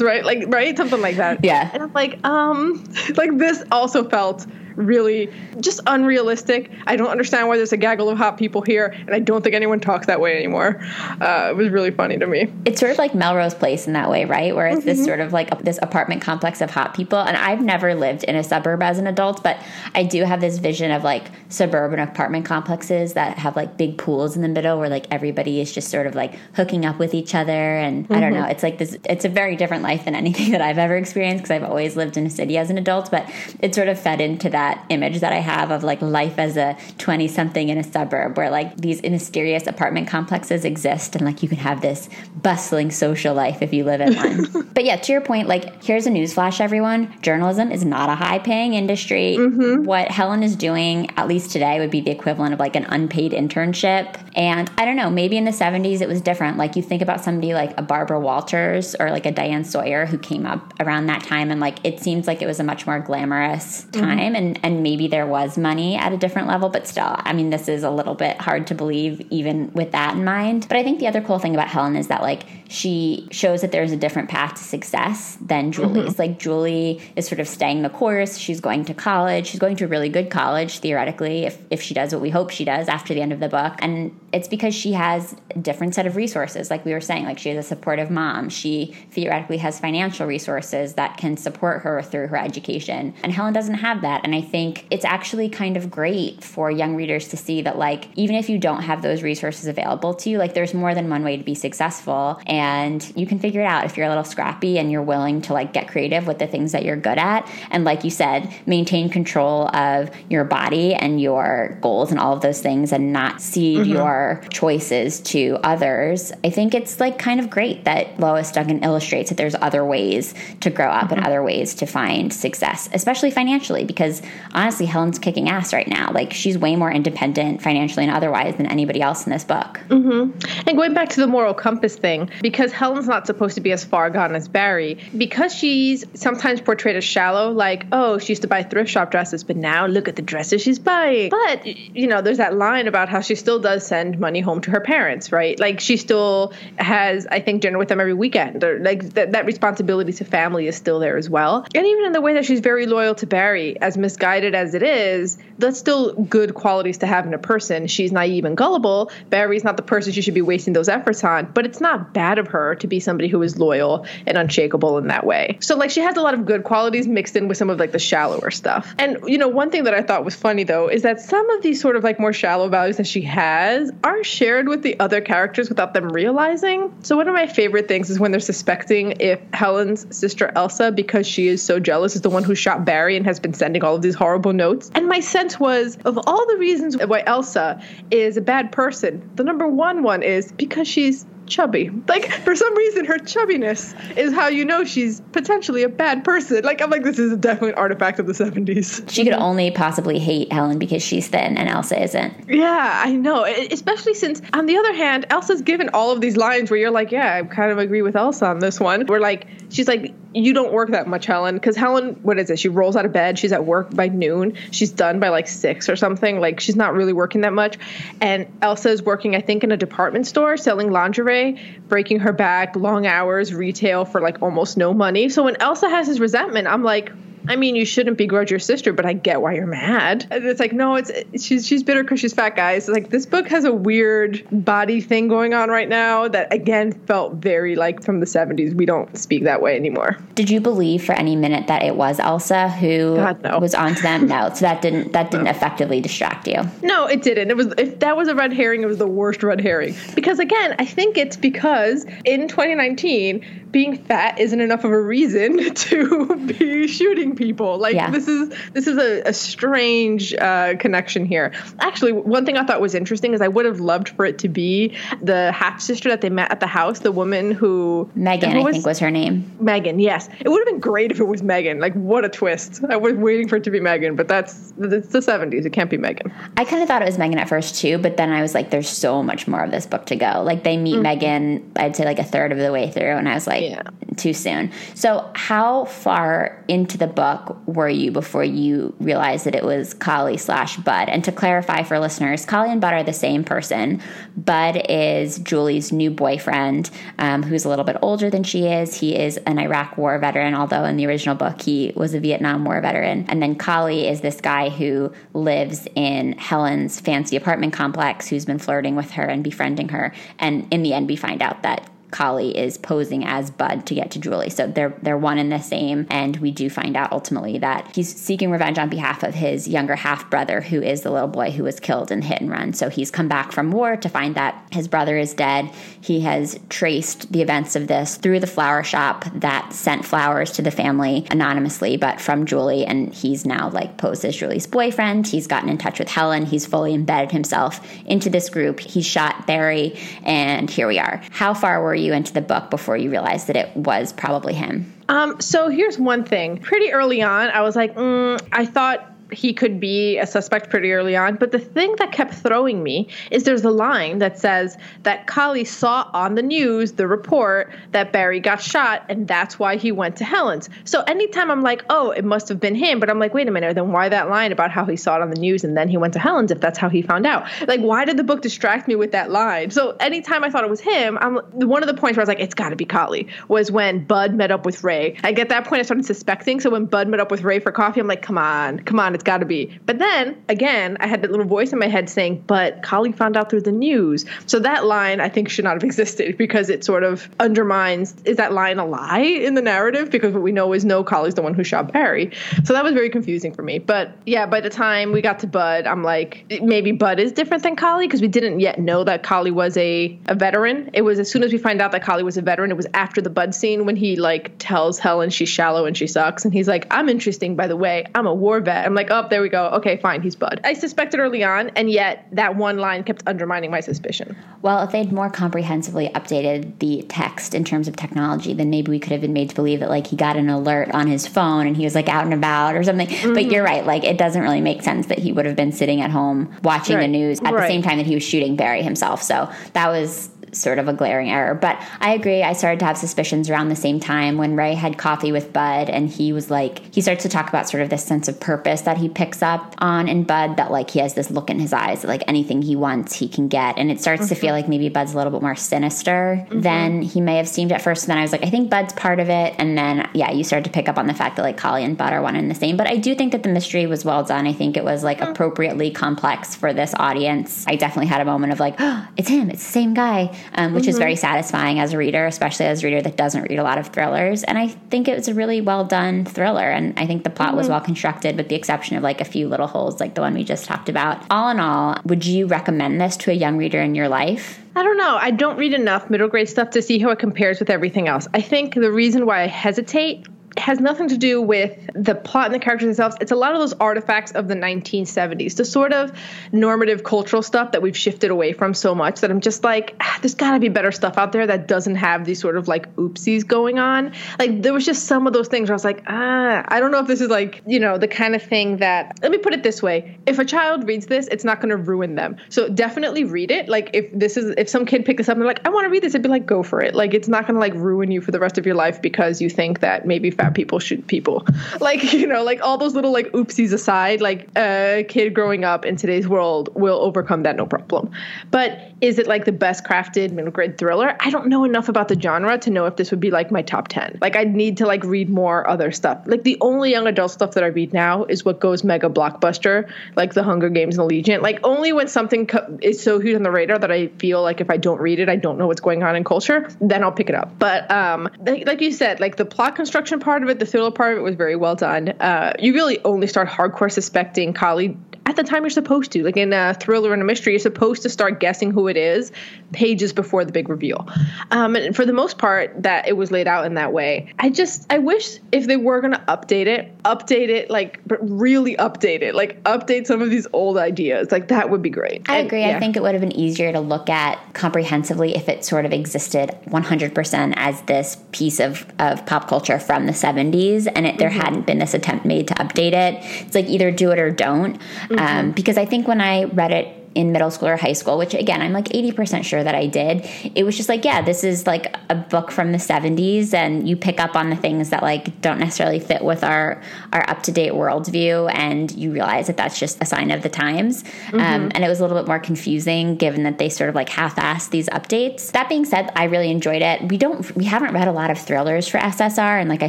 right? 0.00 0.24
Like, 0.24 0.44
right, 0.48 0.76
something 0.76 1.00
like 1.00 1.16
that. 1.16 1.44
Yeah. 1.44 1.70
And 1.72 1.82
I'm 1.82 1.92
like, 1.92 2.24
um, 2.24 2.84
like 3.16 3.36
this 3.38 3.62
also 3.70 4.08
felt 4.08 4.46
really 4.86 5.32
just 5.60 5.80
unrealistic. 5.86 6.70
I 6.86 6.96
don't 6.96 7.08
understand 7.10 7.48
why 7.48 7.56
there's 7.56 7.72
a 7.72 7.76
gaggle 7.76 8.08
of 8.08 8.18
hot 8.18 8.38
people 8.38 8.62
here, 8.62 8.86
and 8.86 9.10
I 9.10 9.18
don't 9.18 9.42
think 9.42 9.54
anyone 9.54 9.80
talks 9.80 10.06
that 10.06 10.20
way 10.20 10.36
anymore. 10.36 10.80
Uh, 11.20 11.48
it 11.50 11.56
was 11.56 11.68
really 11.68 11.90
funny 11.90 12.18
to 12.18 12.26
me. 12.26 12.52
It's 12.64 12.80
sort 12.80 12.92
of 12.92 12.98
like 12.98 13.14
Melrose 13.14 13.54
Place 13.54 13.86
in 13.86 13.92
that 13.94 14.10
way, 14.10 14.24
right? 14.24 14.54
Where 14.54 14.66
it's 14.66 14.78
mm-hmm. 14.78 14.86
this 14.86 15.04
sort 15.04 15.20
of 15.20 15.32
like 15.32 15.62
this 15.62 15.78
apartment 15.82 16.22
complex 16.22 16.60
of 16.60 16.70
hot 16.70 16.94
people. 16.94 17.18
And 17.18 17.36
I've 17.36 17.62
never 17.62 17.94
lived 17.94 18.24
in 18.24 18.36
a 18.36 18.44
suburb 18.44 18.82
as 18.82 18.98
an 18.98 19.06
adult, 19.06 19.42
but 19.42 19.58
I 19.94 20.04
do 20.04 20.24
have 20.24 20.40
this 20.40 20.58
vision 20.58 20.90
of 20.90 21.04
like 21.04 21.26
suburban 21.48 22.00
apartment 22.00 22.46
complexes 22.46 23.14
that 23.14 23.38
have 23.38 23.56
like 23.56 23.76
big 23.76 23.98
pools 23.98 24.36
in 24.36 24.42
the 24.42 24.48
middle 24.48 24.78
where 24.78 24.88
like 24.88 25.06
everybody 25.10 25.60
is 25.60 25.72
just 25.72 25.90
sort 25.90 26.06
of 26.06 26.14
like 26.14 26.34
hooking 26.54 26.84
up 26.84 26.98
with 26.98 27.14
each 27.14 27.34
other. 27.34 27.76
And 27.76 28.04
mm-hmm. 28.04 28.12
I 28.12 28.20
don't 28.20 28.32
mm-hmm. 28.32 28.42
know, 28.42 28.48
it's 28.48 28.62
like 28.62 28.78
this, 28.78 28.96
it's 29.04 29.24
a 29.24 29.28
very 29.28 29.56
different 29.56 29.82
life 29.82 30.04
than 30.04 30.14
anything 30.14 30.50
that 30.52 30.60
I've 30.60 30.78
ever 30.78 30.96
experienced 30.96 31.42
because 31.42 31.50
I've 31.50 31.68
always 31.68 31.96
lived 31.96 32.16
in 32.16 32.26
a 32.26 32.30
city 32.30 32.56
as 32.56 32.70
an 32.70 32.78
adult, 32.78 33.10
but 33.10 33.30
it 33.60 33.74
sort 33.74 33.88
of 33.88 33.98
fed 33.98 34.20
into 34.20 34.50
that 34.50 34.69
image 34.88 35.20
that 35.20 35.32
I 35.32 35.38
have 35.38 35.70
of 35.70 35.82
like 35.82 36.02
life 36.02 36.38
as 36.38 36.56
a 36.56 36.76
20 36.98 37.28
something 37.28 37.68
in 37.68 37.78
a 37.78 37.84
suburb 37.84 38.36
where 38.36 38.50
like 38.50 38.76
these 38.76 39.02
mysterious 39.02 39.66
apartment 39.66 40.08
complexes 40.08 40.64
exist 40.64 41.16
and 41.16 41.24
like 41.24 41.42
you 41.42 41.48
can 41.48 41.58
have 41.58 41.80
this 41.80 42.08
bustling 42.42 42.90
social 42.90 43.34
life 43.34 43.62
if 43.62 43.72
you 43.72 43.84
live 43.84 44.00
in 44.00 44.14
one. 44.14 44.68
but 44.74 44.84
yeah, 44.84 44.96
to 44.96 45.12
your 45.12 45.20
point, 45.20 45.48
like 45.48 45.82
here's 45.82 46.06
a 46.06 46.10
newsflash, 46.10 46.60
everyone 46.60 47.12
journalism 47.22 47.70
is 47.70 47.84
not 47.84 48.08
a 48.08 48.14
high 48.14 48.38
paying 48.38 48.74
industry. 48.74 49.36
Mm-hmm. 49.38 49.84
What 49.84 50.08
Helen 50.08 50.42
is 50.42 50.56
doing, 50.56 51.10
at 51.16 51.28
least 51.28 51.50
today, 51.50 51.78
would 51.80 51.90
be 51.90 52.00
the 52.00 52.10
equivalent 52.10 52.54
of 52.54 52.60
like 52.60 52.76
an 52.76 52.84
unpaid 52.88 53.32
internship. 53.32 54.18
And 54.36 54.70
I 54.78 54.84
don't 54.84 54.96
know, 54.96 55.10
maybe 55.10 55.36
in 55.36 55.44
the 55.44 55.50
70s 55.50 56.00
it 56.00 56.08
was 56.08 56.20
different. 56.20 56.56
Like 56.56 56.76
you 56.76 56.82
think 56.82 57.02
about 57.02 57.22
somebody 57.22 57.54
like 57.54 57.78
a 57.78 57.82
Barbara 57.82 58.20
Walters 58.20 58.94
or 58.98 59.10
like 59.10 59.26
a 59.26 59.32
Diane 59.32 59.64
Sawyer 59.64 60.06
who 60.06 60.18
came 60.18 60.46
up 60.46 60.74
around 60.80 61.06
that 61.06 61.22
time 61.24 61.50
and 61.50 61.60
like 61.60 61.78
it 61.84 62.00
seems 62.00 62.26
like 62.26 62.42
it 62.42 62.46
was 62.46 62.60
a 62.60 62.64
much 62.64 62.86
more 62.86 63.00
glamorous 63.00 63.84
mm-hmm. 63.84 64.00
time 64.00 64.18
mm-hmm. 64.18 64.36
and, 64.36 64.49
and 64.62 64.82
maybe 64.82 65.08
there 65.08 65.26
was 65.26 65.58
money 65.58 65.96
at 65.96 66.12
a 66.12 66.16
different 66.16 66.48
level, 66.48 66.68
but 66.68 66.86
still, 66.86 67.14
I 67.18 67.32
mean, 67.32 67.50
this 67.50 67.68
is 67.68 67.82
a 67.82 67.90
little 67.90 68.14
bit 68.14 68.40
hard 68.40 68.66
to 68.68 68.74
believe 68.74 69.20
even 69.30 69.72
with 69.72 69.92
that 69.92 70.16
in 70.16 70.24
mind. 70.24 70.66
But 70.68 70.76
I 70.76 70.82
think 70.82 70.98
the 70.98 71.06
other 71.06 71.20
cool 71.20 71.38
thing 71.38 71.54
about 71.54 71.68
Helen 71.68 71.96
is 71.96 72.08
that 72.08 72.22
like 72.22 72.44
she 72.68 73.26
shows 73.30 73.62
that 73.62 73.72
there's 73.72 73.92
a 73.92 73.96
different 73.96 74.28
path 74.28 74.54
to 74.54 74.62
success 74.62 75.36
than 75.40 75.72
Julie's. 75.72 76.12
Mm-hmm. 76.12 76.22
Like 76.22 76.38
Julie 76.38 77.00
is 77.16 77.26
sort 77.26 77.40
of 77.40 77.48
staying 77.48 77.82
the 77.82 77.90
course. 77.90 78.38
She's 78.38 78.60
going 78.60 78.84
to 78.84 78.94
college. 78.94 79.48
She's 79.48 79.60
going 79.60 79.76
to 79.76 79.84
a 79.84 79.88
really 79.88 80.08
good 80.08 80.30
college 80.30 80.78
theoretically 80.78 81.46
if, 81.46 81.58
if 81.70 81.82
she 81.82 81.94
does 81.94 82.12
what 82.12 82.22
we 82.22 82.30
hope 82.30 82.50
she 82.50 82.64
does 82.64 82.88
after 82.88 83.12
the 83.12 83.20
end 83.20 83.32
of 83.32 83.40
the 83.40 83.48
book. 83.48 83.74
And 83.80 84.18
it's 84.32 84.46
because 84.46 84.74
she 84.74 84.92
has 84.92 85.34
a 85.50 85.58
different 85.58 85.94
set 85.94 86.06
of 86.06 86.16
resources. 86.16 86.70
Like 86.70 86.84
we 86.84 86.92
were 86.92 87.00
saying, 87.00 87.24
like 87.24 87.38
she 87.38 87.48
has 87.50 87.64
a 87.64 87.68
supportive 87.68 88.10
mom. 88.10 88.48
She 88.48 88.96
theoretically 89.10 89.58
has 89.58 89.80
financial 89.80 90.26
resources 90.26 90.94
that 90.94 91.16
can 91.16 91.36
support 91.36 91.82
her 91.82 92.02
through 92.02 92.28
her 92.28 92.36
education. 92.36 93.14
And 93.22 93.32
Helen 93.32 93.52
doesn't 93.52 93.74
have 93.74 94.02
that. 94.02 94.20
And 94.24 94.34
I 94.34 94.39
think 94.40 94.86
it's 94.90 95.04
actually 95.04 95.48
kind 95.48 95.76
of 95.76 95.90
great 95.90 96.42
for 96.42 96.70
young 96.70 96.96
readers 96.96 97.28
to 97.28 97.36
see 97.36 97.62
that 97.62 97.78
like 97.78 98.08
even 98.16 98.36
if 98.36 98.48
you 98.48 98.58
don't 98.58 98.82
have 98.82 99.02
those 99.02 99.22
resources 99.22 99.66
available 99.66 100.14
to 100.14 100.30
you, 100.30 100.38
like 100.38 100.54
there's 100.54 100.74
more 100.74 100.94
than 100.94 101.08
one 101.08 101.24
way 101.24 101.36
to 101.36 101.42
be 101.42 101.54
successful. 101.54 102.40
And 102.46 103.00
you 103.16 103.26
can 103.26 103.38
figure 103.38 103.60
it 103.60 103.66
out 103.66 103.84
if 103.84 103.96
you're 103.96 104.06
a 104.06 104.08
little 104.08 104.24
scrappy 104.24 104.78
and 104.78 104.90
you're 104.90 105.02
willing 105.02 105.42
to 105.42 105.52
like 105.52 105.72
get 105.72 105.88
creative 105.88 106.26
with 106.26 106.38
the 106.38 106.46
things 106.46 106.72
that 106.72 106.84
you're 106.84 106.96
good 106.96 107.18
at. 107.18 107.50
And 107.70 107.84
like 107.84 108.04
you 108.04 108.10
said, 108.10 108.52
maintain 108.66 109.08
control 109.08 109.74
of 109.74 110.10
your 110.28 110.44
body 110.44 110.94
and 110.94 111.20
your 111.20 111.78
goals 111.80 112.10
and 112.10 112.20
all 112.20 112.32
of 112.32 112.40
those 112.40 112.60
things 112.60 112.92
and 112.92 113.12
not 113.12 113.40
cede 113.40 113.80
mm-hmm. 113.80 113.92
your 113.92 114.42
choices 114.50 115.20
to 115.20 115.58
others, 115.62 116.32
I 116.44 116.50
think 116.50 116.74
it's 116.74 117.00
like 117.00 117.18
kind 117.18 117.40
of 117.40 117.50
great 117.50 117.84
that 117.84 118.18
Lois 118.18 118.52
Duncan 118.52 118.82
illustrates 118.82 119.30
that 119.30 119.36
there's 119.36 119.54
other 119.54 119.84
ways 119.84 120.34
to 120.60 120.70
grow 120.70 120.88
up 120.88 121.06
mm-hmm. 121.06 121.14
and 121.14 121.26
other 121.26 121.42
ways 121.42 121.74
to 121.76 121.86
find 121.86 122.32
success, 122.32 122.88
especially 122.92 123.30
financially, 123.30 123.84
because 123.84 124.22
honestly, 124.52 124.86
Helen's 124.86 125.18
kicking 125.18 125.48
ass 125.48 125.72
right 125.72 125.88
now. 125.88 126.10
Like 126.12 126.32
she's 126.32 126.58
way 126.58 126.76
more 126.76 126.90
independent 126.90 127.62
financially 127.62 128.04
and 128.04 128.14
otherwise 128.14 128.56
than 128.56 128.66
anybody 128.66 129.00
else 129.00 129.26
in 129.26 129.32
this 129.32 129.44
book. 129.44 129.80
Mm-hmm. 129.88 130.68
And 130.68 130.76
going 130.76 130.94
back 130.94 131.08
to 131.10 131.20
the 131.20 131.26
moral 131.26 131.54
compass 131.54 131.96
thing, 131.96 132.30
because 132.42 132.72
Helen's 132.72 133.08
not 133.08 133.26
supposed 133.26 133.54
to 133.54 133.60
be 133.60 133.72
as 133.72 133.84
far 133.84 134.10
gone 134.10 134.34
as 134.34 134.48
Barry, 134.48 134.98
because 135.16 135.54
she's 135.54 136.04
sometimes 136.14 136.60
portrayed 136.60 136.96
as 136.96 137.04
shallow, 137.04 137.50
like, 137.52 137.86
oh, 137.92 138.18
she 138.18 138.32
used 138.32 138.42
to 138.42 138.48
buy 138.48 138.62
thrift 138.62 138.90
shop 138.90 139.10
dresses, 139.10 139.44
but 139.44 139.56
now 139.56 139.86
look 139.86 140.08
at 140.08 140.16
the 140.16 140.22
dresses 140.22 140.62
she's 140.62 140.78
buying. 140.78 141.30
But, 141.30 141.66
you 141.66 142.06
know, 142.06 142.20
there's 142.22 142.38
that 142.38 142.54
line 142.54 142.88
about 142.88 143.08
how 143.08 143.20
she 143.20 143.34
still 143.34 143.58
does 143.58 143.86
send 143.86 144.18
money 144.18 144.40
home 144.40 144.60
to 144.62 144.70
her 144.70 144.80
parents, 144.80 145.32
right? 145.32 145.58
Like 145.58 145.80
she 145.80 145.96
still 145.96 146.52
has, 146.76 147.26
I 147.26 147.40
think, 147.40 147.62
dinner 147.62 147.78
with 147.78 147.88
them 147.88 148.00
every 148.00 148.14
weekend. 148.14 148.62
Or 148.64 148.78
like 148.80 149.14
th- 149.14 149.30
that 149.30 149.44
responsibility 149.44 150.12
to 150.12 150.24
family 150.24 150.66
is 150.66 150.76
still 150.76 150.98
there 150.98 151.16
as 151.16 151.28
well. 151.28 151.66
And 151.74 151.86
even 151.86 152.04
in 152.06 152.12
the 152.12 152.20
way 152.20 152.34
that 152.34 152.44
she's 152.44 152.60
very 152.60 152.86
loyal 152.86 153.14
to 153.16 153.26
Barry, 153.26 153.80
as 153.80 153.96
misguided 154.20 154.54
as 154.54 154.74
it 154.74 154.82
is, 154.82 155.38
that's 155.58 155.78
still 155.78 156.12
good 156.12 156.54
qualities 156.54 156.98
to 156.98 157.06
have 157.06 157.26
in 157.26 157.32
a 157.32 157.38
person. 157.38 157.86
She's 157.86 158.12
naive 158.12 158.44
and 158.44 158.56
gullible. 158.56 159.10
Barry's 159.30 159.64
not 159.64 159.76
the 159.78 159.82
person 159.82 160.12
she 160.12 160.20
should 160.20 160.34
be 160.34 160.42
wasting 160.42 160.74
those 160.74 160.90
efforts 160.90 161.24
on, 161.24 161.50
but 161.52 161.64
it's 161.64 161.80
not 161.80 162.12
bad 162.12 162.38
of 162.38 162.48
her 162.48 162.74
to 162.76 162.86
be 162.86 163.00
somebody 163.00 163.28
who 163.28 163.42
is 163.42 163.58
loyal 163.58 164.06
and 164.26 164.36
unshakable 164.36 164.98
in 164.98 165.08
that 165.08 165.24
way. 165.24 165.56
So 165.60 165.76
like 165.76 165.90
she 165.90 166.00
has 166.00 166.16
a 166.18 166.20
lot 166.20 166.34
of 166.34 166.44
good 166.44 166.64
qualities 166.64 167.08
mixed 167.08 167.34
in 167.34 167.48
with 167.48 167.56
some 167.56 167.70
of 167.70 167.78
like 167.78 167.92
the 167.92 167.98
shallower 167.98 168.50
stuff. 168.50 168.94
And 168.98 169.18
you 169.26 169.38
know, 169.38 169.48
one 169.48 169.70
thing 169.70 169.84
that 169.84 169.94
I 169.94 170.02
thought 170.02 170.24
was 170.24 170.34
funny 170.34 170.64
though 170.64 170.88
is 170.88 171.02
that 171.02 171.20
some 171.20 171.48
of 171.50 171.62
these 171.62 171.80
sort 171.80 171.96
of 171.96 172.04
like 172.04 172.20
more 172.20 172.34
shallow 172.34 172.68
values 172.68 172.98
that 172.98 173.06
she 173.06 173.22
has 173.22 173.90
are 174.04 174.22
shared 174.22 174.68
with 174.68 174.82
the 174.82 175.00
other 175.00 175.22
characters 175.22 175.70
without 175.70 175.94
them 175.94 176.10
realizing. 176.10 176.94
So 177.02 177.16
one 177.16 177.28
of 177.28 177.34
my 177.34 177.46
favorite 177.46 177.88
things 177.88 178.10
is 178.10 178.20
when 178.20 178.32
they're 178.32 178.40
suspecting 178.40 179.14
if 179.20 179.40
Helen's 179.54 180.14
sister 180.14 180.52
Elsa, 180.54 180.92
because 180.92 181.26
she 181.26 181.48
is 181.48 181.62
so 181.62 181.80
jealous, 181.80 182.16
is 182.16 182.22
the 182.22 182.30
one 182.30 182.44
who 182.44 182.54
shot 182.54 182.84
Barry 182.84 183.16
and 183.16 183.24
has 183.24 183.40
been 183.40 183.54
sending 183.54 183.82
all 183.82 183.96
of 183.96 184.02
these 184.02 184.09
horrible 184.14 184.52
notes. 184.52 184.90
And 184.94 185.08
my 185.08 185.20
sense 185.20 185.58
was 185.58 185.96
of 186.04 186.18
all 186.26 186.46
the 186.48 186.56
reasons 186.58 186.96
why 186.96 187.22
Elsa 187.26 187.80
is 188.10 188.36
a 188.36 188.40
bad 188.40 188.72
person, 188.72 189.28
the 189.36 189.44
number 189.44 189.66
one 189.66 190.02
one 190.02 190.22
is 190.22 190.52
because 190.52 190.88
she's 190.88 191.26
chubby. 191.50 191.90
Like 192.08 192.30
for 192.30 192.56
some 192.56 192.74
reason, 192.76 193.04
her 193.04 193.18
chubbiness 193.18 193.94
is 194.16 194.32
how 194.32 194.48
you 194.48 194.64
know 194.64 194.84
she's 194.84 195.20
potentially 195.32 195.82
a 195.82 195.88
bad 195.88 196.24
person. 196.24 196.64
Like 196.64 196.80
I'm 196.80 196.90
like, 196.90 197.02
this 197.02 197.18
is 197.18 197.36
definitely 197.36 197.70
an 197.70 197.74
artifact 197.74 198.18
of 198.18 198.26
the 198.26 198.32
'70s. 198.32 199.10
She 199.10 199.24
could 199.24 199.34
only 199.34 199.70
possibly 199.70 200.18
hate 200.18 200.52
Helen 200.52 200.78
because 200.78 201.02
she's 201.02 201.28
thin 201.28 201.58
and 201.58 201.68
Elsa 201.68 202.02
isn't. 202.02 202.48
Yeah, 202.48 203.02
I 203.04 203.12
know. 203.12 203.44
Especially 203.44 204.14
since, 204.14 204.40
on 204.52 204.66
the 204.66 204.76
other 204.76 204.94
hand, 204.94 205.26
Elsa's 205.30 205.62
given 205.62 205.90
all 205.92 206.12
of 206.12 206.20
these 206.20 206.36
lines 206.36 206.70
where 206.70 206.78
you're 206.78 206.90
like, 206.90 207.10
yeah, 207.10 207.34
I 207.34 207.42
kind 207.42 207.72
of 207.72 207.78
agree 207.78 208.02
with 208.02 208.16
Elsa 208.16 208.46
on 208.46 208.60
this 208.60 208.80
one. 208.80 209.06
Where 209.06 209.20
like 209.20 209.46
she's 209.70 209.88
like, 209.88 210.14
you 210.32 210.52
don't 210.52 210.72
work 210.72 210.90
that 210.90 211.08
much, 211.08 211.26
Helen, 211.26 211.54
because 211.56 211.76
Helen, 211.76 212.20
what 212.22 212.38
is 212.38 212.50
it? 212.50 212.58
She 212.58 212.68
rolls 212.68 212.96
out 212.96 213.04
of 213.04 213.12
bed. 213.12 213.38
She's 213.38 213.52
at 213.52 213.64
work 213.64 213.94
by 213.94 214.08
noon. 214.08 214.56
She's 214.70 214.90
done 214.90 215.18
by 215.18 215.28
like 215.28 215.48
six 215.48 215.88
or 215.88 215.96
something. 215.96 216.40
Like 216.40 216.60
she's 216.60 216.76
not 216.76 216.94
really 216.94 217.12
working 217.12 217.40
that 217.40 217.52
much. 217.52 217.78
And 218.20 218.46
Elsa 218.62 218.90
is 218.90 219.02
working, 219.02 219.34
I 219.34 219.40
think, 219.40 219.64
in 219.64 219.72
a 219.72 219.76
department 219.76 220.26
store 220.26 220.56
selling 220.56 220.90
lingerie, 220.92 221.39
breaking 221.88 222.20
her 222.20 222.32
back, 222.32 222.76
long 222.76 223.06
hours, 223.06 223.52
retail 223.54 224.04
for 224.04 224.20
like 224.20 224.40
almost 224.42 224.76
no 224.76 224.92
money. 224.94 225.28
So 225.28 225.44
when 225.44 225.56
Elsa 225.56 225.88
has 225.88 226.06
his 226.06 226.20
resentment, 226.20 226.66
I'm 226.66 226.82
like, 226.82 227.12
I 227.48 227.56
mean, 227.56 227.76
you 227.76 227.84
shouldn't 227.84 228.18
begrudge 228.18 228.50
your 228.50 228.60
sister, 228.60 228.92
but 228.92 229.06
I 229.06 229.12
get 229.12 229.40
why 229.42 229.54
you're 229.54 229.66
mad. 229.66 230.26
And 230.30 230.44
it's 230.44 230.60
like, 230.60 230.72
no, 230.72 230.96
it's 230.96 231.10
she's 231.42 231.66
she's 231.66 231.82
bitter 231.82 232.02
because 232.02 232.20
she's 232.20 232.34
fat, 232.34 232.56
guys. 232.56 232.88
It's 232.88 232.94
like 232.94 233.10
this 233.10 233.26
book 233.26 233.48
has 233.48 233.64
a 233.64 233.72
weird 233.72 234.46
body 234.50 235.00
thing 235.00 235.28
going 235.28 235.54
on 235.54 235.68
right 235.68 235.88
now 235.88 236.28
that 236.28 236.52
again 236.52 236.92
felt 236.92 237.34
very 237.34 237.76
like 237.76 238.02
from 238.02 238.20
the 238.20 238.26
70s. 238.26 238.74
We 238.74 238.86
don't 238.86 239.16
speak 239.16 239.44
that 239.44 239.62
way 239.62 239.76
anymore. 239.76 240.16
Did 240.34 240.50
you 240.50 240.60
believe 240.60 241.04
for 241.04 241.12
any 241.12 241.36
minute 241.36 241.66
that 241.68 241.82
it 241.82 241.96
was 241.96 242.20
Elsa 242.20 242.68
who 242.68 243.16
God, 243.16 243.42
no. 243.42 243.58
was 243.58 243.74
onto 243.74 244.02
them? 244.02 244.26
No, 244.26 244.52
so 244.54 244.60
that 244.60 244.82
didn't 244.82 245.12
that 245.12 245.30
didn't 245.30 245.44
no. 245.44 245.50
effectively 245.50 246.00
distract 246.00 246.46
you. 246.46 246.62
No, 246.82 247.06
it 247.06 247.22
didn't. 247.22 247.50
It 247.50 247.56
was 247.56 247.72
if 247.78 248.00
that 248.00 248.16
was 248.16 248.28
a 248.28 248.34
red 248.34 248.52
herring, 248.52 248.82
it 248.82 248.86
was 248.86 248.98
the 248.98 249.06
worst 249.06 249.42
red 249.42 249.60
herring. 249.60 249.94
Because 250.14 250.38
again, 250.38 250.76
I 250.78 250.84
think 250.84 251.16
it's 251.16 251.36
because 251.36 252.04
in 252.24 252.48
2019 252.48 253.68
being 253.70 253.96
fat 253.96 254.38
isn't 254.38 254.60
enough 254.60 254.84
of 254.84 254.90
a 254.90 255.00
reason 255.00 255.74
to 255.74 256.36
be 256.58 256.86
shooting 256.86 257.29
people. 257.34 257.78
Like 257.78 257.94
yeah. 257.94 258.10
this 258.10 258.28
is 258.28 258.54
this 258.72 258.86
is 258.86 258.98
a, 258.98 259.28
a 259.28 259.32
strange 259.32 260.34
uh, 260.34 260.76
connection 260.78 261.24
here. 261.24 261.52
Actually, 261.80 262.12
one 262.12 262.44
thing 262.46 262.56
I 262.56 262.64
thought 262.64 262.80
was 262.80 262.94
interesting 262.94 263.34
is 263.34 263.40
I 263.40 263.48
would 263.48 263.64
have 263.64 263.80
loved 263.80 264.10
for 264.10 264.24
it 264.24 264.38
to 264.40 264.48
be 264.48 264.96
the 265.22 265.52
half 265.52 265.80
sister 265.80 266.08
that 266.08 266.20
they 266.20 266.30
met 266.30 266.50
at 266.50 266.60
the 266.60 266.66
house, 266.66 267.00
the 267.00 267.12
woman 267.12 267.50
who 267.50 268.08
Megan, 268.14 268.56
was, 268.58 268.66
I 268.66 268.72
think 268.72 268.86
was 268.86 268.98
her 268.98 269.10
name. 269.10 269.50
Megan, 269.60 269.98
yes. 269.98 270.28
It 270.40 270.48
would 270.48 270.58
have 270.58 270.66
been 270.66 270.80
great 270.80 271.10
if 271.10 271.20
it 271.20 271.24
was 271.24 271.42
Megan. 271.42 271.80
Like 271.80 271.94
what 271.94 272.24
a 272.24 272.28
twist! 272.28 272.82
I 272.88 272.96
was 272.96 273.14
waiting 273.14 273.48
for 273.48 273.56
it 273.56 273.64
to 273.64 273.70
be 273.70 273.80
Megan, 273.80 274.16
but 274.16 274.28
that's 274.28 274.72
it's 274.78 275.08
the 275.08 275.22
seventies. 275.22 275.66
It 275.66 275.70
can't 275.70 275.90
be 275.90 275.96
Megan. 275.96 276.32
I 276.56 276.64
kind 276.64 276.82
of 276.82 276.88
thought 276.88 277.02
it 277.02 277.06
was 277.06 277.18
Megan 277.18 277.38
at 277.38 277.48
first 277.48 277.76
too, 277.76 277.98
but 277.98 278.16
then 278.16 278.30
I 278.30 278.42
was 278.42 278.54
like, 278.54 278.70
there's 278.70 278.88
so 278.88 279.22
much 279.22 279.46
more 279.46 279.62
of 279.62 279.70
this 279.70 279.86
book 279.86 280.06
to 280.06 280.16
go. 280.16 280.42
Like 280.44 280.64
they 280.64 280.76
meet 280.76 280.94
mm-hmm. 280.94 281.02
Megan, 281.02 281.72
I'd 281.76 281.96
say 281.96 282.04
like 282.04 282.18
a 282.18 282.24
third 282.24 282.52
of 282.52 282.58
the 282.58 282.72
way 282.72 282.90
through, 282.90 283.16
and 283.16 283.28
I 283.28 283.34
was 283.34 283.46
like, 283.46 283.62
yeah. 283.62 283.82
too 284.16 284.32
soon. 284.32 284.72
So 284.94 285.30
how 285.34 285.84
far 285.86 286.62
into 286.68 286.98
the 286.98 287.06
book? 287.06 287.19
Book 287.20 287.58
were 287.66 287.86
you 287.86 288.10
before 288.10 288.44
you 288.44 288.94
realized 288.98 289.44
that 289.44 289.54
it 289.54 289.62
was 289.62 289.92
Collie 289.92 290.38
slash 290.38 290.78
Bud? 290.78 291.10
And 291.10 291.22
to 291.24 291.30
clarify 291.32 291.82
for 291.82 291.98
listeners, 291.98 292.46
Collie 292.46 292.72
and 292.72 292.80
Bud 292.80 292.94
are 292.94 293.02
the 293.02 293.12
same 293.12 293.44
person. 293.44 294.00
Bud 294.38 294.80
is 294.88 295.38
Julie's 295.38 295.92
new 295.92 296.10
boyfriend, 296.10 296.88
um, 297.18 297.42
who's 297.42 297.66
a 297.66 297.68
little 297.68 297.84
bit 297.84 297.98
older 298.00 298.30
than 298.30 298.42
she 298.42 298.64
is. 298.68 298.94
He 298.94 299.14
is 299.14 299.36
an 299.36 299.58
Iraq 299.58 299.98
War 299.98 300.18
veteran, 300.18 300.54
although 300.54 300.84
in 300.84 300.96
the 300.96 301.06
original 301.06 301.34
book 301.34 301.60
he 301.60 301.92
was 301.94 302.14
a 302.14 302.20
Vietnam 302.20 302.64
War 302.64 302.80
veteran. 302.80 303.26
And 303.28 303.42
then 303.42 303.54
Collie 303.54 304.08
is 304.08 304.22
this 304.22 304.40
guy 304.40 304.70
who 304.70 305.12
lives 305.34 305.86
in 305.94 306.38
Helen's 306.38 307.00
fancy 307.00 307.36
apartment 307.36 307.74
complex, 307.74 308.28
who's 308.28 308.46
been 308.46 308.58
flirting 308.58 308.96
with 308.96 309.10
her 309.10 309.24
and 309.24 309.44
befriending 309.44 309.90
her. 309.90 310.14
And 310.38 310.66
in 310.72 310.82
the 310.82 310.94
end, 310.94 311.06
we 311.06 311.16
find 311.16 311.42
out 311.42 311.64
that 311.64 311.86
Collie 312.10 312.56
is 312.56 312.78
posing 312.78 313.24
as 313.24 313.50
Bud 313.50 313.86
to 313.86 313.94
get 313.94 314.10
to 314.12 314.18
Julie. 314.18 314.50
So 314.50 314.66
they're 314.66 314.94
they're 315.02 315.18
one 315.18 315.38
and 315.38 315.50
the 315.50 315.60
same. 315.60 316.06
And 316.10 316.36
we 316.36 316.50
do 316.50 316.68
find 316.70 316.96
out 316.96 317.12
ultimately 317.12 317.58
that 317.58 317.94
he's 317.94 318.14
seeking 318.14 318.50
revenge 318.50 318.78
on 318.78 318.88
behalf 318.88 319.22
of 319.22 319.34
his 319.34 319.68
younger 319.68 319.96
half 319.96 320.28
brother, 320.30 320.60
who 320.60 320.82
is 320.82 321.02
the 321.02 321.10
little 321.10 321.28
boy 321.28 321.50
who 321.50 321.64
was 321.64 321.80
killed 321.80 322.10
in 322.10 322.22
hit 322.22 322.40
and 322.40 322.50
run. 322.50 322.72
So 322.72 322.88
he's 322.88 323.10
come 323.10 323.28
back 323.28 323.52
from 323.52 323.70
war 323.70 323.96
to 323.96 324.08
find 324.08 324.34
that 324.34 324.62
his 324.70 324.88
brother 324.88 325.16
is 325.16 325.34
dead. 325.34 325.70
He 326.00 326.20
has 326.20 326.58
traced 326.68 327.32
the 327.32 327.42
events 327.42 327.76
of 327.76 327.86
this 327.86 328.16
through 328.16 328.40
the 328.40 328.46
flower 328.46 328.82
shop 328.82 329.24
that 329.34 329.72
sent 329.72 330.04
flowers 330.04 330.52
to 330.52 330.62
the 330.62 330.70
family 330.70 331.26
anonymously, 331.30 331.96
but 331.96 332.20
from 332.20 332.46
Julie. 332.46 332.84
And 332.84 333.12
he's 333.14 333.46
now 333.46 333.70
like 333.70 333.98
posed 333.98 334.24
as 334.24 334.36
Julie's 334.36 334.66
boyfriend. 334.66 335.26
He's 335.26 335.46
gotten 335.46 335.68
in 335.68 335.78
touch 335.78 335.98
with 335.98 336.08
Helen. 336.08 336.46
He's 336.46 336.66
fully 336.66 336.94
embedded 336.94 337.32
himself 337.32 337.86
into 338.06 338.30
this 338.30 338.50
group. 338.50 338.80
He 338.80 339.02
shot 339.02 339.46
Barry, 339.46 339.98
and 340.24 340.68
here 340.68 340.88
we 340.88 340.98
are. 340.98 341.22
How 341.30 341.54
far 341.54 341.82
were 341.82 341.94
you 342.00 342.12
into 342.12 342.32
the 342.32 342.40
book 342.40 342.70
before 342.70 342.96
you 342.96 343.10
realized 343.10 343.46
that 343.46 343.56
it 343.56 343.76
was 343.76 344.12
probably 344.12 344.54
him? 344.54 344.92
Um, 345.08 345.40
so 345.40 345.68
here's 345.68 345.98
one 345.98 346.24
thing. 346.24 346.58
Pretty 346.58 346.92
early 346.92 347.22
on, 347.22 347.50
I 347.50 347.62
was 347.62 347.76
like, 347.76 347.94
mm, 347.94 348.40
I 348.52 348.66
thought 348.66 349.06
he 349.32 349.52
could 349.52 349.80
be 349.80 350.18
a 350.18 350.26
suspect 350.26 350.70
pretty 350.70 350.92
early 350.92 351.16
on. 351.16 351.36
But 351.36 351.52
the 351.52 351.58
thing 351.58 351.94
that 351.98 352.12
kept 352.12 352.34
throwing 352.34 352.82
me 352.82 353.08
is 353.30 353.44
there's 353.44 353.64
a 353.64 353.70
line 353.70 354.18
that 354.18 354.38
says 354.38 354.76
that 355.02 355.26
Collie 355.26 355.64
saw 355.64 356.08
on 356.12 356.34
the 356.34 356.42
news 356.42 356.92
the 356.92 357.06
report 357.06 357.72
that 357.92 358.12
Barry 358.12 358.40
got 358.40 358.60
shot, 358.60 359.04
and 359.08 359.26
that's 359.26 359.58
why 359.58 359.76
he 359.76 359.92
went 359.92 360.16
to 360.16 360.24
Helen's. 360.24 360.68
So 360.84 361.02
anytime 361.02 361.50
I'm 361.50 361.62
like, 361.62 361.84
oh, 361.90 362.10
it 362.10 362.24
must 362.24 362.48
have 362.48 362.60
been 362.60 362.74
him, 362.74 363.00
but 363.00 363.10
I'm 363.10 363.18
like, 363.18 363.34
wait 363.34 363.48
a 363.48 363.50
minute, 363.50 363.74
then 363.74 363.92
why 363.92 364.08
that 364.08 364.28
line 364.28 364.52
about 364.52 364.70
how 364.70 364.84
he 364.84 364.96
saw 364.96 365.16
it 365.16 365.22
on 365.22 365.30
the 365.30 365.40
news 365.40 365.64
and 365.64 365.76
then 365.76 365.88
he 365.88 365.96
went 365.96 366.12
to 366.14 366.18
Helen's 366.18 366.50
if 366.50 366.60
that's 366.60 366.78
how 366.78 366.88
he 366.88 367.02
found 367.02 367.26
out? 367.26 367.46
Like, 367.66 367.80
why 367.80 368.04
did 368.04 368.16
the 368.16 368.24
book 368.24 368.42
distract 368.42 368.88
me 368.88 368.96
with 368.96 369.12
that 369.12 369.30
line? 369.30 369.70
So 369.70 369.96
anytime 370.00 370.44
I 370.44 370.50
thought 370.50 370.64
it 370.64 370.70
was 370.70 370.80
him, 370.80 371.18
I'm 371.20 371.36
one 371.52 371.82
of 371.82 371.86
the 371.86 371.94
points 371.94 372.16
where 372.16 372.22
I 372.22 372.24
was 372.24 372.28
like, 372.28 372.40
it's 372.40 372.54
got 372.54 372.70
to 372.70 372.76
be 372.76 372.84
Collie 372.84 373.28
was 373.48 373.70
when 373.70 374.04
Bud 374.04 374.34
met 374.34 374.50
up 374.50 374.66
with 374.66 374.82
Ray. 374.84 375.16
Like 375.22 375.38
at 375.38 375.48
that 375.48 375.66
point, 375.66 375.80
I 375.80 375.82
started 375.82 376.04
suspecting. 376.04 376.60
So 376.60 376.70
when 376.70 376.86
Bud 376.86 377.08
met 377.08 377.20
up 377.20 377.30
with 377.30 377.42
Ray 377.42 377.60
for 377.60 377.72
coffee, 377.72 378.00
I'm 378.00 378.06
like, 378.06 378.22
come 378.22 378.38
on, 378.38 378.80
come 378.80 378.98
on, 378.98 379.14
it's 379.20 379.26
got 379.26 379.38
to 379.38 379.44
be. 379.44 379.78
But 379.84 379.98
then 379.98 380.42
again, 380.48 380.96
I 380.98 381.06
had 381.06 381.20
that 381.20 381.30
little 381.30 381.44
voice 381.44 381.74
in 381.74 381.78
my 381.78 381.88
head 381.88 382.08
saying, 382.08 382.42
but 382.46 382.82
Collie 382.82 383.12
found 383.12 383.36
out 383.36 383.50
through 383.50 383.60
the 383.60 383.72
news. 383.72 384.24
So 384.46 384.58
that 384.60 384.86
line 384.86 385.20
I 385.20 385.28
think 385.28 385.50
should 385.50 385.64
not 385.64 385.74
have 385.74 385.84
existed 385.90 386.38
because 386.38 386.70
it 386.70 386.84
sort 386.84 387.04
of 387.04 387.28
undermines 387.38 388.14
is 388.24 388.38
that 388.38 388.54
line 388.54 388.78
a 388.78 388.86
lie 388.86 389.18
in 389.18 389.54
the 389.54 389.60
narrative? 389.60 390.10
Because 390.10 390.32
what 390.32 390.42
we 390.42 390.52
know 390.52 390.72
is 390.72 390.86
no, 390.86 391.04
Collie's 391.04 391.34
the 391.34 391.42
one 391.42 391.52
who 391.52 391.62
shot 391.62 391.92
Barry. 391.92 392.32
So 392.64 392.72
that 392.72 392.82
was 392.82 392.94
very 392.94 393.10
confusing 393.10 393.52
for 393.52 393.62
me. 393.62 393.78
But 393.78 394.16
yeah, 394.24 394.46
by 394.46 394.62
the 394.62 394.70
time 394.70 395.12
we 395.12 395.20
got 395.20 395.40
to 395.40 395.46
Bud, 395.46 395.86
I'm 395.86 396.02
like, 396.02 396.46
maybe 396.62 396.92
Bud 396.92 397.20
is 397.20 397.32
different 397.32 397.62
than 397.62 397.76
Collie 397.76 398.06
because 398.06 398.22
we 398.22 398.28
didn't 398.28 398.60
yet 398.60 398.78
know 398.78 399.04
that 399.04 399.22
Collie 399.22 399.50
was 399.50 399.76
a, 399.76 400.18
a 400.26 400.34
veteran. 400.34 400.88
It 400.94 401.02
was 401.02 401.18
as 401.18 401.30
soon 401.30 401.42
as 401.42 401.52
we 401.52 401.58
find 401.58 401.82
out 401.82 401.92
that 401.92 402.02
Collie 402.02 402.22
was 402.22 402.38
a 402.38 402.42
veteran, 402.42 402.70
it 402.70 402.76
was 402.78 402.86
after 402.94 403.20
the 403.20 403.28
Bud 403.28 403.54
scene 403.54 403.84
when 403.84 403.96
he 403.96 404.16
like 404.16 404.52
tells 404.58 404.98
Helen 404.98 405.28
she's 405.28 405.50
shallow 405.50 405.84
and 405.84 405.94
she 405.94 406.06
sucks. 406.06 406.46
And 406.46 406.54
he's 406.54 406.68
like, 406.68 406.86
I'm 406.90 407.10
interesting, 407.10 407.54
by 407.54 407.66
the 407.66 407.76
way. 407.76 408.06
I'm 408.14 408.26
a 408.26 408.34
war 408.34 408.60
vet. 408.60 408.86
I'm 408.86 408.94
like, 408.94 409.09
oh, 409.10 409.28
there 409.28 409.42
we 409.42 409.48
go. 409.48 409.66
Okay, 409.68 409.96
fine. 409.98 410.22
He's 410.22 410.36
Bud. 410.36 410.60
I 410.64 410.72
suspected 410.72 411.20
early 411.20 411.44
on, 411.44 411.70
and 411.70 411.90
yet 411.90 412.26
that 412.32 412.56
one 412.56 412.78
line 412.78 413.04
kept 413.04 413.22
undermining 413.26 413.70
my 413.70 413.80
suspicion. 413.80 414.36
Well, 414.62 414.82
if 414.82 414.92
they'd 414.92 415.12
more 415.12 415.30
comprehensively 415.30 416.08
updated 416.08 416.78
the 416.78 417.02
text 417.08 417.54
in 417.54 417.64
terms 417.64 417.88
of 417.88 417.96
technology, 417.96 418.54
then 418.54 418.70
maybe 418.70 418.90
we 418.90 418.98
could 418.98 419.12
have 419.12 419.20
been 419.20 419.32
made 419.32 419.50
to 419.50 419.54
believe 419.54 419.80
that 419.80 419.88
like 419.88 420.06
he 420.06 420.16
got 420.16 420.36
an 420.36 420.48
alert 420.48 420.90
on 420.92 421.06
his 421.06 421.26
phone 421.26 421.66
and 421.66 421.76
he 421.76 421.84
was 421.84 421.94
like 421.94 422.08
out 422.08 422.24
and 422.24 422.34
about 422.34 422.76
or 422.76 422.82
something. 422.82 423.08
Mm-hmm. 423.08 423.34
But 423.34 423.50
you're 423.50 423.64
right. 423.64 423.84
Like 423.84 424.04
it 424.04 424.18
doesn't 424.18 424.42
really 424.42 424.60
make 424.60 424.82
sense 424.82 425.06
that 425.06 425.18
he 425.18 425.32
would 425.32 425.46
have 425.46 425.56
been 425.56 425.72
sitting 425.72 426.00
at 426.00 426.10
home 426.10 426.54
watching 426.62 426.96
right. 426.96 427.02
the 427.02 427.08
news 427.08 427.40
at 427.40 427.52
right. 427.52 427.62
the 427.62 427.66
same 427.66 427.82
time 427.82 427.98
that 427.98 428.06
he 428.06 428.14
was 428.14 428.22
shooting 428.22 428.56
Barry 428.56 428.82
himself. 428.82 429.22
So 429.22 429.50
that 429.72 429.88
was 429.88 430.30
sort 430.52 430.78
of 430.78 430.88
a 430.88 430.92
glaring 430.92 431.30
error. 431.30 431.54
But 431.54 431.80
I 432.00 432.14
agree. 432.14 432.42
I 432.42 432.52
started 432.52 432.80
to 432.80 432.86
have 432.86 432.98
suspicions 432.98 433.50
around 433.50 433.68
the 433.68 433.76
same 433.76 434.00
time 434.00 434.36
when 434.38 434.56
Ray 434.56 434.74
had 434.74 434.98
coffee 434.98 435.32
with 435.32 435.52
Bud, 435.52 435.88
and 435.88 436.08
he 436.08 436.32
was 436.32 436.50
like, 436.50 436.94
he 436.94 437.00
starts 437.00 437.22
to 437.22 437.28
talk 437.28 437.48
about 437.48 437.68
sort 437.68 437.82
of 437.82 437.90
this 437.90 438.04
sense 438.04 438.28
of 438.28 438.40
purpose 438.40 438.82
that 438.82 438.98
he 438.98 439.08
picks 439.08 439.42
up 439.42 439.74
on 439.78 440.08
in 440.08 440.24
Bud, 440.24 440.56
that 440.56 440.70
like 440.70 440.90
he 440.90 440.98
has 441.00 441.14
this 441.14 441.30
look 441.30 441.50
in 441.50 441.58
his 441.58 441.72
eyes 441.72 442.02
that 442.02 442.08
like 442.08 442.22
anything 442.26 442.62
he 442.62 442.76
wants, 442.76 443.14
he 443.14 443.28
can 443.28 443.48
get. 443.48 443.78
And 443.78 443.90
it 443.90 444.00
starts 444.00 444.22
mm-hmm. 444.22 444.28
to 444.28 444.34
feel 444.34 444.48
mm-hmm. 444.48 444.56
like 444.56 444.68
maybe 444.68 444.88
Bud's 444.88 445.12
a 445.12 445.16
little 445.16 445.32
bit 445.32 445.42
more 445.42 445.56
sinister 445.56 446.44
mm-hmm. 446.48 446.60
than 446.60 447.02
he 447.02 447.20
may 447.20 447.36
have 447.36 447.48
seemed 447.48 447.72
at 447.72 447.82
first. 447.82 448.04
And 448.04 448.10
then 448.10 448.18
I 448.18 448.22
was 448.22 448.32
like, 448.32 448.44
I 448.44 448.50
think 448.50 448.70
Bud's 448.70 448.92
part 448.94 449.20
of 449.20 449.28
it. 449.28 449.54
And 449.58 449.76
then, 449.76 450.08
yeah, 450.14 450.30
you 450.30 450.44
started 450.44 450.64
to 450.64 450.70
pick 450.70 450.88
up 450.88 450.98
on 450.98 451.06
the 451.06 451.14
fact 451.14 451.36
that 451.36 451.42
like 451.42 451.56
Collie 451.56 451.84
and 451.84 451.96
Bud 451.96 452.12
are 452.12 452.22
one 452.22 452.36
and 452.36 452.50
the 452.50 452.54
same. 452.54 452.76
But 452.76 452.86
I 452.86 452.96
do 452.96 453.14
think 453.14 453.32
that 453.32 453.42
the 453.42 453.48
mystery 453.48 453.86
was 453.86 454.04
well 454.04 454.24
done. 454.24 454.46
I 454.46 454.52
think 454.52 454.76
it 454.76 454.84
was 454.84 455.04
like 455.04 455.18
mm-hmm. 455.18 455.30
appropriately 455.30 455.90
complex 455.90 456.54
for 456.54 456.72
this 456.72 456.94
audience. 456.96 457.64
I 457.66 457.76
definitely 457.76 458.08
had 458.08 458.20
a 458.20 458.24
moment 458.24 458.52
of 458.52 458.60
like, 458.60 458.76
oh, 458.78 459.06
it's 459.16 459.28
him, 459.28 459.50
it's 459.50 459.64
the 459.64 459.72
same 459.72 459.94
guy, 459.94 460.36
um, 460.54 460.74
which 460.74 460.82
mm-hmm. 460.82 460.90
is 460.90 460.98
very 460.98 461.16
satisfying 461.16 461.78
as 461.78 461.92
a 461.92 461.98
reader, 461.98 462.26
especially 462.26 462.66
as 462.66 462.82
a 462.82 462.86
reader 462.86 463.02
that 463.02 463.16
doesn't 463.16 463.42
read 463.44 463.58
a 463.58 463.62
lot 463.62 463.78
of 463.78 463.88
thrillers. 463.88 464.44
And 464.44 464.58
I 464.58 464.68
think 464.68 465.08
it 465.08 465.16
was 465.16 465.28
a 465.28 465.34
really 465.34 465.60
well 465.60 465.84
done 465.84 466.24
thriller. 466.24 466.70
And 466.70 466.98
I 466.98 467.06
think 467.06 467.24
the 467.24 467.30
plot 467.30 467.48
mm-hmm. 467.48 467.58
was 467.58 467.68
well 467.68 467.80
constructed, 467.80 468.36
with 468.36 468.48
the 468.48 468.54
exception 468.54 468.96
of 468.96 469.02
like 469.02 469.20
a 469.20 469.24
few 469.24 469.48
little 469.48 469.66
holes, 469.66 470.00
like 470.00 470.14
the 470.14 470.20
one 470.20 470.34
we 470.34 470.44
just 470.44 470.64
talked 470.64 470.88
about. 470.88 471.24
All 471.30 471.50
in 471.50 471.60
all, 471.60 471.98
would 472.04 472.24
you 472.24 472.46
recommend 472.46 473.00
this 473.00 473.16
to 473.18 473.30
a 473.30 473.34
young 473.34 473.56
reader 473.56 473.80
in 473.80 473.94
your 473.94 474.08
life? 474.08 474.60
I 474.76 474.82
don't 474.82 474.96
know. 474.96 475.16
I 475.20 475.32
don't 475.32 475.58
read 475.58 475.74
enough 475.74 476.10
middle 476.10 476.28
grade 476.28 476.48
stuff 476.48 476.70
to 476.70 476.82
see 476.82 476.98
how 476.98 477.10
it 477.10 477.18
compares 477.18 477.58
with 477.58 477.70
everything 477.70 478.08
else. 478.08 478.28
I 478.34 478.40
think 478.40 478.74
the 478.74 478.92
reason 478.92 479.26
why 479.26 479.42
I 479.42 479.46
hesitate 479.46 480.26
has 480.56 480.80
nothing 480.80 481.08
to 481.08 481.16
do 481.16 481.40
with 481.40 481.78
the 481.94 482.14
plot 482.14 482.46
and 482.46 482.54
the 482.54 482.58
characters 482.58 482.86
themselves. 482.86 483.16
It's 483.20 483.32
a 483.32 483.36
lot 483.36 483.52
of 483.52 483.60
those 483.60 483.72
artifacts 483.74 484.32
of 484.32 484.48
the 484.48 484.54
1970s, 484.54 485.56
the 485.56 485.64
sort 485.64 485.92
of 485.92 486.12
normative 486.52 487.04
cultural 487.04 487.42
stuff 487.42 487.72
that 487.72 487.82
we've 487.82 487.96
shifted 487.96 488.30
away 488.30 488.52
from 488.52 488.74
so 488.74 488.94
much 488.94 489.20
that 489.20 489.30
I'm 489.30 489.40
just 489.40 489.62
like, 489.64 489.94
ah, 490.00 490.18
there's 490.20 490.34
got 490.34 490.52
to 490.52 490.60
be 490.60 490.68
better 490.68 490.92
stuff 490.92 491.18
out 491.18 491.32
there 491.32 491.46
that 491.46 491.68
doesn't 491.68 491.96
have 491.96 492.24
these 492.24 492.40
sort 492.40 492.56
of 492.56 492.68
like 492.68 492.94
oopsies 492.96 493.46
going 493.46 493.78
on. 493.78 494.12
Like 494.38 494.62
there 494.62 494.72
was 494.72 494.84
just 494.84 495.04
some 495.04 495.26
of 495.26 495.32
those 495.32 495.48
things 495.48 495.68
where 495.68 495.74
I 495.74 495.76
was 495.76 495.84
like, 495.84 496.02
ah, 496.08 496.64
I 496.66 496.80
don't 496.80 496.90
know 496.90 497.00
if 497.00 497.06
this 497.06 497.20
is 497.20 497.28
like, 497.28 497.62
you 497.66 497.78
know, 497.78 497.96
the 497.98 498.08
kind 498.08 498.34
of 498.34 498.42
thing 498.42 498.78
that, 498.78 499.18
let 499.22 499.30
me 499.30 499.38
put 499.38 499.54
it 499.54 499.62
this 499.62 499.82
way. 499.82 500.18
If 500.26 500.38
a 500.38 500.44
child 500.44 500.86
reads 500.86 501.06
this, 501.06 501.28
it's 501.28 501.44
not 501.44 501.60
going 501.60 501.70
to 501.70 501.76
ruin 501.76 502.16
them. 502.16 502.36
So 502.48 502.68
definitely 502.68 503.24
read 503.24 503.50
it. 503.50 503.68
Like 503.68 503.90
if 503.94 504.10
this 504.12 504.36
is, 504.36 504.54
if 504.58 504.68
some 504.68 504.84
kid 504.84 505.04
picked 505.04 505.18
this 505.18 505.28
up 505.28 505.34
and 505.34 505.42
they're 505.42 505.48
like, 505.48 505.66
I 505.66 505.70
want 505.70 505.84
to 505.84 505.90
read 505.90 506.02
this, 506.02 506.14
it'd 506.14 506.22
be 506.22 506.28
like, 506.28 506.46
go 506.46 506.62
for 506.62 506.80
it. 506.80 506.94
Like 506.94 507.14
it's 507.14 507.28
not 507.28 507.46
going 507.46 507.54
to 507.54 507.60
like 507.60 507.74
ruin 507.74 508.10
you 508.10 508.20
for 508.20 508.32
the 508.32 508.40
rest 508.40 508.58
of 508.58 508.66
your 508.66 508.74
life 508.74 509.00
because 509.00 509.40
you 509.40 509.48
think 509.48 509.80
that 509.80 510.06
maybe 510.06 510.30
fat 510.40 510.54
people 510.54 510.78
shoot 510.78 511.06
people. 511.06 511.46
Like, 511.80 512.12
you 512.12 512.26
know, 512.26 512.42
like 512.42 512.60
all 512.62 512.76
those 512.76 512.94
little 512.94 513.12
like 513.12 513.30
oopsies 513.32 513.72
aside, 513.72 514.20
like 514.20 514.48
a 514.56 515.06
kid 515.08 515.34
growing 515.34 515.64
up 515.64 515.86
in 515.86 515.96
today's 515.96 516.28
world 516.28 516.68
will 516.74 516.98
overcome 516.98 517.42
that 517.44 517.56
no 517.56 517.64
problem. 517.64 518.10
But 518.50 518.78
is 519.00 519.18
it 519.18 519.26
like 519.26 519.46
the 519.46 519.52
best 519.52 519.84
crafted 519.84 520.32
middle 520.32 520.50
grade 520.50 520.76
thriller? 520.76 521.16
I 521.20 521.30
don't 521.30 521.46
know 521.46 521.64
enough 521.64 521.88
about 521.88 522.08
the 522.08 522.20
genre 522.20 522.58
to 522.58 522.70
know 522.70 522.84
if 522.84 522.96
this 522.96 523.10
would 523.10 523.20
be 523.20 523.30
like 523.30 523.50
my 523.50 523.62
top 523.62 523.88
10. 523.88 524.18
Like 524.20 524.36
I'd 524.36 524.54
need 524.54 524.76
to 524.78 524.86
like 524.86 525.04
read 525.04 525.30
more 525.30 525.68
other 525.68 525.90
stuff. 525.90 526.22
Like 526.26 526.42
the 526.42 526.58
only 526.60 526.90
young 526.90 527.06
adult 527.06 527.30
stuff 527.30 527.52
that 527.52 527.64
I 527.64 527.68
read 527.68 527.92
now 527.94 528.24
is 528.24 528.44
what 528.44 528.60
goes 528.60 528.84
mega 528.84 529.08
blockbuster, 529.08 529.90
like 530.16 530.34
The 530.34 530.42
Hunger 530.42 530.68
Games 530.68 530.98
and 530.98 531.08
Allegiant. 531.08 531.40
Like 531.40 531.60
only 531.64 531.92
when 531.92 532.08
something 532.08 532.46
co- 532.46 532.78
is 532.82 533.02
so 533.02 533.18
huge 533.20 533.36
on 533.36 533.42
the 533.42 533.50
radar 533.50 533.78
that 533.78 533.90
I 533.90 534.08
feel 534.18 534.42
like 534.42 534.60
if 534.60 534.68
I 534.68 534.76
don't 534.76 535.00
read 535.00 535.18
it, 535.18 535.28
I 535.28 535.36
don't 535.36 535.56
know 535.56 535.66
what's 535.66 535.80
going 535.80 536.02
on 536.02 536.14
in 536.14 536.24
culture, 536.24 536.68
then 536.80 537.02
I'll 537.02 537.12
pick 537.12 537.30
it 537.30 537.34
up. 537.34 537.58
But 537.58 537.90
um 537.90 538.28
like, 538.40 538.66
like 538.66 538.80
you 538.80 538.92
said, 538.92 539.18
like 539.18 539.36
the 539.36 539.46
plot 539.46 539.76
construction 539.76 540.20
part 540.20 540.29
of 540.42 540.48
it, 540.48 540.58
the 540.58 540.66
thriller 540.66 540.90
part 540.90 541.12
of 541.12 541.18
it 541.18 541.22
was 541.22 541.34
very 541.34 541.56
well 541.56 541.74
done. 541.74 542.08
Uh, 542.20 542.52
you 542.58 542.72
really 542.72 543.02
only 543.04 543.26
start 543.26 543.48
hardcore 543.48 543.90
suspecting 543.90 544.52
Collie 544.52 544.96
at 545.30 545.36
the 545.36 545.44
time 545.44 545.62
you're 545.62 545.70
supposed 545.70 546.10
to. 546.10 546.24
Like 546.24 546.36
in 546.36 546.52
a 546.52 546.74
thriller 546.74 547.12
and 547.12 547.22
a 547.22 547.24
mystery, 547.24 547.52
you're 547.52 547.60
supposed 547.60 548.02
to 548.02 548.08
start 548.08 548.40
guessing 548.40 548.72
who 548.72 548.88
it 548.88 548.96
is 548.96 549.30
pages 549.70 550.12
before 550.12 550.44
the 550.44 550.50
big 550.50 550.68
reveal. 550.68 551.08
Um, 551.52 551.76
and 551.76 551.94
for 551.94 552.04
the 552.04 552.12
most 552.12 552.36
part, 552.36 552.82
that 552.82 553.06
it 553.06 553.16
was 553.16 553.30
laid 553.30 553.46
out 553.46 553.64
in 553.64 553.74
that 553.74 553.92
way. 553.92 554.34
I 554.40 554.50
just 554.50 554.92
I 554.92 554.98
wish 554.98 555.38
if 555.52 555.68
they 555.68 555.76
were 555.76 556.00
gonna 556.00 556.22
update 556.26 556.66
it, 556.66 557.00
update 557.04 557.48
it 557.48 557.70
like 557.70 558.00
but 558.08 558.18
really 558.28 558.74
update 558.76 559.22
it, 559.22 559.36
like 559.36 559.62
update 559.62 560.06
some 560.06 560.20
of 560.20 560.30
these 560.30 560.48
old 560.52 560.76
ideas. 560.76 561.30
Like 561.30 561.46
that 561.48 561.70
would 561.70 561.80
be 561.80 561.90
great. 561.90 562.28
I 562.28 562.38
and, 562.38 562.46
agree. 562.48 562.62
Yeah. 562.62 562.76
I 562.76 562.80
think 562.80 562.96
it 562.96 563.02
would 563.02 563.12
have 563.12 563.20
been 563.20 563.30
easier 563.32 563.70
to 563.70 563.78
look 563.78 564.10
at 564.10 564.52
comprehensively 564.54 565.36
if 565.36 565.48
it 565.48 565.64
sort 565.64 565.86
of 565.86 565.92
existed 565.92 566.58
100% 566.66 567.54
as 567.56 567.82
this 567.82 568.16
piece 568.32 568.58
of 568.58 568.84
of 568.98 569.24
pop 569.26 569.46
culture 569.46 569.78
from 569.78 570.06
the 570.06 570.12
70s, 570.12 570.90
and 570.92 571.06
it, 571.06 571.18
there 571.18 571.30
mm-hmm. 571.30 571.40
hadn't 571.40 571.66
been 571.66 571.78
this 571.78 571.94
attempt 571.94 572.26
made 572.26 572.48
to 572.48 572.54
update 572.54 572.94
it. 572.94 573.22
It's 573.46 573.54
like 573.54 573.68
either 573.68 573.92
do 573.92 574.10
it 574.10 574.18
or 574.18 574.32
don't. 574.32 574.76
Mm-hmm. 574.76 575.19
Um, 575.20 575.52
because 575.52 575.76
I 575.76 575.84
think 575.84 576.08
when 576.08 576.20
I 576.20 576.44
read 576.44 576.72
it 576.72 576.88
in 577.14 577.32
middle 577.32 577.50
school 577.50 577.68
or 577.68 577.76
high 577.76 577.92
school, 577.92 578.16
which 578.18 578.34
again, 578.34 578.62
I'm 578.62 578.72
like 578.72 578.86
80% 578.86 579.44
sure 579.44 579.64
that 579.64 579.74
I 579.74 579.86
did. 579.86 580.28
It 580.54 580.64
was 580.64 580.76
just 580.76 580.88
like, 580.88 581.04
yeah, 581.04 581.22
this 581.22 581.42
is 581.42 581.66
like 581.66 581.96
a 582.08 582.14
book 582.14 582.52
from 582.52 582.70
the 582.70 582.78
70s 582.78 583.52
and 583.52 583.88
you 583.88 583.96
pick 583.96 584.20
up 584.20 584.36
on 584.36 584.50
the 584.50 584.56
things 584.56 584.90
that 584.90 585.02
like 585.02 585.40
don't 585.40 585.58
necessarily 585.58 585.98
fit 585.98 586.22
with 586.22 586.44
our 586.44 586.80
our 587.12 587.28
up-to-date 587.28 587.72
worldview 587.72 588.50
and 588.54 588.92
you 588.92 589.12
realize 589.12 589.48
that 589.48 589.56
that's 589.56 589.78
just 589.78 590.00
a 590.00 590.06
sign 590.06 590.30
of 590.30 590.42
the 590.42 590.48
times. 590.48 591.02
Mm-hmm. 591.02 591.40
Um, 591.40 591.72
and 591.74 591.84
it 591.84 591.88
was 591.88 591.98
a 591.98 592.02
little 592.02 592.16
bit 592.16 592.28
more 592.28 592.38
confusing 592.38 593.16
given 593.16 593.42
that 593.42 593.58
they 593.58 593.68
sort 593.68 593.88
of 593.88 593.96
like 593.96 594.08
half-assed 594.08 594.70
these 594.70 594.88
updates. 594.90 595.50
That 595.50 595.68
being 595.68 595.84
said, 595.84 596.12
I 596.14 596.24
really 596.24 596.50
enjoyed 596.50 596.82
it. 596.82 597.10
We 597.10 597.18
don't 597.18 597.54
we 597.56 597.64
haven't 597.64 597.92
read 597.92 598.06
a 598.06 598.12
lot 598.12 598.30
of 598.30 598.38
thrillers 598.38 598.86
for 598.86 598.98
SSR 598.98 599.60
and 599.60 599.68
like 599.68 599.82
I 599.82 599.88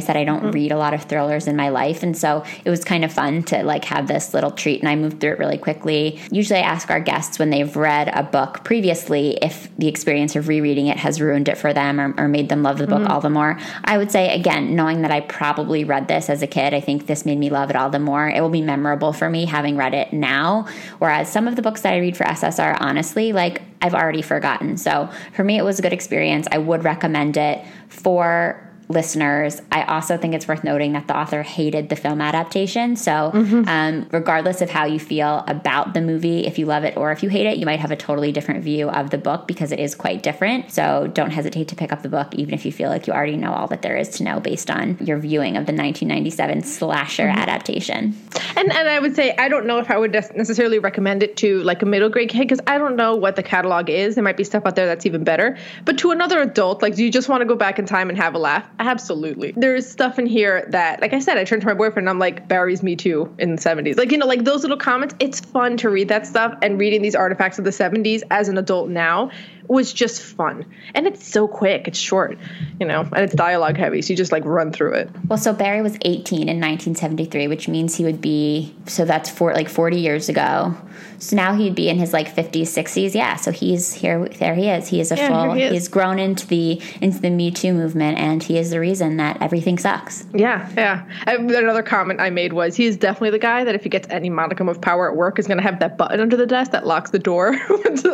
said, 0.00 0.16
I 0.16 0.24
don't 0.24 0.42
mm-hmm. 0.42 0.50
read 0.50 0.72
a 0.72 0.78
lot 0.78 0.92
of 0.92 1.04
thrillers 1.04 1.46
in 1.46 1.54
my 1.54 1.68
life 1.68 2.02
and 2.02 2.16
so 2.16 2.44
it 2.64 2.70
was 2.70 2.82
kind 2.84 3.04
of 3.04 3.12
fun 3.12 3.44
to 3.44 3.62
like 3.62 3.84
have 3.84 4.08
this 4.08 4.34
little 4.34 4.50
treat 4.50 4.80
and 4.80 4.88
I 4.88 4.96
moved 4.96 5.20
through 5.20 5.34
it 5.34 5.38
really 5.38 5.58
quickly. 5.58 6.20
Usually 6.32 6.58
I 6.58 6.62
ask 6.62 6.90
our 6.90 7.00
guests 7.00 7.11
when 7.38 7.50
they've 7.50 7.76
read 7.76 8.08
a 8.08 8.22
book 8.22 8.64
previously 8.64 9.38
if 9.42 9.68
the 9.76 9.88
experience 9.88 10.34
of 10.36 10.48
rereading 10.48 10.86
it 10.86 10.96
has 10.96 11.20
ruined 11.20 11.48
it 11.48 11.58
for 11.58 11.72
them 11.72 12.00
or, 12.00 12.14
or 12.16 12.28
made 12.28 12.48
them 12.48 12.62
love 12.62 12.78
the 12.78 12.86
book 12.86 13.02
mm-hmm. 13.02 13.10
all 13.10 13.20
the 13.20 13.30
more. 13.30 13.58
I 13.84 13.98
would 13.98 14.10
say, 14.10 14.34
again, 14.34 14.74
knowing 14.74 15.02
that 15.02 15.10
I 15.10 15.20
probably 15.20 15.84
read 15.84 16.08
this 16.08 16.30
as 16.30 16.42
a 16.42 16.46
kid, 16.46 16.74
I 16.74 16.80
think 16.80 17.06
this 17.06 17.26
made 17.26 17.38
me 17.38 17.50
love 17.50 17.70
it 17.70 17.76
all 17.76 17.90
the 17.90 17.98
more. 17.98 18.28
It 18.28 18.40
will 18.40 18.48
be 18.48 18.62
memorable 18.62 19.12
for 19.12 19.28
me 19.28 19.44
having 19.44 19.76
read 19.76 19.94
it 19.94 20.12
now. 20.12 20.66
Whereas 20.98 21.30
some 21.30 21.46
of 21.46 21.56
the 21.56 21.62
books 21.62 21.82
that 21.82 21.92
I 21.92 21.98
read 21.98 22.16
for 22.16 22.24
SSR, 22.24 22.78
honestly, 22.80 23.32
like 23.32 23.62
I've 23.82 23.94
already 23.94 24.22
forgotten. 24.22 24.76
So 24.76 25.10
for 25.34 25.44
me, 25.44 25.58
it 25.58 25.62
was 25.62 25.78
a 25.78 25.82
good 25.82 25.92
experience. 25.92 26.48
I 26.50 26.58
would 26.58 26.84
recommend 26.84 27.36
it 27.36 27.64
for 27.88 28.71
listeners, 28.92 29.60
I 29.70 29.82
also 29.84 30.16
think 30.16 30.34
it's 30.34 30.46
worth 30.46 30.64
noting 30.64 30.92
that 30.92 31.08
the 31.08 31.16
author 31.16 31.42
hated 31.42 31.88
the 31.88 31.96
film 31.96 32.20
adaptation. 32.20 32.96
So, 32.96 33.32
mm-hmm. 33.34 33.68
um, 33.68 34.08
regardless 34.12 34.60
of 34.60 34.70
how 34.70 34.84
you 34.84 35.00
feel 35.00 35.44
about 35.48 35.94
the 35.94 36.00
movie, 36.00 36.46
if 36.46 36.58
you 36.58 36.66
love 36.66 36.84
it 36.84 36.96
or 36.96 37.12
if 37.12 37.22
you 37.22 37.28
hate 37.28 37.46
it, 37.46 37.58
you 37.58 37.66
might 37.66 37.80
have 37.80 37.90
a 37.90 37.96
totally 37.96 38.32
different 38.32 38.62
view 38.62 38.88
of 38.88 39.10
the 39.10 39.18
book 39.18 39.46
because 39.46 39.72
it 39.72 39.80
is 39.80 39.94
quite 39.94 40.22
different. 40.22 40.70
So, 40.70 41.10
don't 41.12 41.30
hesitate 41.30 41.68
to 41.68 41.76
pick 41.76 41.92
up 41.92 42.02
the 42.02 42.08
book, 42.08 42.34
even 42.34 42.54
if 42.54 42.64
you 42.64 42.72
feel 42.72 42.90
like 42.90 43.06
you 43.06 43.12
already 43.12 43.36
know 43.36 43.52
all 43.52 43.66
that 43.68 43.82
there 43.82 43.96
is 43.96 44.10
to 44.10 44.24
know 44.24 44.40
based 44.40 44.70
on 44.70 44.98
your 45.00 45.18
viewing 45.18 45.56
of 45.56 45.66
the 45.66 45.72
1997 45.72 46.62
slasher 46.62 47.24
mm-hmm. 47.24 47.38
adaptation. 47.38 48.16
And, 48.56 48.72
and 48.72 48.88
I 48.88 48.98
would 48.98 49.16
say, 49.16 49.34
I 49.36 49.48
don't 49.48 49.66
know 49.66 49.78
if 49.78 49.90
I 49.90 49.98
would 49.98 50.12
necessarily 50.12 50.78
recommend 50.78 51.22
it 51.22 51.36
to 51.38 51.62
like 51.62 51.82
a 51.82 51.86
middle 51.86 52.08
grade 52.08 52.28
kid 52.28 52.40
because 52.40 52.60
I 52.66 52.78
don't 52.78 52.96
know 52.96 53.16
what 53.16 53.36
the 53.36 53.42
catalog 53.42 53.88
is. 53.88 54.14
There 54.14 54.24
might 54.24 54.36
be 54.36 54.44
stuff 54.44 54.66
out 54.66 54.76
there 54.76 54.86
that's 54.86 55.06
even 55.06 55.24
better. 55.24 55.56
But 55.84 55.98
to 55.98 56.10
another 56.10 56.40
adult, 56.40 56.82
like, 56.82 56.94
do 56.94 57.04
you 57.04 57.10
just 57.10 57.28
want 57.28 57.40
to 57.40 57.46
go 57.46 57.56
back 57.56 57.78
in 57.78 57.86
time 57.86 58.08
and 58.08 58.18
have 58.18 58.34
a 58.34 58.38
laugh? 58.38 58.66
Absolutely. 58.82 59.52
There's 59.56 59.88
stuff 59.88 60.18
in 60.18 60.26
here 60.26 60.66
that, 60.70 61.00
like 61.00 61.12
I 61.12 61.20
said, 61.20 61.38
I 61.38 61.44
turned 61.44 61.62
to 61.62 61.68
my 61.68 61.74
boyfriend 61.74 62.10
I'm 62.10 62.18
like, 62.18 62.48
Barry's 62.48 62.82
Me 62.82 62.96
Too 62.96 63.32
in 63.38 63.54
the 63.54 63.62
70s. 63.62 63.96
Like, 63.96 64.10
you 64.10 64.18
know, 64.18 64.26
like 64.26 64.42
those 64.42 64.62
little 64.62 64.76
comments, 64.76 65.14
it's 65.20 65.38
fun 65.38 65.76
to 65.78 65.88
read 65.88 66.08
that 66.08 66.26
stuff 66.26 66.58
and 66.62 66.80
reading 66.80 67.00
these 67.00 67.14
artifacts 67.14 67.58
of 67.60 67.64
the 67.64 67.70
70s 67.70 68.22
as 68.32 68.48
an 68.48 68.58
adult 68.58 68.88
now 68.88 69.30
was 69.68 69.92
just 69.92 70.20
fun. 70.20 70.66
And 70.96 71.06
it's 71.06 71.24
so 71.24 71.46
quick, 71.46 71.86
it's 71.86 71.98
short, 71.98 72.36
you 72.80 72.86
know, 72.86 73.00
and 73.02 73.18
it's 73.18 73.34
dialogue 73.34 73.76
heavy. 73.76 74.02
So 74.02 74.12
you 74.12 74.16
just 74.16 74.32
like 74.32 74.44
run 74.44 74.72
through 74.72 74.94
it. 74.94 75.10
Well, 75.28 75.38
so 75.38 75.52
Barry 75.52 75.80
was 75.80 75.96
18 76.02 76.48
in 76.48 76.60
1973, 76.60 77.46
which 77.46 77.68
means 77.68 77.94
he 77.94 78.04
would 78.04 78.20
be, 78.20 78.74
so 78.86 79.04
that's 79.04 79.30
for 79.30 79.54
like 79.54 79.68
40 79.68 80.00
years 80.00 80.28
ago. 80.28 80.76
So 81.22 81.36
now 81.36 81.54
he'd 81.54 81.74
be 81.74 81.88
in 81.88 81.98
his 81.98 82.12
like 82.12 82.34
50s, 82.34 82.62
60s. 82.62 83.14
Yeah. 83.14 83.36
So 83.36 83.52
he's 83.52 83.92
here, 83.92 84.28
there 84.28 84.54
he 84.54 84.68
is. 84.68 84.88
He 84.88 85.00
is 85.00 85.12
a 85.12 85.16
yeah, 85.16 85.28
full, 85.28 85.54
he 85.54 85.62
is. 85.62 85.72
he's 85.72 85.88
grown 85.88 86.18
into 86.18 86.46
the, 86.46 86.80
into 87.00 87.20
the 87.20 87.30
Me 87.30 87.50
Too 87.50 87.72
movement 87.72 88.18
and 88.18 88.42
he 88.42 88.58
is 88.58 88.70
the 88.70 88.80
reason 88.80 89.16
that 89.18 89.40
everything 89.40 89.78
sucks. 89.78 90.26
Yeah. 90.34 90.68
Yeah. 90.76 91.04
Another 91.26 91.82
comment 91.82 92.20
I 92.20 92.30
made 92.30 92.52
was 92.52 92.74
he 92.74 92.86
is 92.86 92.96
definitely 92.96 93.30
the 93.30 93.38
guy 93.38 93.64
that 93.64 93.74
if 93.74 93.82
he 93.82 93.88
gets 93.88 94.08
any 94.10 94.30
modicum 94.30 94.68
of 94.68 94.80
power 94.80 95.10
at 95.10 95.16
work 95.16 95.38
is 95.38 95.46
going 95.46 95.58
to 95.58 95.62
have 95.62 95.78
that 95.78 95.96
button 95.96 96.20
under 96.20 96.36
the 96.36 96.46
desk 96.46 96.72
that 96.72 96.86
locks 96.86 97.10
the 97.10 97.18
door. 97.18 97.52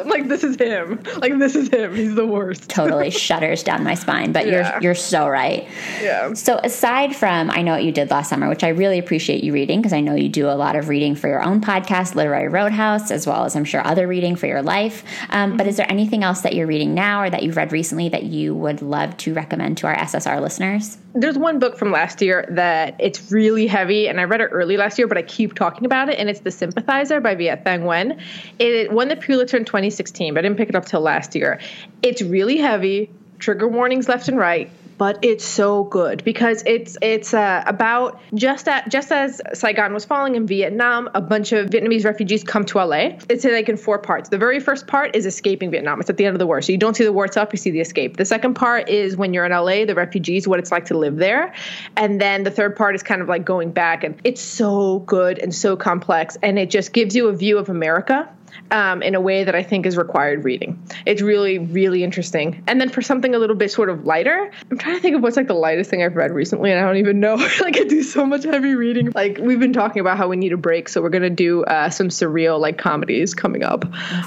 like 0.04 0.28
this 0.28 0.44
is 0.44 0.56
him. 0.56 1.02
Like 1.16 1.38
this 1.38 1.54
is 1.54 1.68
him. 1.68 1.94
He's 1.94 2.14
the 2.14 2.26
worst. 2.26 2.68
totally 2.68 3.11
shudders 3.11 3.62
down 3.62 3.84
my 3.84 3.94
spine. 3.94 4.32
But 4.32 4.46
yeah. 4.46 4.72
you're 4.72 4.82
you're 4.82 4.94
so 4.94 5.28
right. 5.28 5.66
Yeah. 6.02 6.34
So 6.34 6.59
aside 6.62 7.14
from 7.14 7.50
I 7.50 7.62
know 7.62 7.72
what 7.72 7.84
you 7.84 7.92
did 7.92 8.11
last 8.11 8.30
summer, 8.30 8.48
which 8.48 8.64
I 8.64 8.68
really 8.68 8.98
appreciate 8.98 9.42
you 9.44 9.52
reading 9.52 9.80
because 9.80 9.92
I 9.92 10.00
know 10.00 10.14
you 10.14 10.28
do 10.28 10.48
a 10.48 10.56
lot 10.56 10.76
of 10.76 10.88
reading 10.88 11.14
for 11.14 11.28
your 11.28 11.42
own 11.42 11.61
podcast, 11.61 12.14
Literary 12.14 12.48
Roadhouse, 12.48 12.97
as 13.11 13.26
well 13.26 13.44
as 13.44 13.57
I'm 13.57 13.64
sure 13.64 13.86
other 13.86 14.07
reading 14.07 14.36
for 14.36 14.46
your 14.46 14.62
life. 14.62 15.05
Um, 15.30 15.51
mm-hmm. 15.51 15.57
But 15.57 15.66
is 15.66 15.76
there 15.76 15.90
anything 15.90 16.24
else 16.24 16.42
that 16.42 16.55
you're 16.55 16.66
reading 16.66 16.94
now 16.94 17.22
or 17.22 17.30
that 17.30 17.42
you've 17.42 17.57
read 17.57 17.72
recently 17.72 18.09
that 18.11 18.24
you 18.24 18.55
would 18.55 18.82
love 18.82 19.16
to 19.18 19.34
recommend 19.34 19.78
to 19.78 19.86
our 19.86 19.96
SSR 19.96 20.40
listeners? 20.40 20.99
There's 21.14 21.38
one 21.38 21.59
book 21.59 21.78
from 21.78 21.90
last 21.90 22.20
year 22.20 22.46
that 22.51 22.96
it's 22.99 23.32
really 23.32 23.66
heavy, 23.66 24.09
and 24.09 24.20
I 24.20 24.24
read 24.24 24.40
it 24.40 24.51
early 24.53 24.76
last 24.76 24.99
year, 24.99 25.07
but 25.07 25.18
I 25.18 25.22
keep 25.22 25.55
talking 25.55 25.84
about 25.84 26.09
it, 26.09 26.18
and 26.18 26.28
it's 26.28 26.40
The 26.40 26.51
Sympathizer 26.51 27.20
by 27.20 27.34
Viet 27.34 27.64
Thanh 27.64 27.82
Nguyen. 27.82 28.20
It 28.59 28.92
won 28.92 29.09
the 29.09 29.16
Pulitzer 29.16 29.57
in 29.57 29.64
2016, 29.64 30.34
but 30.34 30.40
I 30.40 30.42
didn't 30.42 30.59
pick 30.59 30.68
it 30.68 30.74
up 30.74 30.84
till 30.84 31.01
last 31.01 31.34
year. 31.34 31.61
It's 32.03 32.22
really 32.22 32.59
heavy, 32.59 33.11
trigger 33.38 33.68
warnings 33.68 34.09
left 34.09 34.28
and 34.28 34.38
right 34.38 34.70
but 34.99 35.18
it's 35.22 35.44
so 35.44 35.84
good 35.84 36.22
because 36.24 36.62
it's 36.66 36.99
it's 37.01 37.32
uh, 37.32 37.62
about 37.66 38.20
just 38.34 38.68
at, 38.68 38.90
just 38.90 39.12
as 39.12 39.40
Saigon 39.55 39.94
was 39.94 40.05
falling 40.05 40.34
in 40.34 40.46
Vietnam, 40.46 41.09
a 41.14 41.20
bunch 41.20 41.53
of 41.53 41.70
Vietnamese 41.70 42.05
refugees 42.05 42.44
come 42.44 42.64
to 42.66 42.78
LA. 42.78 43.16
It's 43.28 43.44
like 43.44 43.68
in 43.68 43.76
four 43.76 43.99
parts. 44.01 44.28
The 44.28 44.38
very 44.38 44.61
first 44.61 44.86
part 44.86 45.14
is 45.14 45.24
escaping 45.24 45.70
Vietnam. 45.70 46.01
It's 46.01 46.11
at 46.11 46.16
the 46.16 46.26
end 46.26 46.34
of 46.34 46.40
the 46.40 46.46
war, 46.46 46.61
so 46.61 46.72
you 46.72 46.78
don't 46.78 46.96
see 46.96 47.05
the 47.05 47.12
war 47.12 47.24
itself, 47.24 47.51
you 47.53 47.59
see 47.59 47.70
the 47.70 47.80
escape. 47.80 48.16
The 48.16 48.24
second 48.24 48.55
part 48.55 48.88
is 48.88 49.16
when 49.16 49.32
you're 49.32 49.46
in 49.46 49.53
LA, 49.53 49.84
the 49.84 49.94
refugees, 49.94 50.49
what 50.49 50.59
it's 50.59 50.72
like 50.72 50.86
to 50.86 50.99
live 50.99 51.16
there, 51.16 51.55
and 51.96 52.20
then 52.20 52.42
the 52.42 52.51
third 52.51 52.76
part 52.76 52.94
is 52.96 53.03
kind 53.03 53.22
of 53.22 53.28
like 53.28 53.44
going 53.44 53.70
back, 53.70 54.03
and 54.03 54.20
it's 54.24 54.42
so 54.42 54.99
good 55.01 55.38
and 55.38 55.55
so 55.55 55.76
complex, 55.76 56.36
and 56.42 56.59
it 56.59 56.70
just 56.70 56.92
gives 56.92 57.14
you 57.14 57.28
a 57.28 57.32
view 57.32 57.59
of 57.59 57.68
America 57.68 58.28
um, 58.70 59.03
in 59.03 59.14
a 59.14 59.20
way 59.20 59.44
that 59.44 59.55
I 59.55 59.62
think 59.62 59.86
is 59.86 59.96
required 59.96 60.44
reading. 60.44 60.82
It's 61.07 61.22
really, 61.22 61.59
really 61.59 62.05
interesting. 62.05 62.62
And 62.66 62.80
then 62.80 62.88
for 62.88 63.03
something 63.03 63.34
a 63.34 63.38
little 63.38 63.57
bit 63.57 63.70
sort 63.70 63.90
of 63.90 64.05
lighter, 64.05 64.51
I'm 64.70 64.78
trying 64.78 64.96
to 64.96 65.03
think 65.03 65.16
of 65.16 65.22
what's 65.22 65.36
like 65.36 65.49
the 65.49 65.55
lightest 65.55 65.90
thing 65.90 66.03
I've 66.03 66.16
read 66.16 66.32
recently, 66.32 66.70
and 66.70 66.80
I 66.80 66.86
don't 66.86 66.96
even 66.99 67.20
know. 67.20 67.34
like 67.61 67.76
I 67.78 67.84
do 67.84 68.03
so 68.03 68.26
much 68.26 68.44
heavy 68.44 68.74
reading. 68.74 69.12
Like 69.14 69.38
we've 69.38 69.61
been 69.61 69.72
talking 69.72 70.01
about 70.01 70.16
how 70.16 70.28
we 70.28 70.36
need 70.36 70.53
a 70.53 70.57
break, 70.57 70.88
so 70.88 71.03
we're 71.03 71.11
gonna 71.11 71.30
do 71.30 71.64
uh, 71.64 71.90
some 71.90 72.09
surreal 72.09 72.61
like 72.61 72.78
comedies 72.78 73.34
coming 73.34 73.62
up. 73.62 73.84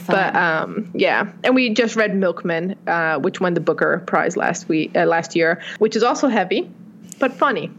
But 0.07 0.35
um, 0.35 0.91
yeah, 0.93 1.31
and 1.43 1.55
we 1.55 1.73
just 1.73 1.95
read 1.95 2.15
Milkman, 2.15 2.75
uh, 2.87 3.19
which 3.19 3.39
won 3.39 3.53
the 3.53 3.61
Booker 3.61 4.03
Prize 4.07 4.37
last 4.37 4.67
week, 4.67 4.91
uh, 4.95 5.05
last 5.05 5.35
year, 5.35 5.61
which 5.79 5.95
is 5.95 6.03
also 6.03 6.27
heavy 6.27 6.69
but 7.21 7.31
funny. 7.31 7.71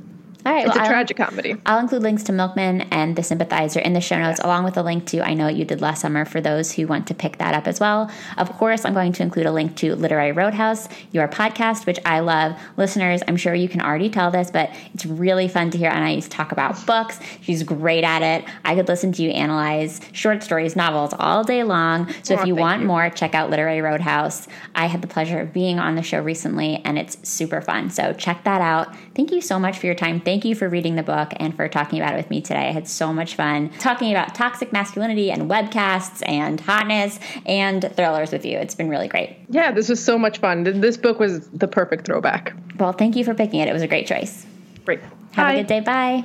All 0.44 0.52
right, 0.52 0.66
it's 0.66 0.74
well, 0.74 0.84
a 0.84 0.88
tragic 0.88 1.20
I'll, 1.20 1.26
comedy. 1.26 1.56
I'll 1.64 1.78
include 1.78 2.02
links 2.02 2.24
to 2.24 2.32
Milkman 2.32 2.82
and 2.90 3.14
The 3.14 3.22
Sympathizer 3.22 3.78
in 3.78 3.92
the 3.92 4.00
show 4.00 4.18
notes, 4.18 4.38
yes. 4.38 4.44
along 4.44 4.64
with 4.64 4.76
a 4.76 4.82
link 4.82 5.06
to 5.06 5.20
I 5.20 5.34
Know 5.34 5.44
What 5.44 5.54
You 5.54 5.64
Did 5.64 5.80
Last 5.80 6.00
Summer 6.00 6.24
for 6.24 6.40
those 6.40 6.72
who 6.72 6.86
want 6.86 7.06
to 7.06 7.14
pick 7.14 7.38
that 7.38 7.54
up 7.54 7.68
as 7.68 7.78
well. 7.78 8.10
Of 8.36 8.50
course, 8.52 8.84
I'm 8.84 8.92
going 8.92 9.12
to 9.12 9.22
include 9.22 9.46
a 9.46 9.52
link 9.52 9.76
to 9.76 9.94
Literary 9.94 10.32
Roadhouse, 10.32 10.88
your 11.12 11.28
podcast, 11.28 11.86
which 11.86 12.00
I 12.04 12.20
love. 12.20 12.58
Listeners, 12.76 13.22
I'm 13.28 13.36
sure 13.36 13.54
you 13.54 13.68
can 13.68 13.80
already 13.80 14.10
tell 14.10 14.32
this, 14.32 14.50
but 14.50 14.74
it's 14.94 15.06
really 15.06 15.46
fun 15.46 15.70
to 15.70 15.78
hear 15.78 15.90
Anais 15.90 16.22
talk 16.22 16.50
about 16.50 16.84
books. 16.86 17.20
She's 17.40 17.62
great 17.62 18.02
at 18.02 18.22
it. 18.22 18.48
I 18.64 18.74
could 18.74 18.88
listen 18.88 19.12
to 19.12 19.22
you 19.22 19.30
analyze 19.30 20.00
short 20.12 20.42
stories, 20.42 20.74
novels 20.74 21.14
all 21.18 21.44
day 21.44 21.62
long. 21.62 22.12
So 22.24 22.34
oh, 22.34 22.40
if 22.40 22.46
you 22.46 22.56
want 22.56 22.82
you. 22.82 22.88
more, 22.88 23.10
check 23.10 23.34
out 23.34 23.50
Literary 23.50 23.80
Roadhouse. 23.80 24.48
I 24.74 24.86
had 24.86 25.02
the 25.02 25.08
pleasure 25.08 25.40
of 25.40 25.52
being 25.52 25.78
on 25.78 25.94
the 25.94 26.02
show 26.02 26.20
recently, 26.20 26.82
and 26.84 26.98
it's 26.98 27.16
super 27.28 27.60
fun. 27.60 27.90
So 27.90 28.12
check 28.12 28.44
that 28.44 28.60
out. 28.60 28.94
Thank 29.14 29.30
you 29.30 29.40
so 29.40 29.58
much 29.58 29.78
for 29.78 29.86
your 29.86 29.94
time. 29.94 30.20
Thank 30.32 30.46
you 30.46 30.54
for 30.54 30.66
reading 30.66 30.94
the 30.94 31.02
book 31.02 31.30
and 31.36 31.54
for 31.54 31.68
talking 31.68 32.00
about 32.00 32.14
it 32.14 32.16
with 32.16 32.30
me 32.30 32.40
today. 32.40 32.66
I 32.66 32.72
had 32.72 32.88
so 32.88 33.12
much 33.12 33.34
fun 33.34 33.68
talking 33.80 34.10
about 34.12 34.34
toxic 34.34 34.72
masculinity 34.72 35.30
and 35.30 35.42
webcasts 35.42 36.26
and 36.26 36.58
hotness 36.58 37.20
and 37.44 37.82
thrillers 37.96 38.32
with 38.32 38.46
you. 38.46 38.56
It's 38.56 38.74
been 38.74 38.88
really 38.88 39.08
great. 39.08 39.36
Yeah, 39.50 39.72
this 39.72 39.90
was 39.90 40.02
so 40.02 40.18
much 40.18 40.38
fun. 40.38 40.64
This 40.64 40.96
book 40.96 41.20
was 41.20 41.46
the 41.50 41.68
perfect 41.68 42.06
throwback. 42.06 42.54
Well, 42.78 42.94
thank 42.94 43.14
you 43.14 43.24
for 43.24 43.34
picking 43.34 43.60
it. 43.60 43.68
It 43.68 43.74
was 43.74 43.82
a 43.82 43.86
great 43.86 44.06
choice. 44.06 44.46
Great. 44.86 45.00
Have 45.32 45.48
Bye. 45.48 45.52
a 45.52 45.56
good 45.58 45.66
day. 45.66 45.80
Bye. 45.80 46.24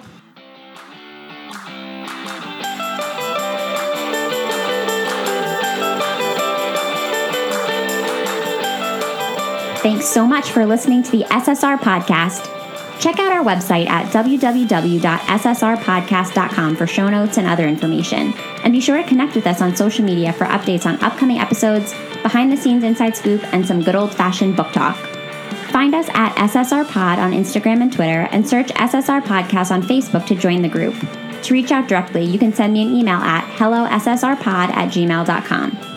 Thanks 9.82 10.05
so 10.05 10.26
much 10.26 10.51
for 10.51 10.66
listening 10.66 11.03
to 11.03 11.12
the 11.12 11.24
SSR 11.26 11.78
podcast. 11.80 12.57
Check 13.00 13.20
out 13.20 13.32
our 13.32 13.43
website 13.43 13.88
at 13.88 14.12
www.ssrpodcast.com 14.12 16.76
for 16.76 16.88
show 16.88 17.10
notes 17.10 17.38
and 17.38 17.48
other 17.48 17.68
information. 17.68 18.34
And 18.64 18.74
be 18.74 18.82
sure 18.82 18.98
to 18.98 19.04
connect 19.08 19.36
with 19.36 19.45
us 19.45 19.62
on 19.62 19.76
social 19.76 20.04
media 20.04 20.34
for 20.34 20.45
updates 20.45 20.88
on 20.88 20.95
upcoming 21.04 21.38
episodes, 21.38 21.93
behind 22.24 22.52
the 22.52 22.58
scenes 22.58 22.84
inside 22.84 23.16
scoop, 23.16 23.43
and 23.54 23.68
some 23.68 23.84
good 23.84 23.95
old 23.95 24.12
fashioned 24.14 24.58
book 24.58 24.72
talk. 24.72 24.98
Find 25.72 25.93
us 25.93 26.10
at 26.14 26.34
SSR 26.36 26.89
Pod 26.89 27.20
on 27.20 27.34
Instagram 27.34 27.82
and 27.82 27.93
Twitter, 27.93 28.28
and 28.32 28.48
search 28.48 28.70
SSR 28.70 29.22
Podcast 29.22 29.70
on 29.70 29.84
Facebook 29.84 30.26
to 30.28 30.36
join 30.36 30.64
the 30.64 30.70
group. 30.70 30.95
To 31.43 31.54
reach 31.54 31.72
out 31.72 31.88
directly, 31.88 32.24
you 32.24 32.39
can 32.39 32.52
send 32.52 32.74
me 32.74 32.82
an 32.82 32.95
email 32.95 33.20
at 33.20 33.45
hellossrpod 33.58 34.70
at 34.70 34.89
gmail.com. 34.89 35.97